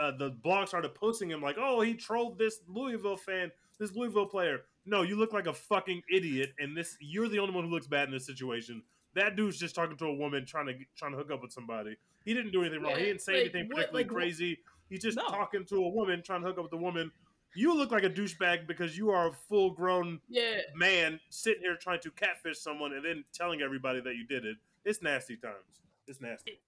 uh, 0.00 0.12
the 0.18 0.30
blog 0.42 0.68
started 0.68 0.94
posting 0.94 1.30
him 1.30 1.40
like, 1.42 1.56
oh, 1.58 1.80
he 1.80 1.94
trolled 1.94 2.38
this 2.38 2.60
Louisville 2.68 3.16
fan, 3.16 3.50
this 3.78 3.94
Louisville 3.94 4.26
player. 4.26 4.62
No, 4.86 5.02
you 5.02 5.16
look 5.16 5.32
like 5.32 5.46
a 5.46 5.52
fucking 5.52 6.02
idiot, 6.12 6.52
and 6.58 6.76
this 6.76 6.96
you're 7.00 7.28
the 7.28 7.38
only 7.38 7.54
one 7.54 7.64
who 7.64 7.70
looks 7.70 7.86
bad 7.86 8.08
in 8.08 8.12
this 8.12 8.26
situation. 8.26 8.82
That 9.14 9.36
dude's 9.36 9.58
just 9.58 9.74
talking 9.74 9.96
to 9.98 10.06
a 10.06 10.14
woman 10.14 10.46
trying 10.46 10.66
to 10.66 10.74
trying 10.96 11.12
to 11.12 11.18
hook 11.18 11.30
up 11.30 11.42
with 11.42 11.52
somebody. 11.52 11.96
He 12.24 12.34
didn't 12.34 12.52
do 12.52 12.62
anything 12.62 12.82
wrong. 12.82 12.96
he 12.96 13.04
didn't 13.04 13.22
say 13.22 13.32
like, 13.32 13.40
anything 13.42 13.68
what- 13.68 13.76
particularly 13.76 14.04
like, 14.04 14.10
wh- 14.10 14.14
crazy. 14.14 14.58
He's 14.90 15.02
just 15.02 15.16
No. 15.16 15.26
talking 15.28 15.64
to 15.66 15.76
a 15.76 15.88
woman 15.88 16.22
trying 16.22 16.42
to 16.42 16.48
hook 16.48 16.58
up 16.58 16.64
with 16.64 16.72
a 16.74 16.76
woman. 16.76 17.10
You 17.54 17.74
look 17.74 17.90
like 17.90 18.04
a 18.04 18.10
douchebag 18.10 18.66
because 18.66 18.96
you 18.98 19.10
are 19.10 19.28
a 19.28 19.32
full 19.32 19.70
grown 19.70 20.20
Yeah, 20.28 20.60
man 20.74 21.18
sitting 21.30 21.62
here 21.62 21.76
trying 21.76 22.00
to 22.00 22.10
catfish 22.10 22.58
someone 22.58 22.92
and 22.92 23.04
then 23.04 23.24
telling 23.32 23.62
everybody 23.62 24.00
that 24.02 24.14
you 24.16 24.24
did 24.26 24.44
it. 24.44 24.56
It's 24.84 25.00
nasty 25.02 25.36
times. 25.36 25.80
It's 26.06 26.20
nasty. 26.20 26.60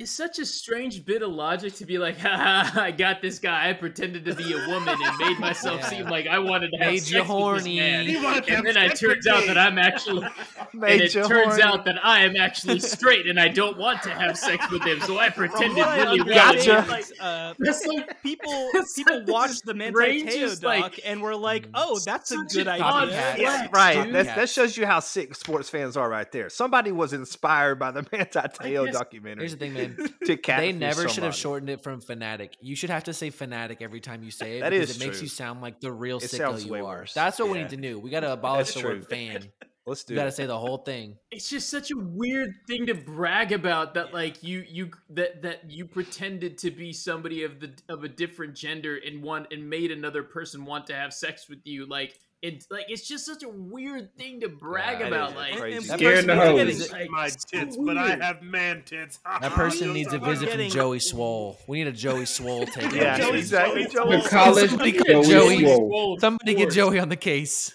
It's 0.00 0.12
such 0.12 0.38
a 0.38 0.46
strange 0.46 1.04
bit 1.04 1.22
of 1.22 1.30
logic 1.32 1.74
to 1.76 1.84
be 1.84 1.98
like, 1.98 2.18
ha 2.20 2.70
ha, 2.72 2.80
I 2.80 2.92
got 2.92 3.20
this 3.20 3.40
guy. 3.40 3.68
I 3.68 3.72
pretended 3.72 4.24
to 4.26 4.34
be 4.36 4.52
a 4.52 4.68
woman 4.68 4.96
and 5.02 5.18
made 5.18 5.38
myself 5.40 5.80
Yeah. 5.80 5.88
seem 5.88 6.04
like 6.06 6.28
I 6.28 6.38
wanted 6.38 6.70
to 6.70 6.76
have 6.78 6.86
Made 6.92 6.98
sex 7.00 7.10
you 7.10 7.18
with 7.18 7.26
this 7.26 7.30
horny. 7.32 7.76
man. 7.80 8.06
He 8.06 8.16
wanted 8.16 8.44
to 8.46 8.50
have 8.56 8.64
And 8.64 8.76
then 8.76 8.84
it 8.90 8.94
turns 8.96 9.26
out 9.26 9.44
that 9.48 9.58
I'm 9.58 9.76
actually, 9.76 10.24
and 10.72 10.84
it 10.84 11.10
turns 11.12 11.28
horny. 11.28 11.62
out 11.62 11.84
that 11.86 11.96
I 12.06 12.20
am 12.24 12.36
actually 12.36 12.78
straight 12.78 13.26
and 13.26 13.40
I 13.40 13.48
don't 13.48 13.76
want 13.76 14.02
to 14.04 14.10
have 14.10 14.38
sex 14.38 14.70
with 14.70 14.84
him. 14.84 15.00
So 15.00 15.18
I 15.18 15.30
pretended 15.30 15.76
What 15.78 15.88
I 15.88 16.02
really 16.04 16.22
well. 16.22 16.54
Gotcha. 16.54 16.86
like, 16.88 17.04
uh, 17.20 17.54
That's 17.58 17.84
like 17.84 18.22
people 18.22 18.70
It's 18.74 18.94
people 18.94 19.18
like 19.18 19.26
watched 19.28 19.64
the 19.66 19.72
this 19.72 19.78
Manti 19.78 20.20
strangest, 20.20 20.60
Teo 20.62 20.70
doc 20.74 20.82
like, 20.82 21.00
and 21.04 21.20
were 21.22 21.34
like, 21.34 21.66
"Oh, 21.74 21.98
that's 22.04 22.30
a 22.30 22.36
good 22.44 22.68
idea." 22.68 22.84
Copycat. 22.84 23.38
Yeah, 23.38 23.66
right. 23.72 24.12
That, 24.12 24.26
that 24.36 24.48
shows 24.48 24.76
you 24.76 24.86
how 24.86 25.00
sick 25.00 25.34
sports 25.34 25.68
fans 25.68 25.96
are 25.96 26.08
right 26.08 26.30
there. 26.30 26.50
Somebody 26.50 26.92
was 26.92 27.12
inspired 27.12 27.80
by 27.80 27.90
the 27.90 28.06
Manti 28.12 28.38
Te'o 28.38 28.84
guess- 28.86 28.94
documentary. 28.94 29.42
Here's 29.42 29.52
the 29.52 29.58
thing, 29.58 29.74
man. 29.74 29.87
To 30.24 30.36
catfish 30.36 30.66
they 30.66 30.72
never 30.72 31.08
should 31.08 31.24
have 31.24 31.34
shortened 31.34 31.70
it 31.70 31.82
from 31.82 32.00
fanatic. 32.00 32.56
You 32.60 32.76
should 32.76 32.90
have 32.90 33.04
to 33.04 33.12
say 33.12 33.30
fanatic 33.30 33.82
every 33.82 34.00
time 34.00 34.22
you 34.22 34.30
say 34.30 34.58
it. 34.58 34.60
That 34.60 34.70
because 34.70 34.90
is 34.90 34.96
it 34.96 35.04
makes 35.04 35.18
true. 35.18 35.24
you 35.24 35.28
sound 35.28 35.60
like 35.62 35.80
the 35.80 35.92
real 35.92 36.18
It 36.18 36.24
sicko 36.24 36.36
sounds 36.38 36.64
you 36.66 36.74
are. 36.76 36.82
worse. 36.82 37.14
That's 37.14 37.38
what 37.38 37.48
we 37.50 37.58
need 37.58 37.70
to 37.70 37.76
do. 37.76 37.98
We 37.98 38.10
got 38.10 38.20
to 38.20 38.32
abolish 38.32 38.68
That's 38.68 38.74
the 38.74 38.80
true. 38.80 38.90
word 38.90 39.06
fan. 39.10 39.44
Let's 39.86 40.04
do 40.04 40.12
You 40.12 40.20
got 40.20 40.24
to 40.24 40.32
say 40.32 40.44
the 40.44 40.58
whole 40.58 40.78
thing. 40.78 41.16
it's 41.30 41.48
just 41.48 41.70
such 41.70 41.90
a 41.90 41.94
weird 41.96 42.50
thing 42.66 42.84
to 42.86 42.94
brag 42.94 43.52
about 43.52 43.94
that 43.94 44.12
like 44.12 44.42
you 44.42 44.62
you 44.68 44.90
that 45.10 45.40
that 45.42 45.70
you 45.70 45.86
pretended 45.86 46.58
to 46.58 46.70
be 46.70 46.92
somebody 46.92 47.42
of 47.44 47.58
the 47.58 47.72
of 47.88 48.04
a 48.04 48.08
different 48.08 48.54
gender 48.54 48.98
and 49.06 49.22
one 49.22 49.46
and 49.50 49.70
made 49.70 49.90
another 49.90 50.22
person 50.22 50.66
want 50.66 50.86
to 50.88 50.94
have 50.94 51.14
sex 51.14 51.48
with 51.48 51.60
you 51.64 51.86
like 51.88 52.18
it's 52.40 52.70
like 52.70 52.86
it's 52.88 53.06
just 53.06 53.26
such 53.26 53.42
a 53.42 53.48
weird 53.48 54.16
thing 54.16 54.40
to 54.40 54.48
brag 54.48 55.00
Yeah, 55.00 55.08
about 55.08 55.34
like 55.34 55.56
Crazy. 55.56 55.76
And 55.76 55.86
That 55.86 55.98
Scaring 55.98 56.26
person 56.26 56.56
the 56.56 56.64
needs 56.64 56.86
to 56.86 56.92
like, 56.92 57.10
my 57.10 57.28
so 57.28 57.36
tits, 57.48 57.76
but 57.76 57.98
I 57.98 58.16
have 58.16 58.42
man 58.42 58.82
tits. 58.84 59.18
That 59.40 59.52
person 59.52 59.92
needs 59.92 60.12
a 60.12 60.18
visit 60.18 60.50
from 60.50 60.68
Joey 60.68 61.00
Swole. 61.00 61.58
We 61.66 61.78
need 61.78 61.88
a 61.88 61.92
Joey 61.92 62.26
Swole 62.26 62.66
take. 62.66 62.92
Yeah, 62.92 63.14
on 63.14 63.32
this. 63.32 63.46
exactly. 63.46 63.86
Joey 63.86 64.18
Joey 64.18 64.28
college 64.28 64.70
Somebody 64.70 64.92
get 64.92 65.06
Joey 65.06 65.24
Joey 65.24 65.58
Swole. 65.64 66.18
Somebody 66.20 66.54
get 66.54 66.70
Joey 66.70 66.98
on 67.00 67.08
the 67.08 67.16
case. 67.16 67.74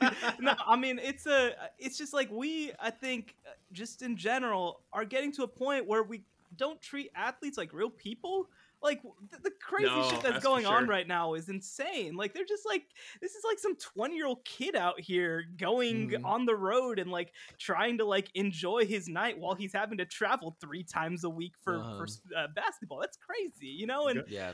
no, 0.40 0.54
I 0.66 0.76
mean 0.76 0.98
it's 0.98 1.26
a 1.26 1.52
it's 1.78 1.96
just 1.96 2.12
like 2.12 2.30
we 2.32 2.72
I 2.80 2.90
think 2.90 3.36
uh, 3.46 3.50
just 3.72 4.02
in 4.02 4.16
general 4.16 4.80
are 4.92 5.04
getting 5.04 5.30
to 5.32 5.44
a 5.44 5.48
point 5.48 5.86
where 5.86 6.02
we 6.02 6.22
don't 6.56 6.80
treat 6.82 7.10
athletes 7.14 7.56
like 7.56 7.72
real 7.72 7.90
people. 7.90 8.48
Like 8.82 9.02
the, 9.02 9.38
the 9.44 9.50
crazy 9.62 9.88
No, 9.88 10.02
shit 10.04 10.20
that's, 10.22 10.34
that's 10.34 10.44
going 10.44 10.64
on 10.66 10.88
right 10.88 11.06
now 11.06 11.34
is 11.34 11.48
insane. 11.48 12.16
Like 12.16 12.32
they're 12.32 12.44
just 12.46 12.64
like 12.66 12.84
this 13.20 13.32
is 13.34 13.44
like 13.44 13.58
some 13.58 13.76
20-year-old 13.76 14.44
kid 14.44 14.74
out 14.74 14.98
here 14.98 15.44
going 15.58 16.10
Mhm. 16.10 16.24
on 16.24 16.46
the 16.46 16.56
road 16.56 16.98
and 16.98 17.10
like 17.10 17.32
trying 17.58 17.98
to 17.98 18.04
like 18.04 18.30
enjoy 18.34 18.86
his 18.86 19.06
night 19.08 19.38
while 19.38 19.54
he's 19.54 19.72
having 19.72 19.98
to 19.98 20.04
travel 20.06 20.56
3 20.60 20.82
times 20.84 21.24
a 21.24 21.30
week 21.30 21.54
for 21.62 21.76
Uh-huh. 21.78 21.98
for 21.98 22.06
uh, 22.36 22.46
basketball. 22.54 23.00
That's 23.00 23.18
crazy, 23.18 23.66
you 23.66 23.86
know? 23.86 24.08
And 24.08 24.24
Yeah. 24.28 24.52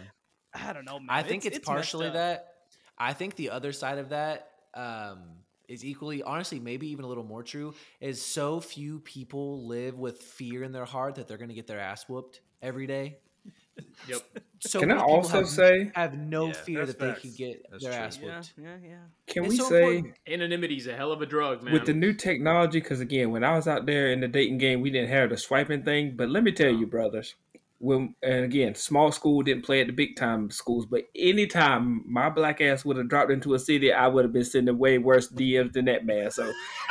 I 0.55 0.72
don't 0.72 0.85
know, 0.87 0.99
man. 0.99 1.09
I 1.11 1.22
think 1.22 1.45
it's, 1.45 1.57
messed 1.57 1.64
partially 1.64 2.11
that. 2.11 2.55
I 2.99 3.12
think 3.12 3.37
the 3.37 3.51
other 3.51 3.72
side 3.72 3.99
of 3.99 4.09
that 4.09 4.51
um, 4.74 5.22
is 5.68 5.85
equally, 5.85 6.22
honestly, 6.22 6.59
maybe 6.59 6.89
even 6.89 7.05
a 7.05 7.09
little 7.09 7.24
more 7.24 7.43
true. 7.43 7.74
Is 8.01 8.20
so 8.22 8.61
few 8.61 9.01
people 9.01 9.66
live 9.66 9.99
with 9.99 10.18
fear 10.22 10.62
in 10.64 10.72
their 10.72 10.85
heart 10.85 11.14
that 11.16 11.29
they're 11.29 11.37
going 11.37 11.49
to 11.51 11.55
get 11.55 11.66
their 11.66 11.81
ass 11.81 12.09
whooped 12.09 12.41
every 12.62 12.87
day. 12.87 13.18
Yep. 14.09 14.22
So 14.61 14.81
Can 14.81 14.91
I 14.91 14.99
also 14.99 15.39
have, 15.39 15.49
say? 15.49 15.91
have 15.95 16.16
no 16.16 16.49
Yeah, 16.49 16.53
fear 16.53 16.79
that's 16.79 16.95
that 16.95 16.99
they 16.99 17.20
can 17.20 17.33
get 17.33 17.66
That's 17.70 17.83
their 17.85 17.93
true. 17.93 18.03
ass 18.03 18.18
Yeah, 18.22 18.35
whooped? 18.37 18.53
yeah, 18.57 18.77
yeah. 18.83 18.97
Can 19.27 19.45
It's 19.45 19.51
we 19.51 19.57
so 19.59 19.68
say 19.68 19.97
important. 19.97 20.14
Anonymity's 20.27 20.87
a 20.87 20.97
hell 20.97 21.12
of 21.12 21.20
a 21.22 21.27
drug, 21.27 21.62
man. 21.62 21.74
with 21.74 21.87
the 21.87 21.93
new 21.93 22.12
technology? 22.12 22.81
Because 22.81 23.01
again, 23.01 23.31
when 23.31 23.45
I 23.45 23.55
was 23.55 23.68
out 23.68 23.87
there 23.87 24.11
in 24.12 24.20
the 24.20 24.29
dating 24.29 24.59
game, 24.59 24.81
we 24.81 24.91
didn't 24.91 25.11
have 25.11 25.31
the 25.31 25.37
swiping 25.37 25.83
thing. 25.83 26.16
But 26.16 26.31
let 26.31 26.43
me 26.43 26.53
tell 26.53 26.70
you, 26.72 26.87
brothers, 26.87 27.35
when 27.79 28.14
and 28.22 28.45
again, 28.45 28.74
small 28.74 29.12
school 29.12 29.43
didn't 29.43 29.64
play 29.64 29.81
at 29.83 29.89
the 29.89 29.93
big 29.93 30.16
time 30.16 30.51
schools. 30.51 30.87
But 30.87 31.03
anytime 31.14 32.03
my 32.11 32.31
black 32.31 32.61
ass 32.61 32.85
would 32.85 32.97
have 32.97 33.09
dropped 33.09 33.31
into 33.31 33.55
a 33.55 33.59
city, 33.59 33.93
I 33.93 34.07
would 34.09 34.24
have 34.24 34.33
been 34.33 34.45
sending 34.45 34.79
way 34.79 34.99
worse 34.99 35.29
DMs 35.29 35.72
than 35.74 35.85
that 35.87 36.07
man. 36.07 36.31
So 36.31 36.51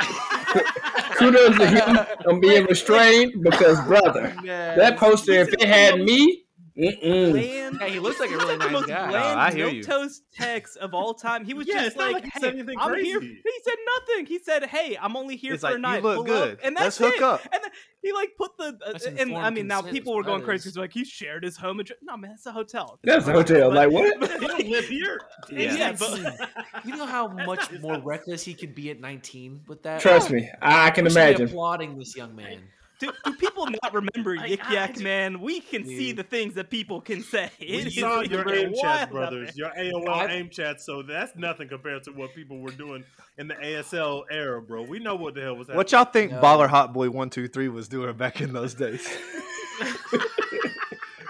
kudos 1.16 1.56
to 1.58 1.66
him 1.66 1.98
on 2.28 2.40
being 2.40 2.64
restrained 2.66 3.42
because 3.42 3.80
brother, 3.82 4.34
that 4.44 4.96
poster, 4.98 5.32
if 5.32 5.52
it 5.52 5.66
had 5.66 6.00
me. 6.00 6.44
Bland. 6.76 7.78
Yeah, 7.80 7.86
he 7.88 7.98
looks 8.00 8.20
like 8.20 8.30
a 8.30 8.36
really 8.36 8.56
the 8.58 8.64
nice 8.64 8.72
most 8.72 8.88
guy. 8.88 9.08
bland, 9.08 9.36
No, 9.36 9.40
I 9.42 9.52
hear 9.52 9.68
you. 9.68 9.82
milquetoast 9.82 10.20
text 10.34 10.76
of 10.76 10.94
all 10.94 11.14
time. 11.14 11.44
He 11.44 11.54
was 11.54 11.66
Yeah, 11.66 11.84
just 11.84 11.96
like, 11.96 12.12
like 12.14 12.24
he 12.24 12.30
hey, 12.34 12.40
said 12.40 12.54
I'm 12.78 12.94
here. 13.04 13.20
He 13.20 13.40
said 13.64 13.74
nothing. 14.08 14.26
He 14.26 14.38
said, 14.38 14.64
"Hey, 14.66 14.96
I'm 15.00 15.16
only 15.16 15.36
here 15.36 15.54
It's 15.54 15.62
for 15.62 15.68
like, 15.70 15.74
a 15.74 15.78
"You 15.78 15.82
night. 15.82 16.02
look 16.02 16.16
Pull 16.16 16.24
good. 16.24 16.52
Up. 16.54 16.58
And 16.62 16.74
Let's 16.74 16.98
that's 16.98 16.98
hook 16.98 17.16
it. 17.16 17.22
up. 17.22 17.40
And 17.52 17.62
then 17.64 17.70
he 18.02 18.12
like 18.12 18.30
put 18.38 18.56
the 18.58 18.78
uh, 18.86 18.98
and 19.06 19.18
I 19.18 19.22
informed 19.22 19.56
mean 19.56 19.66
now 19.66 19.82
people 19.82 20.14
were 20.14 20.22
going 20.22 20.42
crazy 20.42 20.64
because 20.68 20.76
like 20.76 20.92
he 20.92 21.04
shared 21.04 21.42
his 21.44 21.56
home 21.56 21.80
address. 21.80 21.98
No 22.02 22.16
man, 22.16 22.32
it's 22.34 22.46
a 22.46 22.52
hotel. 22.52 22.98
That's 23.02 23.26
a 23.26 23.32
hotel. 23.32 23.72
Like 23.72 23.90
what? 23.90 24.30
He 24.40 24.46
don't 24.46 24.68
live 24.68 24.84
here. 24.86 25.18
Yeah. 25.50 25.74
Yeah, 25.74 25.92
but 25.98 26.20
You 26.84 26.96
know 26.96 27.06
how 27.06 27.26
much 27.28 27.72
more 27.80 27.98
reckless 28.00 28.44
he 28.44 28.54
could 28.54 28.74
be 28.74 28.90
at 28.90 29.00
19 29.00 29.62
with 29.66 29.82
that? 29.82 30.00
Trust 30.00 30.30
me, 30.30 30.48
I 30.62 30.90
can 30.90 31.04
We 31.04 31.10
should 31.10 31.16
be 31.16 31.20
imagine. 31.22 31.48
applauding 31.48 31.98
this 31.98 32.14
young 32.16 32.36
man. 32.36 32.60
Do, 32.98 33.12
do 33.24 33.32
people 33.34 33.66
not 33.66 33.92
remember 33.92 34.36
I- 34.40 34.48
Yik 34.50 34.70
Yak 34.70 34.98
Man? 35.00 35.40
We 35.40 35.60
can 35.60 35.84
see 35.84 36.12
the 36.12 36.22
things 36.22 36.54
that 36.54 36.70
people 36.70 37.00
can 37.00 37.22
say. 37.22 37.50
We 37.60 37.66
It 37.66 37.86
is 37.88 37.98
saw 37.98 38.20
your 38.20 38.44
very 38.44 38.62
aim 38.64 38.74
chat, 38.74 39.10
brothers. 39.10 39.56
Your 39.56 39.70
AOL 39.70 40.08
I've- 40.08 40.32
aim 40.32 40.48
chat. 40.50 40.80
So 40.80 41.02
that's 41.02 41.36
nothing 41.36 41.68
compared 41.68 42.04
to 42.04 42.12
what 42.12 42.34
people 42.34 42.58
were 42.58 42.70
doing 42.70 43.04
in 43.38 43.48
the 43.48 43.54
ASL 43.54 44.24
era, 44.30 44.60
bro. 44.62 44.82
We 44.82 44.98
know 44.98 45.14
what 45.16 45.34
the 45.34 45.42
hell 45.42 45.54
was 45.56 45.66
happening. 45.66 45.76
What 45.76 45.92
y'all 45.92 46.04
think 46.04 46.32
No. 46.32 46.40
Baller 46.40 46.68
Hot 46.68 46.92
Boy 46.92 47.10
One 47.10 47.30
Two 47.30 47.48
Three 47.48 47.68
was 47.68 47.88
doing 47.88 48.16
back 48.16 48.40
in 48.40 48.52
those 48.52 48.74
days? 48.74 49.06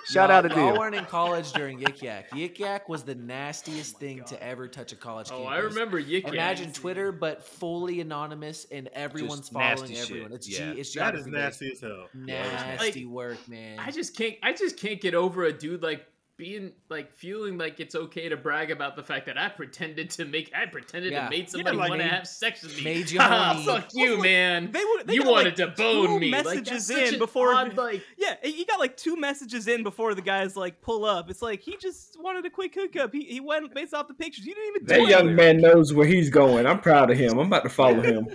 Shout 0.08 0.28
Y'all- 0.30 0.38
out 0.38 0.40
to 0.42 0.48
Y'all 0.54 0.72
Deal. 0.72 0.78
weren't 0.78 0.94
in 0.94 1.04
college 1.04 1.50
during 1.52 1.80
Yik 1.80 2.00
Yak. 2.00 2.30
Yik 2.30 2.58
Yak 2.60 2.88
was 2.88 3.02
the 3.02 3.14
nastiest 3.16 3.96
oh 3.96 3.98
thing 3.98 4.22
to 4.24 4.40
ever 4.42 4.68
touch 4.68 4.92
a 4.92 4.96
college 4.96 5.28
campus. 5.28 5.44
Oh. 5.46 5.48
I 5.50 5.58
remember 5.58 6.00
Yik 6.00 6.22
Yak. 6.24 6.32
Imagine 6.32 6.72
Twitter, 6.72 7.10
but 7.10 7.42
fully 7.42 8.00
anonymous, 8.00 8.66
and 8.70 8.88
everyone's 8.92 9.48
following 9.48 9.70
nasty 9.90 9.96
everyone. 9.98 10.30
shit, 10.30 10.36
It's 10.36 10.48
yeah. 10.48 10.72
G, 10.74 10.80
it's 10.80 10.94
that 10.94 11.14
is 11.16 11.24
geography 11.24 11.30
nasty 11.30 11.72
as 11.72 11.80
hell. 11.80 12.06
based. 12.14 12.28
Yeah, 12.28 12.42
Nasty 12.76 13.04
Like, 13.04 13.12
work, 13.12 13.48
man. 13.48 13.78
I 13.80 13.90
just 13.90 14.16
can't. 14.16 14.36
I 14.42 14.52
just 14.52 14.78
can't 14.78 15.00
get 15.00 15.14
over 15.14 15.44
a 15.44 15.52
dude 15.52 15.82
like 15.82 16.06
being 16.36 16.72
like 16.90 17.10
feeling 17.14 17.56
like 17.56 17.80
it's 17.80 17.94
okay 17.94 18.28
to 18.28 18.36
brag 18.36 18.70
about 18.70 18.94
the 18.94 19.02
fact 19.02 19.24
that 19.24 19.38
I 19.38 19.48
pretended 19.48 20.10
to 20.10 20.24
make. 20.26 20.52
I 20.54 20.66
pretended 20.66 21.12
Yeah. 21.12 21.24
to 21.24 21.30
make 21.30 21.48
somebody 21.48 21.76
like 21.76 21.88
want 21.88 22.02
to 22.02 22.08
have 22.08 22.26
sex 22.26 22.62
with 22.62 22.76
me. 22.76 22.84
made 22.84 23.10
you 23.10 23.18
Ah, 23.22 23.54
horny. 23.54 23.64
Fuck 23.66 23.88
you, 23.94 24.20
man. 24.22 24.70
They 24.70 24.84
were. 24.84 25.04
They 25.04 25.14
you 25.14 25.22
got, 25.22 25.32
wanted 25.32 25.58
like, 25.58 25.76
to 25.76 25.82
bone 25.82 26.06
two 26.08 26.20
me. 26.20 26.30
Like, 26.32 26.44
Messages 26.44 26.88
that's 26.88 27.00
such 27.00 27.08
in 27.08 27.14
an 27.14 27.18
before. 27.18 27.54
odd, 27.54 27.76
like, 27.76 28.02
yeah, 28.18 28.34
he 28.42 28.64
got 28.66 28.78
like 28.78 28.96
two 28.98 29.16
messages 29.16 29.66
in 29.66 29.82
before 29.82 30.14
the 30.14 30.20
guys 30.22 30.56
like 30.56 30.82
pull 30.82 31.04
up. 31.06 31.30
It's 31.30 31.40
like 31.42 31.60
he 31.62 31.76
just 31.78 32.20
wanted 32.22 32.44
a 32.44 32.50
quick 32.50 32.74
hookup. 32.74 33.12
He 33.14 33.22
he 33.24 33.40
went 33.40 33.72
based 33.74 33.94
off 33.94 34.06
the 34.06 34.14
pictures. 34.14 34.44
You 34.44 34.54
didn't 34.54 34.68
even 34.76 34.86
do 34.86 34.94
That 34.94 35.00
it. 35.00 35.08
young 35.08 35.34
man 35.34 35.58
knows 35.62 35.94
where 35.94 36.06
he's 36.06 36.28
going. 36.28 36.66
I'm 36.66 36.80
proud 36.80 37.10
of 37.10 37.16
him. 37.16 37.38
I'm 37.38 37.46
about 37.46 37.62
to 37.62 37.70
follow 37.70 38.02
him. 38.02 38.28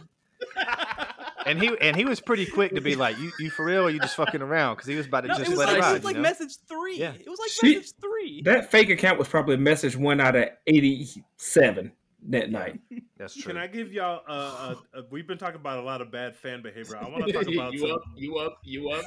And 1.45 1.61
he 1.61 1.75
and 1.81 1.95
he 1.95 2.05
was 2.05 2.19
pretty 2.19 2.45
quick 2.45 2.73
to 2.75 2.81
be 2.81 2.95
like, 2.95 3.17
"You 3.19 3.31
you 3.39 3.49
for 3.49 3.65
real? 3.65 3.83
or 3.83 3.89
you 3.89 3.99
just 3.99 4.15
fucking 4.15 4.41
around?" 4.41 4.75
Because 4.75 4.87
he 4.87 4.95
was 4.95 5.07
about 5.07 5.21
to 5.21 5.27
No, 5.29 5.33
just 5.35 5.47
it 5.47 5.49
was 5.49 5.59
let 5.59 5.67
like, 5.67 5.77
it 5.77 5.79
it 5.89 5.93
was 5.93 6.03
like 6.03 6.15
you 6.15 6.21
know? 6.21 6.29
message 6.29 6.51
three. 6.67 6.97
Yeah. 6.97 7.13
It 7.19 7.29
was 7.29 7.39
like 7.39 7.49
She- 7.49 7.75
message 7.77 7.93
three. 8.01 8.41
That 8.43 8.69
fake 8.71 8.89
account 8.89 9.17
was 9.19 9.27
probably 9.27 9.57
message 9.57 9.95
one 9.97 10.19
out 10.21 10.35
of 10.35 10.45
87 10.67 11.91
that 12.29 12.51
night. 12.51 12.79
That's 13.17 13.35
true. 13.35 13.53
Can 13.53 13.61
I 13.61 13.67
give 13.67 13.91
y'all? 13.93 14.21
Uh, 14.27 14.31
uh, 14.31 14.75
uh, 14.97 15.01
we've 15.11 15.27
been 15.27 15.37
talking 15.37 15.59
about 15.59 15.77
a 15.77 15.81
lot 15.83 16.01
of 16.01 16.11
bad 16.11 16.35
fan 16.35 16.61
behavior. 16.63 16.97
I 16.97 17.07
want 17.07 17.25
to 17.27 17.31
talk 17.33 17.43
about 17.53 17.73
you 17.73 17.79
some, 17.79 17.91
up, 17.91 18.01
you 18.15 18.37
up, 18.37 18.57
you 18.63 18.89
up. 18.89 19.05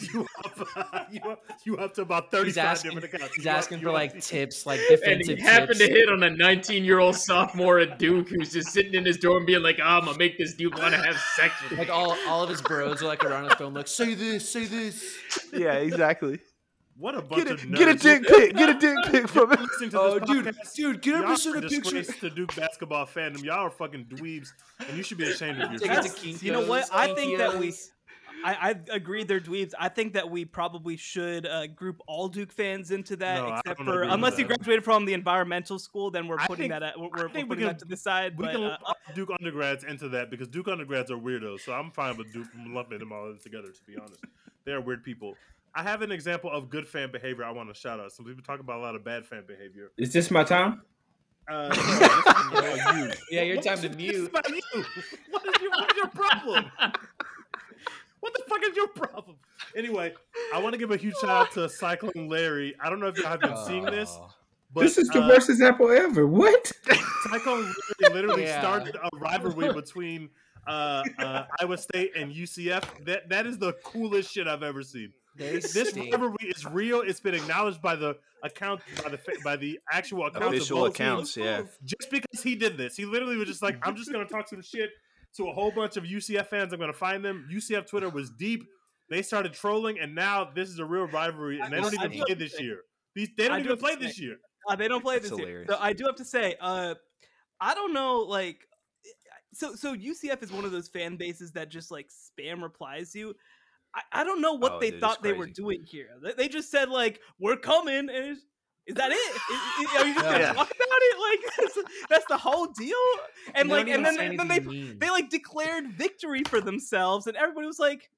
you 0.12 0.26
up, 0.44 1.08
you 1.12 1.20
up, 1.22 1.42
you 1.64 1.76
up 1.78 1.94
to 1.94 2.02
about 2.02 2.30
thirty 2.30 2.46
he's 2.50 2.58
asking, 2.58 2.90
different 2.92 3.14
accounts. 3.14 3.34
he's 3.36 3.44
You 3.44 3.50
up- 3.50 3.56
asking 3.56 3.78
you 3.78 3.84
for 3.86 3.92
like 3.92 4.12
to- 4.14 4.20
tips, 4.20 4.66
like 4.66 4.80
And 5.06 5.22
he 5.22 5.36
happened 5.36 5.78
tips. 5.78 5.80
to 5.80 5.86
hit 5.88 6.08
on 6.10 6.22
a 6.22 6.30
19 6.30 6.84
year 6.84 6.98
old 6.98 7.16
sophomore 7.16 7.78
at 7.78 7.98
Duke 7.98 8.28
who's 8.28 8.52
just 8.52 8.68
sitting 8.70 8.94
in 8.94 9.04
his 9.06 9.16
dorm 9.16 9.46
being 9.46 9.62
like, 9.62 9.78
oh, 9.82 9.84
I'm 9.86 10.04
gonna 10.04 10.18
make 10.18 10.36
this 10.38 10.54
dude 10.54 10.76
want 10.78 10.94
to 10.94 11.00
have 11.02 11.16
sex 11.36 11.54
with 11.62 11.72
me. 11.72 11.78
Like 11.78 11.90
all, 11.90 12.16
all 12.28 12.42
of 12.42 12.50
his 12.50 12.60
bros 12.60 13.02
are 13.02 13.06
like 13.06 13.24
around 13.24 13.44
his 13.44 13.54
phone, 13.54 13.72
like 13.74 13.88
say 13.88 14.14
this, 14.14 14.48
say 14.50 14.66
this. 14.66 15.02
yeah, 15.52 15.74
exactly. 15.74 16.38
What 16.96 17.16
a 17.16 17.22
bunch 17.22 17.42
Get 17.44 17.50
a, 17.50 17.54
of 17.54 17.60
nerds. 17.60 17.76
get 17.76 17.88
a 17.88 17.94
dick 17.94 18.22
pic. 18.28 18.56
Get 18.56 18.68
a 18.68 18.78
dick 18.78 18.96
pic 19.10 19.28
from 19.28 19.52
If 19.52 19.58
him. 19.58 19.66
listening 19.66 19.90
to 19.90 20.00
Oh, 20.00 20.18
this 20.20 20.28
dude, 20.28 20.44
podcast, 20.46 20.74
dude, 20.74 21.02
get 21.02 21.14
y'all 21.14 21.22
him 21.22 21.28
to 21.28 21.36
send 21.40 21.56
are 21.56 21.60
picture. 21.62 21.80
disgrace 21.80 22.20
to 22.20 22.30
Duke 22.30 22.54
basketball 22.54 23.06
fandom. 23.06 23.42
Y'all 23.42 23.66
are 23.66 23.70
fucking 23.70 24.04
dweebs, 24.06 24.48
and 24.88 24.96
you 24.96 25.02
should 25.02 25.18
be 25.18 25.24
ashamed 25.30 25.60
of 25.60 25.70
Take 25.80 25.90
yourself. 25.90 26.42
You 26.42 26.52
know 26.52 26.66
what? 26.66 26.88
I 26.92 27.12
think 27.14 27.38
that 27.38 27.58
we- 27.58 27.74
I, 28.46 28.70
I 28.70 28.74
agree 28.92 29.24
they're 29.24 29.40
dweebs. 29.40 29.72
I 29.78 29.88
think 29.88 30.12
that 30.14 30.28
we 30.30 30.44
probably 30.44 30.96
should 30.98 31.46
uh, 31.46 31.66
group 31.68 32.00
all 32.06 32.28
Duke 32.28 32.52
fans 32.52 32.90
into 32.90 33.16
that, 33.16 33.42
No, 33.42 33.54
except 33.54 33.82
for 33.82 34.02
unless 34.02 34.38
you 34.38 34.44
graduated 34.44 34.84
from 34.84 35.06
the 35.06 35.14
environmental 35.14 35.78
school, 35.78 36.10
then 36.10 36.28
we're 36.28 36.36
putting 36.36 36.56
think- 36.56 36.72
that 36.72 36.82
at, 36.82 37.00
we're, 37.00 37.06
I 37.06 37.22
we're 37.22 37.28
think 37.30 37.48
we 37.48 37.56
putting 37.56 37.64
that 37.64 37.70
can- 37.70 37.78
to 37.80 37.84
the 37.86 37.96
side. 37.96 38.36
We 38.36 38.44
But 38.44 38.52
can 38.52 38.62
uh, 38.64 38.68
lump 38.68 38.80
all 38.84 38.96
Duke 39.14 39.30
undergrads 39.38 39.84
into 39.84 40.10
that 40.10 40.30
because 40.30 40.46
Duke 40.48 40.68
undergrads 40.68 41.10
are 41.10 41.16
weirdos. 41.16 41.60
So 41.60 41.72
I'm 41.72 41.90
fine 41.90 42.18
with 42.18 42.32
Duke 42.34 42.48
lumping 42.68 42.98
them 42.98 43.12
all 43.12 43.34
together. 43.42 43.68
To 43.68 43.82
be 43.86 43.96
honest, 43.96 44.20
they 44.66 44.72
are 44.72 44.80
weird 44.80 45.02
people. 45.04 45.36
I 45.74 45.82
have 45.82 46.02
an 46.02 46.12
example 46.12 46.50
of 46.50 46.70
good 46.70 46.86
fan 46.86 47.10
behavior. 47.10 47.44
I 47.44 47.50
want 47.50 47.68
to 47.72 47.74
shout 47.78 47.98
out. 48.00 48.12
Some 48.12 48.26
people 48.26 48.42
talk 48.42 48.60
about 48.60 48.76
a 48.78 48.82
lot 48.82 48.94
of 48.94 49.04
bad 49.04 49.26
fan 49.26 49.42
behavior. 49.46 49.90
Is 49.96 50.12
this 50.12 50.30
my 50.30 50.44
time? 50.44 50.82
Uh, 51.50 51.68
no, 51.68 52.60
this 52.60 52.74
is 52.86 52.96
you. 52.96 53.10
Yeah, 53.36 53.42
your 53.42 53.56
What- 53.56 53.64
time 53.64 53.78
to 53.80 53.88
mute. 53.90 54.14
you. 54.14 54.28
What 54.32 54.48
is 54.50 54.62
your, 54.72 54.84
what 55.30 55.90
is 55.90 55.96
your 55.96 56.08
problem? 56.08 56.70
What 58.20 58.32
the 58.32 58.42
fuck 58.48 58.60
is 58.64 58.74
your 58.74 58.88
problem? 58.88 59.36
Anyway, 59.76 60.14
I 60.54 60.58
want 60.58 60.72
to 60.72 60.78
give 60.78 60.90
a 60.90 60.96
huge 60.96 61.14
shout 61.20 61.28
out 61.28 61.52
to 61.52 61.68
Cyclone 61.68 62.26
Larry. 62.26 62.74
I 62.80 62.88
don't 62.88 62.98
know 62.98 63.08
if 63.08 63.18
y'all 63.18 63.26
have 63.26 63.40
been 63.40 63.54
seeing 63.66 63.84
this, 63.84 64.16
but 64.72 64.80
this 64.80 64.96
is 64.96 65.08
the 65.08 65.20
uh, 65.22 65.28
worst 65.28 65.50
example 65.50 65.90
ever. 65.90 66.26
What? 66.26 66.72
Cyclone 67.30 67.70
Larry 68.00 68.14
literally 68.14 68.44
Yeah. 68.44 68.60
started 68.60 68.96
a 68.96 69.14
rivalry 69.18 69.74
between 69.74 70.30
uh, 70.66 71.02
uh, 71.18 71.44
Iowa 71.60 71.76
State 71.76 72.12
and 72.16 72.32
UCF. 72.32 73.04
That 73.04 73.28
that 73.28 73.44
is 73.46 73.58
the 73.58 73.74
coolest 73.84 74.32
shit 74.32 74.48
I've 74.48 74.62
ever 74.62 74.82
seen. 74.82 75.12
They 75.36 75.58
This 75.58 75.90
stink. 75.90 76.12
rivalry 76.12 76.36
is 76.42 76.64
real. 76.66 77.00
It's 77.00 77.20
been 77.20 77.34
acknowledged 77.34 77.82
by 77.82 77.96
the 77.96 78.16
account 78.42 78.80
by 79.02 79.08
the 79.10 79.18
by 79.42 79.56
the 79.56 79.80
actual 79.90 80.26
accounts 80.26 80.46
of 80.46 80.52
Official 80.52 80.78
both 80.78 80.96
teams. 80.96 81.36
accounts, 81.36 81.36
yeah. 81.36 81.62
Just 81.84 82.10
because 82.10 82.42
he 82.42 82.54
did 82.54 82.76
this, 82.76 82.96
he 82.96 83.04
literally 83.04 83.36
was 83.36 83.48
just 83.48 83.62
like, 83.62 83.76
"I'm 83.82 83.96
just 83.96 84.12
gonna 84.12 84.26
talk 84.26 84.48
some 84.48 84.62
shit 84.62 84.90
to 85.36 85.48
a 85.48 85.52
whole 85.52 85.72
bunch 85.72 85.96
of 85.96 86.04
UCF 86.04 86.46
fans. 86.48 86.72
I'm 86.72 86.78
gonna 86.78 86.92
find 86.92 87.24
them." 87.24 87.48
UCF 87.50 87.86
Twitter 87.88 88.08
was 88.10 88.30
deep. 88.30 88.64
They 89.10 89.22
started 89.22 89.52
trolling, 89.52 89.98
and 89.98 90.14
now 90.14 90.44
this 90.44 90.68
is 90.68 90.78
a 90.78 90.84
real 90.84 91.06
rivalry, 91.06 91.60
and 91.60 91.72
they 91.72 91.80
don't 91.80 91.94
even 91.94 92.12
play 92.12 92.34
this 92.34 92.60
year. 92.60 92.82
These 93.14 93.30
they 93.36 93.48
don't 93.48 93.58
do 93.62 93.70
even 93.70 93.78
play 93.78 93.96
this 93.96 94.18
year. 94.20 94.36
Uh, 94.66 94.74
they 94.74 94.88
don't 94.88 95.02
play 95.02 95.18
That's 95.18 95.28
this 95.28 95.38
year. 95.40 95.66
So 95.68 95.76
I 95.78 95.92
do 95.92 96.06
have 96.06 96.16
to 96.16 96.24
say, 96.24 96.56
uh, 96.58 96.94
I 97.60 97.74
don't 97.74 97.92
know, 97.92 98.20
like, 98.20 98.66
so 99.52 99.74
so 99.74 99.94
UCF 99.94 100.42
is 100.42 100.50
one 100.50 100.64
of 100.64 100.72
those 100.72 100.88
fan 100.88 101.16
bases 101.16 101.52
that 101.52 101.68
just 101.68 101.90
like 101.90 102.08
spam 102.08 102.62
replies 102.62 103.14
you. 103.14 103.34
I, 103.94 104.20
I 104.20 104.24
don't 104.24 104.40
know 104.40 104.54
what 104.54 104.72
Oh, 104.72 104.80
they 104.80 104.90
thought 104.92 105.22
they 105.22 105.32
were 105.32 105.46
doing 105.46 105.84
here. 105.84 106.08
They, 106.22 106.32
they 106.32 106.48
just 106.48 106.70
said 106.70 106.88
like, 106.88 107.20
"We're 107.38 107.56
coming," 107.56 108.08
and 108.10 108.36
is 108.86 108.94
that 108.96 109.12
it? 109.12 109.14
Is- 109.14 109.86
is- 109.88 109.94
are 109.96 110.06
you 110.06 110.14
just 110.14 110.24
gonna 110.26 110.38
Yeah. 110.40 110.52
talk 110.52 110.70
about 110.70 110.98
it? 111.00 111.16
Like 111.24 111.40
that's, 111.56 111.78
that's 112.10 112.26
the 112.28 112.36
whole 112.36 112.66
deal. 112.66 112.96
And 113.54 113.68
like, 113.68 113.88
and 113.88 114.04
then 114.04 114.14
say 114.16 114.36
then 114.36 114.48
they 114.48 114.60
mean. 114.60 114.98
they 114.98 115.10
like 115.10 115.30
declared 115.30 115.86
victory 115.88 116.42
for 116.44 116.60
themselves, 116.60 117.26
and 117.26 117.36
everybody 117.36 117.66
was 117.66 117.78
like, 117.78 118.10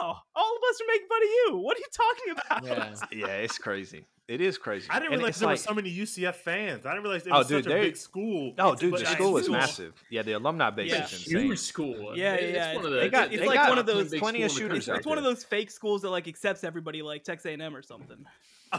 "No, 0.00 0.16
all 0.34 0.56
of 0.56 0.62
us 0.70 0.80
are 0.80 0.86
making 0.88 1.08
fun 1.08 1.22
of 1.22 1.28
you. 1.28 1.56
What 1.58 1.76
are 1.76 1.80
you 1.80 1.86
talking 1.92 2.34
about?" 2.72 3.02
Yeah. 3.12 3.26
Yeah, 3.28 3.34
it's 3.36 3.58
crazy. 3.58 4.06
It 4.28 4.42
is 4.42 4.58
crazy. 4.58 4.86
I 4.90 4.98
didn't 4.98 5.12
And 5.14 5.20
realize 5.22 5.38
there 5.38 5.46
like, 5.48 5.54
were 5.54 5.62
so 5.62 5.72
many 5.72 5.90
UCF 5.90 6.34
fans. 6.34 6.84
I 6.84 6.90
didn't 6.90 7.02
realize 7.04 7.26
it 7.26 7.32
Oh, 7.32 7.38
was 7.38 7.46
dude, 7.48 7.64
such 7.64 7.72
a 7.72 7.76
big 7.80 7.96
school. 7.96 8.52
Oh, 8.58 8.72
It's 8.72 8.80
dude, 8.82 8.92
the 8.92 9.06
school 9.06 9.38
is 9.38 9.46
school. 9.46 9.56
massive. 9.56 9.94
Yeah, 10.10 10.20
the 10.20 10.32
alumni 10.32 10.68
base 10.68 10.92
Yeah. 10.92 11.04
is 11.06 11.12
insane. 11.14 11.46
Huge 11.46 11.58
school. 11.58 12.12
Yeah, 12.14 12.34
It's 12.34 12.54
yeah, 12.54 12.74
one 12.74 12.84
of 12.84 12.92
it's- 12.92 12.92
the- 12.92 13.00
They 13.00 13.08
got- 13.08 13.32
it's 13.32 13.40
they 13.40 13.46
like 13.48 13.56
got 13.56 13.68
one 13.70 13.78
of 13.78 13.86
those 13.86 14.14
plenty 14.14 14.42
of 14.42 14.50
school 14.50 14.68
shooters. 14.68 14.86
It's 14.88 15.06
one 15.06 15.16
of 15.16 15.24
those 15.24 15.44
fake 15.44 15.70
schools 15.70 16.02
that 16.02 16.10
like 16.10 16.28
accepts 16.28 16.62
everybody, 16.62 17.00
like 17.00 17.24
Texas 17.24 17.46
A&M 17.46 17.74
or 17.74 17.80
something. 17.82 18.26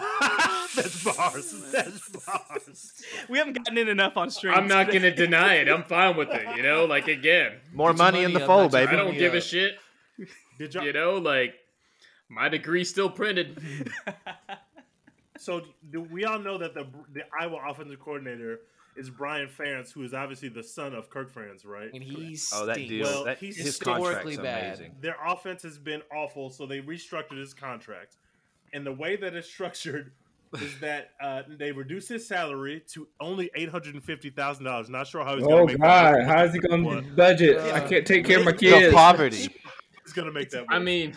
That's 0.75 1.03
bars. 1.03 1.71
That's 1.71 2.09
bars. 2.09 3.03
We 3.27 3.39
haven't 3.39 3.53
gotten 3.53 3.75
in 3.79 3.87
enough 3.87 4.17
on 4.17 4.29
stream. 4.29 4.53
I'm 4.53 4.67
not 4.67 4.91
gonna 4.91 5.09
deny 5.15 5.55
it. 5.55 5.67
I'm 5.67 5.81
fine 5.83 6.15
with 6.15 6.29
it. 6.29 6.45
You 6.57 6.61
know, 6.61 6.85
like 6.85 7.07
again, 7.07 7.53
More 7.73 7.91
Get 7.93 7.97
your 7.97 8.05
money 8.05 8.23
in 8.23 8.33
the 8.33 8.39
money 8.39 8.45
fold, 8.45 8.71
baby. 8.71 8.91
I 8.91 8.95
don't 8.97 9.05
money 9.07 9.17
give 9.17 9.33
a 9.33 9.41
shit. 9.41 9.79
Did 10.59 10.75
y'all? 10.75 10.83
You 10.83 10.93
know, 10.93 11.15
like 11.17 11.55
my 12.29 12.49
degree's 12.49 12.87
still 12.91 13.09
printed. 13.09 13.59
So 15.39 15.61
do 15.91 16.01
we 16.01 16.25
all 16.25 16.39
know 16.39 16.57
that 16.57 16.73
the 16.73 16.85
the 17.13 17.21
Iowa 17.39 17.59
offensive 17.67 17.99
coordinator 17.99 18.59
is 18.95 19.09
Brian 19.09 19.47
Ferentz, 19.47 19.91
who 19.93 20.03
is 20.03 20.13
obviously 20.13 20.49
the 20.49 20.63
son 20.63 20.93
of 20.93 21.09
Kirk 21.09 21.33
Ferentz, 21.33 21.65
right? 21.65 21.93
and 21.93 22.03
he 22.03 22.37
Oh, 22.53 22.65
that 22.65 22.75
deal. 22.75 23.05
Well, 23.05 23.23
that, 23.25 23.37
he's 23.37 23.55
his 23.55 23.67
historically 23.67 24.35
contract's 24.35 24.37
bad. 24.37 24.65
amazing. 24.67 24.95
Their 24.99 25.15
offense 25.25 25.63
has 25.63 25.77
been 25.77 26.01
awful, 26.13 26.49
so 26.49 26.65
they 26.65 26.81
restructured 26.81 27.37
his 27.39 27.53
contract. 27.53 28.17
And 28.73 28.85
the 28.85 28.91
way 28.91 29.15
that 29.15 29.33
it's 29.35 29.47
structured 29.49 30.11
is 30.61 30.77
that 30.81 31.11
uh, 31.21 31.43
they 31.47 31.71
reduce 31.71 32.07
his 32.07 32.27
salary 32.27 32.83
to 32.93 33.07
only 33.21 33.49
eight 33.55 33.69
hundred 33.69 33.93
and 33.93 34.03
fifty 34.03 34.31
thousand 34.31 34.65
dollars. 34.65 34.89
Not 34.89 35.07
sure 35.07 35.23
how 35.23 35.35
he's 35.35 35.45
going 35.45 35.53
Oh 35.59 35.67
to 35.67 35.73
make 35.73 35.81
God, 35.81 36.15
that. 36.15 36.25
how 36.27 36.43
is 36.43 36.53
he 36.53 36.59
gonna 36.59 37.01
budget? 37.01 37.57
Uh, 37.57 37.73
I 37.75 37.79
can't 37.79 38.05
take 38.05 38.25
care 38.25 38.39
of 38.39 38.45
my 38.45 38.51
The 38.51 38.57
kids. 38.57 38.93
poverty. 38.93 39.55
He's 40.03 40.13
going 40.13 40.25
to 40.27 40.33
make 40.33 40.49
that. 40.49 40.65
I 40.69 40.79
mean, 40.79 41.15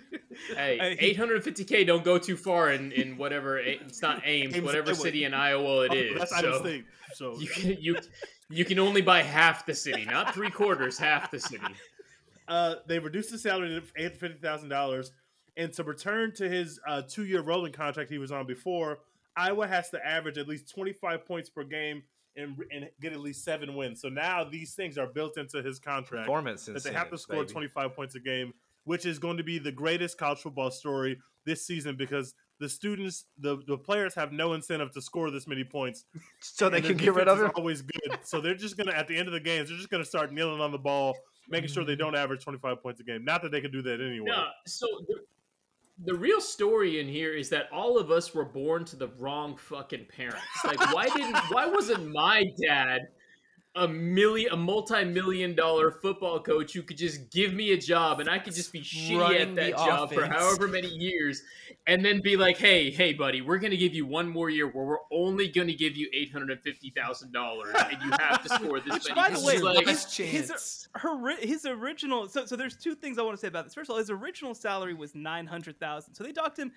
hey, 0.56 0.78
Uh, 0.78 1.22
850k 1.22 1.86
don't 1.86 2.04
go 2.04 2.18
too 2.18 2.36
far 2.36 2.72
in 2.72 2.92
in 2.92 3.16
whatever. 3.16 3.58
It's 3.58 4.02
not 4.02 4.22
Ames, 4.26 4.54
Ames, 4.54 4.64
whatever 4.64 4.94
city 4.94 5.24
in 5.24 5.34
Iowa 5.34 5.86
it 5.86 5.94
is. 5.94 6.12
Oh, 6.12 6.14
is. 6.14 6.18
that's 6.18 6.32
Iowa 6.32 6.52
so 6.54 6.60
State. 6.60 6.84
So 7.14 7.38
You 7.38 7.48
can 7.48 7.76
you 7.80 7.96
you 8.48 8.64
can 8.64 8.78
only 8.78 9.02
buy 9.02 9.22
half 9.22 9.66
the 9.66 9.74
city, 9.74 10.04
not 10.04 10.34
three 10.34 10.50
quarters, 10.50 10.98
half 10.98 11.30
the 11.30 11.40
city. 11.40 11.64
uh, 12.48 12.76
they 12.86 12.98
reduced 12.98 13.30
the 13.30 13.38
salary 13.38 13.68
to 13.68 13.76
eight 13.96 14.02
hundred 14.02 14.18
fifty 14.18 14.38
thousand 14.38 14.68
dollars, 14.68 15.12
and 15.56 15.72
to 15.74 15.84
return 15.84 16.32
to 16.34 16.48
his 16.48 16.80
uh, 16.86 17.02
two-year 17.02 17.42
rolling 17.42 17.72
contract 17.72 18.10
he 18.10 18.18
was 18.18 18.32
on 18.32 18.46
before, 18.46 19.00
Iowa 19.36 19.66
has 19.66 19.90
to 19.90 20.06
average 20.06 20.38
at 20.38 20.48
least 20.48 20.70
25 20.70 21.26
points 21.26 21.48
per 21.48 21.64
game 21.64 22.02
and, 22.36 22.56
and 22.70 22.88
get 23.00 23.12
at 23.12 23.20
least 23.20 23.44
seven 23.44 23.74
wins. 23.74 24.00
So 24.00 24.08
now 24.08 24.44
these 24.44 24.74
things 24.74 24.98
are 24.98 25.06
built 25.06 25.36
into 25.36 25.62
his 25.62 25.78
contract 25.78 26.26
Performance 26.26 26.66
that 26.66 26.82
they 26.82 26.92
have 26.92 27.10
to 27.10 27.18
score 27.18 27.42
baby. 27.42 27.52
25 27.52 27.94
points 27.94 28.14
a 28.14 28.20
game, 28.20 28.52
which 28.84 29.06
is 29.06 29.18
going 29.18 29.36
to 29.36 29.44
be 29.44 29.58
the 29.58 29.72
greatest 29.72 30.18
college 30.18 30.38
football 30.38 30.70
story 30.70 31.18
this 31.44 31.66
season 31.66 31.96
because 31.96 32.34
the 32.60 32.68
students, 32.68 33.24
the, 33.38 33.60
the 33.66 33.76
players 33.76 34.14
have 34.14 34.32
no 34.32 34.52
incentive 34.52 34.92
to 34.92 35.02
score 35.02 35.30
this 35.30 35.46
many 35.46 35.64
points. 35.64 36.04
so 36.40 36.68
they 36.68 36.80
can 36.80 36.96
get 36.96 37.14
rid 37.14 37.28
of 37.28 37.38
is 37.38 37.44
him. 37.44 37.50
Always 37.56 37.82
good. 37.82 38.18
So 38.22 38.40
they're 38.40 38.54
just 38.54 38.76
going 38.76 38.88
to, 38.88 38.96
at 38.96 39.08
the 39.08 39.16
end 39.16 39.28
of 39.28 39.34
the 39.34 39.40
games, 39.40 39.68
they're 39.68 39.78
just 39.78 39.90
going 39.90 40.02
to 40.02 40.08
start 40.08 40.32
kneeling 40.32 40.60
on 40.60 40.70
the 40.70 40.78
ball, 40.78 41.16
making 41.48 41.68
sure 41.70 41.84
they 41.84 41.96
don't 41.96 42.14
average 42.14 42.44
25 42.44 42.82
points 42.82 43.00
a 43.00 43.04
game. 43.04 43.24
Not 43.24 43.42
that 43.42 43.50
they 43.50 43.60
can 43.60 43.72
do 43.72 43.82
that 43.82 44.00
anyway. 44.00 44.26
No, 44.26 44.46
so 44.66 44.86
the, 45.08 45.16
the 46.04 46.14
real 46.14 46.40
story 46.40 47.00
in 47.00 47.08
here 47.08 47.34
is 47.34 47.48
that 47.50 47.66
all 47.72 47.98
of 47.98 48.10
us 48.10 48.34
were 48.34 48.44
born 48.44 48.84
to 48.86 48.96
the 48.96 49.08
wrong 49.18 49.56
fucking 49.56 50.06
parents. 50.16 50.40
Like, 50.64 50.80
why 50.94 51.08
didn't? 51.08 51.36
Why 51.50 51.66
wasn't 51.66 52.10
my 52.12 52.44
dad 52.60 53.08
a 53.74 53.88
million, 53.88 54.52
a 54.52 54.56
multi-million 54.56 55.54
dollar 55.54 55.90
football 55.90 56.38
coach 56.38 56.74
who 56.74 56.82
could 56.82 56.98
just 56.98 57.30
give 57.30 57.54
me 57.54 57.72
a 57.72 57.76
job 57.76 58.20
and 58.20 58.28
I 58.28 58.38
could 58.38 58.54
just 58.54 58.70
be 58.70 58.82
shitty 58.82 59.18
Running 59.18 59.40
at 59.40 59.54
that 59.54 59.70
the 59.70 59.84
job 59.84 60.12
for 60.12 60.26
however 60.26 60.68
many 60.68 60.88
years, 60.88 61.42
and 61.86 62.04
then 62.04 62.20
be 62.20 62.36
like, 62.36 62.58
hey, 62.58 62.90
hey, 62.90 63.14
buddy, 63.14 63.40
we're 63.40 63.58
gonna 63.58 63.76
give 63.76 63.94
you 63.94 64.04
one 64.04 64.28
more 64.28 64.50
year 64.50 64.68
where 64.68 64.84
we're 64.84 64.98
only 65.10 65.48
gonna 65.48 65.72
give 65.72 65.96
you 65.96 66.08
eight 66.12 66.30
hundred 66.30 66.50
and 66.50 66.60
fifty 66.60 66.92
thousand 66.94 67.32
dollars, 67.32 67.74
and 67.74 68.02
you 68.02 68.10
have 68.20 68.42
to 68.42 68.48
score 68.50 68.78
this 68.80 68.92
Which, 68.92 69.08
many. 69.08 69.14
by 69.14 69.30
the 69.30 69.46
way, 69.46 69.58
like, 69.58 69.86
his, 69.86 70.04
his, 70.04 70.14
chance. 70.14 70.88
her, 70.94 71.36
his 71.40 71.64
original. 71.64 72.28
So, 72.28 72.44
so 72.44 72.56
there's 72.56 72.76
two 72.76 72.94
things 72.94 73.18
I 73.18 73.22
want 73.22 73.36
to 73.36 73.40
say 73.40 73.48
about 73.48 73.64
this. 73.64 73.74
First 73.74 73.88
of 73.88 73.94
all, 73.94 73.98
his 73.98 74.10
original 74.10 74.54
salary 74.54 74.94
was 74.94 75.14
nine 75.14 75.46
hundred 75.46 75.80
thousand. 75.80 76.14
So 76.14 76.24
they 76.24 76.32
docked 76.32 76.58
him 76.58 76.72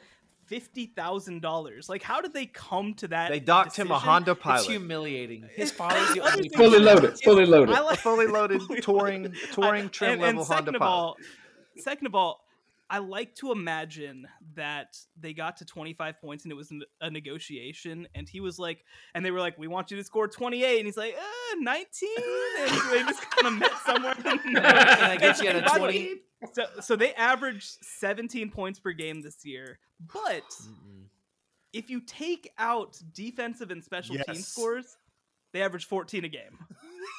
fifty 0.46 0.86
thousand 0.88 1.42
dollars. 1.42 1.90
Like, 1.90 2.02
how 2.04 2.22
did 2.22 2.34
they 2.34 2.46
come 2.46 2.94
to 2.96 3.08
that? 3.10 3.30
They 3.32 3.40
docked 3.40 3.76
him 3.78 3.88
a 3.88 3.96
decision? 3.96 4.10
Honda 4.10 4.36
It's 4.36 4.68
humiliating. 4.68 5.50
His 5.56 5.72
father's 5.72 6.14
the 6.14 6.22
only 6.34 6.50
Fully 6.50 6.80
loaded, 6.80 7.20
fully 7.22 7.46
loaded. 7.46 7.76
I 7.76 7.80
a 7.80 7.84
like 7.84 8.00
fully 8.00 8.28
loaded 8.28 8.62
touring 8.82 9.34
touring 9.52 9.86
I- 9.86 9.88
trim 9.88 10.12
and, 10.14 10.22
level 10.22 10.42
and 10.42 10.48
Honda 10.48 10.80
pilot. 10.80 10.92
all, 10.92 11.18
second 11.78 12.08
of 12.08 12.16
all, 12.16 12.45
I 12.90 13.00
like 13.00 13.34
to 13.36 13.52
imagine 13.52 14.28
that 14.56 14.96
they 15.20 15.34
got 15.34 15.58
to 15.58 15.66
25 15.66 16.22
points 16.22 16.44
and 16.44 16.52
it 16.52 16.56
was 16.56 16.72
a 17.02 17.10
negotiation, 17.10 18.08
and 18.14 18.30
he 18.30 18.40
was 18.40 18.60
like, 18.60 18.86
and 19.16 19.26
they 19.26 19.32
were 19.32 19.40
like, 19.40 19.58
"We 19.58 19.68
want 19.68 19.90
you 19.90 19.98
to 19.98 20.04
score 20.04 20.28
28," 20.28 20.78
and 20.78 20.86
he's 20.86 20.98
like, 20.98 21.16
uh, 21.16 21.56
"19," 21.62 21.86
and 22.60 22.72
they 22.92 23.04
just 23.04 23.30
kind 23.32 23.48
of 23.48 23.60
met 23.60 23.72
somewhere. 23.86 24.14
Can 24.24 24.56
I 24.58 25.18
get 25.18 25.42
you 25.42 25.50
at 25.50 25.56
a 25.56 25.62
the 25.62 25.82
way, 25.82 26.08
20? 26.08 26.22
So, 26.54 26.66
so 26.82 26.96
they 26.96 27.14
averaged 27.16 27.78
17 27.82 28.52
points 28.52 28.80
per 28.80 28.92
game 28.92 29.22
this 29.22 29.44
year, 29.44 29.80
but 30.14 30.48
Mm-mm. 30.62 31.06
if 31.74 31.90
you 31.90 32.02
take 32.02 32.52
out 32.60 33.00
defensive 33.14 33.72
and 33.72 33.84
special 33.84 34.16
team 34.18 34.36
scores, 34.36 34.98
they 35.54 35.62
average 35.64 35.86
14 35.86 36.26
a 36.26 36.30
game. 36.30 36.60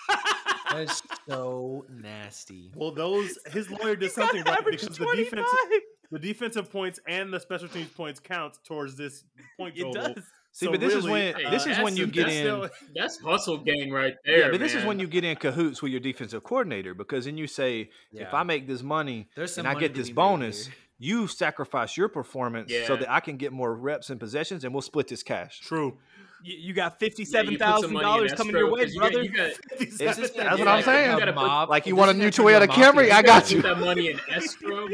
That 0.70 0.80
is 0.82 1.02
so 1.28 1.84
nasty. 1.90 2.70
Well, 2.74 2.90
those 2.92 3.38
his 3.52 3.70
lawyer 3.70 3.96
did 3.96 4.10
something 4.12 4.42
right 4.44 4.58
average 4.58 4.80
because 4.80 4.96
the 4.98 5.04
25. 5.04 5.30
defensive 5.30 5.80
the 6.12 6.18
defensive 6.18 6.70
points 6.70 7.00
and 7.08 7.32
the 7.32 7.40
special 7.40 7.68
teams 7.68 7.88
points 7.88 8.20
count 8.20 8.58
towards 8.64 8.96
this 8.96 9.24
point 9.58 9.76
It 9.76 9.92
does. 9.92 10.14
See, 10.52 10.66
So 10.66 10.70
but 10.70 10.80
this 10.80 10.94
is 10.94 11.04
when 11.04 11.34
Hey, 11.34 11.50
this 11.50 11.66
is 11.66 11.78
when 11.80 11.96
you 11.96 12.06
get 12.06 12.28
in. 12.28 12.42
still- 12.44 12.68
That's 12.94 13.18
hustle 13.20 13.58
gang 13.58 13.90
right 13.90 14.14
there. 14.24 14.38
yeah, 14.38 14.50
but 14.50 14.58
this 14.60 14.74
is 14.74 14.84
when 14.84 14.98
you 14.98 15.06
get 15.06 15.24
in 15.24 15.36
cahoots 15.36 15.82
with 15.82 15.90
your 15.92 16.00
defensive 16.00 16.42
coordinator 16.44 16.94
because 16.94 17.24
then 17.26 17.36
you 17.36 17.46
say, 17.46 17.90
if 18.12 18.32
I 18.32 18.42
make 18.42 18.66
this 18.66 18.82
money 18.82 19.28
There's 19.36 19.54
some 19.54 19.66
and 19.66 19.76
I 19.76 19.78
get 19.78 19.94
this 19.94 20.08
bonus, 20.10 20.66
here. 20.66 20.74
you 20.98 21.26
sacrifice 21.26 21.96
your 21.96 22.08
performance 22.08 22.72
so 22.86 22.96
that 22.96 23.10
I 23.10 23.20
can 23.20 23.36
get 23.36 23.52
more 23.52 23.74
reps 23.74 24.08
and 24.08 24.18
possessions, 24.18 24.64
and 24.64 24.72
we'll 24.72 24.80
split 24.82 25.08
this 25.08 25.22
cash. 25.22 25.60
True. 25.60 25.98
You, 26.46 26.56
you 26.58 26.74
got 26.74 27.00
fifty 27.00 27.24
seven 27.24 27.54
yeah, 27.54 27.58
thousand 27.58 27.92
dollars 27.94 28.32
coming 28.34 28.54
your 28.54 28.66
way, 28.66 28.72
way, 28.72 28.84
'cause 28.84 28.94
you 28.94 29.00
got- 29.00 29.10
brother. 29.12 29.24
you 29.24 29.30
got- 29.32 29.50
That's 29.98 30.58
what 30.58 30.68
I'm 30.68 30.82
saying. 30.84 31.10
a 31.14 31.26
put- 31.26 31.34
mob- 31.34 31.68
Like 31.70 31.86
you 31.86 31.96
want 31.96 32.12
a 32.12 32.14
new 32.14 32.30
turn 32.30 32.46
into 32.46 32.66
Toyota 32.66 32.66
Camry? 32.68 33.04
I 33.10 33.20
got 33.22 33.42
gotta 33.42 33.54
you. 33.56 33.62
Put 33.62 33.68
that 33.68 33.78
money 33.80 34.10
in 34.10 34.20
escrow. 34.30 34.86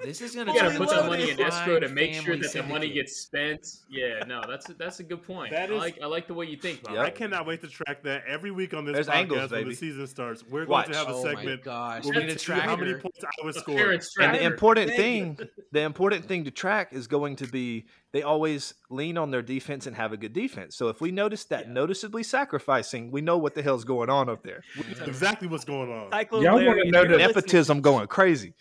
You 0.00 0.06
This 0.06 0.20
is 0.20 0.34
gonna 0.34 0.52
gotta 0.54 0.70
put 0.76 0.82
into 0.82 0.94
that 0.94 1.06
money 1.06 1.30
in 1.30 1.40
escrow 1.40 1.80
to 1.80 1.88
make 1.88 2.14
sure 2.14 2.22
family 2.24 2.38
that 2.40 2.52
the 2.52 2.62
money 2.62 2.90
gets 2.90 3.16
spent. 3.16 3.66
Yeah, 3.90 4.24
no, 4.26 4.42
that's 4.48 4.68
a, 4.68 4.74
that's 4.74 5.00
a 5.00 5.02
good 5.02 5.22
point. 5.22 5.50
That 5.52 5.70
I 5.70 5.74
like 5.74 5.98
I 6.02 6.06
like 6.06 6.26
the 6.26 6.34
way 6.34 6.46
you 6.46 6.56
think. 6.56 6.82
Bob. 6.82 6.94
Yep. 6.94 7.04
I 7.04 7.10
cannot 7.10 7.46
wait 7.46 7.60
to 7.62 7.68
track 7.68 8.02
that 8.04 8.24
every 8.26 8.50
week 8.50 8.74
on 8.74 8.84
this 8.84 8.94
There's 8.94 9.06
podcast 9.08 9.12
angles, 9.14 9.50
when 9.50 9.68
the 9.68 9.74
season 9.74 10.06
starts. 10.06 10.44
We're 10.48 10.66
going 10.66 10.90
to 10.90 10.96
have 10.96 11.08
a 11.08 11.12
Oh 11.12 11.24
my 11.24 11.30
segment 11.34 11.64
gosh! 11.64 12.04
We 12.04 12.10
we 12.12 12.18
need 12.18 12.30
a 12.30 12.34
tell 12.36 12.56
you 12.56 12.62
how 12.62 12.76
many 12.76 12.94
points 12.94 13.24
I 13.24 13.44
was 13.46 13.56
A 13.56 13.60
scored. 13.60 14.04
And 14.20 14.34
the 14.34 14.42
important 14.42 14.90
Thank 14.90 15.38
thing, 15.38 15.48
the 15.72 15.80
important 15.80 16.24
thing 16.26 16.44
to 16.44 16.50
track 16.50 16.92
is 16.92 17.06
going 17.06 17.36
to 17.36 17.46
be 17.46 17.86
they 18.12 18.22
always 18.22 18.74
lean 18.90 19.18
on 19.18 19.30
their 19.30 19.42
defense 19.42 19.86
and 19.86 19.94
have 19.96 20.12
a 20.12 20.16
good 20.16 20.32
defense. 20.32 20.76
So 20.76 20.88
if 20.88 21.00
we 21.00 21.10
notice 21.10 21.44
that 21.46 21.68
noticeably 21.68 22.22
sacrificing, 22.22 23.10
we 23.10 23.20
know 23.20 23.36
what 23.36 23.54
the 23.54 23.62
hell's 23.62 23.84
going 23.84 24.08
on 24.08 24.28
up 24.28 24.42
there. 24.42 24.62
exactly 25.06 25.46
what's 25.48 25.64
going 25.64 25.92
on. 25.92 26.10
Cyclone 26.10 26.42
Y'all 26.42 26.54
wanna 26.54 26.66
Larry, 26.66 26.90
know 26.90 27.00
you're 27.00 27.08
the 27.08 27.16
listening- 27.16 27.34
Nepotism 27.34 27.80
going 27.82 28.06
crazy. 28.06 28.54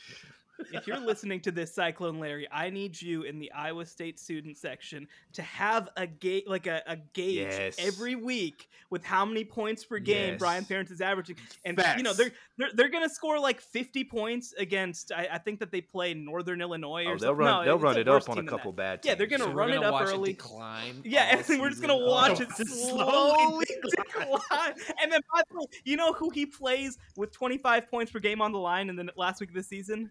If 0.74 0.88
you're 0.88 1.00
listening 1.00 1.40
to 1.42 1.52
this 1.52 1.74
cyclone 1.74 2.20
larry 2.20 2.48
i 2.52 2.70
need 2.70 3.00
you 3.02 3.24
in 3.24 3.40
the 3.40 3.52
iowa 3.52 3.86
state 3.86 4.20
student 4.20 4.58
section 4.58 5.08
to 5.34 5.42
have 5.42 5.90
a 5.98 6.08
gate, 6.08 6.48
like 6.48 6.68
a, 6.68 6.82
a 6.88 6.96
gauge 7.14 7.38
Yes. 7.38 7.76
every 7.80 8.16
week 8.16 8.68
with 8.90 9.04
how 9.04 9.26
many 9.26 9.44
points 9.46 9.84
per 9.86 10.00
game 10.00 10.32
Yes. 10.34 10.40
brian 10.40 10.66
ferentz 10.66 10.92
is 10.92 11.02
averaging 11.02 11.36
and 11.66 11.82
you 11.98 12.04
know 12.04 12.14
they're 12.14 12.32
they're, 12.58 12.70
they're 12.74 12.90
gonna 12.90 13.10
score 13.10 13.40
like 13.40 13.62
50 13.62 14.04
points 14.06 14.54
against 14.58 15.12
i, 15.12 15.28
I 15.34 15.38
think 15.38 15.60
that 15.60 15.72
they 15.72 15.82
play 15.82 16.14
northern 16.14 16.62
illinois 16.62 17.06
oh, 17.06 17.10
or 17.12 17.14
Oh, 17.14 17.18
they'll 17.18 17.30
something. 17.30 17.38
run. 17.38 17.60
No, 17.60 17.66
they'll 17.66 17.80
run 17.80 17.98
it 17.98 18.08
up 18.08 18.30
on 18.30 18.38
a 18.40 18.44
couple 18.44 18.72
that. 18.74 19.02
bad. 19.04 19.06
Yeah, 19.06 19.16
they're 19.16 19.28
gonna 19.28 19.44
So 19.46 19.52
run 19.52 19.70
we're 19.70 19.76
it 19.78 19.84
up 19.84 20.02
early. 20.02 20.32
It 20.32 20.42
yeah, 21.06 21.36
all 21.48 21.54
and 21.54 21.62
we're 21.62 21.70
just 21.70 21.82
gonna 21.82 21.96
watch 21.98 22.40
long. 22.40 22.42
it 22.42 22.52
Slowly 22.68 23.66
slowly 23.66 23.66
decline. 23.96 24.74
And 25.02 25.12
then, 25.12 25.22
by 25.34 25.42
the 25.52 25.58
way, 25.60 25.66
you 25.86 25.96
know 25.98 26.14
who 26.14 26.30
he 26.30 26.46
plays 26.46 26.98
with 27.16 27.32
25 27.32 27.90
points 27.90 28.12
per 28.12 28.20
game 28.20 28.42
on 28.42 28.52
the 28.52 28.60
line 28.60 28.90
in 28.90 28.96
the 28.96 29.08
last 29.16 29.40
week 29.40 29.50
of 29.50 29.56
the 29.56 29.64
season? 29.64 30.10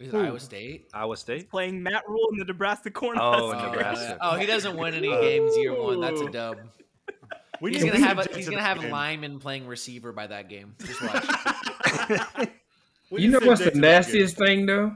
Is? 0.00 0.10
Hmm. 0.10 0.16
Iowa 0.16 0.40
State? 0.40 0.88
Iowa 0.94 1.16
State. 1.16 1.50
Playing 1.50 1.82
Matt 1.82 2.02
Rhule 2.08 2.28
in 2.32 2.38
the 2.38 2.44
Nebraska 2.46 2.90
Cornhuskers. 2.90 3.18
Oh, 3.18 3.52
Oh, 3.52 3.70
Nebraska. 3.70 4.18
Oh, 4.20 4.36
he 4.36 4.46
doesn't 4.46 4.76
win 4.76 4.94
any 4.94 5.08
oh. 5.08 5.20
games 5.20 5.56
year 5.56 5.80
one. 5.80 6.00
That's 6.00 6.20
a 6.20 6.30
dub. 6.30 6.58
We 7.60 7.72
He's 7.74 7.84
gonna 7.84 7.98
have 8.00 8.18
a, 8.18 8.26
he's 8.34 8.48
gonna 8.48 8.62
have 8.62 8.80
game. 8.80 8.90
linemen 8.90 9.38
playing 9.38 9.66
receiver 9.66 10.12
by 10.12 10.26
that 10.26 10.48
game. 10.48 10.74
Just 10.80 11.02
watch. 11.02 12.48
You 13.12 13.28
know 13.28 13.40
what's 13.42 13.58
the 13.58 13.64
to 13.64 13.70
that 13.70 13.72
game. 13.72 13.80
nastiest 13.80 14.36
thing 14.36 14.66
though? 14.66 14.94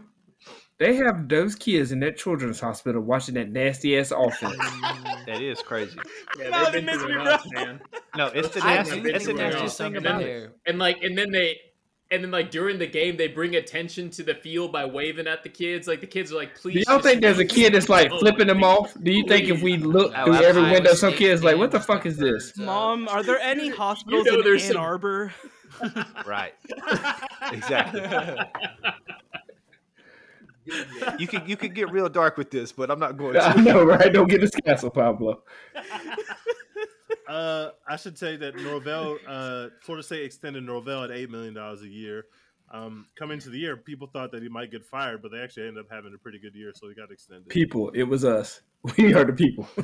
They 0.79 0.95
have 0.97 1.29
those 1.29 1.55
kids 1.55 1.93
in 1.93 2.01
that 2.01 2.17
children's 2.17 2.61
hospital 2.61 3.01
watching 3.03 3.35
that 3.35 3.51
nasty 3.51 3.99
ass 3.99 4.13
offense. 4.13 4.57
That 5.27 5.41
is 5.41 5.63
crazy. 5.63 5.99
Yeah, 6.39 6.51
No, 6.51 6.71
they've 6.71 6.85
been 6.85 6.99
through 6.99 7.19
enough, 7.23 7.47
man. 7.55 7.81
No, 8.15 8.27
it's 8.27 8.51
the 8.51 8.63
I 8.63 8.75
nasty. 8.75 9.01
It's 9.01 9.25
the 9.25 9.33
nastiest 9.33 9.79
thing 9.79 9.97
about 9.97 10.21
it. 10.21 10.55
And 10.67 10.79
like, 10.79 11.03
and 11.03 11.17
then 11.17 11.31
they, 11.31 11.59
and 12.11 12.23
then 12.23 12.31
like 12.31 12.51
during 12.51 12.79
the 12.79 12.87
game, 12.87 13.17
they 13.17 13.29
bring 13.29 13.57
attention 13.57 14.11
to 14.11 14.23
the 14.23 14.35
field 14.35 14.71
by 14.73 14.85
waving 14.85 15.27
at 15.27 15.43
the 15.43 15.49
kids. 15.49 15.89
Like 15.89 16.01
the 16.01 16.07
kids 16.07 16.33
are 16.33 16.37
like, 16.37 16.55
please 16.55 16.75
Do 16.75 16.79
"Please." 16.81 16.85
y'all 16.87 16.97
just 16.99 17.09
think 17.09 17.23
there's 17.23 17.39
a 17.39 17.45
kid 17.45 17.75
that's 17.75 17.89
like 17.89 18.11
flipping 18.21 18.47
them 18.47 18.63
off? 18.63 18.95
Do 19.03 19.13
you 19.13 19.25
think 19.27 19.49
if 19.49 19.63
we 19.63 19.77
look 19.79 20.13
Oh, 20.17 20.25
through 20.27 20.35
every 20.47 20.63
window, 20.63 20.95
some 20.95 21.15
kids 21.15 21.43
like, 21.43 21.57
what 21.57 21.71
the 21.71 21.81
fuck 21.81 22.07
is 22.07 22.17
this? 22.17 22.57
Mom, 22.59 23.09
are 23.09 23.23
there 23.23 23.39
any 23.41 23.69
hospitals 23.69 24.27
know 24.27 24.35
in 24.39 24.45
there's 24.45 24.65
Ann 24.67 24.73
some- 24.75 24.83
Arbor? 24.83 25.33
Right. 26.27 26.55
Exactly. 27.51 28.01
You 31.19 31.27
could 31.27 31.47
you 31.49 31.57
could 31.59 31.75
get 31.75 31.91
real 31.91 32.09
dark 32.09 32.39
with 32.39 32.51
this, 32.51 32.73
but 32.73 32.91
I'm 32.91 32.99
not 32.99 33.19
going 33.19 33.37
I 33.37 33.53
to. 33.53 33.61
know, 33.61 33.85
right? 33.85 34.11
Don't 34.13 34.29
get 34.31 34.43
us 34.43 34.51
canceled, 34.51 34.95
Pablo. 34.95 35.43
Uh, 37.29 37.71
I 37.89 37.97
should 37.97 38.19
say 38.19 38.37
that 38.37 38.57
Norvell, 38.57 39.19
uh, 39.27 39.69
Florida 39.83 40.03
State 40.05 40.25
extended 40.25 40.65
Norvell 40.65 41.05
at 41.05 41.11
eight 41.11 41.31
million 41.31 41.55
dollars 41.55 41.83
a 41.83 41.89
year. 41.89 42.27
Um, 42.71 43.07
coming 43.17 43.35
into 43.35 43.51
the 43.51 43.59
year, 43.59 43.77
people 43.77 44.09
thought 44.09 44.33
that 44.33 44.43
he 44.43 44.49
might 44.49 44.71
get 44.71 44.85
fired, 44.85 45.23
but 45.23 45.31
they 45.31 45.39
actually 45.39 45.69
ended 45.69 45.85
up 45.85 45.91
having 45.93 46.13
a 46.15 46.19
pretty 46.19 46.39
good 46.39 46.55
year, 46.55 46.73
so 46.75 46.89
he 46.89 46.95
got 46.95 47.11
extended. 47.13 47.49
People, 47.49 47.91
it 47.91 48.03
was 48.05 48.25
us. 48.25 48.61
We 48.99 49.15
are 49.15 49.25
the 49.25 49.33
people. 49.33 49.67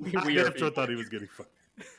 We 0.00 0.16
I 0.16 0.42
are 0.42 0.50
people. 0.50 0.70
thought 0.70 0.88
he 0.88 0.94
was 0.96 1.08
getting 1.08 1.28
fired. 1.28 1.48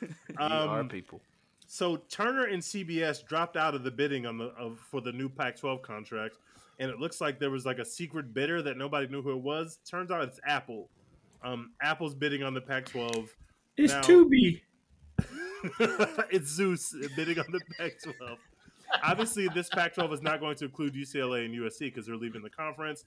We 0.28 0.36
are 0.36 0.80
Um, 0.80 0.88
people. 0.88 1.20
So 1.66 1.96
Turner 2.10 2.44
and 2.44 2.62
CBS 2.62 3.24
dropped 3.26 3.56
out 3.56 3.74
of 3.74 3.82
the 3.84 3.90
bidding 3.90 4.26
on 4.26 4.36
the 4.36 4.46
of, 4.58 4.78
for 4.90 5.00
the 5.00 5.12
new 5.12 5.28
Pac-12 5.28 5.80
contract, 5.82 6.36
and 6.78 6.90
it 6.90 6.98
looks 6.98 7.20
like 7.20 7.38
there 7.38 7.50
was 7.50 7.64
like 7.64 7.78
a 7.78 7.84
secret 7.84 8.34
bidder 8.34 8.60
that 8.62 8.76
nobody 8.76 9.06
knew 9.06 9.22
who 9.22 9.32
it 9.32 9.42
was. 9.42 9.78
Turns 9.88 10.10
out 10.10 10.22
it's 10.24 10.40
Apple. 10.46 10.88
Um, 11.42 11.70
Apple's 11.80 12.14
bidding 12.14 12.42
on 12.42 12.52
the 12.54 12.60
Pac-12. 12.60 13.28
It's 13.76 13.92
Now- 13.92 14.02
Tubi. 14.02 14.60
it's 16.30 16.48
Zeus 16.48 16.94
bidding 17.14 17.38
on 17.38 17.46
the 17.52 17.60
Pac-12. 17.78 18.36
Obviously, 19.04 19.48
this 19.48 19.68
Pac-12 19.68 20.12
is 20.14 20.22
not 20.22 20.40
going 20.40 20.56
to 20.56 20.64
include 20.64 20.94
UCLA 20.94 21.44
and 21.44 21.54
USC 21.54 21.80
because 21.80 22.06
they're 22.06 22.16
leaving 22.16 22.42
the 22.42 22.50
conference, 22.50 23.04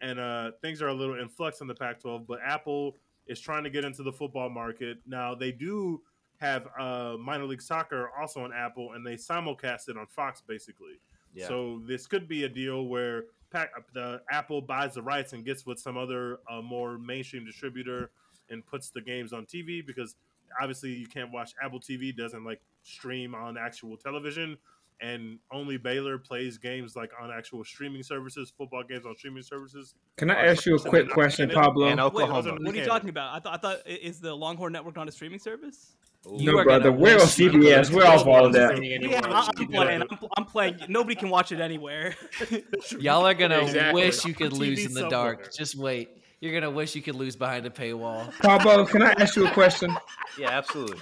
and 0.00 0.18
uh, 0.20 0.52
things 0.62 0.80
are 0.80 0.88
a 0.88 0.94
little 0.94 1.18
in 1.20 1.28
flux 1.28 1.60
on 1.60 1.66
the 1.66 1.74
Pac-12. 1.74 2.26
But 2.26 2.38
Apple 2.44 2.96
is 3.26 3.40
trying 3.40 3.64
to 3.64 3.70
get 3.70 3.84
into 3.84 4.02
the 4.02 4.12
football 4.12 4.48
market 4.48 4.98
now. 5.06 5.34
They 5.34 5.50
do 5.50 6.00
have 6.38 6.68
uh, 6.78 7.16
minor 7.18 7.44
league 7.44 7.62
soccer 7.62 8.10
also 8.18 8.44
on 8.44 8.52
Apple, 8.52 8.92
and 8.92 9.04
they 9.04 9.14
simulcast 9.14 9.88
it 9.88 9.96
on 9.96 10.06
Fox 10.06 10.42
basically. 10.46 11.00
Yeah. 11.34 11.48
So 11.48 11.82
this 11.86 12.06
could 12.06 12.28
be 12.28 12.44
a 12.44 12.48
deal 12.48 12.84
where 12.86 13.24
pack 13.50 13.70
the 13.94 14.20
Apple 14.30 14.60
buys 14.60 14.94
the 14.94 15.02
rights 15.02 15.32
and 15.32 15.44
gets 15.44 15.66
with 15.66 15.78
some 15.78 15.96
other 15.96 16.38
uh, 16.50 16.62
more 16.62 16.98
mainstream 16.98 17.44
distributor 17.44 18.10
and 18.50 18.64
puts 18.66 18.90
the 18.90 19.00
games 19.00 19.32
on 19.32 19.46
TV 19.46 19.84
because 19.86 20.16
obviously 20.60 20.90
you 20.92 21.06
can't 21.06 21.32
watch 21.32 21.52
Apple 21.62 21.80
TV 21.80 22.16
doesn't 22.16 22.44
like 22.44 22.60
stream 22.82 23.34
on 23.34 23.56
actual 23.58 23.96
television 23.96 24.56
and 25.02 25.38
only 25.52 25.76
Baylor 25.76 26.16
plays 26.16 26.56
games 26.56 26.96
like 26.96 27.10
on 27.20 27.30
actual 27.30 27.62
streaming 27.64 28.02
services, 28.02 28.50
football 28.56 28.82
games 28.82 29.04
on 29.04 29.14
streaming 29.14 29.42
services. 29.42 29.94
Can 30.16 30.30
I 30.30 30.46
ask 30.46 30.64
you 30.64 30.74
a 30.76 30.78
quick 30.80 31.10
question, 31.10 31.50
Pablo? 31.50 31.88
And 31.88 32.00
Wait, 32.14 32.28
what 32.30 32.46
are 32.46 32.74
you 32.74 32.84
talking 32.84 33.10
about? 33.10 33.34
I 33.34 33.40
thought 33.40 33.54
I 33.54 33.56
thought 33.58 33.86
is 33.86 34.20
the 34.20 34.34
Longhorn 34.34 34.72
Network 34.72 34.96
not 34.96 35.06
a 35.08 35.12
streaming 35.12 35.38
service? 35.38 35.96
You 36.28 36.50
No, 36.52 36.64
brother. 36.64 36.90
We're 36.90 37.14
on 37.14 37.20
CBS. 37.20 37.90
We're 37.92 38.06
off 38.06 38.26
all 38.26 38.46
of 38.46 38.52
that. 38.54 38.82
Yeah, 38.82 39.20
I- 39.22 39.50
I'm 39.56 39.66
playing. 39.68 40.02
I'm, 40.02 40.18
I'm 40.38 40.44
playing. 40.46 40.78
Nobody 40.88 41.14
can 41.14 41.28
watch 41.28 41.52
it 41.52 41.60
anywhere. 41.60 42.14
Y'all 42.98 43.26
are 43.26 43.34
gonna 43.34 43.58
Exactly. 43.58 44.02
wish 44.02 44.24
you 44.24 44.34
could 44.34 44.52
lose 44.54 44.78
in 44.86 44.94
the 44.94 45.00
somewhere. 45.00 45.10
dark. 45.10 45.52
Just 45.54 45.76
wait. 45.76 46.08
You're 46.40 46.52
gonna 46.52 46.70
wish 46.70 46.94
you 46.94 47.02
could 47.02 47.14
lose 47.14 47.34
behind 47.36 47.64
a 47.66 47.70
paywall. 47.70 48.32
Pablo, 48.40 48.84
can 48.84 49.02
I 49.02 49.12
ask 49.12 49.36
you 49.36 49.46
a 49.46 49.50
question? 49.50 49.96
Yeah, 50.38 50.50
absolutely. 50.50 50.98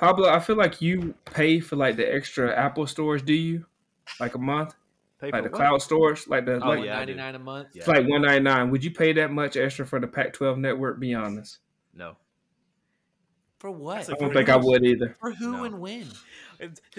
Pablo, 0.00 0.28
I 0.28 0.40
feel 0.40 0.56
like 0.56 0.82
you 0.82 1.14
pay 1.26 1.60
for 1.60 1.76
like 1.76 1.96
the 1.96 2.12
extra 2.12 2.52
Apple 2.56 2.88
stores. 2.88 3.22
Do 3.22 3.32
you? 3.32 3.66
Like 4.18 4.34
a 4.34 4.38
month? 4.38 4.74
Pay 5.20 5.30
Like 5.30 5.44
the 5.44 5.50
what? 5.50 5.56
cloud 5.58 5.82
stores? 5.82 6.26
Like 6.26 6.44
the 6.44 6.54
Oh, 6.60 6.70
like 6.70 6.84
yeah, 6.84 6.96
ninety 6.96 7.14
nine 7.14 7.36
a 7.36 7.38
month. 7.38 7.68
Yeah. 7.72 7.80
it's 7.80 7.88
like 7.88 8.08
one 8.08 8.22
ninety 8.22 8.40
nine. 8.42 8.70
Would 8.70 8.82
you 8.82 8.90
pay 8.90 9.12
that 9.12 9.30
much 9.30 9.56
extra 9.56 9.86
for 9.86 10.00
the 10.00 10.08
Pac 10.08 10.32
twelve 10.32 10.58
network? 10.58 10.98
Be 10.98 11.14
honest. 11.14 11.58
No. 11.94 12.16
For 13.60 13.70
what? 13.70 14.08
I 14.10 14.14
don't 14.14 14.32
think 14.32 14.48
I 14.48 14.56
would 14.56 14.84
either. 14.84 15.16
For 15.20 15.30
who 15.32 15.52
No. 15.52 15.64
and 15.64 15.78
when? 15.80 16.06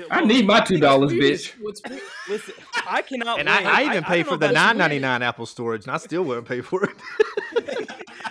I 0.09 0.23
need 0.25 0.45
my 0.47 0.61
two 0.61 0.77
dollars, 0.77 1.11
bitch. 1.11 1.53
What's 1.61 1.81
Listen, 2.29 2.53
I 2.87 3.01
cannot. 3.01 3.39
And 3.39 3.49
wait. 3.49 3.65
I, 3.65 3.81
I 3.83 3.85
even 3.89 4.03
pay 4.03 4.17
don't 4.23 4.33
for 4.33 4.37
the 4.37 4.45
if 4.47 4.51
that's 4.51 4.53
nine 4.53 4.67
weird. 4.67 4.77
ninety 4.77 4.99
nine 4.99 5.21
Apple 5.21 5.45
storage, 5.45 5.83
and 5.85 5.91
I 5.91 5.97
still 5.97 6.23
wouldn't 6.23 6.47
pay 6.47 6.61
for 6.61 6.83
it. 6.85 6.95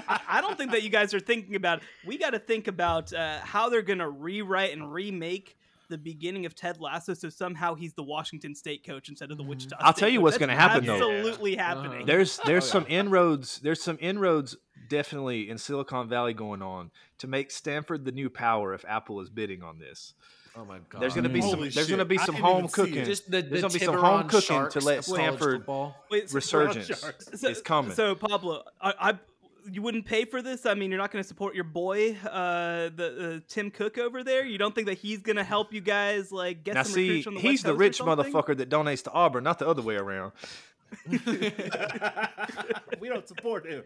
I, 0.08 0.20
I 0.28 0.40
don't 0.40 0.56
think 0.56 0.70
that 0.72 0.82
you 0.82 0.88
guys 0.90 1.12
are 1.14 1.20
thinking 1.20 1.54
about. 1.54 1.82
We 2.06 2.16
got 2.18 2.30
to 2.30 2.38
think 2.38 2.66
about 2.68 3.12
uh, 3.12 3.40
how 3.40 3.68
they're 3.68 3.82
gonna 3.82 4.08
rewrite 4.08 4.72
and 4.72 4.92
remake 4.92 5.56
the 5.90 5.98
beginning 5.98 6.44
of 6.44 6.54
Ted 6.54 6.80
Lasso, 6.80 7.14
so 7.14 7.28
somehow 7.30 7.74
he's 7.74 7.94
the 7.94 8.02
Washington 8.02 8.54
State 8.54 8.84
coach 8.84 9.08
instead 9.08 9.30
of 9.30 9.38
the 9.38 9.42
Wichita. 9.42 9.76
I'll 9.80 9.92
State 9.92 10.00
tell 10.00 10.08
you 10.10 10.18
coach. 10.18 10.22
what's 10.24 10.38
gonna 10.38 10.54
happen, 10.54 10.84
though. 10.86 10.94
Absolutely 10.94 11.58
Uh-huh. 11.58 11.82
happening. 11.82 12.06
There's 12.06 12.38
there's 12.44 12.64
Oh, 12.64 12.68
some 12.68 12.86
inroads. 12.88 13.58
There's 13.60 13.82
some 13.82 13.98
inroads 14.00 14.56
definitely 14.88 15.48
in 15.50 15.58
Silicon 15.58 16.08
Valley 16.08 16.32
going 16.34 16.62
on 16.62 16.90
to 17.18 17.26
make 17.26 17.50
Stanford 17.50 18.04
the 18.06 18.12
new 18.12 18.30
power 18.30 18.72
if 18.74 18.84
Apple 18.88 19.20
is 19.20 19.28
bidding 19.28 19.62
on 19.62 19.78
this. 19.78 20.14
Oh 20.58 20.64
my 20.64 20.78
god. 20.88 21.00
There's 21.00 21.14
gonna 21.14 21.28
be 21.28 21.40
some. 21.40 21.50
Holy 21.50 21.68
There's 21.68 21.86
shit. 21.86 21.90
gonna 21.90 22.04
be 22.04 22.18
some 22.18 22.34
home 22.34 22.66
cooking. 22.68 23.04
just 23.04 23.30
the, 23.30 23.42
There's 23.42 23.62
the 23.62 23.68
gonna 23.68 23.74
be 23.74 23.78
some 23.78 23.96
home 23.96 24.28
cooking 24.28 24.56
Sharks 24.56 24.74
to 24.74 24.80
let 24.80 25.04
Stanford. 25.04 25.64
Wait, 26.10 26.28
so, 26.28 26.34
resurgence 26.34 26.86
Sharks. 26.86 27.28
so, 27.34 27.48
is 27.48 27.62
coming. 27.62 27.92
So 27.92 28.16
Pablo, 28.16 28.64
I, 28.80 28.94
I 28.98 29.18
you 29.70 29.82
wouldn't 29.82 30.06
pay 30.06 30.24
for 30.24 30.42
this? 30.42 30.66
I 30.66 30.74
mean, 30.74 30.90
you're 30.90 30.98
not 30.98 31.10
going 31.10 31.22
to 31.22 31.28
support 31.28 31.54
your 31.54 31.64
boy, 31.64 32.16
uh, 32.24 32.90
the 32.94 33.36
uh, 33.36 33.40
Tim 33.48 33.70
Cook 33.70 33.98
over 33.98 34.24
there. 34.24 34.44
You 34.44 34.58
don't 34.58 34.74
think 34.74 34.86
that 34.86 34.98
he's 34.98 35.20
going 35.20 35.36
to 35.36 35.44
help 35.44 35.72
you 35.72 35.80
guys 35.80 36.32
like 36.32 36.64
get 36.64 36.74
now 36.74 36.82
some 36.82 36.92
see, 36.92 37.08
recruits 37.08 37.24
from 37.24 37.34
the 37.34 37.40
he's 37.40 37.62
the 37.62 37.74
rich 37.74 38.00
motherfucker 38.00 38.56
that 38.56 38.70
donates 38.70 39.04
to 39.04 39.12
Auburn, 39.12 39.44
not 39.44 39.58
the 39.58 39.68
other 39.68 39.82
way 39.82 39.96
around. 39.96 40.32
we 41.10 43.08
don't 43.08 43.28
support 43.28 43.66
him. 43.66 43.82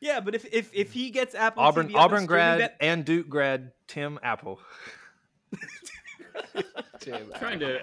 Yeah, 0.00 0.20
but 0.20 0.34
if 0.34 0.44
if, 0.52 0.70
if 0.74 0.92
he 0.92 1.10
gets 1.10 1.34
Apple 1.34 1.62
Auburn 1.62 1.88
TV 1.88 1.94
Auburn 1.94 2.26
grad 2.26 2.58
net- 2.58 2.76
and 2.80 3.04
Duke 3.04 3.28
grad 3.28 3.72
Tim 3.86 4.18
Apple. 4.22 4.60
trying 7.38 7.58
to 7.60 7.80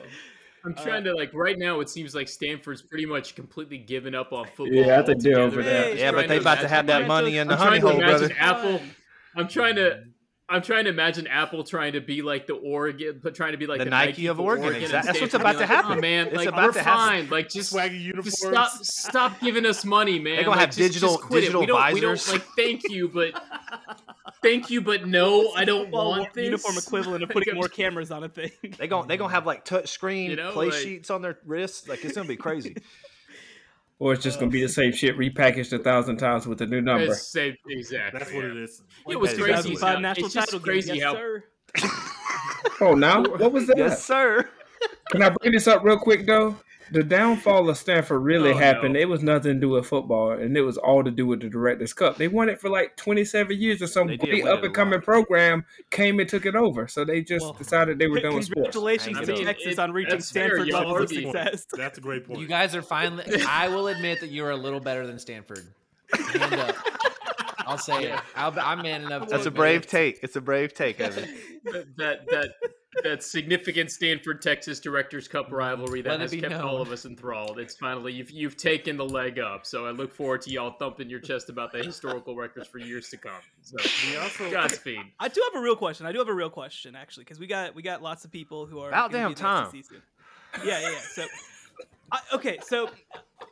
I'm 0.64 0.76
uh, 0.78 0.84
trying 0.84 1.04
to 1.06 1.14
like 1.16 1.34
right 1.34 1.58
now. 1.58 1.80
It 1.80 1.90
seems 1.90 2.14
like 2.14 2.28
Stanford's 2.28 2.82
pretty 2.82 3.06
much 3.06 3.36
completely 3.36 3.80
given 3.80 4.14
up 4.14 4.32
on 4.32 4.46
football. 4.46 4.68
Yeah, 4.72 5.00
I 5.00 5.04
think 5.04 5.22
they're 5.22 5.40
altogether. 5.40 5.62
over 5.62 5.64
that. 5.64 5.94
Hey, 5.94 6.00
Yeah, 6.00 6.12
but 6.12 6.18
trying 6.18 6.30
they 6.30 6.38
about 6.38 6.60
to 6.62 6.68
have 6.68 6.88
that 6.88 7.08
money 7.08 7.38
in 7.38 7.48
the 7.48 7.54
I'm 7.56 7.60
honey 7.60 7.80
trying 7.80 7.82
to 7.82 7.88
hole, 7.88 8.10
imagine 8.10 8.28
brother. 8.36 8.36
Apple. 8.40 8.82
I'm 9.36 9.48
trying 9.48 9.76
to. 9.76 9.82
Mm. 9.82 10.12
I'm 10.50 10.62
trying 10.62 10.84
to 10.84 10.90
imagine 10.90 11.28
Apple 11.28 11.64
trying 11.64 11.94
to 11.94 12.02
be 12.02 12.22
like 12.22 12.46
the 12.46 12.56
Oregon, 12.56 13.22
but 13.24 13.34
trying 13.34 13.54
to 13.54 13.58
be 13.58 13.68
like 13.68 13.78
The 13.80 13.86
the, 13.86 13.90
Nike 13.92 14.28
of 14.28 14.36
for 14.36 14.44
Oregon, 14.44 14.74
and 14.74 14.84
exact- 14.84 15.06
that's 15.06 15.22
what's 15.22 15.32
Stanford 15.32 15.42
about 15.50 15.58
to 15.60 15.64
oh, 15.64 15.68
happen. 15.68 15.98
"Oh, 16.00 16.02
man, 16.02 16.28
It's 16.28 16.36
like 16.36 16.50
about 16.50 16.66
we're 16.66 16.72
to 16.74 16.84
happen." 16.84 17.22
fine. 17.22 17.30
Like 17.30 17.48
just 17.50 17.74
Swaggy. 17.74 18.14
Just 18.22 18.38
stop, 18.40 18.72
stop 18.84 19.40
giving 19.40 19.66
us 19.66 19.86
money, 19.86 20.20
man. 20.20 20.36
They're 20.36 20.44
gonna 20.44 20.50
Like, 20.52 20.60
have 20.60 20.70
just- 20.70 20.78
digital- 20.80 21.18
just 21.20 21.30
digital 21.30 21.62
it. 21.62 21.64
We 21.64 21.68
don't, 21.68 21.94
we 21.94 22.00
don't, 22.02 22.10
visors. 22.18 22.34
like, 22.34 22.44
thank 22.58 22.82
you, 22.90 23.08
but 23.08 23.42
thank 24.42 24.70
you, 24.70 24.82
but 24.82 25.08
no, 25.08 25.52
I 25.56 25.66
don't 25.66 25.92
want 25.92 26.34
this. 26.34 26.46
uniform 26.46 26.78
equivalent 26.78 27.24
of 27.24 27.30
putting 27.32 27.56
more 27.56 27.68
cameras 27.68 28.12
on 28.12 28.24
a 28.24 28.30
thing. 28.30 28.52
They 28.78 28.88
gon' 28.88 29.08
they 29.08 29.18
gonna 29.18 29.34
have 29.34 29.46
like 29.46 29.66
touch 29.66 29.90
screen 29.90 30.30
You 30.32 30.36
know, 30.38 30.52
play 30.52 30.68
like- 30.68 30.76
sheets 30.76 31.10
on 31.10 31.22
their 31.22 31.38
wrists. 31.46 31.88
Like 31.88 32.04
it's 32.06 32.16
gonna 32.16 32.28
be 32.28 32.38
crazy. 32.38 32.76
Or 34.00 34.14
it's 34.14 34.24
just 34.24 34.40
gonna 34.40 34.50
be 34.50 34.62
the 34.62 34.66
uh, 34.66 34.70
same 34.70 34.94
shit 34.94 35.16
repackaged 35.16 35.72
a 35.74 35.78
thousand 35.78 36.18
times 36.18 36.48
with 36.48 36.60
a 36.62 36.66
new 36.66 36.82
number. 36.82 37.12
It's 37.12 37.28
same- 37.28 37.56
exactly. 37.70 38.18
That's 38.18 38.34
what 38.34 38.46
it 38.46 38.58
is. 38.58 38.82
It 39.08 39.20
was 39.20 39.30
crazy. 39.36 39.76
2005 39.76 39.94
how- 39.94 40.00
national 40.00 40.26
it's 40.26 40.34
just 40.34 40.48
title 40.48 40.60
game. 40.60 40.66
crazy 40.74 40.98
yes, 40.98 41.12
sir. 41.14 41.44
Oh, 42.82 42.96
now 42.96 43.22
what 43.22 43.52
was 43.52 43.68
that? 43.68 43.78
yes, 43.78 44.04
sir. 44.04 44.50
Can 45.12 45.22
I 45.22 45.30
bring 45.30 45.52
this 45.52 45.68
up 45.68 45.84
real 45.84 46.00
quick 46.00 46.26
though? 46.26 46.56
The 46.92 47.04
downfall 47.04 47.70
of 47.70 47.78
Stanford 47.78 48.22
really 48.22 48.52
Oh, 48.52 48.58
happened. 48.58 48.96
no. 48.96 49.00
It 49.00 49.08
was 49.08 49.24
nothing 49.24 49.54
to 49.54 49.60
do 49.60 49.70
with 49.70 49.86
football, 49.88 50.32
and 50.32 50.58
it 50.58 50.62
was 50.62 50.78
all 50.78 51.04
to 51.04 51.12
do 51.12 51.26
with 51.26 51.40
the 51.42 51.50
Directors 51.50 51.94
Cup. 51.94 52.18
They 52.18 52.28
won 52.28 52.50
it 52.50 52.60
for 52.60 52.70
like 52.70 52.98
27 52.98 53.58
years, 53.60 53.82
or 53.82 53.88
some 53.88 54.08
They 54.08 54.18
did 54.18 54.30
great 54.30 54.44
win 54.44 54.48
it 54.48 54.56
a 54.56 54.58
up 54.58 54.64
and 54.66 54.74
coming 54.74 55.02
program 55.02 55.66
came 55.90 56.20
and 56.20 56.28
took 56.28 56.46
it 56.46 56.56
over. 56.56 56.88
So 56.88 57.06
they 57.06 57.22
just 57.22 57.44
Well, 57.46 57.54
decided 57.54 57.98
they 57.98 58.08
were 58.08 58.20
done 58.20 58.36
with 58.36 58.46
sports. 58.46 58.76
Congratulations 58.76 59.20
to 59.26 59.34
mean, 59.34 59.46
Texas 59.46 59.74
it- 59.74 59.80
on 59.80 59.92
reaching 59.94 60.12
that's 60.16 60.32
fair, 60.32 60.48
Stanford 60.50 60.68
you 60.68 60.74
levels 60.74 61.02
of 61.02 61.10
success. 61.10 61.66
That's 61.74 61.98
a 61.98 62.02
great 62.02 62.28
point. 62.28 62.40
You 62.42 62.48
guys 62.48 62.76
are 62.76 62.82
finally. 62.82 63.24
I 63.48 63.70
will 63.70 63.88
admit 63.88 64.20
that 64.20 64.30
you're 64.32 64.52
a 64.52 64.58
little 64.58 64.80
better 64.82 65.08
than 65.08 65.18
Stanford. 65.18 65.64
Hand 66.14 66.54
up. 66.56 66.76
I'll 67.66 67.78
say 67.78 68.06
it. 68.12 68.20
I'll, 68.36 68.54
I'm 68.60 68.82
man 68.82 69.04
enough. 69.04 69.24
To 69.28 69.30
That's 69.30 69.46
a 69.46 69.52
brave 69.52 69.84
it. 69.84 69.88
take. 69.90 70.20
It's 70.24 70.36
a 70.36 70.42
brave 70.42 70.74
take, 70.74 71.00
Evan. 71.00 71.24
that 71.98 72.26
that 72.28 72.50
that, 72.96 73.04
that 73.04 73.24
significant 73.24 73.92
Stanford 73.92 74.42
Texas 74.42 74.80
Directors 74.80 75.28
Cup 75.28 75.50
mm. 75.50 75.54
rivalry 75.54 76.02
that 76.02 76.12
Let 76.12 76.20
has 76.22 76.32
be 76.32 76.42
kept 76.42 76.56
all 76.56 76.82
of 76.82 76.92
us 76.92 77.06
enthralled. 77.06 77.60
It's 77.60 77.76
finally 77.76 78.14
you've 78.14 78.32
you've 78.32 78.58
taken 78.58 78.98
the 78.98 79.06
leg 79.06 79.40
up. 79.40 79.66
So 79.66 79.86
I 79.86 79.92
look 79.92 80.14
forward 80.14 80.42
to 80.44 80.52
y'all 80.52 80.72
thumping 80.72 81.10
your 81.10 81.20
chest 81.20 81.50
about 81.50 81.72
the 81.72 81.84
historical 81.84 82.36
records 82.36 82.68
for 82.68 82.80
years 82.80 83.10
to 83.10 83.18
come. 83.18 83.42
So 83.62 83.78
also 84.20 84.52
Godspeed. 84.52 85.02
I 85.20 85.28
do 85.28 85.42
have 85.52 85.62
a 85.62 85.64
real 85.64 85.76
question. 85.76 86.06
I 86.06 86.12
do 86.12 86.20
have 86.20 86.30
a 86.30 86.34
real 86.34 86.50
question 86.50 86.96
actually, 86.96 87.26
because 87.26 87.40
we 87.40 87.48
got 87.48 87.76
we 87.76 87.82
got 87.82 88.02
lots 88.02 88.26
of 88.26 88.32
people 88.32 88.66
who 88.66 88.80
are 88.80 88.90
About 88.90 89.12
damn 89.12 89.30
be 89.30 89.32
in 89.32 89.36
the 89.36 89.42
time. 89.42 89.72
SEC. 89.72 89.98
Yeah, 90.66 90.80
yeah, 90.80 90.90
yeah. 90.90 90.98
So, 91.00 91.26
I, 92.12 92.20
okay, 92.34 92.60
so, 92.62 92.90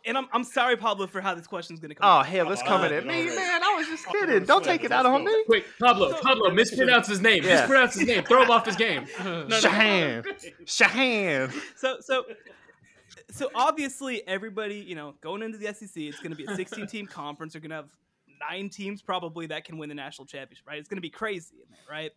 and 0.05 0.17
I'm 0.17 0.27
I'm 0.33 0.43
sorry, 0.43 0.75
Pablo, 0.75 1.07
for 1.07 1.21
how 1.21 1.33
this 1.33 1.47
question's 1.47 1.79
gonna 1.79 1.95
come. 1.95 2.09
Oh 2.09 2.23
hell, 2.23 2.51
it's 2.51 2.61
coming 2.63 2.91
I 2.91 2.97
at 2.97 3.05
me, 3.05 3.25
man. 3.27 3.63
I 3.63 3.75
was 3.77 3.87
just 3.87 4.05
kidding. 4.07 4.43
Don't 4.43 4.63
take 4.63 4.83
it 4.83 4.91
out 4.91 5.05
on 5.05 5.23
me. 5.23 5.43
Wait, 5.47 5.65
Pablo, 5.79 6.13
Pablo, 6.21 6.51
mispronounce 6.51 7.07
his 7.07 7.21
name. 7.21 7.43
Yeah. 7.43 7.61
Mispronounce 7.61 7.95
his 7.95 8.07
name. 8.07 8.23
Throw 8.23 8.43
him 8.43 8.51
off 8.51 8.65
his 8.65 8.75
game. 8.75 9.05
Shahan, 9.17 10.25
Shahan. 10.65 11.53
So 11.75 11.97
so 12.01 12.25
so 13.31 13.49
obviously 13.55 14.27
everybody, 14.27 14.75
you 14.75 14.95
know, 14.95 15.15
going 15.21 15.41
into 15.43 15.57
the 15.57 15.73
SEC, 15.73 15.91
it's 15.95 16.19
going 16.19 16.31
to 16.31 16.37
be 16.37 16.45
a 16.45 16.55
16 16.55 16.87
team 16.87 17.05
conference. 17.07 17.53
They're 17.53 17.61
going 17.61 17.69
to 17.69 17.77
have 17.77 17.91
nine 18.39 18.69
teams 18.69 19.01
probably 19.01 19.47
that 19.47 19.65
can 19.65 19.77
win 19.77 19.89
the 19.89 19.95
national 19.95 20.25
championship, 20.25 20.65
right? 20.67 20.79
It's 20.79 20.89
going 20.89 20.97
to 20.97 21.01
be 21.01 21.09
crazy 21.09 21.55
in 21.61 21.69
there, 21.69 21.79
right? 21.89 22.11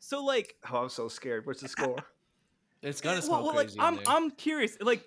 So 0.00 0.24
like 0.24 0.56
Oh, 0.70 0.82
I'm 0.82 0.88
so 0.88 1.08
scared. 1.08 1.46
What's 1.46 1.60
the 1.60 1.68
score? 1.68 1.96
It's 2.82 3.00
gonna 3.00 3.16
well, 3.16 3.22
smell 3.22 3.42
well, 3.44 3.54
like 3.56 3.66
crazy. 3.66 3.80
I'm 3.80 3.96
there. 3.96 4.04
I'm 4.06 4.30
curious, 4.30 4.76
like 4.80 5.04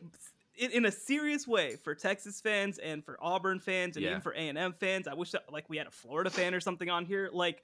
in, 0.61 0.71
in 0.71 0.85
a 0.85 0.91
serious 0.91 1.47
way 1.47 1.75
for 1.75 1.95
Texas 1.95 2.39
fans 2.39 2.77
and 2.77 3.03
for 3.03 3.17
Auburn 3.19 3.59
fans 3.59 3.97
and 3.97 4.03
Yeah. 4.03 4.11
even 4.11 4.21
for 4.21 4.33
A 4.33 4.37
and 4.47 4.57
M 4.57 4.73
fans. 4.79 5.07
I 5.07 5.15
wish 5.15 5.31
that 5.31 5.51
like 5.51 5.67
we 5.69 5.75
had 5.77 5.87
a 5.87 5.91
Florida 5.91 6.29
fan 6.29 6.53
or 6.53 6.59
something 6.59 6.89
on 6.89 7.03
here. 7.03 7.29
Like, 7.33 7.63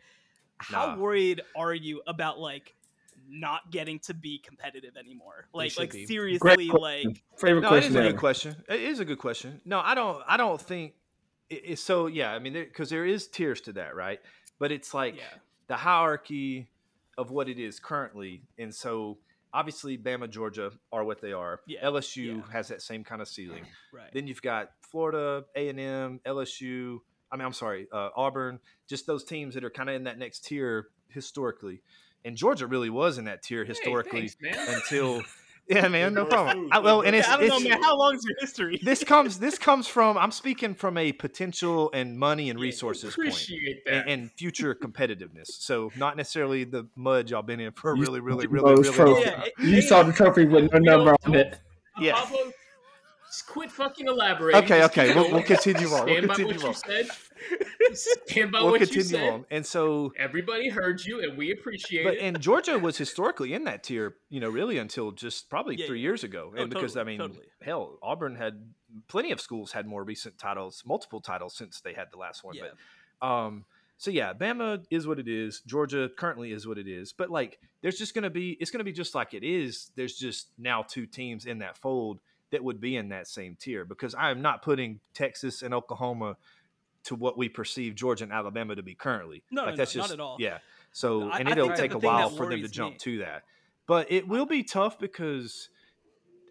how 0.58 0.88
Nah. 0.88 0.98
worried 0.98 1.42
are 1.56 1.74
you 1.74 2.02
about 2.08 2.40
like 2.40 2.76
not 3.30 3.72
getting 3.72 4.00
to 4.00 4.14
be 4.16 4.40
competitive 4.40 4.98
anymore? 4.98 5.48
Like, 5.54 5.78
like 5.78 5.92
be. 5.92 6.06
seriously, 6.08 6.70
question. 6.70 6.82
like 6.82 7.24
Favorite 7.38 7.62
No, 7.62 7.74
it 7.76 7.84
is 7.84 7.92
question 7.92 7.98
a 8.06 8.10
good 8.12 8.20
question. 8.20 8.56
It 8.68 8.82
is 8.82 9.00
a 9.00 9.06
good 9.06 9.20
question. 9.20 9.62
No, 9.64 9.80
I 9.80 9.94
don't. 9.94 10.22
I 10.28 10.36
don't 10.38 10.60
think 10.60 10.94
it- 11.50 11.62
it's 11.66 11.82
so. 11.84 12.08
Yeah, 12.08 12.34
I 12.34 12.40
mean, 12.40 12.54
because 12.54 12.90
there 12.90 13.06
is 13.06 13.28
tiers 13.28 13.62
to 13.62 13.74
that, 13.74 13.96
right? 13.96 14.20
But 14.58 14.72
it's 14.72 14.94
like 14.96 15.18
yeah. 15.18 15.24
the 15.68 15.76
hierarchy 15.78 16.68
of 17.16 17.30
what 17.30 17.48
it 17.48 17.60
is 17.60 17.80
currently, 17.80 18.42
and 18.58 18.74
so 18.74 19.20
obviously 19.54 19.98
Bama, 19.98 20.30
Georgia 20.30 20.72
are 20.92 21.04
what 21.04 21.22
they 21.22 21.34
are. 21.34 21.62
Yeah, 21.68 21.84
LSU 21.84 22.38
yeah. 22.38 22.42
has 22.52 22.68
that 22.70 22.82
same 22.82 23.04
kind 23.04 23.22
of 23.22 23.28
ceiling. 23.28 23.66
Right. 23.94 24.12
Then 24.14 24.28
you've 24.28 24.42
got 24.42 24.72
Florida, 24.92 25.46
A 25.56 25.70
and 25.70 25.80
M, 25.80 26.20
LSU. 26.26 27.00
I 27.32 27.38
mean, 27.38 27.46
I'm 27.46 27.54
sorry, 27.54 27.88
uh, 27.92 28.10
Auburn. 28.16 28.60
Just 28.88 29.08
those 29.08 29.24
teams 29.24 29.56
that 29.56 29.64
are 29.64 29.72
kind 29.72 29.90
of 29.90 29.96
in 29.96 30.04
that 30.04 30.20
next 30.20 30.46
tier 30.46 30.90
historically, 31.10 31.82
and 32.24 32.36
Georgia 32.36 32.68
really 32.68 32.92
was 32.92 33.18
in 33.18 33.26
that 33.26 33.42
tier 33.42 33.66
historically 33.66 34.30
Hey, 34.40 34.52
thanks, 34.52 34.92
until. 34.92 35.24
Yeah, 35.70 35.88
man, 35.90 36.14
no 36.14 36.24
problem. 36.26 36.70
I, 36.72 36.80
well, 36.80 37.02
and 37.02 37.14
it's, 37.14 37.28
I 37.28 37.36
don't 37.36 37.46
it's 37.46 37.64
know, 37.64 37.70
man. 37.70 37.82
How 37.84 37.98
long 37.98 38.16
is 38.16 38.24
your 38.24 38.36
history? 38.40 38.80
this 38.84 39.04
comes 39.04 39.38
this 39.38 39.58
comes 39.58 39.86
from 39.86 40.18
I'm 40.18 40.32
speaking 40.32 40.74
from 40.74 40.98
a 40.98 41.12
potential 41.12 41.90
and 41.94 42.18
money 42.18 42.50
and 42.50 42.58
Yeah, 42.58 42.64
resources 42.64 43.14
point 43.16 43.34
that. 43.86 43.94
and, 43.94 44.10
and 44.10 44.32
future 44.32 44.74
competitiveness. 44.76 45.48
So 45.48 45.92
not 45.98 46.16
necessarily 46.16 46.64
the 46.64 46.88
mud 46.96 47.30
y'all 47.30 47.42
been 47.42 47.60
in 47.60 47.74
for 47.74 47.92
a 47.92 47.96
You 47.98 48.02
really, 48.02 48.20
really, 48.22 48.46
saw 48.46 48.52
really, 48.54 48.74
really 48.76 48.84
trophy. 48.94 49.12
long 49.12 49.22
Yeah, 49.22 49.32
time. 49.32 49.44
it- 49.46 49.54
You 49.66 49.82
saw 49.82 50.04
the 50.04 50.14
trophy 50.14 50.46
with 50.46 50.72
no 50.72 50.80
number 50.80 51.16
on 51.26 51.36
it. 51.36 51.60
Yeah. 52.00 52.14
Pablo, 52.14 52.52
Just 53.28 53.48
quit 53.48 53.72
fucking 53.72 54.08
elaborating. 54.08 54.64
Okay, 54.64 54.80
Just 54.80 54.98
okay, 54.98 55.14
we'll, 55.14 55.32
we'll 55.32 55.44
continue 55.44 55.88
on. 55.88 56.06
We'll 56.06 56.16
Stand 56.16 56.28
by 56.28 56.36
continue 56.36 56.54
what 56.56 56.62
you 56.64 56.68
on. 56.70 56.74
said. 56.76 57.08
Stand 57.94 58.52
by 58.52 58.62
We'll 58.62 58.72
what 58.72 58.80
you 58.82 58.88
continue 58.88 59.04
said. 59.26 59.30
on. 59.34 59.46
And 59.52 59.66
so, 59.66 60.14
Everybody 60.18 60.70
heard 60.70 61.04
you, 61.06 61.22
and 61.22 61.38
we 61.38 61.52
appreciate 61.52 62.04
but 62.04 62.14
it. 62.16 62.20
and 62.22 62.40
Georgia 62.40 62.78
was 62.80 62.98
historically 62.98 63.54
in 63.54 63.64
that 63.66 63.84
tier, 63.84 64.16
you 64.30 64.40
know, 64.40 64.50
really 64.50 64.78
until 64.78 65.12
just 65.12 65.50
probably 65.50 65.76
Yeah, 65.76 65.88
three 65.88 66.00
yeah. 66.00 66.04
years 66.04 66.24
ago. 66.24 66.54
Oh, 66.56 66.62
And 66.62 66.70
because 66.70 66.94
totally, 66.94 67.02
I 67.16 67.18
mean, 67.18 67.30
totally. 67.30 67.46
hell, 67.62 68.00
Auburn 68.02 68.36
had 68.36 68.62
plenty 69.08 69.32
of 69.32 69.42
schools 69.42 69.72
had 69.72 69.86
more 69.86 70.04
recent 70.04 70.38
titles, 70.38 70.84
multiple 70.86 71.20
titles 71.22 71.56
since 71.56 71.82
they 71.82 71.94
had 71.94 72.08
the 72.12 72.18
last 72.18 72.44
one. 72.44 72.56
Yeah. 72.56 72.64
But 73.22 73.28
um, 73.28 73.66
so 73.98 74.10
yeah, 74.12 74.34
Bama 74.34 74.84
is 74.90 75.06
what 75.08 75.20
it 75.20 75.28
is. 75.28 75.62
Georgia 75.66 76.10
currently 76.18 76.52
is 76.52 76.66
what 76.68 76.78
it 76.78 76.88
is. 76.88 77.14
But 77.14 77.30
like, 77.30 77.60
there's 77.82 77.98
just 77.98 78.14
gonna 78.16 78.30
be 78.30 78.52
it's 78.60 78.72
gonna 78.72 78.84
be 78.84 78.92
just 78.94 79.16
like 79.16 79.34
it 79.34 79.44
is. 79.44 79.92
There's 79.96 80.16
just 80.16 80.48
now 80.58 80.84
two 80.84 81.06
teams 81.06 81.46
in 81.46 81.60
that 81.60 81.78
fold 81.78 82.20
that 82.52 82.64
would 82.64 82.80
be 82.80 82.96
in 82.96 83.10
that 83.10 83.28
same 83.28 83.56
tier 83.60 83.84
because 83.86 84.16
I 84.16 84.32
am 84.32 84.42
not 84.42 84.62
putting 84.62 85.00
Texas 85.14 85.62
and 85.62 85.74
Oklahoma 85.74 86.38
to 87.06 87.16
what 87.16 87.38
we 87.38 87.50
perceive 87.50 87.96
Georgia 87.96 88.24
and 88.26 88.34
Alabama 88.34 88.76
to 88.76 88.84
be 88.84 88.96
currently. 88.96 89.44
No, 89.52 89.64
like 89.64 89.72
no, 89.72 89.76
that's 89.78 89.96
no, 89.96 90.00
not 90.02 90.04
just 90.06 90.14
at 90.14 90.20
all. 90.20 90.38
yeah. 90.40 90.58
So 90.92 91.30
I- 91.30 91.40
and 91.40 91.50
it'll 91.50 91.74
take 91.74 91.94
a 91.94 92.00
while 92.00 92.30
for 92.30 92.48
them 92.50 92.62
to 92.62 92.68
jump 92.68 92.94
me- 92.94 92.98
to 93.00 93.18
that. 93.20 93.44
But 93.86 94.12
it 94.12 94.28
will 94.28 94.46
be 94.46 94.64
tough 94.64 95.00
because 95.00 95.70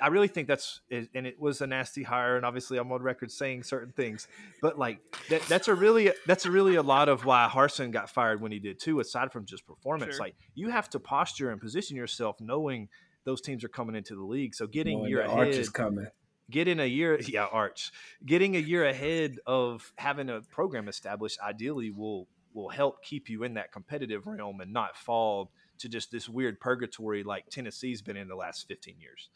I 0.00 0.08
really 0.08 0.28
think 0.28 0.46
that's 0.48 0.80
and 0.90 1.08
it 1.14 1.40
was 1.40 1.60
a 1.62 1.66
nasty 1.66 2.02
hire, 2.02 2.36
and 2.36 2.44
obviously 2.44 2.76
I'm 2.78 2.90
on 2.92 3.02
record 3.02 3.30
saying 3.30 3.62
certain 3.62 3.92
things. 3.92 4.28
But 4.62 4.78
like 4.78 5.00
that, 5.30 5.42
that's 5.48 5.68
a 5.68 5.74
really 5.74 6.12
that's 6.26 6.44
a 6.46 6.50
really 6.50 6.76
a 6.76 6.82
lot 6.82 7.08
of 7.08 7.24
why 7.24 7.48
Harsin 7.50 7.90
got 7.90 8.10
fired 8.10 8.40
when 8.42 8.52
he 8.52 8.58
did 8.58 8.78
too. 8.78 9.00
Aside 9.00 9.32
from 9.32 9.46
just 9.46 9.66
performance, 9.66 10.16
Sure. 10.16 10.26
like 10.26 10.34
you 10.54 10.68
have 10.70 10.88
to 10.90 11.00
posture 11.00 11.50
and 11.50 11.60
position 11.60 11.96
yourself 11.96 12.36
knowing 12.40 12.88
those 13.26 13.42
teams 13.42 13.62
are 13.64 13.68
coming 13.68 13.94
into 13.94 14.14
the 14.14 14.24
league. 14.24 14.54
So 14.54 14.66
getting 14.66 15.04
year 15.04 15.24
the 15.24 15.28
arch 15.28 15.48
ahead, 15.48 15.60
is 15.60 15.68
coming. 15.68 16.06
getting 16.50 16.80
a 16.80 16.86
year 16.86 17.20
yeah 17.26 17.46
arch 17.52 17.90
getting 18.24 18.56
a 18.56 18.60
year 18.60 18.86
ahead 18.86 19.36
of 19.46 19.92
having 19.98 20.30
a 20.30 20.40
program 20.40 20.88
established 20.88 21.38
ideally 21.40 21.90
will 21.90 22.28
will 22.54 22.68
help 22.70 23.02
keep 23.02 23.28
you 23.28 23.42
in 23.42 23.54
that 23.54 23.70
competitive 23.70 24.26
realm 24.26 24.60
and 24.60 24.72
not 24.72 24.96
fall 24.96 25.50
to 25.78 25.88
just 25.90 26.10
this 26.10 26.26
weird 26.26 26.58
purgatory 26.58 27.22
like 27.22 27.44
tennessee's 27.50 28.00
been 28.00 28.16
in 28.16 28.28
the 28.28 28.36
last 28.36 28.66
15 28.68 28.94
years 28.98 29.28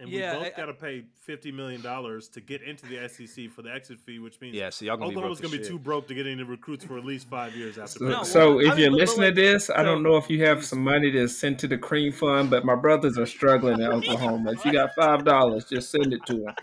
And 0.00 0.08
Yeah, 0.08 0.32
we 0.32 0.38
both 0.38 0.46
I- 0.46 0.46
I- 0.48 0.56
got 0.56 0.66
to 0.66 0.74
pay 0.74 1.04
fifty 1.20 1.52
million 1.52 1.80
dollars 1.80 2.28
to 2.30 2.40
get 2.40 2.62
into 2.62 2.84
the 2.86 2.98
SEC 3.08 3.48
for 3.48 3.62
the 3.62 3.72
exit 3.72 4.00
fee, 4.00 4.18
which 4.18 4.40
means 4.40 4.54
yeah 4.56 4.70
so 4.70 4.84
y'all 4.84 4.96
gonna 4.96 5.10
Oklahoma's 5.12 5.38
be, 5.38 5.42
going 5.42 5.52
to 5.52 5.58
be 5.58 5.64
shit. 5.64 5.70
too 5.72 5.78
broke 5.78 6.08
to 6.08 6.14
get 6.14 6.26
any 6.26 6.42
recruits 6.42 6.84
for 6.84 6.98
at 6.98 7.04
least 7.04 7.28
five 7.28 7.54
years 7.54 7.78
after. 7.78 8.00
So, 8.00 8.04
No, 8.06 8.22
so 8.24 8.56
well, 8.56 8.58
if 8.66 8.72
I 8.72 8.74
mean, 8.74 8.80
you're 8.80 8.90
but- 8.90 8.94
but, 8.96 9.00
listening 9.00 9.26
like, 9.26 9.34
to 9.36 9.40
this, 9.40 9.70
I 9.70 9.82
don't 9.84 10.02
know 10.02 10.16
if 10.16 10.28
you 10.28 10.44
have 10.44 10.64
some 10.64 10.80
money 10.82 11.12
to 11.12 11.28
send 11.28 11.60
to 11.60 11.68
the 11.68 11.78
cream 11.78 12.10
fund, 12.12 12.50
but 12.50 12.64
my 12.64 12.74
brothers 12.74 13.16
are 13.18 13.26
struggling 13.26 13.80
in 13.80 13.86
Oklahoma. 13.86 14.52
If 14.52 14.64
you 14.64 14.72
got 14.72 14.94
five 14.96 15.24
dollars, 15.24 15.64
just 15.66 15.90
send 15.90 16.12
it 16.12 16.20
to 16.26 16.34
them. 16.34 16.54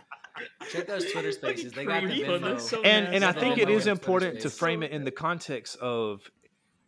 Check 0.69 0.87
those 0.87 1.09
Twitter 1.11 1.31
spaces. 1.31 1.71
They 1.71 1.85
got 1.85 2.01
the 2.01 2.07
Creep, 2.09 2.25
Venmo. 2.25 2.41
that's 2.41 2.69
so 2.69 2.81
and 2.81 3.15
and 3.15 3.23
I 3.23 3.31
think 3.31 3.55
Venmo 3.55 3.61
it 3.61 3.69
in 3.69 3.75
is 3.75 3.83
Twitter 3.83 3.91
important 3.91 4.33
to 4.41 4.49
space. 4.49 4.57
frame 4.59 4.83
it 4.83 4.91
in 4.91 5.03
the 5.05 5.11
context 5.11 5.77
of 5.77 6.29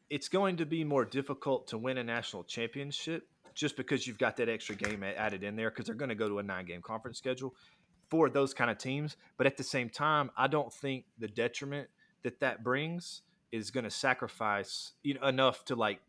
it's 0.09 0.27
going 0.27 0.57
to 0.57 0.65
be 0.65 0.83
more 0.83 1.05
difficult 1.05 1.67
to 1.69 1.77
win 1.77 1.97
a 1.97 2.03
national 2.03 2.43
championship 2.43 3.27
just 3.53 3.75
because 3.77 4.05
you've 4.07 4.17
got 4.17 4.37
that 4.37 4.49
extra 4.49 4.75
game 4.75 5.03
added 5.03 5.43
in 5.43 5.55
there 5.55 5.69
because 5.69 5.85
they're 5.85 5.95
going 5.95 6.09
to 6.09 6.15
go 6.15 6.27
to 6.29 6.39
a 6.39 6.43
nine 6.43 6.65
game 6.65 6.81
conference 6.81 7.17
schedule 7.17 7.53
for 8.09 8.29
those 8.29 8.53
kind 8.53 8.69
of 8.69 8.77
teams 8.77 9.15
but 9.37 9.47
at 9.47 9.57
the 9.57 9.63
same 9.63 9.89
time 9.89 10.29
i 10.37 10.47
don't 10.47 10.71
think 10.73 11.05
the 11.19 11.27
detriment 11.27 11.87
that 12.23 12.39
that 12.39 12.63
brings 12.63 13.21
is 13.51 13.71
going 13.71 13.83
to 13.83 13.89
sacrifice 13.89 14.93
you 15.03 15.13
know 15.15 15.27
enough 15.27 15.65
to 15.65 15.75
like 15.75 15.99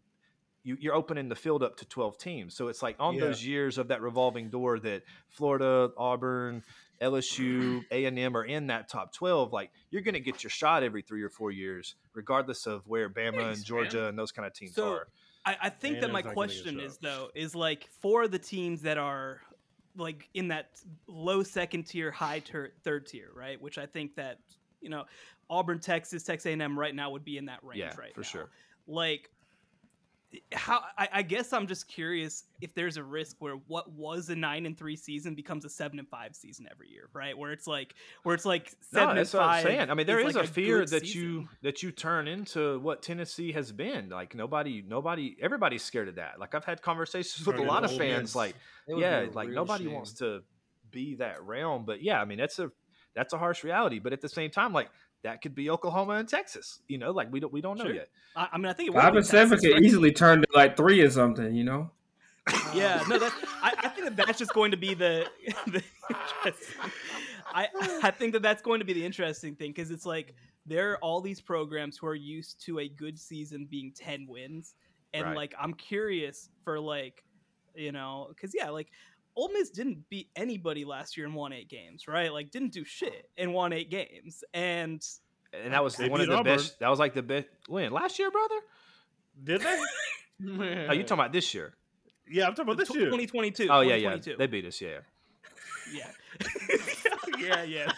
you, 0.64 0.76
you're 0.80 0.94
opening 0.94 1.28
the 1.28 1.34
field 1.36 1.62
up 1.62 1.76
to 1.76 1.84
12 1.84 2.18
teams 2.18 2.54
so 2.56 2.68
it's 2.68 2.82
like 2.82 2.96
on 2.98 3.14
Yeah. 3.14 3.20
those 3.26 3.44
years 3.44 3.78
of 3.78 3.88
that 3.88 4.00
revolving 4.00 4.50
door 4.50 4.78
that 4.80 5.02
florida 5.28 5.90
auburn 5.96 6.62
LSU, 7.02 7.84
A 7.90 8.04
and 8.06 8.18
M 8.18 8.36
are 8.36 8.44
in 8.44 8.68
that 8.68 8.88
top 8.88 9.12
twelve, 9.12 9.52
like 9.52 9.70
you're 9.90 10.00
going 10.00 10.14
to 10.14 10.20
get 10.20 10.42
your 10.42 10.50
shot 10.50 10.82
every 10.82 11.02
three 11.02 11.22
or 11.22 11.28
four 11.28 11.50
years, 11.50 11.96
regardless 12.14 12.66
of 12.66 12.86
where 12.86 13.10
Bama 13.10 13.36
Thanks, 13.36 13.58
and 13.58 13.64
Georgia 13.66 13.96
man. 13.98 14.08
and 14.10 14.18
those 14.18 14.32
kind 14.32 14.46
of 14.46 14.54
teams 14.54 14.74
So, 14.74 14.92
are. 14.94 15.08
I, 15.46 15.56
I 15.62 15.68
think 15.70 16.00
that 16.00 16.10
my 16.10 16.22
question 16.22 16.80
is 16.80 16.98
though 16.98 17.28
is 17.34 17.54
like 17.54 17.88
for 18.00 18.28
the 18.28 18.38
teams 18.38 18.82
that 18.82 18.98
are 18.98 19.40
like 19.96 20.28
in 20.34 20.48
that 20.48 20.80
low 21.06 21.42
second 21.42 21.84
tier, 21.84 22.10
high 22.10 22.40
ter- 22.40 22.72
third 22.82 23.06
tier, 23.06 23.28
right? 23.34 23.60
Which 23.60 23.78
I 23.78 23.86
think 23.86 24.16
that 24.16 24.38
you 24.80 24.88
know 24.88 25.04
Auburn, 25.50 25.78
Texas, 25.80 26.22
Texas 26.22 26.46
A&M 26.46 26.78
right 26.78 26.94
now 26.94 27.10
would 27.10 27.24
be 27.24 27.36
in 27.36 27.46
that 27.46 27.60
range 27.62 27.80
Yeah, 27.80 27.94
right 27.98 28.14
for 28.14 28.20
now. 28.20 28.26
sure. 28.26 28.50
Like 28.86 29.30
how 30.52 30.80
I, 30.98 31.08
I 31.12 31.22
guess 31.22 31.52
I'm 31.52 31.66
just 31.66 31.88
curious 31.88 32.44
if 32.60 32.74
there's 32.74 32.96
a 32.96 33.02
risk 33.02 33.36
where 33.38 33.54
what 33.66 33.92
was 33.92 34.28
a 34.30 34.36
nine 34.36 34.66
and 34.66 34.76
three 34.76 34.96
season 34.96 35.34
becomes 35.34 35.64
a 35.64 35.68
seven 35.68 35.98
and 35.98 36.08
five 36.08 36.34
season 36.34 36.66
every 36.70 36.88
year, 36.88 37.08
right? 37.12 37.36
Where 37.36 37.52
it's 37.52 37.66
like 37.66 37.94
where 38.22 38.34
it's 38.34 38.44
like 38.44 38.72
seven 38.90 39.04
No, 39.06 39.10
and 39.10 39.18
that's 39.18 39.32
what 39.32 39.42
I'm 39.42 39.48
five. 39.48 39.62
saying. 39.64 39.90
I 39.90 39.94
mean, 39.94 40.06
there 40.06 40.20
is 40.20 40.34
like 40.34 40.44
a 40.44 40.48
fear 40.48 40.78
that 40.84 41.02
season. 41.06 41.20
you 41.22 41.48
that 41.62 41.82
you 41.82 41.90
turn 41.92 42.28
into 42.28 42.78
what 42.80 43.02
Tennessee 43.02 43.52
has 43.52 43.72
been. 43.72 44.08
Like 44.08 44.34
nobody, 44.34 44.82
nobody, 44.86 45.36
everybody's 45.40 45.82
scared 45.82 46.08
of 46.08 46.16
that. 46.16 46.40
Like 46.40 46.54
I've 46.54 46.64
had 46.64 46.82
conversations 46.82 47.46
with 47.46 47.56
Turn 47.56 47.66
a 47.66 47.68
lot 47.68 47.84
of 47.84 47.90
fans. 47.96 48.22
Miss. 48.22 48.34
Like, 48.34 48.54
It 48.88 48.94
would 48.94 48.96
be 48.96 49.02
yeah, 49.02 49.26
like 49.32 49.48
nobody 49.48 49.84
shame. 49.84 49.94
wants 49.94 50.14
to 50.14 50.42
be 50.90 51.16
that 51.16 51.42
realm. 51.42 51.84
But 51.84 52.02
yeah, 52.02 52.20
I 52.20 52.24
mean, 52.24 52.38
that's 52.38 52.58
a 52.58 52.70
that's 53.14 53.32
a 53.32 53.38
harsh 53.38 53.62
reality. 53.64 53.98
But 53.98 54.12
at 54.12 54.20
the 54.20 54.28
same 54.28 54.50
time, 54.50 54.72
like 54.72 54.90
that 55.24 55.42
could 55.42 55.54
be 55.54 55.68
Oklahoma 55.70 56.12
and 56.14 56.28
Texas. 56.28 56.78
You 56.86 56.98
know, 56.98 57.10
like 57.10 57.32
we 57.32 57.40
don't 57.40 57.52
we 57.52 57.60
don't 57.60 57.76
know 57.76 57.84
Sure. 57.86 57.94
yet. 57.94 58.08
I, 58.36 58.48
I 58.52 58.58
mean, 58.58 58.66
I 58.66 58.72
think 58.72 58.88
it 58.88 58.94
would 58.94 59.02
Five 59.02 59.12
be 59.14 59.18
and 59.18 59.26
seven 59.26 59.50
Texas, 59.50 59.66
could 59.68 59.74
right? 59.74 59.82
easily 59.82 60.12
turn 60.12 60.40
to 60.42 60.46
like 60.54 60.76
three 60.76 61.00
or 61.00 61.10
something, 61.10 61.54
you 61.54 61.64
know. 61.64 61.90
Yeah, 62.74 63.02
no, 63.08 63.18
that 63.18 63.32
I, 63.62 63.72
I 63.78 63.88
think 63.88 64.04
that 64.16 64.26
that's 64.26 64.38
just 64.38 64.52
going 64.52 64.70
to 64.72 64.76
be 64.76 64.94
the, 64.94 65.26
the 65.66 65.82
interesting- 66.10 66.90
I 67.54 67.68
I 68.02 68.10
think 68.10 68.32
that 68.32 68.42
that's 68.42 68.62
going 68.62 68.80
to 68.80 68.84
be 68.84 68.92
the 68.92 69.04
interesting 69.04 69.54
thing 69.54 69.70
because 69.70 69.90
it's 69.90 70.04
like 70.06 70.34
there 70.66 70.92
are 70.92 70.98
all 70.98 71.20
these 71.20 71.40
programs 71.40 71.96
who 71.96 72.06
are 72.06 72.14
used 72.14 72.60
to 72.66 72.80
a 72.80 72.88
good 72.88 73.18
season 73.18 73.66
being 73.70 73.92
ten 73.92 74.26
wins, 74.28 74.74
and 75.14 75.26
Right. 75.26 75.36
like 75.36 75.54
I'm 75.58 75.72
curious 75.74 76.48
for 76.64 76.80
like, 76.80 77.22
you 77.74 77.92
know, 77.92 78.26
because 78.30 78.52
yeah, 78.54 78.70
like 78.70 78.90
Ole 79.36 79.50
Miss 79.52 79.70
didn't 79.70 80.08
beat 80.08 80.28
anybody 80.36 80.84
last 80.84 81.16
year 81.16 81.26
and 81.26 81.34
won 81.34 81.52
eight 81.52 81.68
games, 81.68 82.06
right? 82.06 82.32
Like 82.32 82.50
didn't 82.50 82.72
do 82.72 82.84
shit 82.84 83.28
and 83.36 83.52
won 83.52 83.72
eight 83.72 83.90
games, 83.90 84.44
and 84.54 85.04
And 85.52 85.72
that 85.72 85.82
was 85.82 85.96
They 85.96 86.08
one 86.08 86.20
of 86.20 86.26
the 86.28 86.34
Auburn. 86.34 86.56
best. 86.56 86.78
That 86.78 86.88
was 86.88 86.98
like 86.98 87.14
the 87.14 87.22
best 87.22 87.46
win 87.68 87.92
last 87.92 88.18
year, 88.18 88.30
brother. 88.30 88.56
Did 89.42 89.60
they? 89.62 89.78
Oh, 90.46 90.92
you 90.92 91.04
talking 91.04 91.12
about 91.12 91.32
this 91.32 91.54
year? 91.54 91.74
Yeah, 92.28 92.46
I'm 92.48 92.54
talking 92.54 92.64
about 92.72 92.78
this 92.78 92.92
year. 92.92 93.04
2022. 93.04 93.68
Oh 93.70 93.80
yeah, 93.82 93.94
yeah. 93.94 94.16
2022. 94.16 94.36
They 94.36 94.46
beat 94.48 94.64
us. 94.66 94.80
Yeah. 94.80 94.98
Yeah. 95.94 96.10
yeah, 97.38 97.62
yeah. 97.62 97.92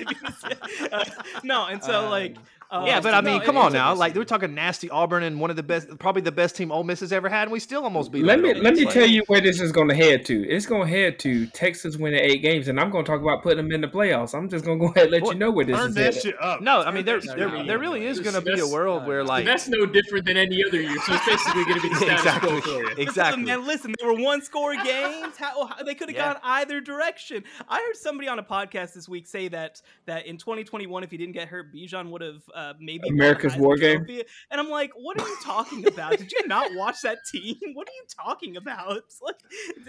Uh, 0.92 1.04
no, 1.42 1.66
and 1.66 1.82
so 1.82 2.10
like, 2.10 2.36
uh, 2.70 2.84
yeah, 2.86 3.00
but 3.00 3.14
I 3.14 3.20
mean, 3.20 3.40
it- 3.40 3.44
come 3.44 3.56
on 3.56 3.72
now. 3.72 3.94
Like 3.94 4.14
we're 4.14 4.24
talking 4.24 4.54
nasty 4.54 4.90
Auburn 4.90 5.22
and 5.22 5.40
one 5.40 5.50
of 5.50 5.56
the 5.56 5.62
best, 5.62 5.98
probably 5.98 6.22
the 6.22 6.32
best 6.32 6.56
team 6.56 6.72
Ole 6.72 6.84
Miss 6.84 7.00
has 7.00 7.12
ever 7.12 7.28
had, 7.28 7.42
and 7.42 7.52
we 7.52 7.60
still 7.60 7.84
almost 7.84 8.10
beat. 8.12 8.24
Let 8.24 8.36
them 8.42 8.42
me 8.42 8.54
let 8.54 8.74
me 8.74 8.84
Like, 8.84 8.94
tell 8.94 9.06
you 9.06 9.22
where 9.28 9.40
this 9.40 9.60
is 9.60 9.72
going 9.72 9.88
to 9.88 9.94
head 9.94 10.24
to. 10.26 10.48
It's 10.48 10.66
going 10.66 10.82
to 10.82 10.88
head 10.88 11.18
to 11.20 11.46
Texas 11.48 11.96
winning 11.96 12.20
eight 12.22 12.42
games, 12.42 12.68
and 12.68 12.80
I'm 12.80 12.90
going 12.90 13.04
to 13.04 13.10
talk 13.10 13.20
about 13.22 13.42
putting 13.42 13.58
them 13.58 13.72
in 13.72 13.80
the 13.80 13.88
playoffs. 13.88 14.34
I'm 14.34 14.48
just 14.48 14.64
going 14.64 14.78
to 14.80 14.86
go 14.86 14.90
ahead 14.92 15.04
and 15.04 15.12
let 15.12 15.22
What? 15.22 15.34
you 15.34 15.38
know 15.38 15.50
where 15.50 15.64
this 15.64 15.76
Turn 15.76 15.88
is 15.90 15.94
that 15.94 16.04
headed. 16.14 16.22
shit 16.22 16.42
up. 16.42 16.60
No, 16.60 16.82
I 16.82 16.90
mean 16.90 17.04
there 17.04 17.20
that 17.20 17.36
there, 17.36 17.48
up. 17.56 17.66
there 17.66 17.78
really 17.78 18.04
is 18.06 18.20
going 18.20 18.34
to 18.34 18.40
be 18.40 18.50
a 18.52 18.56
that's- 18.56 18.72
world 18.72 19.06
where 19.06 19.22
like 19.24 19.44
that's 19.44 19.68
no 19.68 19.86
different 19.86 20.26
than 20.26 20.36
any 20.36 20.64
other 20.66 20.80
year. 20.80 20.98
So 21.06 21.14
it's 21.14 21.26
basically 21.26 21.64
going 21.64 21.76
to 21.76 21.82
be 21.82 21.88
the 21.90 21.94
status 21.96 22.20
exactly 22.20 22.60
quo 22.62 22.82
exactly. 22.98 23.42
Man, 23.44 23.66
listen, 23.66 23.94
they 24.00 24.06
were 24.06 24.14
one 24.20 24.42
score 24.42 24.74
games. 24.74 25.36
How, 25.38 25.66
how- 25.66 25.82
they 25.84 25.94
could 25.94 26.08
have 26.08 26.16
Yeah. 26.16 26.32
gone 26.34 26.40
either 26.42 26.80
direction. 26.80 27.44
I 27.68 27.76
heard 27.76 27.96
somebody 27.96 28.28
on 28.28 28.38
a 28.38 28.42
podcast 28.42 28.94
this 28.94 29.08
week 29.08 29.26
say 29.26 29.48
that 29.48 29.80
that 30.06 30.26
in 30.26 30.36
2021, 30.36 31.04
if 31.04 31.10
he 31.10 31.16
didn't 31.16 31.34
get 31.34 31.48
hurt, 31.48 31.72
Bijan 31.72 32.10
would 32.10 32.22
have 32.22 32.42
uh, 32.56 32.72
maybe 32.80 33.08
America's 33.08 33.54
War 33.56 33.76
Game? 33.76 33.98
Trophy. 33.98 34.24
And 34.50 34.60
I'm 34.60 34.68
like, 34.70 34.90
what 34.96 35.20
are 35.20 35.28
you 35.28 35.36
talking 35.44 35.86
about? 35.86 36.18
Did 36.18 36.32
you 36.32 36.46
not 36.48 36.70
watch 36.74 36.96
that 37.02 37.18
team? 37.30 37.56
What 37.74 37.86
are 37.88 37.92
you 37.92 38.04
talking 38.24 38.56
about? 38.56 38.96
It's 38.96 39.20
like, 39.22 39.36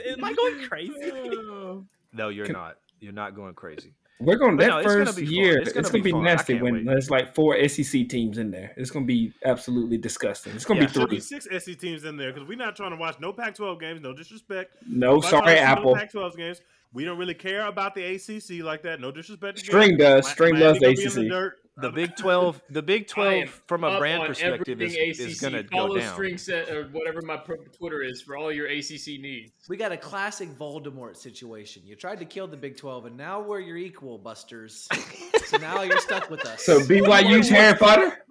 am 0.07 0.23
I 0.23 0.33
going 0.33 0.67
crazy? 0.67 0.93
No, 2.13 2.29
you're 2.29 2.45
Can- 2.45 2.53
not. 2.53 2.77
You're 2.99 3.13
not 3.13 3.35
going 3.35 3.53
crazy. 3.53 3.93
We're 4.19 4.37
going 4.37 4.57
But 4.57 4.63
that 4.63 4.69
no, 4.69 4.77
it's 4.79 4.87
gonna 4.87 5.05
first 5.05 5.19
fun. 5.19 5.27
year. 5.27 5.59
It's 5.59 5.67
It's 5.69 5.73
gonna 5.73 5.83
going 5.91 6.03
to 6.03 6.03
be 6.03 6.11
be, 6.11 6.19
nasty 6.19 6.59
when 6.59 6.73
wait. 6.73 6.85
there's 6.87 7.11
like 7.11 7.35
four 7.35 7.55
SEC 7.67 8.09
teams 8.09 8.39
in 8.39 8.49
there. 8.49 8.73
It's 8.75 8.89
going 8.89 9.05
to 9.05 9.07
be 9.07 9.31
absolutely 9.45 9.99
disgusting. 9.99 10.53
It's 10.55 10.65
going 10.65 10.81
Yeah. 10.81 10.87
to 10.87 10.93
Should 10.93 11.09
be 11.09 11.17
be 11.17 11.21
three. 11.21 11.39
six 11.39 11.65
SEC 11.65 11.77
teams 11.77 12.03
in 12.03 12.17
there 12.17 12.33
because 12.33 12.47
we're 12.49 12.57
not 12.57 12.75
trying 12.75 12.89
to 12.91 12.97
watch 12.97 13.19
no 13.19 13.31
Pac-12 13.31 13.79
games. 13.79 14.01
No 14.01 14.13
disrespect. 14.13 14.75
No, 14.89 15.11
Nobody 15.17 15.27
sorry, 15.27 15.41
wanna 15.45 15.55
no 15.57 15.61
Apple. 15.67 15.95
Pac-12 15.95 16.35
games. 16.37 16.61
We 16.93 17.05
don't 17.05 17.17
really 17.17 17.33
care 17.33 17.67
about 17.67 17.93
the 17.95 18.03
ACC 18.15 18.63
like 18.63 18.81
that. 18.83 18.99
No 19.01 19.11
disrespect. 19.11 19.57
to 19.59 19.63
String 19.65 19.97
them. 19.97 20.17
does. 20.17 20.25
Mi- 20.25 20.31
String 20.31 20.53
Miami 20.53 20.65
loves 20.65 20.79
gonna 20.79 20.93
be 20.95 21.03
in 21.03 21.09
the 21.13 21.21
ACC. 21.21 21.29
dirt. 21.29 21.53
The 21.79 21.89
Um, 21.89 21.93
Big 21.93 22.15
Twelve, 22.15 22.59
the 22.71 22.81
Big 22.81 23.07
Twelve, 23.07 23.49
from 23.67 23.83
a 23.83 23.99
brand 23.99 24.25
perspective, 24.25 24.81
is, 24.81 24.95
everything 24.97 25.27
is 25.29 25.39
going 25.39 25.53
to 25.53 25.63
Follow 25.65 25.89
go 25.89 25.99
down. 25.99 26.11
string 26.13 26.37
set 26.39 26.69
or 26.71 26.85
whatever 26.85 27.21
my 27.21 27.37
Twitter 27.77 28.01
is 28.01 28.19
for 28.19 28.35
all 28.35 28.51
your 28.51 28.65
ACC 28.65 29.19
needs. 29.21 29.51
We 29.69 29.77
got 29.77 29.91
a 29.91 29.97
classic 29.97 30.49
Voldemort 30.57 31.15
situation. 31.17 31.83
You 31.85 31.95
tried 31.95 32.17
to 32.17 32.25
kill 32.25 32.47
the 32.47 32.57
Big 32.57 32.77
12, 32.77 33.05
and 33.05 33.15
now 33.15 33.41
we're 33.41 33.59
your 33.59 33.77
equal 33.77 34.17
busters. 34.17 34.87
so 35.45 35.57
now 35.57 35.83
you're 35.83 35.99
stuck 35.99 36.31
with 36.31 36.45
us. 36.47 36.63
So 36.65 36.79
BYU's 36.79 37.47
Harry 37.49 37.77
Potter. 37.77 38.25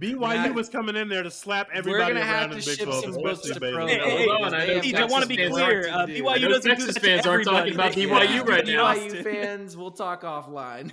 BYU 0.00 0.18
Not- 0.18 0.54
was 0.54 0.68
coming 0.68 0.96
in 0.96 1.08
there 1.08 1.22
to 1.22 1.30
slap 1.30 1.68
We're 1.68 1.78
everybody 1.78 2.14
gonna 2.14 2.24
have 2.24 2.40
around 2.40 2.50
to 2.50 2.56
in 2.58 2.64
Big 2.64 2.76
ship 2.78 2.86
12, 2.86 3.04
some 3.04 3.12
books 3.14 3.40
especially 3.44 3.54
to 3.54 3.60
Baylor. 3.60 3.74
Pro. 3.74 3.86
Hey, 3.86 3.98
hey, 3.98 4.26
Hold 4.26 4.40
on, 4.46 4.54
I 4.54 4.66
know 4.66 4.80
Hey, 4.80 4.94
I 4.94 5.04
want 5.04 5.22
to 5.22 5.28
be 5.28 5.36
clear. 5.36 5.88
Uh, 5.88 6.06
BYU 6.06 6.48
doesn't 6.48 6.62
do 6.62 6.68
Texas 6.68 6.94
that 6.94 7.02
fans 7.02 7.26
aren't 7.26 7.44
talking 7.44 7.58
everybody. 7.72 8.04
about 8.04 8.20
They- 8.20 8.26
BYU 8.36 8.44
right 8.46 8.66
now. 8.66 8.94
BYU 8.94 9.22
fans, 9.24 9.76
we'll 9.76 9.90
talk 9.90 10.22
offline. 10.22 10.92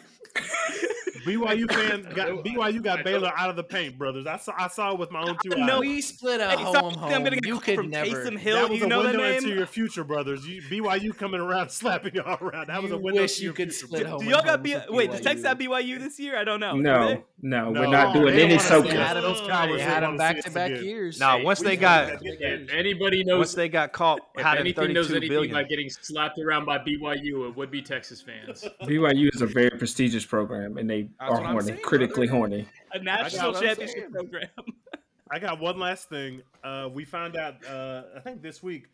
BYU 1.26 1.70
fans 1.74 2.06
got 2.14 2.30
BYU 2.46 2.82
got 2.82 3.04
Baylor 3.04 3.34
out 3.36 3.50
of 3.50 3.56
the 3.58 3.64
paint, 3.64 3.98
brothers. 3.98 4.26
I 4.28 4.38
saw 4.38 4.54
I 4.58 4.68
saw 4.70 4.94
it 4.94 5.00
with 5.00 5.12
my 5.12 5.22
own 5.22 5.38
two 5.44 5.52
eyes. 5.54 5.60
No, 5.60 5.80
we 5.82 6.00
split 6.02 6.40
a 6.40 6.50
Hey, 6.52 6.64
home 6.64 6.94
home. 6.94 7.04
I'm 7.14 7.24
gonna 7.24 7.32
get 7.38 7.46
you 7.48 7.60
could 7.60 7.76
from 7.76 7.90
never. 7.90 8.10
Taysom 8.10 8.38
Hill. 8.38 8.56
that 8.56 8.70
was 8.70 8.80
you 8.80 8.86
a 8.86 8.88
know 8.90 9.04
window 9.04 9.18
name? 9.24 9.38
into 9.38 9.50
your 9.54 9.66
future, 9.66 10.04
brothers. 10.06 10.48
You, 10.48 10.62
BYU 10.62 11.18
coming 11.18 11.42
around 11.42 11.70
slapping 11.72 12.16
y'all 12.16 12.38
around. 12.42 12.68
That 12.68 12.82
was 12.82 12.92
a 12.92 12.98
window 12.98 13.22
wish 13.24 13.40
you 13.42 13.52
could 13.52 13.74
future, 13.74 13.88
split 13.88 14.06
home 14.06 14.20
Do 14.24 14.26
y'all 14.30 14.42
got 14.44 14.66
homes 14.66 14.86
B- 14.88 14.94
wait? 14.96 15.12
Does 15.12 15.22
Texas 15.22 15.46
have 15.46 15.58
BYU 15.58 16.00
this 16.00 16.18
year? 16.20 16.38
I 16.38 16.46
don't 16.46 16.60
know. 16.62 16.76
No, 16.76 17.24
no, 17.42 17.72
No, 17.72 17.82
we're 17.82 17.88
not 17.88 18.14
doing 18.14 18.34
any 18.34 18.44
wanna 18.56 18.60
see 18.62 18.68
soaking. 18.68 18.92
us. 18.92 19.08
Had 19.08 19.18
'em- 19.18 19.24
Those 19.24 19.42
cowards 19.48 19.74
they 19.78 19.82
had 19.82 20.04
them 20.04 20.16
back 20.18 20.40
to 20.44 20.52
back 20.52 20.72
years. 20.72 21.20
Now, 21.20 21.44
once 21.44 21.60
they 21.60 21.76
got 21.76 22.10
gotta 22.10 22.24
get 22.24 22.40
there. 22.40 22.56
If 22.62 22.70
anybody 22.74 23.24
knows 23.26 23.38
once 23.40 23.54
they 23.54 23.68
got 23.68 23.92
caught 23.92 24.22
if 24.36 24.44
hiding 24.44 24.62
anything 24.62 24.94
knows 24.94 25.12
anything 25.12 25.30
billion. 25.30 25.56
about 25.56 25.68
getting 25.68 25.90
slapped 25.90 26.40
around 26.40 26.64
by 26.66 26.78
BYU, 26.78 27.50
it 27.50 27.56
would 27.58 27.70
be 27.70 27.82
Texas 27.82 28.22
fans. 28.22 28.66
BYU 28.84 29.30
is 29.34 29.42
a 29.42 29.46
very 29.46 29.72
prestigious 29.72 30.26
program, 30.28 30.78
and 30.78 30.90
they 30.90 31.10
That's 31.20 31.32
are 31.32 31.44
horny, 31.44 31.68
saying, 31.68 31.80
critically 31.84 32.28
brother. 32.28 32.38
horny. 32.40 32.68
A 32.94 33.00
national 33.00 33.54
championship 33.54 33.96
saying. 33.96 34.12
program. 34.12 34.50
I 35.32 35.40
got 35.40 35.60
one 35.60 35.78
last 35.78 36.08
thing. 36.10 36.42
Uh, 36.64 36.90
we 36.94 37.04
found 37.04 37.36
out, 37.36 37.56
uh, 37.66 38.04
I 38.16 38.20
think 38.22 38.42
this 38.42 38.64
week, 38.64 38.86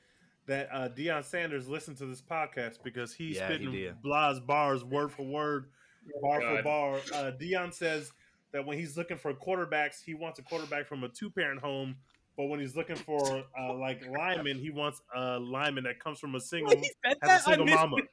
that 0.48 0.68
uh, 0.74 0.90
Deion 0.90 1.24
Sanders 1.24 1.68
listened 1.70 1.98
to 1.98 2.06
this 2.06 2.22
podcast 2.22 2.80
because 2.84 3.14
he's 3.14 3.38
Yeah, 3.38 3.48
spitting 3.48 3.72
did. 3.72 4.02
Blah's 4.02 4.40
bars 4.40 4.84
word 4.84 5.12
for 5.12 5.24
word, 5.24 5.68
bar 6.22 6.42
for 6.42 6.64
bar. 6.64 6.96
Uh, 7.14 7.32
Deion 7.40 7.74
says 7.74 8.12
that 8.52 8.66
when 8.66 8.78
he's 8.78 8.98
looking 8.98 9.18
for 9.18 9.34
quarterbacks, 9.34 10.04
he 10.04 10.16
wants 10.16 10.40
a 10.40 10.42
quarterback 10.42 10.88
from 10.88 11.04
a 11.04 11.10
two 11.10 11.30
parent 11.30 11.62
home. 11.62 11.96
But 12.36 12.46
when 12.48 12.60
he's 12.60 12.76
looking 12.76 12.96
for 12.96 13.44
uh, 13.60 13.74
like 13.76 14.02
linemen, 14.08 14.58
he 14.58 14.72
wants 14.72 15.02
a 15.16 15.38
lineman 15.40 15.84
that 15.84 16.00
comes 16.00 16.20
from 16.20 16.34
a 16.34 16.40
single 16.42 16.76
he 16.76 16.92
said 17.06 17.16
has 17.22 17.46
that. 17.46 17.52
a 17.54 17.56
single 17.58 17.70
I 17.72 17.76
mama. 17.76 17.98
it. 17.98 18.06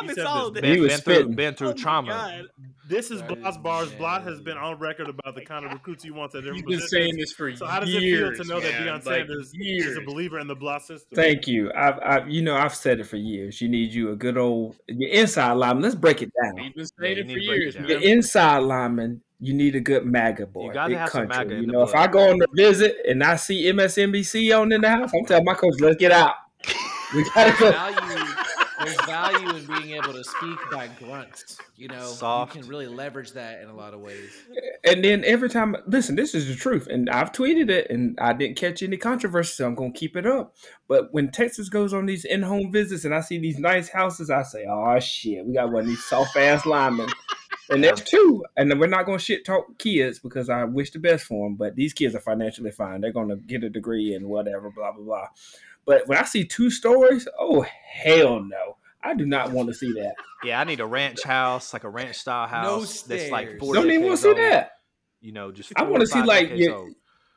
He 0.00 0.06
I'm 0.06 0.10
in 0.10 0.14
said 0.14 0.24
this. 0.24 0.32
solid. 0.32 0.54
He 0.56 0.60
been, 0.72 0.80
was 0.82 0.92
been 0.92 1.00
through, 1.00 1.34
been 1.34 1.54
through 1.54 1.68
Oh 1.68 1.74
trauma. 1.74 2.08
God. 2.08 2.44
This 2.88 3.10
is 3.10 3.20
That 3.22 3.38
Blah's 3.40 3.56
is 3.56 3.62
bars. 3.62 3.92
Blah 3.92 4.20
has 4.20 4.40
been 4.40 4.56
on 4.56 4.78
record 4.78 5.08
about 5.08 5.34
the 5.34 5.44
kind 5.44 5.64
of 5.64 5.72
recruits 5.72 6.02
he 6.02 6.10
wants 6.10 6.34
at 6.34 6.38
He's 6.44 6.52
different 6.52 6.66
been 6.66 6.74
positions. 6.80 6.90
saying 6.90 7.16
this 7.16 7.32
for 7.32 7.54
So 7.54 7.66
how 7.66 7.80
does 7.80 7.90
years. 7.90 8.02
it 8.02 8.36
feel 8.36 8.44
to 8.44 8.52
know 8.52 8.60
that 8.60 8.72
man. 8.72 9.00
Deion 9.00 9.04
Like, 9.06 9.26
Sanders 9.26 9.52
is 9.54 9.96
a 9.96 10.00
believer 10.00 10.38
in 10.38 10.46
the 10.46 10.54
Blah 10.56 10.78
system? 10.78 11.14
Thank 11.14 11.46
you. 11.46 11.70
I've, 11.74 11.98
I've, 12.02 12.30
you 12.30 12.42
know, 12.42 12.56
I've 12.56 12.74
said 12.74 13.00
it 13.00 13.04
for 13.04 13.16
years. 13.16 13.60
You 13.60 13.68
need 13.68 13.92
you 13.92 14.10
a 14.10 14.16
good 14.16 14.36
old 14.38 14.76
your 14.88 15.10
inside 15.10 15.52
lineman. 15.52 15.82
Let's 15.82 15.94
break 15.94 16.22
it 16.22 16.32
down. 16.42 16.56
He's 16.56 16.72
been 16.72 16.84
Yeah, 16.84 16.88
saying 17.00 17.16
you 17.16 17.22
it 17.22 17.26
for 17.26 17.28
to 17.28 17.34
break 17.34 17.40
it 17.40 17.62
years. 17.62 17.74
Your 17.76 18.00
man. 18.00 18.08
inside 18.08 18.58
lineman, 18.58 19.22
you 19.40 19.54
need 19.54 19.74
a 19.76 19.80
good 19.80 20.06
MAGA 20.06 20.46
boy. 20.46 20.68
You 20.68 20.72
gotta 20.72 20.88
big 20.90 20.98
have 20.98 21.10
some 21.10 21.28
country. 21.28 21.44
MAGA 21.44 21.54
You 21.54 21.60
in 21.62 21.66
the 21.66 21.72
know, 21.72 21.82
if 21.82 21.92
blood. 21.92 22.08
I 22.08 22.12
go 22.12 22.30
on 22.30 22.38
the 22.38 22.48
visit 22.54 22.96
and 23.08 23.22
I 23.22 23.36
see 23.36 23.64
MSNBC 23.72 24.58
on 24.58 24.72
in 24.72 24.80
the 24.80 24.88
house, 24.88 25.10
I'm 25.14 25.24
telling 25.26 25.44
my 25.44 25.54
coach, 25.54 25.74
let's 25.80 25.96
get 25.96 26.12
out. 26.12 26.34
We 27.14 27.24
gotta 27.24 27.54
go. 27.58 28.41
Value. 28.82 28.96
There's 28.96 29.06
value 29.06 29.56
in 29.56 29.66
being 29.66 29.96
able 29.96 30.12
to 30.12 30.24
speak 30.24 30.58
by 30.70 30.88
grunts. 30.98 31.58
You 31.76 31.88
know, 31.88 32.06
Soft. 32.06 32.54
you 32.54 32.60
can 32.60 32.70
really 32.70 32.86
leverage 32.86 33.32
that 33.32 33.60
in 33.62 33.68
a 33.68 33.74
lot 33.74 33.94
of 33.94 34.00
ways. 34.00 34.30
And 34.84 35.04
then 35.04 35.24
every 35.24 35.48
time, 35.48 35.76
listen, 35.86 36.16
this 36.16 36.34
is 36.34 36.48
the 36.48 36.54
truth, 36.54 36.86
and 36.88 37.08
I've 37.10 37.32
tweeted 37.32 37.70
it, 37.70 37.90
and 37.90 38.18
I 38.20 38.32
didn't 38.32 38.56
catch 38.56 38.82
any 38.82 38.96
controversy, 38.96 39.54
so 39.54 39.66
I'm 39.66 39.74
gonna 39.74 39.92
keep 39.92 40.16
it 40.16 40.26
up. 40.26 40.54
But 40.88 41.12
when 41.12 41.30
Texas 41.30 41.68
goes 41.68 41.94
on 41.94 42.06
these 42.06 42.24
in-home 42.24 42.72
visits, 42.72 43.04
and 43.04 43.14
I 43.14 43.20
see 43.20 43.38
these 43.38 43.58
nice 43.58 43.88
houses, 43.88 44.30
I 44.30 44.42
say, 44.42 44.66
"Oh 44.68 44.98
shit, 45.00 45.46
we 45.46 45.54
got 45.54 45.70
one 45.70 45.82
of 45.82 45.88
these 45.88 46.04
soft-ass 46.04 46.66
linemen." 46.66 47.08
And 47.70 47.82
there's 47.82 48.02
two, 48.02 48.44
and 48.56 48.70
then 48.70 48.78
we're 48.78 48.86
not 48.86 49.06
gonna 49.06 49.18
shit 49.18 49.46
talk 49.46 49.78
kids 49.78 50.18
because 50.18 50.50
I 50.50 50.64
wish 50.64 50.90
the 50.90 50.98
best 50.98 51.24
for 51.24 51.46
them. 51.46 51.56
But 51.56 51.74
these 51.74 51.92
kids 51.92 52.14
are 52.14 52.20
financially 52.20 52.70
fine; 52.70 53.00
they're 53.00 53.12
gonna 53.12 53.36
get 53.36 53.64
a 53.64 53.70
degree 53.70 54.14
and 54.14 54.26
whatever, 54.26 54.70
blah 54.70 54.92
blah 54.92 55.04
blah. 55.04 55.28
But 55.84 56.06
when 56.06 56.18
I 56.18 56.24
see 56.24 56.44
two 56.44 56.70
stories, 56.70 57.26
oh 57.38 57.64
hell 57.92 58.40
no, 58.42 58.76
I 59.02 59.14
do 59.14 59.26
not 59.26 59.50
want 59.50 59.68
to 59.68 59.74
see 59.74 59.92
that. 59.92 60.14
Yeah, 60.44 60.60
I 60.60 60.64
need 60.64 60.80
a 60.80 60.86
ranch 60.86 61.22
house, 61.24 61.72
like 61.72 61.84
a 61.84 61.88
ranch 61.90 62.16
style 62.16 62.46
house 62.48 63.02
that's 63.02 63.30
like 63.30 63.46
stairs. 63.48 63.60
40 63.60 63.80
Don't 63.80 63.90
even 63.90 64.06
want 64.06 64.16
to 64.16 64.22
see 64.22 64.28
old. 64.28 64.38
that. 64.38 64.72
You 65.20 65.32
know, 65.32 65.52
just 65.52 65.72
I 65.76 65.82
wanna 65.84 66.06
see, 66.06 66.20
like, 66.22 66.48
decades 66.48 66.66
your- 66.66 66.90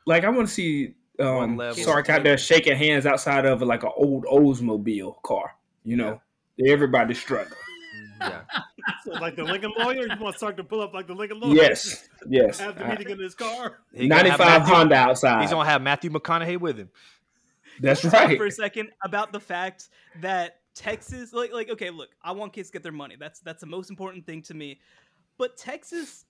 Like 0.06 0.24
I 0.24 0.28
want 0.30 0.48
to 0.48 0.52
see 0.54 0.94
One 1.18 1.28
um 1.50 1.56
level. 1.56 1.82
Sark 1.84 2.10
out 2.10 2.24
there 2.24 2.36
shaking 2.36 2.76
hands 2.76 3.06
outside 3.06 3.46
of 3.46 3.62
like 3.62 3.82
an 3.84 3.90
old 3.96 4.24
Oldsmobile 4.24 5.22
car. 5.22 5.56
You 5.84 5.96
know, 5.96 6.20
everybody's 6.64 7.18
struggling. 7.18 7.58
Yeah. 8.20 8.42
So, 9.04 9.10
like 9.14 9.34
the 9.34 9.42
Lincoln 9.42 9.72
lawyer, 9.76 10.06
you 10.06 10.20
want 10.20 10.38
Sark 10.38 10.56
to 10.58 10.64
pull 10.64 10.80
up 10.80 10.94
like 10.94 11.08
the 11.08 11.12
Lincoln 11.14 11.40
lawyer? 11.40 11.54
Yes, 11.56 12.08
yes. 12.28 12.60
Have 12.60 12.78
the 12.78 12.84
meeting 12.84 13.10
in 13.10 13.18
his 13.18 13.34
car. 13.34 13.80
He 13.92 14.06
gonna 14.06 14.30
have 14.30 14.38
Ninety-five 14.38 14.62
Honda 14.62 14.94
outside. 14.94 15.40
He's 15.42 15.50
gonna 15.50 15.68
have 15.68 15.82
Matthew 15.82 16.08
McConaughey 16.10 16.58
with 16.60 16.78
him. 16.78 16.90
That's 17.80 18.00
Talk 18.02 18.12
right. 18.12 18.38
For 18.38 18.46
a 18.46 18.50
second 18.50 18.90
about 19.04 19.32
the 19.32 19.40
fact 19.40 19.88
that 20.20 20.60
Texas, 20.74 21.32
like, 21.32 21.52
like, 21.52 21.70
okay, 21.70 21.90
look, 21.90 22.10
I 22.22 22.32
want 22.32 22.52
kids 22.52 22.68
to 22.68 22.72
get 22.74 22.82
their 22.82 22.92
money. 22.92 23.16
That's 23.18 23.40
that's 23.40 23.60
the 23.60 23.66
most 23.66 23.90
important 23.90 24.26
thing 24.26 24.42
to 24.42 24.54
me. 24.54 24.80
But 25.38 25.56
Texas 25.56 26.24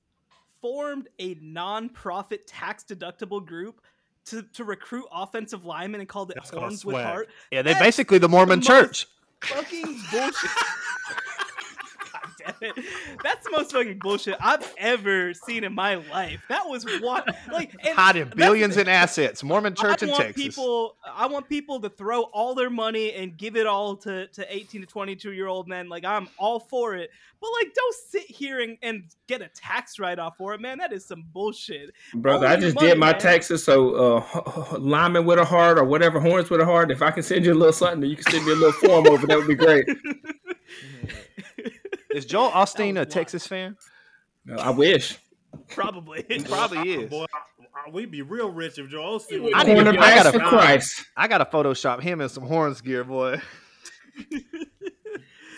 formed 0.61 1.09
a 1.18 1.36
non-profit 1.40 2.47
tax 2.47 2.84
deductible 2.84 3.44
group 3.44 3.80
to, 4.26 4.42
to 4.42 4.64
recruit 4.64 5.05
offensive 5.12 5.64
linemen 5.64 6.01
and 6.01 6.09
called 6.09 6.30
it 6.30 6.34
That's 6.34 6.51
called 6.51 6.62
Horns 6.62 6.84
with. 6.84 6.97
Heart. 6.97 7.28
Yeah, 7.53 7.62
they 7.62 7.74
basically 7.74 8.18
the 8.18 8.28
Mormon 8.28 8.59
most- 8.59 8.66
church. 8.66 9.07
Fucking 9.42 10.01
bullshit. 10.11 10.51
God 12.47 12.55
it. 12.76 12.84
That's 13.22 13.44
the 13.44 13.51
most 13.51 13.72
fucking 13.72 13.99
bullshit 13.99 14.36
I've 14.40 14.74
ever 14.78 15.34
seen 15.34 15.64
in 15.64 15.74
my 15.74 15.97
life. 15.97 16.42
That 16.49 16.68
was 16.68 16.84
what 17.01 17.26
like 17.53 17.74
and 17.84 17.94
Hiding 17.97 18.32
billions 18.36 18.76
in 18.76 18.88
assets. 18.88 19.42
Mormon 19.42 19.74
church 19.74 20.03
I 20.03 20.07
in 20.07 20.12
want 20.12 20.24
Texas. 20.24 20.42
people. 20.42 20.97
I 21.07 21.26
want 21.26 21.49
people 21.49 21.80
to 21.80 21.88
throw 21.88 22.22
all 22.22 22.55
their 22.55 22.70
money 22.70 23.12
and 23.12 23.36
give 23.36 23.57
it 23.57 23.66
all 23.66 23.97
to, 23.99 24.26
to 24.28 24.55
eighteen 24.55 24.80
to 24.82 24.86
twenty 24.86 25.16
two 25.16 25.32
year 25.32 25.47
old 25.47 25.68
men. 25.68 25.88
Like 25.88 26.05
I'm 26.05 26.28
all 26.38 26.61
for 26.61 26.94
it, 26.94 27.11
but 27.40 27.51
like 27.61 27.74
don't 27.74 27.94
sit 27.94 28.22
here 28.30 28.61
and, 28.61 28.76
and 28.82 29.05
get 29.26 29.42
a 29.42 29.49
tax 29.49 29.99
write 29.99 30.18
off 30.18 30.36
for 30.36 30.55
it, 30.55 30.61
man. 30.61 30.78
That 30.78 30.92
is 30.92 31.05
some 31.05 31.24
bullshit. 31.32 31.92
Brother, 32.14 32.47
All 32.47 32.53
I 32.53 32.57
just 32.57 32.74
money, 32.74 32.88
did 32.88 32.99
my 32.99 33.12
man. 33.12 33.20
taxes, 33.20 33.64
so 33.64 33.94
uh, 33.94 34.76
lineman 34.78 35.24
with 35.24 35.38
a 35.38 35.44
heart 35.44 35.78
or 35.78 35.84
whatever, 35.84 36.20
horns 36.20 36.51
with 36.51 36.61
a 36.61 36.64
heart. 36.64 36.90
If 36.90 37.03
I 37.03 37.11
can 37.11 37.22
send 37.22 37.44
you 37.44 37.53
a 37.53 37.55
little 37.55 37.72
something, 37.72 38.09
you 38.09 38.16
can 38.16 38.30
send 38.30 38.44
me 38.44 38.53
a 38.53 38.57
little 38.57 38.72
form 38.72 39.07
over. 39.07 39.26
That 39.26 39.38
would 39.38 39.49
be 39.49 39.55
great. 39.55 39.86
Is 42.15 42.25
Joel 42.27 42.51
Osteen 42.51 42.93
a 42.93 42.95
wild. 42.97 43.11
Texas 43.11 43.47
fan? 43.47 43.77
Uh, 44.51 44.55
I 44.61 44.71
wish. 44.71 45.19
Probably. 45.69 46.25
He 46.29 46.43
probably 46.43 46.91
is. 46.93 47.11
Boy, 47.11 47.27
I- 47.33 47.87
I- 47.87 47.91
we'd 47.91 48.11
be 48.11 48.23
real 48.23 48.51
rich 48.51 48.79
if 48.79 48.89
Joel 48.89 49.19
Osteen. 49.19 49.53
I 49.55 49.65
was- 49.65 49.67
need 49.67 49.85
to 49.85 50.01
I 50.01 50.15
gotta 50.15 50.33
for 50.33 50.39
find- 50.39 50.51
Christ. 50.51 51.05
I 51.17 51.29
gotta 51.29 51.45
Photoshop 51.45 52.01
him 52.01 52.21
in 52.21 52.29
some 52.29 52.45
horns 52.45 52.81
gear, 52.81 53.05
boy. 53.05 53.41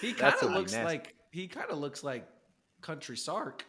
He 0.00 0.12
kind 0.12 0.34
of 0.42 0.52
looks 0.52 0.72
nasty. 0.72 0.84
like 0.86 1.14
he 1.32 1.48
kind 1.48 1.70
of 1.70 1.78
looks 1.78 2.04
like 2.04 2.24
country 2.80 3.16
Sark. 3.16 3.64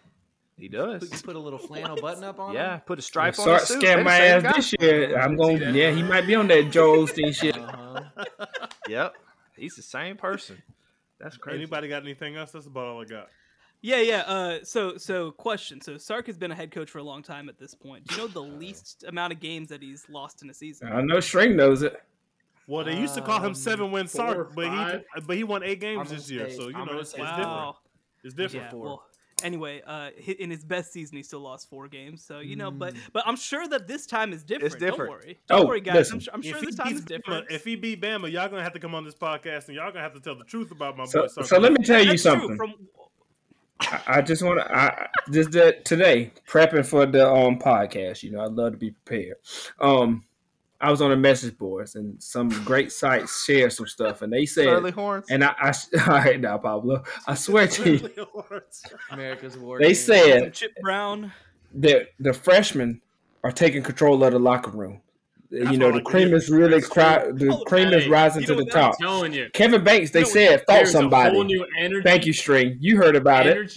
He 0.58 0.70
Put, 0.70 1.00
does. 1.00 1.12
you 1.12 1.18
put 1.20 1.36
a 1.36 1.40
little 1.40 1.58
flannel 1.58 1.96
button 2.00 2.24
up 2.24 2.40
on 2.40 2.54
Yeah, 2.54 2.78
put 2.78 3.00
a 3.00 3.02
stripe 3.02 3.40
on 3.40 3.44
Start 3.46 3.62
his 3.62 3.68
suit. 3.70 3.82
scam 3.84 4.04
my 4.04 4.18
ass 4.20 4.44
guy. 4.44 4.52
this 4.56 4.74
year. 4.80 5.18
I'm 5.20 5.36
going. 5.36 5.60
Yeah, 5.74 5.92
he 5.92 6.04
might 6.04 6.28
be 6.28 6.36
on 6.36 6.48
that 6.50 6.70
Joel 6.70 7.08
Osteen 7.08 7.34
shit. 7.34 7.58
Uh-huh. 7.58 8.02
Yep, 8.88 9.14
he's 9.58 9.76
the 9.76 9.82
same 9.82 10.18
person. 10.18 10.62
That's 11.20 11.38
crazy. 11.38 11.58
Anybody 11.60 11.88
got 11.88 12.04
anything 12.04 12.36
else? 12.36 12.52
That's 12.52 12.66
about 12.68 12.88
all 12.88 13.02
I 13.02 13.06
got. 13.06 13.28
Yeah, 13.82 14.02
yeah. 14.02 14.20
Uh, 14.22 14.60
so, 14.64 14.98
so 14.98 15.32
question. 15.32 15.80
So, 15.82 15.98
Sark 15.98 16.28
has 16.28 16.38
been 16.38 16.52
a 16.52 16.56
head 16.56 16.72
coach 16.72 16.90
for 16.90 16.98
a 17.00 17.04
long 17.04 17.24
time 17.24 17.48
at 17.50 17.58
this 17.58 17.74
point. 17.74 18.06
Do 18.08 18.16
you 18.16 18.22
know 18.22 18.28
the 18.28 18.42
least 18.60 19.06
amount 19.08 19.34
of 19.34 19.40
games 19.40 19.70
that 19.70 19.82
he's 19.82 20.06
lost 20.10 20.42
in 20.44 20.50
a 20.50 20.54
season? 20.54 20.90
I 20.92 21.02
know 21.02 21.20
String 21.20 21.56
knows 21.56 21.82
it. 21.82 22.02
Well, 22.68 22.86
they 22.86 22.96
used 22.98 23.16
to 23.16 23.22
call 23.22 23.40
him 23.40 23.46
Um, 23.48 23.56
seven 23.56 23.92
win 23.92 24.06
four 24.08 24.34
Sark, 24.34 24.56
but 24.56 24.66
he 24.66 25.22
but 25.26 25.36
he 25.38 25.44
won 25.44 25.64
eight 25.64 25.78
I'm 25.84 25.98
games 25.98 26.12
this 26.12 26.30
year, 26.30 26.50
say- 26.50 26.56
so 26.58 26.68
you 26.68 26.76
I'm 26.76 26.86
know 26.86 27.00
it's, 27.00 27.12
say 27.12 27.18
it's 27.22 27.30
four. 27.32 27.38
different. 27.38 27.76
It's 28.24 28.34
different. 28.36 28.66
Yeah. 28.66 28.72
four. 28.72 28.82
Well, 28.84 29.06
anyway, 29.44 29.82
uh, 29.86 30.10
in 30.40 30.50
his 30.50 30.64
best 30.64 30.92
season, 30.94 31.18
he 31.18 31.24
still 31.24 31.40
lost 31.42 31.70
four 31.70 31.88
games. 31.88 32.24
So 32.24 32.40
you 32.40 32.56
know, 32.56 32.72
but 32.72 32.94
Mm. 32.94 33.00
but 33.14 33.24
I'm 33.28 33.36
sure 33.36 33.68
that 33.68 33.88
this 33.88 34.06
time 34.06 34.34
is 34.34 34.44
different. 34.44 34.74
It's 34.74 34.80
different. 34.80 34.98
Don't 35.00 35.10
worry. 35.10 35.40
Don't 35.48 35.62
Oh, 35.62 35.68
worry, 35.68 35.82
guys. 35.82 35.96
listen. 35.96 36.16
I'm, 36.16 36.20
sure, 36.22 36.34
I'm 36.36 36.42
sure 36.42 36.62
this 36.62 36.76
time 36.76 36.88
is 36.94 37.02
beats 37.02 37.06
Bama, 37.06 37.08
different. 37.08 37.52
if 37.52 37.64
he 37.64 37.76
beat 37.76 38.02
Bama, 38.02 38.32
y'all 38.32 38.48
gonna 38.50 38.64
have 38.64 38.74
to 38.74 38.80
come 38.80 38.96
on 38.96 39.04
this 39.06 39.16
podcast 39.16 39.68
and 39.68 39.76
y'all 39.76 39.90
gonna 39.92 40.02
have 40.02 40.14
to 40.14 40.20
tell 40.20 40.36
the 40.36 40.44
truth 40.46 40.72
about 40.72 40.98
my 40.98 41.06
So, 41.06 41.22
boy 41.22 41.28
Sark. 41.28 41.48
so 41.48 41.60
let 41.60 41.72
me 41.74 41.84
tell 41.84 42.02
you 42.02 42.12
That's 42.12 42.24
true. 42.24 42.32
something. 42.32 42.58
From 42.58 42.74
I, 43.82 44.02
I 44.08 44.22
just 44.22 44.44
want 44.44 44.60
to. 44.60 44.76
I 44.76 45.08
just 45.32 45.52
that 45.52 45.86
today 45.86 46.34
prepping 46.48 46.86
for 46.86 47.06
the 47.06 47.26
um 47.32 47.58
podcast. 47.60 48.24
You 48.24 48.32
know, 48.32 48.42
I 48.42 48.48
love 48.48 48.74
to 48.74 48.78
be 48.78 48.92
prepared. 48.92 49.38
Um, 49.80 50.26
I 50.82 50.90
was 50.92 51.02
on 51.02 51.10
the 51.10 51.18
message 51.18 51.58
boards 51.58 51.96
and 51.96 52.22
some 52.24 52.48
great 52.64 52.92
sites 52.92 53.44
shared 53.44 53.74
some 53.74 53.86
stuff, 53.88 54.22
and 54.22 54.32
they 54.32 54.46
said, 54.46 54.68
Early 54.68 54.92
horns. 54.92 55.26
and 55.30 55.44
I, 55.44 55.54
I 55.60 55.68
all 56.08 56.14
right 56.20 56.40
now, 56.40 56.58
Pablo, 56.58 57.04
I 57.28 57.36
swear 57.36 57.68
to 57.68 57.98
you, 57.98 58.10
America's 59.12 59.58
war. 59.58 59.78
they 59.80 59.88
game. 59.88 59.96
said 59.96 60.54
Chip 60.54 60.72
Brown. 60.82 61.32
that 61.76 62.10
the 62.20 62.34
freshmen 62.34 63.02
are 63.44 63.52
taking 63.52 63.84
control 63.84 64.24
of 64.24 64.32
the 64.34 64.40
locker 64.40 64.72
room. 64.72 65.02
That's 65.52 65.72
you 65.72 65.78
know, 65.80 65.92
the 65.92 66.02
cream 66.02 66.34
is 66.36 66.50
really 66.50 66.80
cry, 66.82 67.26
the 67.32 67.50
Oh, 67.52 67.64
cream 67.66 67.92
is 67.92 68.08
rising 68.08 68.42
you 68.42 68.48
to 68.48 68.56
the 68.56 68.66
top. 68.66 68.98
Telling 69.00 69.34
you. 69.34 69.50
Kevin 69.52 69.84
Banks, 69.84 70.12
they 70.12 70.20
You 70.20 70.26
know, 70.26 70.32
said, 70.32 70.60
fought 70.60 70.66
There's 70.68 70.94
a 70.94 71.00
whole 71.00 71.04
somebody. 71.10 71.44
new 71.44 71.66
energy. 71.80 72.04
Thank 72.04 72.26
you, 72.28 72.34
String. 72.34 72.78
You 72.80 72.98
heard 72.98 73.16
about 73.16 73.48
it. 73.48 73.76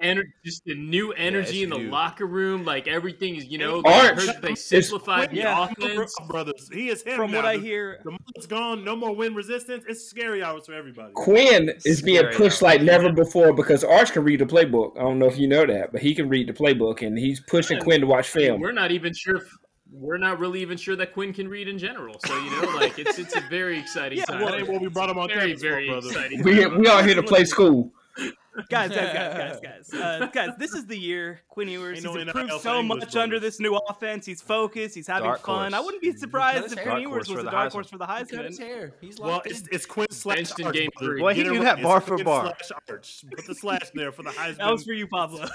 Energy, 0.00 0.28
ener- 0.28 0.44
just 0.44 0.64
the 0.64 0.74
new 0.74 1.12
energy 1.12 1.62
it's 1.62 1.64
in 1.64 1.70
the 1.70 1.78
new. 1.78 1.90
locker 1.90 2.26
room. 2.26 2.64
Like 2.64 2.86
everything 2.88 3.36
is, 3.36 3.46
you 3.46 3.58
know, 3.58 3.76
Arch, 3.84 3.86
I 3.86 4.14
heard 4.14 4.42
they 4.42 4.54
simplified 4.54 5.30
the 5.30 5.36
Yeah. 5.36 5.64
offense. 5.70 6.14
brothers. 6.28 6.68
He 6.72 6.88
is 6.88 7.02
him 7.02 7.16
From 7.16 7.30
now. 7.30 7.38
what 7.38 7.46
I 7.46 7.56
hear, 7.56 8.00
the 8.04 8.10
mud's 8.12 8.46
gone. 8.46 8.84
No 8.84 8.96
more 8.96 9.14
wind 9.14 9.36
resistance. 9.36 9.84
It's 9.88 10.08
scary 10.08 10.42
hours 10.42 10.66
for 10.66 10.74
everybody. 10.74 11.12
Quinn 11.14 11.72
is 11.84 12.02
being 12.02 12.24
pushed 12.34 12.62
now. 12.62 12.68
like 12.68 12.82
never 12.82 13.12
before 13.12 13.52
because 13.52 13.84
Arch 13.84 14.12
can 14.12 14.24
read 14.24 14.40
the 14.40 14.46
playbook. 14.46 14.96
I 14.98 15.02
don't 15.02 15.18
know 15.18 15.26
if 15.26 15.38
you 15.38 15.48
know 15.48 15.64
that, 15.66 15.92
but 15.92 16.00
he 16.00 16.14
can 16.14 16.28
read 16.28 16.48
the 16.48 16.52
playbook 16.52 17.06
and 17.06 17.18
he's 17.18 17.40
pushing 17.40 17.78
Quinn 17.80 18.00
to 18.00 18.06
watch 18.06 18.28
film. 18.28 18.60
We're 18.60 18.72
not 18.72 18.90
even 18.90 19.12
sure. 19.14 19.36
If, 19.36 19.48
we're 19.92 20.18
not 20.18 20.40
really 20.40 20.60
even 20.60 20.76
sure 20.76 20.96
that 20.96 21.12
Quinn 21.14 21.32
can 21.32 21.48
read 21.48 21.68
in 21.68 21.78
general. 21.78 22.16
So 22.26 22.36
you 22.42 22.50
know, 22.50 22.68
like 22.76 22.98
it's 22.98 23.18
it's 23.20 23.36
a 23.36 23.40
very 23.48 23.78
exciting 23.78 24.18
Yeah, 24.18 24.24
time. 24.24 24.40
well, 24.42 24.52
That 24.58 24.80
we 24.80 24.88
brought 24.88 25.08
him 25.08 25.16
on 25.18 25.28
very 25.28 25.52
campus 25.54 25.62
for, 25.62 25.68
very 25.68 25.96
exciting. 25.96 26.42
We 26.42 26.66
we 26.66 26.86
are 26.88 27.02
here 27.04 27.14
to 27.14 27.22
play 27.22 27.44
school. 27.44 27.92
guys, 28.70 28.90
guys, 28.90 28.90
guys, 28.90 29.36
guys, 29.36 29.60
guys, 29.92 29.94
uh, 30.00 30.26
guys. 30.32 30.50
This 30.58 30.72
is 30.72 30.86
the 30.86 30.96
year 30.96 31.40
Quinn 31.48 31.68
Ewers. 31.68 31.98
Ain't 32.04 32.06
He's 32.16 32.26
improved 32.26 32.48
NIL 32.48 32.58
for 32.58 32.62
so 32.62 32.80
English 32.80 33.00
much 33.00 33.16
under 33.16 33.38
this 33.38 33.60
new 33.60 33.74
offense. 33.88 34.24
He's 34.24 34.40
focused. 34.40 34.94
He's 34.94 35.06
having 35.06 35.28
Dark 35.28 35.44
fun. 35.44 35.74
I 35.74 35.80
wouldn't 35.80 36.02
be 36.02 36.12
surprised 36.16 36.72
if 36.72 36.78
hair. 36.78 36.92
Quinn 36.92 37.02
Ewers 37.02 37.28
was 37.28 37.28
for 37.28 37.36
the 37.36 37.42
the 37.44 37.50
dark 37.50 37.72
horse 37.72 37.90
for 37.90 37.98
the 37.98 38.06
Cut 38.06 38.28
Heisman. 38.28 38.58
hair. 38.58 38.94
He's 39.00 39.18
Well, 39.20 39.30
locked 39.32 39.46
it's, 39.48 39.60
in. 39.60 39.68
it's 39.72 39.86
Quinn 39.86 40.06
slash 40.10 40.50
in 40.58 40.70
game 40.72 40.90
brother. 40.96 41.12
three. 41.12 41.22
Well, 41.22 41.34
he 41.34 41.42
Get 41.42 41.52
knew 41.52 41.60
it 41.60 41.64
that 41.64 41.82
bar 41.82 42.00
for 42.00 42.22
bar. 42.24 42.54
slash 42.68 42.72
Arch. 42.88 43.24
Put 43.36 43.46
the 43.46 43.54
slash 43.54 43.90
there 43.94 44.12
for 44.12 44.22
the 44.22 44.30
Heisman. 44.30 44.56
That 44.58 44.72
was 44.72 44.84
for 44.84 44.92
you, 44.92 45.06
Pablo. 45.06 45.46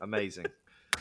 Amazing. 0.00 0.46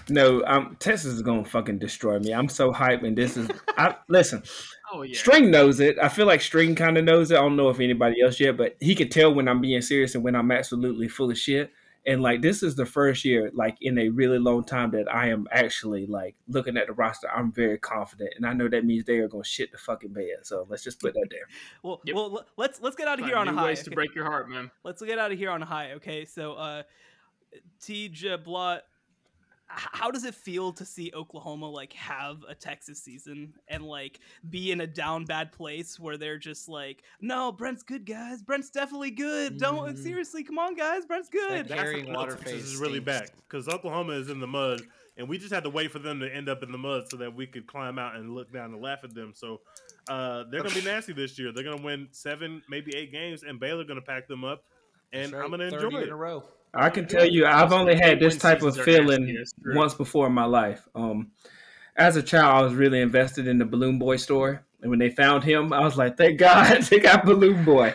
No, 0.10 0.44
um, 0.46 0.76
Texas 0.80 1.14
is 1.14 1.22
gonna 1.22 1.46
fucking 1.46 1.80
destroy 1.80 2.20
me. 2.20 2.34
I'm 2.34 2.50
so 2.50 2.72
hyped, 2.72 3.06
and 3.06 3.18
this 3.18 3.38
is. 3.38 3.50
I 3.78 3.96
listen. 4.08 4.44
Oh 4.92 5.02
yeah. 5.04 5.18
String 5.18 5.50
knows 5.52 5.80
it. 5.80 5.98
I 6.00 6.10
feel 6.10 6.26
like 6.28 6.42
String 6.42 6.76
kind 6.76 6.98
of 6.98 7.04
knows 7.06 7.32
it. 7.32 7.36
I 7.38 7.42
don't 7.42 7.56
know 7.56 7.70
if 7.70 7.80
anybody 7.80 8.22
else 8.22 8.40
yet, 8.40 8.58
but 8.58 8.76
he 8.80 8.96
can 8.96 9.10
tell 9.10 9.34
when 9.34 9.48
I'm 9.48 9.62
being 9.62 9.82
serious 9.82 10.16
and 10.16 10.24
when 10.24 10.36
I'm 10.36 10.52
absolutely 10.52 11.08
full 11.08 11.32
of 11.32 11.38
shit. 11.38 11.72
And 12.06 12.22
like 12.22 12.42
this 12.42 12.64
is 12.64 12.76
the 12.76 12.86
first 12.86 13.24
year, 13.24 13.50
like 13.54 13.78
in 13.80 13.98
a 13.98 14.10
really 14.10 14.38
long 14.38 14.66
time, 14.66 14.92
that 14.92 15.10
I 15.10 15.30
am 15.30 15.48
actually 15.52 16.06
like 16.06 16.36
looking 16.50 16.76
at 16.76 16.88
the 16.88 16.94
roster. 16.94 17.32
I'm 17.34 17.54
very 17.54 17.78
confident, 17.78 18.32
and 18.36 18.46
I 18.46 18.52
know 18.52 18.68
that 18.68 18.84
means 18.84 19.06
they 19.06 19.20
are 19.20 19.30
gonna 19.30 19.46
shit 19.46 19.72
the 19.72 19.78
fucking 19.78 20.12
bed. 20.12 20.26
So 20.42 20.68
let's 20.70 20.84
just 20.84 21.00
put 21.00 21.14
that 21.14 21.28
there. 21.32 21.48
well, 21.82 22.02
Yep. 22.04 22.16
well, 22.16 22.46
let's 22.58 22.82
let's 22.82 22.98
get 22.98 23.08
out 23.08 23.14
of 23.14 23.20
Find 23.22 23.30
here 23.30 23.38
on 23.38 23.48
a 23.48 23.54
high. 23.54 23.64
ways 23.68 23.84
to 23.84 23.92
break 23.92 24.14
your 24.14 24.26
heart, 24.26 24.50
man. 24.50 24.70
Let's 24.84 25.02
get 25.02 25.18
out 25.18 25.32
of 25.32 25.38
here 25.38 25.50
on 25.50 25.62
a 25.64 25.66
high. 25.66 25.94
Okay, 25.94 26.26
so 26.26 26.54
uh, 26.56 26.84
Teej 27.82 28.44
Blot, 28.44 28.80
h- 28.80 28.84
how 29.76 30.12
does 30.12 30.24
it 30.24 30.36
feel 30.36 30.72
to 30.74 30.86
see 30.86 31.12
Oklahoma 31.16 31.70
like 31.70 31.94
have 31.94 32.38
a 32.48 32.54
Texas 32.56 33.02
season 33.02 33.54
and 33.68 33.84
like 33.84 34.20
be 34.50 34.72
in 34.72 34.82
a 34.82 34.88
down 34.88 35.26
bad 35.26 35.52
place 35.52 36.00
where 36.00 36.18
they're 36.18 36.38
just 36.38 36.70
like, 36.70 37.04
no, 37.22 37.52
Brent's 37.52 37.84
good, 37.84 38.06
guys. 38.06 38.41
Brent's 38.41 38.70
definitely 38.70 39.12
good. 39.12 39.58
Don't 39.58 39.95
Mhm. 39.95 39.98
seriously, 40.04 40.44
come 40.44 40.60
on, 40.60 40.76
guys. 40.76 41.06
Brent's 41.06 41.30
good. 41.30 41.68
That 41.68 41.78
carrying 41.78 42.12
No, 42.12 42.20
water 42.20 42.36
Texas 42.36 42.52
face 42.52 42.64
is 42.66 42.76
really 42.78 43.02
stinks. 43.02 43.06
back 43.06 43.30
because 43.50 43.68
Oklahoma 43.68 44.14
is 44.14 44.30
in 44.30 44.40
the 44.40 44.48
mud, 44.48 44.82
and 45.18 45.28
we 45.28 45.38
just 45.38 45.54
had 45.54 45.64
to 45.64 45.70
wait 45.70 45.91
for 45.91 46.00
them 46.00 46.20
to 46.20 46.34
end 46.34 46.50
up 46.50 46.64
in 46.64 46.72
the 46.72 46.78
mud 46.78 47.10
so 47.10 47.18
that 47.18 47.34
we 47.34 47.45
could 47.48 47.68
climb 47.68 47.98
out 48.00 48.16
and 48.16 48.34
look 48.36 48.52
down 48.52 48.74
and 48.74 48.82
laugh 48.82 49.00
at 49.04 49.14
them. 49.14 49.34
So 49.36 49.62
uh, 50.08 50.44
they're 50.52 50.62
gonna 50.64 50.76
be 50.76 50.82
nasty 50.86 51.14
this 51.14 51.38
year. 51.40 51.52
They're 51.52 51.64
gonna 51.64 51.82
win 51.82 52.08
seven, 52.12 52.62
maybe 52.70 52.95
eight 52.95 53.12
games, 53.12 53.44
and 53.44 53.60
Baylor 53.60 53.84
gonna 53.86 54.02
pack 54.02 54.28
them 54.28 54.44
up, 54.44 54.64
and 55.14 55.32
right, 55.34 55.44
I'm 55.44 55.50
gonna 55.52 55.70
30 55.72 55.86
enjoy 55.86 55.98
in 56.00 56.04
it. 56.04 56.10
a 56.12 56.16
row. 56.16 56.44
I 56.74 56.90
can 56.90 57.08
tell 57.08 57.26
you, 57.26 57.45
I've 57.45 57.72
only 57.72 57.95
had 57.95 58.20
this 58.20 58.38
type 58.38 58.64
of 58.64 58.74
seasons 58.74 58.88
are 58.88 58.91
nasty, 58.91 59.26
feeling 59.26 59.45
once 59.76 59.94
before 59.94 60.28
in 60.28 60.34
my 60.34 60.45
life. 60.45 60.88
Um, 60.95 61.32
as 61.95 62.16
a 62.16 62.24
child, 62.24 62.58
I 62.58 62.62
was 62.64 62.74
really 62.74 63.02
invested 63.02 63.48
in 63.48 63.60
the 63.60 63.66
Balloon 63.66 64.00
Boy 64.00 64.18
story, 64.18 64.58
and 64.82 64.90
when 64.90 65.00
they 65.00 65.10
found 65.10 65.44
him, 65.44 65.72
I 65.72 65.82
was 65.82 65.98
like, 65.98 66.18
"Thank 66.18 66.40
God 66.40 66.82
they 66.90 67.00
got 67.00 67.26
Balloon 67.26 67.64
Boy." 67.64 67.94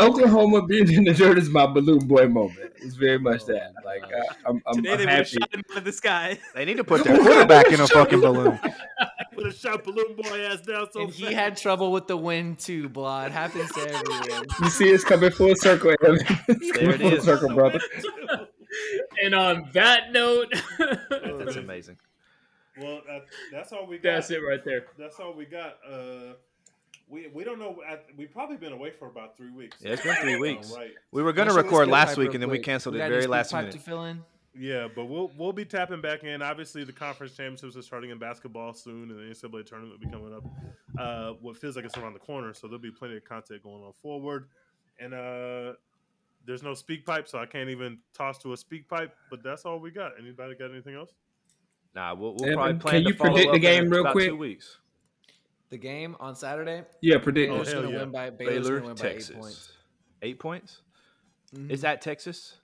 Oklahoma 0.00 0.66
being 0.66 0.90
in 0.92 1.04
the 1.04 1.12
dirt 1.14 1.38
is 1.38 1.48
my 1.50 1.66
Balloon 1.66 2.06
Boy 2.06 2.28
moment. 2.28 2.72
It's 2.76 2.94
very 2.94 3.18
much 3.18 3.44
that. 3.46 3.72
Like 3.84 4.02
I, 4.04 4.48
I'm, 4.48 4.62
I'm, 4.66 4.76
Today 4.76 4.92
I'm 4.92 4.98
they 4.98 5.06
happy. 5.06 5.24
shot 5.24 5.54
him 5.54 5.62
out 5.70 5.76
of 5.78 5.84
the 5.84 5.92
sky. 5.92 6.38
They 6.54 6.64
need 6.64 6.76
to 6.78 6.84
put 6.84 7.04
their 7.04 7.18
quarterback 7.18 7.66
in 7.72 7.80
a 7.80 7.86
fucking 7.86 8.20
balloon. 8.20 8.58
Put 9.34 9.46
a 9.48 9.52
shot 9.52 9.84
balloon 9.84 10.14
boy 10.16 10.40
ass 10.46 10.62
down 10.62 10.86
so 10.90 11.02
and 11.02 11.10
he 11.10 11.30
had 11.30 11.58
trouble 11.58 11.92
with 11.92 12.06
the 12.06 12.16
wind 12.16 12.58
too, 12.58 12.88
Blood. 12.88 13.32
Happens 13.32 13.70
to 13.72 13.80
everyone. 13.82 14.46
You 14.62 14.70
see, 14.70 14.88
it's 14.88 15.04
coming 15.04 15.30
full 15.30 15.54
circle. 15.56 15.94
Evan. 16.02 16.18
It's 16.48 16.72
There 16.72 16.72
coming 16.72 16.90
it 16.94 17.00
full 17.00 17.12
is. 17.12 17.24
circle, 17.24 17.48
brother. 17.54 17.78
And 19.22 19.34
on 19.34 19.68
that 19.74 20.12
note, 20.12 20.54
That's 21.10 21.56
amazing. 21.56 21.98
Well, 22.80 23.02
uh, 23.10 23.18
that's 23.52 23.72
all 23.72 23.86
we 23.86 23.96
got. 23.98 24.02
that's 24.14 24.30
it 24.30 24.38
right 24.38 24.64
there. 24.64 24.86
That's 24.98 25.18
all 25.20 25.34
we 25.34 25.44
got. 25.44 25.76
Uh, 25.86 26.34
we 27.08 27.28
we 27.28 27.44
don't 27.44 27.58
know. 27.58 27.76
I, 27.88 27.98
we've 28.16 28.32
probably 28.32 28.56
been 28.56 28.72
away 28.72 28.90
for 28.90 29.06
about 29.08 29.36
three 29.36 29.50
weeks. 29.50 29.76
Yeah, 29.80 29.92
it's 29.92 30.02
been 30.02 30.16
three 30.16 30.36
weeks. 30.40 30.72
Right. 30.72 30.90
We 31.12 31.22
were 31.22 31.32
gonna 31.32 31.54
record 31.54 31.88
last 31.88 32.16
week 32.16 32.34
and 32.34 32.42
then 32.42 32.50
we 32.50 32.58
canceled 32.58 32.94
We 32.94 33.00
it 33.00 33.04
got 33.04 33.10
very 33.10 33.22
any 33.22 33.30
last 33.30 33.52
pipe 33.52 33.66
minute. 33.66 33.72
to 33.72 33.78
fill 33.78 34.04
in. 34.04 34.22
Yeah, 34.58 34.88
but 34.94 35.04
we'll 35.04 35.30
we'll 35.36 35.52
be 35.52 35.64
tapping 35.64 36.00
back 36.00 36.24
in. 36.24 36.40
Obviously, 36.40 36.82
the 36.84 36.92
conference 36.92 37.36
championships 37.36 37.76
are 37.76 37.82
starting 37.82 38.10
in 38.10 38.18
basketball 38.18 38.72
soon, 38.72 39.10
and 39.10 39.18
the 39.18 39.34
NCAA 39.34 39.66
tournament 39.66 40.00
will 40.00 40.06
be 40.06 40.12
coming 40.12 40.34
up. 40.34 40.44
Uh, 40.98 41.34
what 41.42 41.56
feels 41.58 41.76
like 41.76 41.84
it's 41.84 41.96
around 41.98 42.14
the 42.14 42.18
corner, 42.18 42.54
so 42.54 42.66
there'll 42.66 42.80
be 42.80 42.90
plenty 42.90 43.16
of 43.16 43.24
content 43.24 43.62
going 43.62 43.82
on 43.82 43.92
forward. 44.00 44.48
And 44.98 45.12
uh, 45.12 45.74
there's 46.46 46.62
no 46.62 46.72
speak 46.72 47.04
pipe, 47.04 47.28
so 47.28 47.38
I 47.38 47.44
can't 47.44 47.68
even 47.68 47.98
toss 48.14 48.38
to 48.38 48.54
a 48.54 48.56
speak 48.56 48.88
pipe. 48.88 49.14
But 49.28 49.42
that's 49.42 49.66
all 49.66 49.78
we 49.78 49.90
got. 49.90 50.12
Anybody 50.18 50.54
got 50.54 50.70
anything 50.70 50.94
else? 50.94 51.12
Nah, 51.94 52.14
we'll, 52.14 52.34
we'll 52.34 52.44
Evan, 52.44 52.54
probably 52.56 52.72
can 52.72 52.80
plan 52.80 53.02
to 53.02 53.08
you 53.08 53.14
predict 53.14 53.52
the 53.52 53.58
game 53.58 53.90
real 53.90 54.10
quick? 54.10 54.28
Two 54.28 54.36
weeks. 54.36 54.78
The 55.70 55.78
game 55.78 56.16
on 56.20 56.34
Saturday. 56.36 56.84
Yeah, 57.00 57.18
predict. 57.18 57.50
Oh, 57.50 57.54
Baylor's 57.54 57.72
hell 57.72 57.82
gonna 57.82 57.94
yeah. 57.94 58.00
win 58.00 58.10
by 58.12 58.30
Baylor's 58.30 58.54
Baylor, 58.66 58.76
gonna 58.78 58.86
win 58.88 58.96
Texas. 58.96 59.30
by 59.30 59.36
eight 59.36 59.40
points. 59.42 59.72
Eight 60.22 60.38
points. 60.38 60.80
Mhm. 61.54 61.70
Is 61.70 61.80
that 61.82 62.00
Texas? 62.02 62.56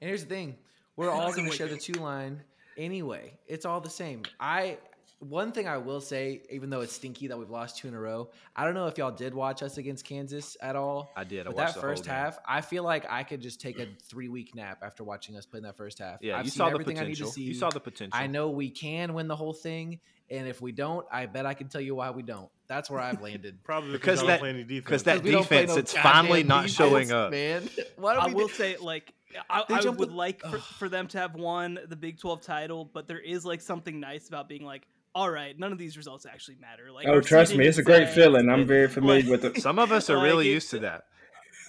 And 0.00 0.08
here's 0.08 0.22
the 0.24 0.28
thing: 0.28 0.56
we're 0.96 1.10
all 1.10 1.32
going 1.32 1.48
to 1.48 1.56
share 1.56 1.68
the 1.68 1.76
two 1.76 1.92
line 1.94 2.42
anyway. 2.76 3.38
It's 3.46 3.64
all 3.64 3.80
the 3.80 3.90
same. 3.90 4.22
I 4.40 4.78
one 5.20 5.52
thing 5.52 5.68
I 5.68 5.76
will 5.76 6.00
say, 6.00 6.42
even 6.50 6.70
though 6.70 6.80
it's 6.80 6.92
stinky 6.94 7.26
that 7.28 7.38
we've 7.38 7.50
lost 7.50 7.76
two 7.78 7.88
in 7.88 7.94
a 7.94 8.00
row, 8.00 8.30
I 8.56 8.64
don't 8.64 8.74
know 8.74 8.86
if 8.86 8.96
y'all 8.98 9.10
did 9.10 9.34
watch 9.34 9.62
us 9.62 9.76
against 9.76 10.04
Kansas 10.04 10.56
at 10.62 10.76
all. 10.76 11.12
I 11.16 11.24
did. 11.24 11.40
I 11.40 11.50
But 11.50 11.56
watched 11.56 11.74
that 11.74 11.74
the 11.74 11.86
whole 11.86 11.90
first 11.90 12.04
game. 12.04 12.14
half, 12.14 12.38
I 12.48 12.62
feel 12.62 12.82
like 12.84 13.04
I 13.08 13.22
could 13.22 13.40
just 13.42 13.60
take 13.60 13.78
a 13.78 13.86
three 14.08 14.28
week 14.28 14.54
nap 14.54 14.78
after 14.82 15.04
watching 15.04 15.36
us 15.36 15.44
play 15.46 15.58
in 15.58 15.64
that 15.64 15.76
first 15.76 15.98
half. 15.98 16.18
Yeah, 16.22 16.38
I've 16.38 16.46
you 16.46 16.50
seen 16.50 16.56
saw 16.58 16.64
the 16.66 16.72
everything 16.72 16.98
I 16.98 17.02
need 17.04 17.16
to 17.16 17.24
potential. 17.24 17.32
see. 17.32 17.42
You 17.42 17.54
saw 17.54 17.68
the 17.70 17.80
potential. 17.80 18.18
I 18.18 18.26
know 18.28 18.48
we 18.50 18.70
can 18.70 19.12
win 19.14 19.28
the 19.28 19.36
whole 19.36 19.52
thing, 19.52 20.00
and 20.30 20.48
if 20.48 20.62
we 20.62 20.72
don't, 20.72 21.06
I 21.12 21.26
bet 21.26 21.44
I 21.44 21.52
can 21.54 21.68
tell 21.68 21.80
you 21.82 21.94
why 21.94 22.10
we 22.10 22.22
don't. 22.22 22.48
That's 22.66 22.88
where 22.88 23.00
I've 23.00 23.20
landed. 23.20 23.58
Probably 23.64 23.92
Because 23.92 24.20
because, 24.20 24.26
that- 24.26 24.40
play 24.40 24.48
any 24.50 24.62
defense. 24.64 24.84
because 24.86 25.02
that 25.02 25.22
We 25.22 25.32
don't 25.32 25.44
play 25.46 25.60
defense, 25.66 25.76
no 25.76 25.80
it's 25.80 25.92
finally 25.92 26.44
not 26.44 26.66
defense, 26.66 26.76
showing 26.76 27.12
up. 27.12 27.30
man. 27.30 27.68
Why 27.96 28.14
do 28.14 28.20
I 28.20 28.26
we 28.28 28.34
will 28.34 28.46
do- 28.48 28.54
say, 28.54 28.76
like, 28.80 29.12
I, 29.50 29.64
I 29.68 29.80
would 29.84 29.98
with- 29.98 30.10
like 30.10 30.40
for, 30.40 30.58
for 30.58 30.88
them 30.88 31.08
to 31.08 31.18
have 31.18 31.34
won 31.34 31.78
the 31.88 31.96
Big 31.96 32.18
12 32.18 32.40
title, 32.40 32.84
but 32.90 33.06
there 33.06 33.18
is 33.20 33.44
like 33.44 33.60
something 33.60 34.00
nice 34.00 34.28
about 34.28 34.48
being 34.48 34.64
like, 34.64 34.86
all 35.14 35.30
right, 35.30 35.58
none 35.58 35.72
of 35.72 35.78
these 35.78 35.96
results 35.96 36.24
actually 36.26 36.56
matter. 36.60 36.92
Like, 36.92 37.06
Oh, 37.08 37.20
trust 37.20 37.54
me, 37.56 37.66
it's 37.66 37.78
a 37.78 37.82
great 37.82 38.08
feeling. 38.10 38.48
I'm 38.48 38.66
very 38.66 38.88
familiar 38.88 39.22
like- 39.22 39.30
with 39.30 39.44
it. 39.56 39.60
Some 39.62 39.78
of 39.78 39.90
us 39.92 40.08
are 40.10 40.18
really 40.22 40.48
it- 40.50 40.52
used 40.54 40.70
to 40.70 40.78
that. 40.80 41.04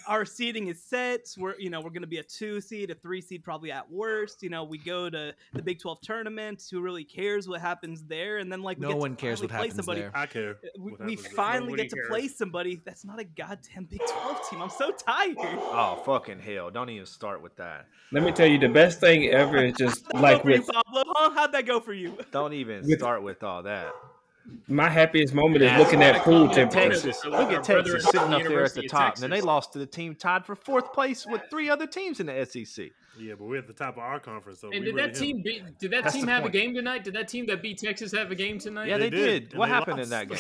Our 0.08 0.26
seeding 0.26 0.68
is 0.68 0.82
set. 0.82 1.28
We're 1.38 1.56
you 1.60 1.70
know 1.70 1.80
we're 1.82 1.90
going 1.90 2.02
to 2.02 2.08
be 2.08 2.18
a 2.18 2.24
two 2.24 2.62
seed, 2.62 2.92
a 2.92 2.96
three 2.96 3.22
seed, 3.22 3.44
probably 3.44 3.72
at 3.72 3.90
worst. 3.92 4.42
You 4.44 4.50
know 4.50 4.64
we 4.64 4.78
go 4.78 5.10
to 5.10 5.34
the 5.54 5.62
Big 5.62 5.80
12 5.80 6.02
tournament. 6.02 6.64
Who 6.72 6.82
really 6.82 7.04
cares 7.04 7.48
what 7.48 7.62
happens 7.62 8.04
there? 8.04 8.38
And 8.40 8.52
then 8.52 8.62
like 8.62 8.78
we 8.78 8.84
No 8.84 8.88
get 8.90 8.94
to 8.96 9.00
one 9.00 9.16
cares 9.16 9.40
finally 9.40 9.48
what 9.54 9.56
happens 9.58 9.76
somebody. 9.76 10.02
there. 10.02 10.12
I 10.14 10.26
care. 10.26 10.52
Uh, 10.52 10.68
we, 10.80 10.92
we 10.92 10.98
happens 10.98 11.24
there. 11.24 11.32
finally 11.34 11.76
get 11.78 11.90
to 11.90 11.96
cares. 11.96 12.08
play 12.10 12.28
somebody 12.28 12.82
that's 12.86 13.06
not 13.06 13.20
a 13.20 13.24
goddamn 13.24 13.86
Big 13.86 14.02
12 14.08 14.50
team. 14.50 14.62
I'm 14.62 14.70
so 14.70 14.92
tired. 14.92 15.36
Oh 15.40 16.02
fucking 16.06 16.40
hell! 16.40 16.70
Don't 16.72 16.90
even 16.90 17.06
start 17.06 17.42
with 17.42 17.56
that. 17.58 17.88
Let 18.12 18.24
me 18.24 18.32
tell 18.32 18.48
you, 18.48 18.60
the 18.60 18.68
best 18.70 19.00
thing 19.00 19.26
ever 19.30 19.58
is 19.64 19.76
just 19.78 20.06
How'd 20.14 20.22
like 20.22 20.38
go 20.38 20.44
for 20.44 20.52
you, 20.52 20.62
Pablo? 20.64 21.04
Huh? 21.08 21.30
How'd 21.34 21.52
that 21.54 21.66
go 21.66 21.80
for 21.80 21.94
you? 21.94 22.18
Don't 22.32 22.54
even 22.54 22.86
With- 22.86 23.00
start 23.00 23.24
with 23.24 23.44
all 23.44 23.64
that. 23.64 23.92
My 24.68 24.90
happiest 24.90 25.34
moment 25.34 25.64
is 25.64 25.72
looking 25.78 26.02
at 26.02 26.22
pool 26.24 26.48
Texas. 26.48 26.56
temperature. 26.74 26.90
Texas, 27.12 27.26
look 27.26 27.52
at 27.52 27.64
Texas 27.64 28.06
sitting 28.06 28.32
the 28.32 28.38
up 28.38 28.44
there 28.44 28.66
at 28.66 28.74
the 28.74 28.88
top, 28.88 29.14
and 29.16 29.24
then 29.24 29.30
they 29.30 29.42
lost 29.42 29.74
to 29.74 29.80
the 29.80 29.86
team 29.86 30.16
tied 30.16 30.46
for 30.46 30.56
fourth 30.56 30.92
place 30.94 31.26
with 31.26 31.42
three 31.50 31.70
other 31.70 31.86
teams 31.88 32.20
in 32.20 32.26
the 32.26 32.46
SEC. 32.46 32.88
Yeah, 33.20 33.34
but 33.38 33.46
we're 33.46 33.58
at 33.60 33.68
the 33.68 33.74
top 33.74 33.98
of 33.98 34.04
our 34.04 34.20
conference. 34.20 34.62
So 34.62 34.72
And 34.72 34.84
did 34.86 34.96
that 34.96 35.14
team 35.16 35.42
beat, 35.44 35.78
did 35.80 35.92
that 35.92 36.04
That's 36.06 36.16
team 36.16 36.28
have 36.28 36.44
point. 36.44 36.56
a 36.56 36.58
game 36.58 36.74
tonight? 36.74 37.04
Did 37.04 37.14
that 37.16 37.28
team 37.28 37.46
that 37.48 37.62
beat 37.62 37.78
Texas 37.78 38.12
have 38.14 38.32
a 38.32 38.36
game 38.36 38.58
tonight? 38.58 38.88
Yeah, 38.88 38.98
They 38.98 39.10
they, 39.10 39.18
did, 39.18 39.50
did. 39.50 39.58
What 39.60 39.68
they 39.68 39.74
happened 39.74 40.00
in 40.00 40.10
that 40.10 40.30
game? 40.30 40.40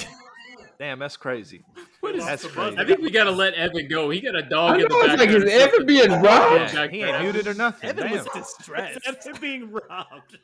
Damn, 0.79 0.97
that's 0.99 1.17
crazy. 1.17 1.63
They 2.01 2.13
lost 2.13 2.25
That's 2.27 2.47
crazy. 2.47 2.77
I 2.79 2.85
think 2.85 2.99
we 3.01 3.11
gotta 3.11 3.29
let 3.31 3.53
Evan 3.53 3.87
go. 3.87 4.09
He 4.09 4.19
got 4.21 4.35
a 4.35 4.41
dog 4.41 4.75
in 4.81 4.87
know 4.87 4.87
the 4.87 4.95
it's 5.05 5.07
back. 5.09 5.19
like 5.19 5.29
is 5.29 5.43
Evan 5.51 5.85
being 5.85 6.09
robbed. 6.09 6.73
Yeah, 6.73 6.87
he 6.87 7.01
there. 7.01 7.13
ain't 7.15 7.21
muted 7.23 7.45
or 7.47 7.53
nothing. 7.53 7.89
Evan 7.91 8.03
Damn. 8.07 8.13
was 8.25 8.27
distressed. 8.33 8.99
That's 9.05 9.27
him 9.27 9.35
being 9.39 9.71
robbed. 9.71 10.39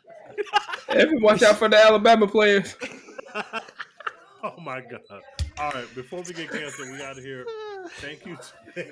Evan, 0.90 1.20
watch 1.22 1.42
out 1.42 1.58
for 1.58 1.68
the 1.68 1.78
Alabama 1.78 2.28
players. 2.28 2.76
oh 4.44 4.54
my 4.62 4.82
god! 4.82 5.02
All 5.58 5.72
right, 5.72 5.96
before 5.96 6.22
we 6.22 6.34
get 6.34 6.50
canceled, 6.52 6.90
we 6.92 6.98
got 6.98 7.16
to 7.16 7.22
hear. 7.22 7.46
Thank 8.00 8.26
you. 8.26 8.38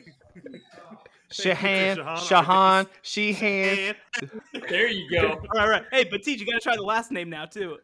Shahan, 1.31 1.97
Shahan, 1.97 2.17
Shahan, 2.17 2.87
Sheehan. 3.01 3.95
And 4.21 4.63
There 4.69 4.87
you 4.89 5.09
go. 5.09 5.29
All 5.29 5.35
right, 5.37 5.59
all 5.59 5.69
right. 5.69 5.83
Hey, 5.91 6.03
but 6.05 6.21
Teej, 6.21 6.37
you 6.39 6.45
got 6.45 6.53
to 6.53 6.59
try 6.59 6.75
the 6.75 6.83
last 6.83 7.11
name 7.11 7.29
now 7.29 7.45
too. 7.45 7.77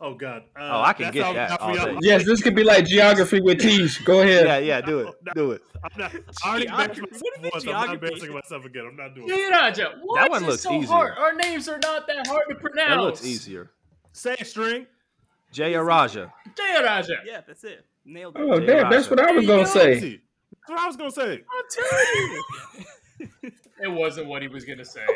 Oh 0.00 0.14
God. 0.14 0.44
Uh, 0.58 0.60
Oh, 0.62 0.80
I 0.80 0.94
can 0.94 1.04
that's 1.04 1.14
get 1.14 1.24
all- 1.26 1.34
that 1.34 1.50
all 1.50 1.56
for 1.58 1.64
all 1.64 1.76
y'all. 1.76 1.86
day. 1.94 1.98
Yes, 2.00 2.24
this 2.24 2.40
could 2.42 2.54
be 2.54 2.64
like 2.64 2.86
geography 2.86 3.40
with 3.42 3.60
Tish. 3.60 3.98
Go 3.98 4.22
ahead. 4.22 4.46
Yeah, 4.46 4.58
yeah, 4.58 4.80
do 4.80 5.00
it, 5.00 5.14
No, 5.26 5.32
do 5.34 5.50
it. 5.52 5.62
I'm 5.84 5.90
not. 6.00 6.14
I 6.42 6.48
already 6.48 6.66
embarrassed 6.66 6.94
Geography. 6.94 7.00
myself 7.02 7.20
What 7.20 7.34
do 7.34 7.36
you 7.36 7.42
mean 7.42 7.50
once. 7.52 7.64
I'm 7.66 7.72
not 7.72 7.80
geography? 7.84 7.92
embarrassing 8.06 8.34
myself 8.34 8.64
again. 8.64 8.86
I'm 8.88 8.96
not 8.96 9.14
doing 9.14 9.28
it. 9.28 9.36
Jeyarajah, 9.36 9.98
what 10.02 10.30
one 10.30 10.46
looks 10.46 10.62
so 10.62 10.72
easier. 10.74 10.88
hard? 10.88 11.18
Our 11.18 11.34
names 11.34 11.68
are 11.68 11.78
not 11.82 12.06
that 12.06 12.26
hard 12.26 12.44
to 12.48 12.54
pronounce. 12.54 12.88
That 12.96 13.00
looks 13.02 13.26
easier. 13.26 13.70
Say 14.14 14.36
it, 14.40 14.46
string. 15.52 15.72
Jaya 15.72 15.82
Raja. 15.82 16.32
Jeyarajah. 16.56 17.16
Yeah, 17.26 17.40
that's 17.46 17.64
it. 17.64 17.84
Nailed 18.04 18.36
it. 18.36 18.42
Oh, 18.42 18.60
Jay 18.60 18.66
damn, 18.66 18.90
that's 18.90 19.10
what 19.10 19.20
I 19.20 19.32
was 19.32 19.46
gonna 19.46 19.66
say. 19.66 19.94
That's 20.00 20.68
what 20.68 20.78
I 20.78 20.86
was 20.86 20.96
gonna 20.96 21.10
say. 21.10 21.32
I'm 21.32 21.64
telling 21.70 22.42
you. 23.42 23.50
it 23.82 23.88
wasn't 23.88 24.26
what 24.28 24.42
he 24.42 24.48
was 24.48 24.64
gonna 24.64 24.84
say. 24.84 25.06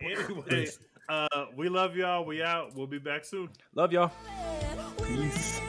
It's 0.00 0.28
Anyway, 0.50 0.68
uh, 1.08 1.46
we 1.56 1.68
love 1.68 1.96
y'all. 1.96 2.24
We 2.24 2.42
out. 2.42 2.74
We'll 2.74 2.86
be 2.86 2.98
back 2.98 3.24
soon. 3.24 3.50
Love 3.74 3.92
y'all. 3.92 4.12
Peace. 5.02 5.60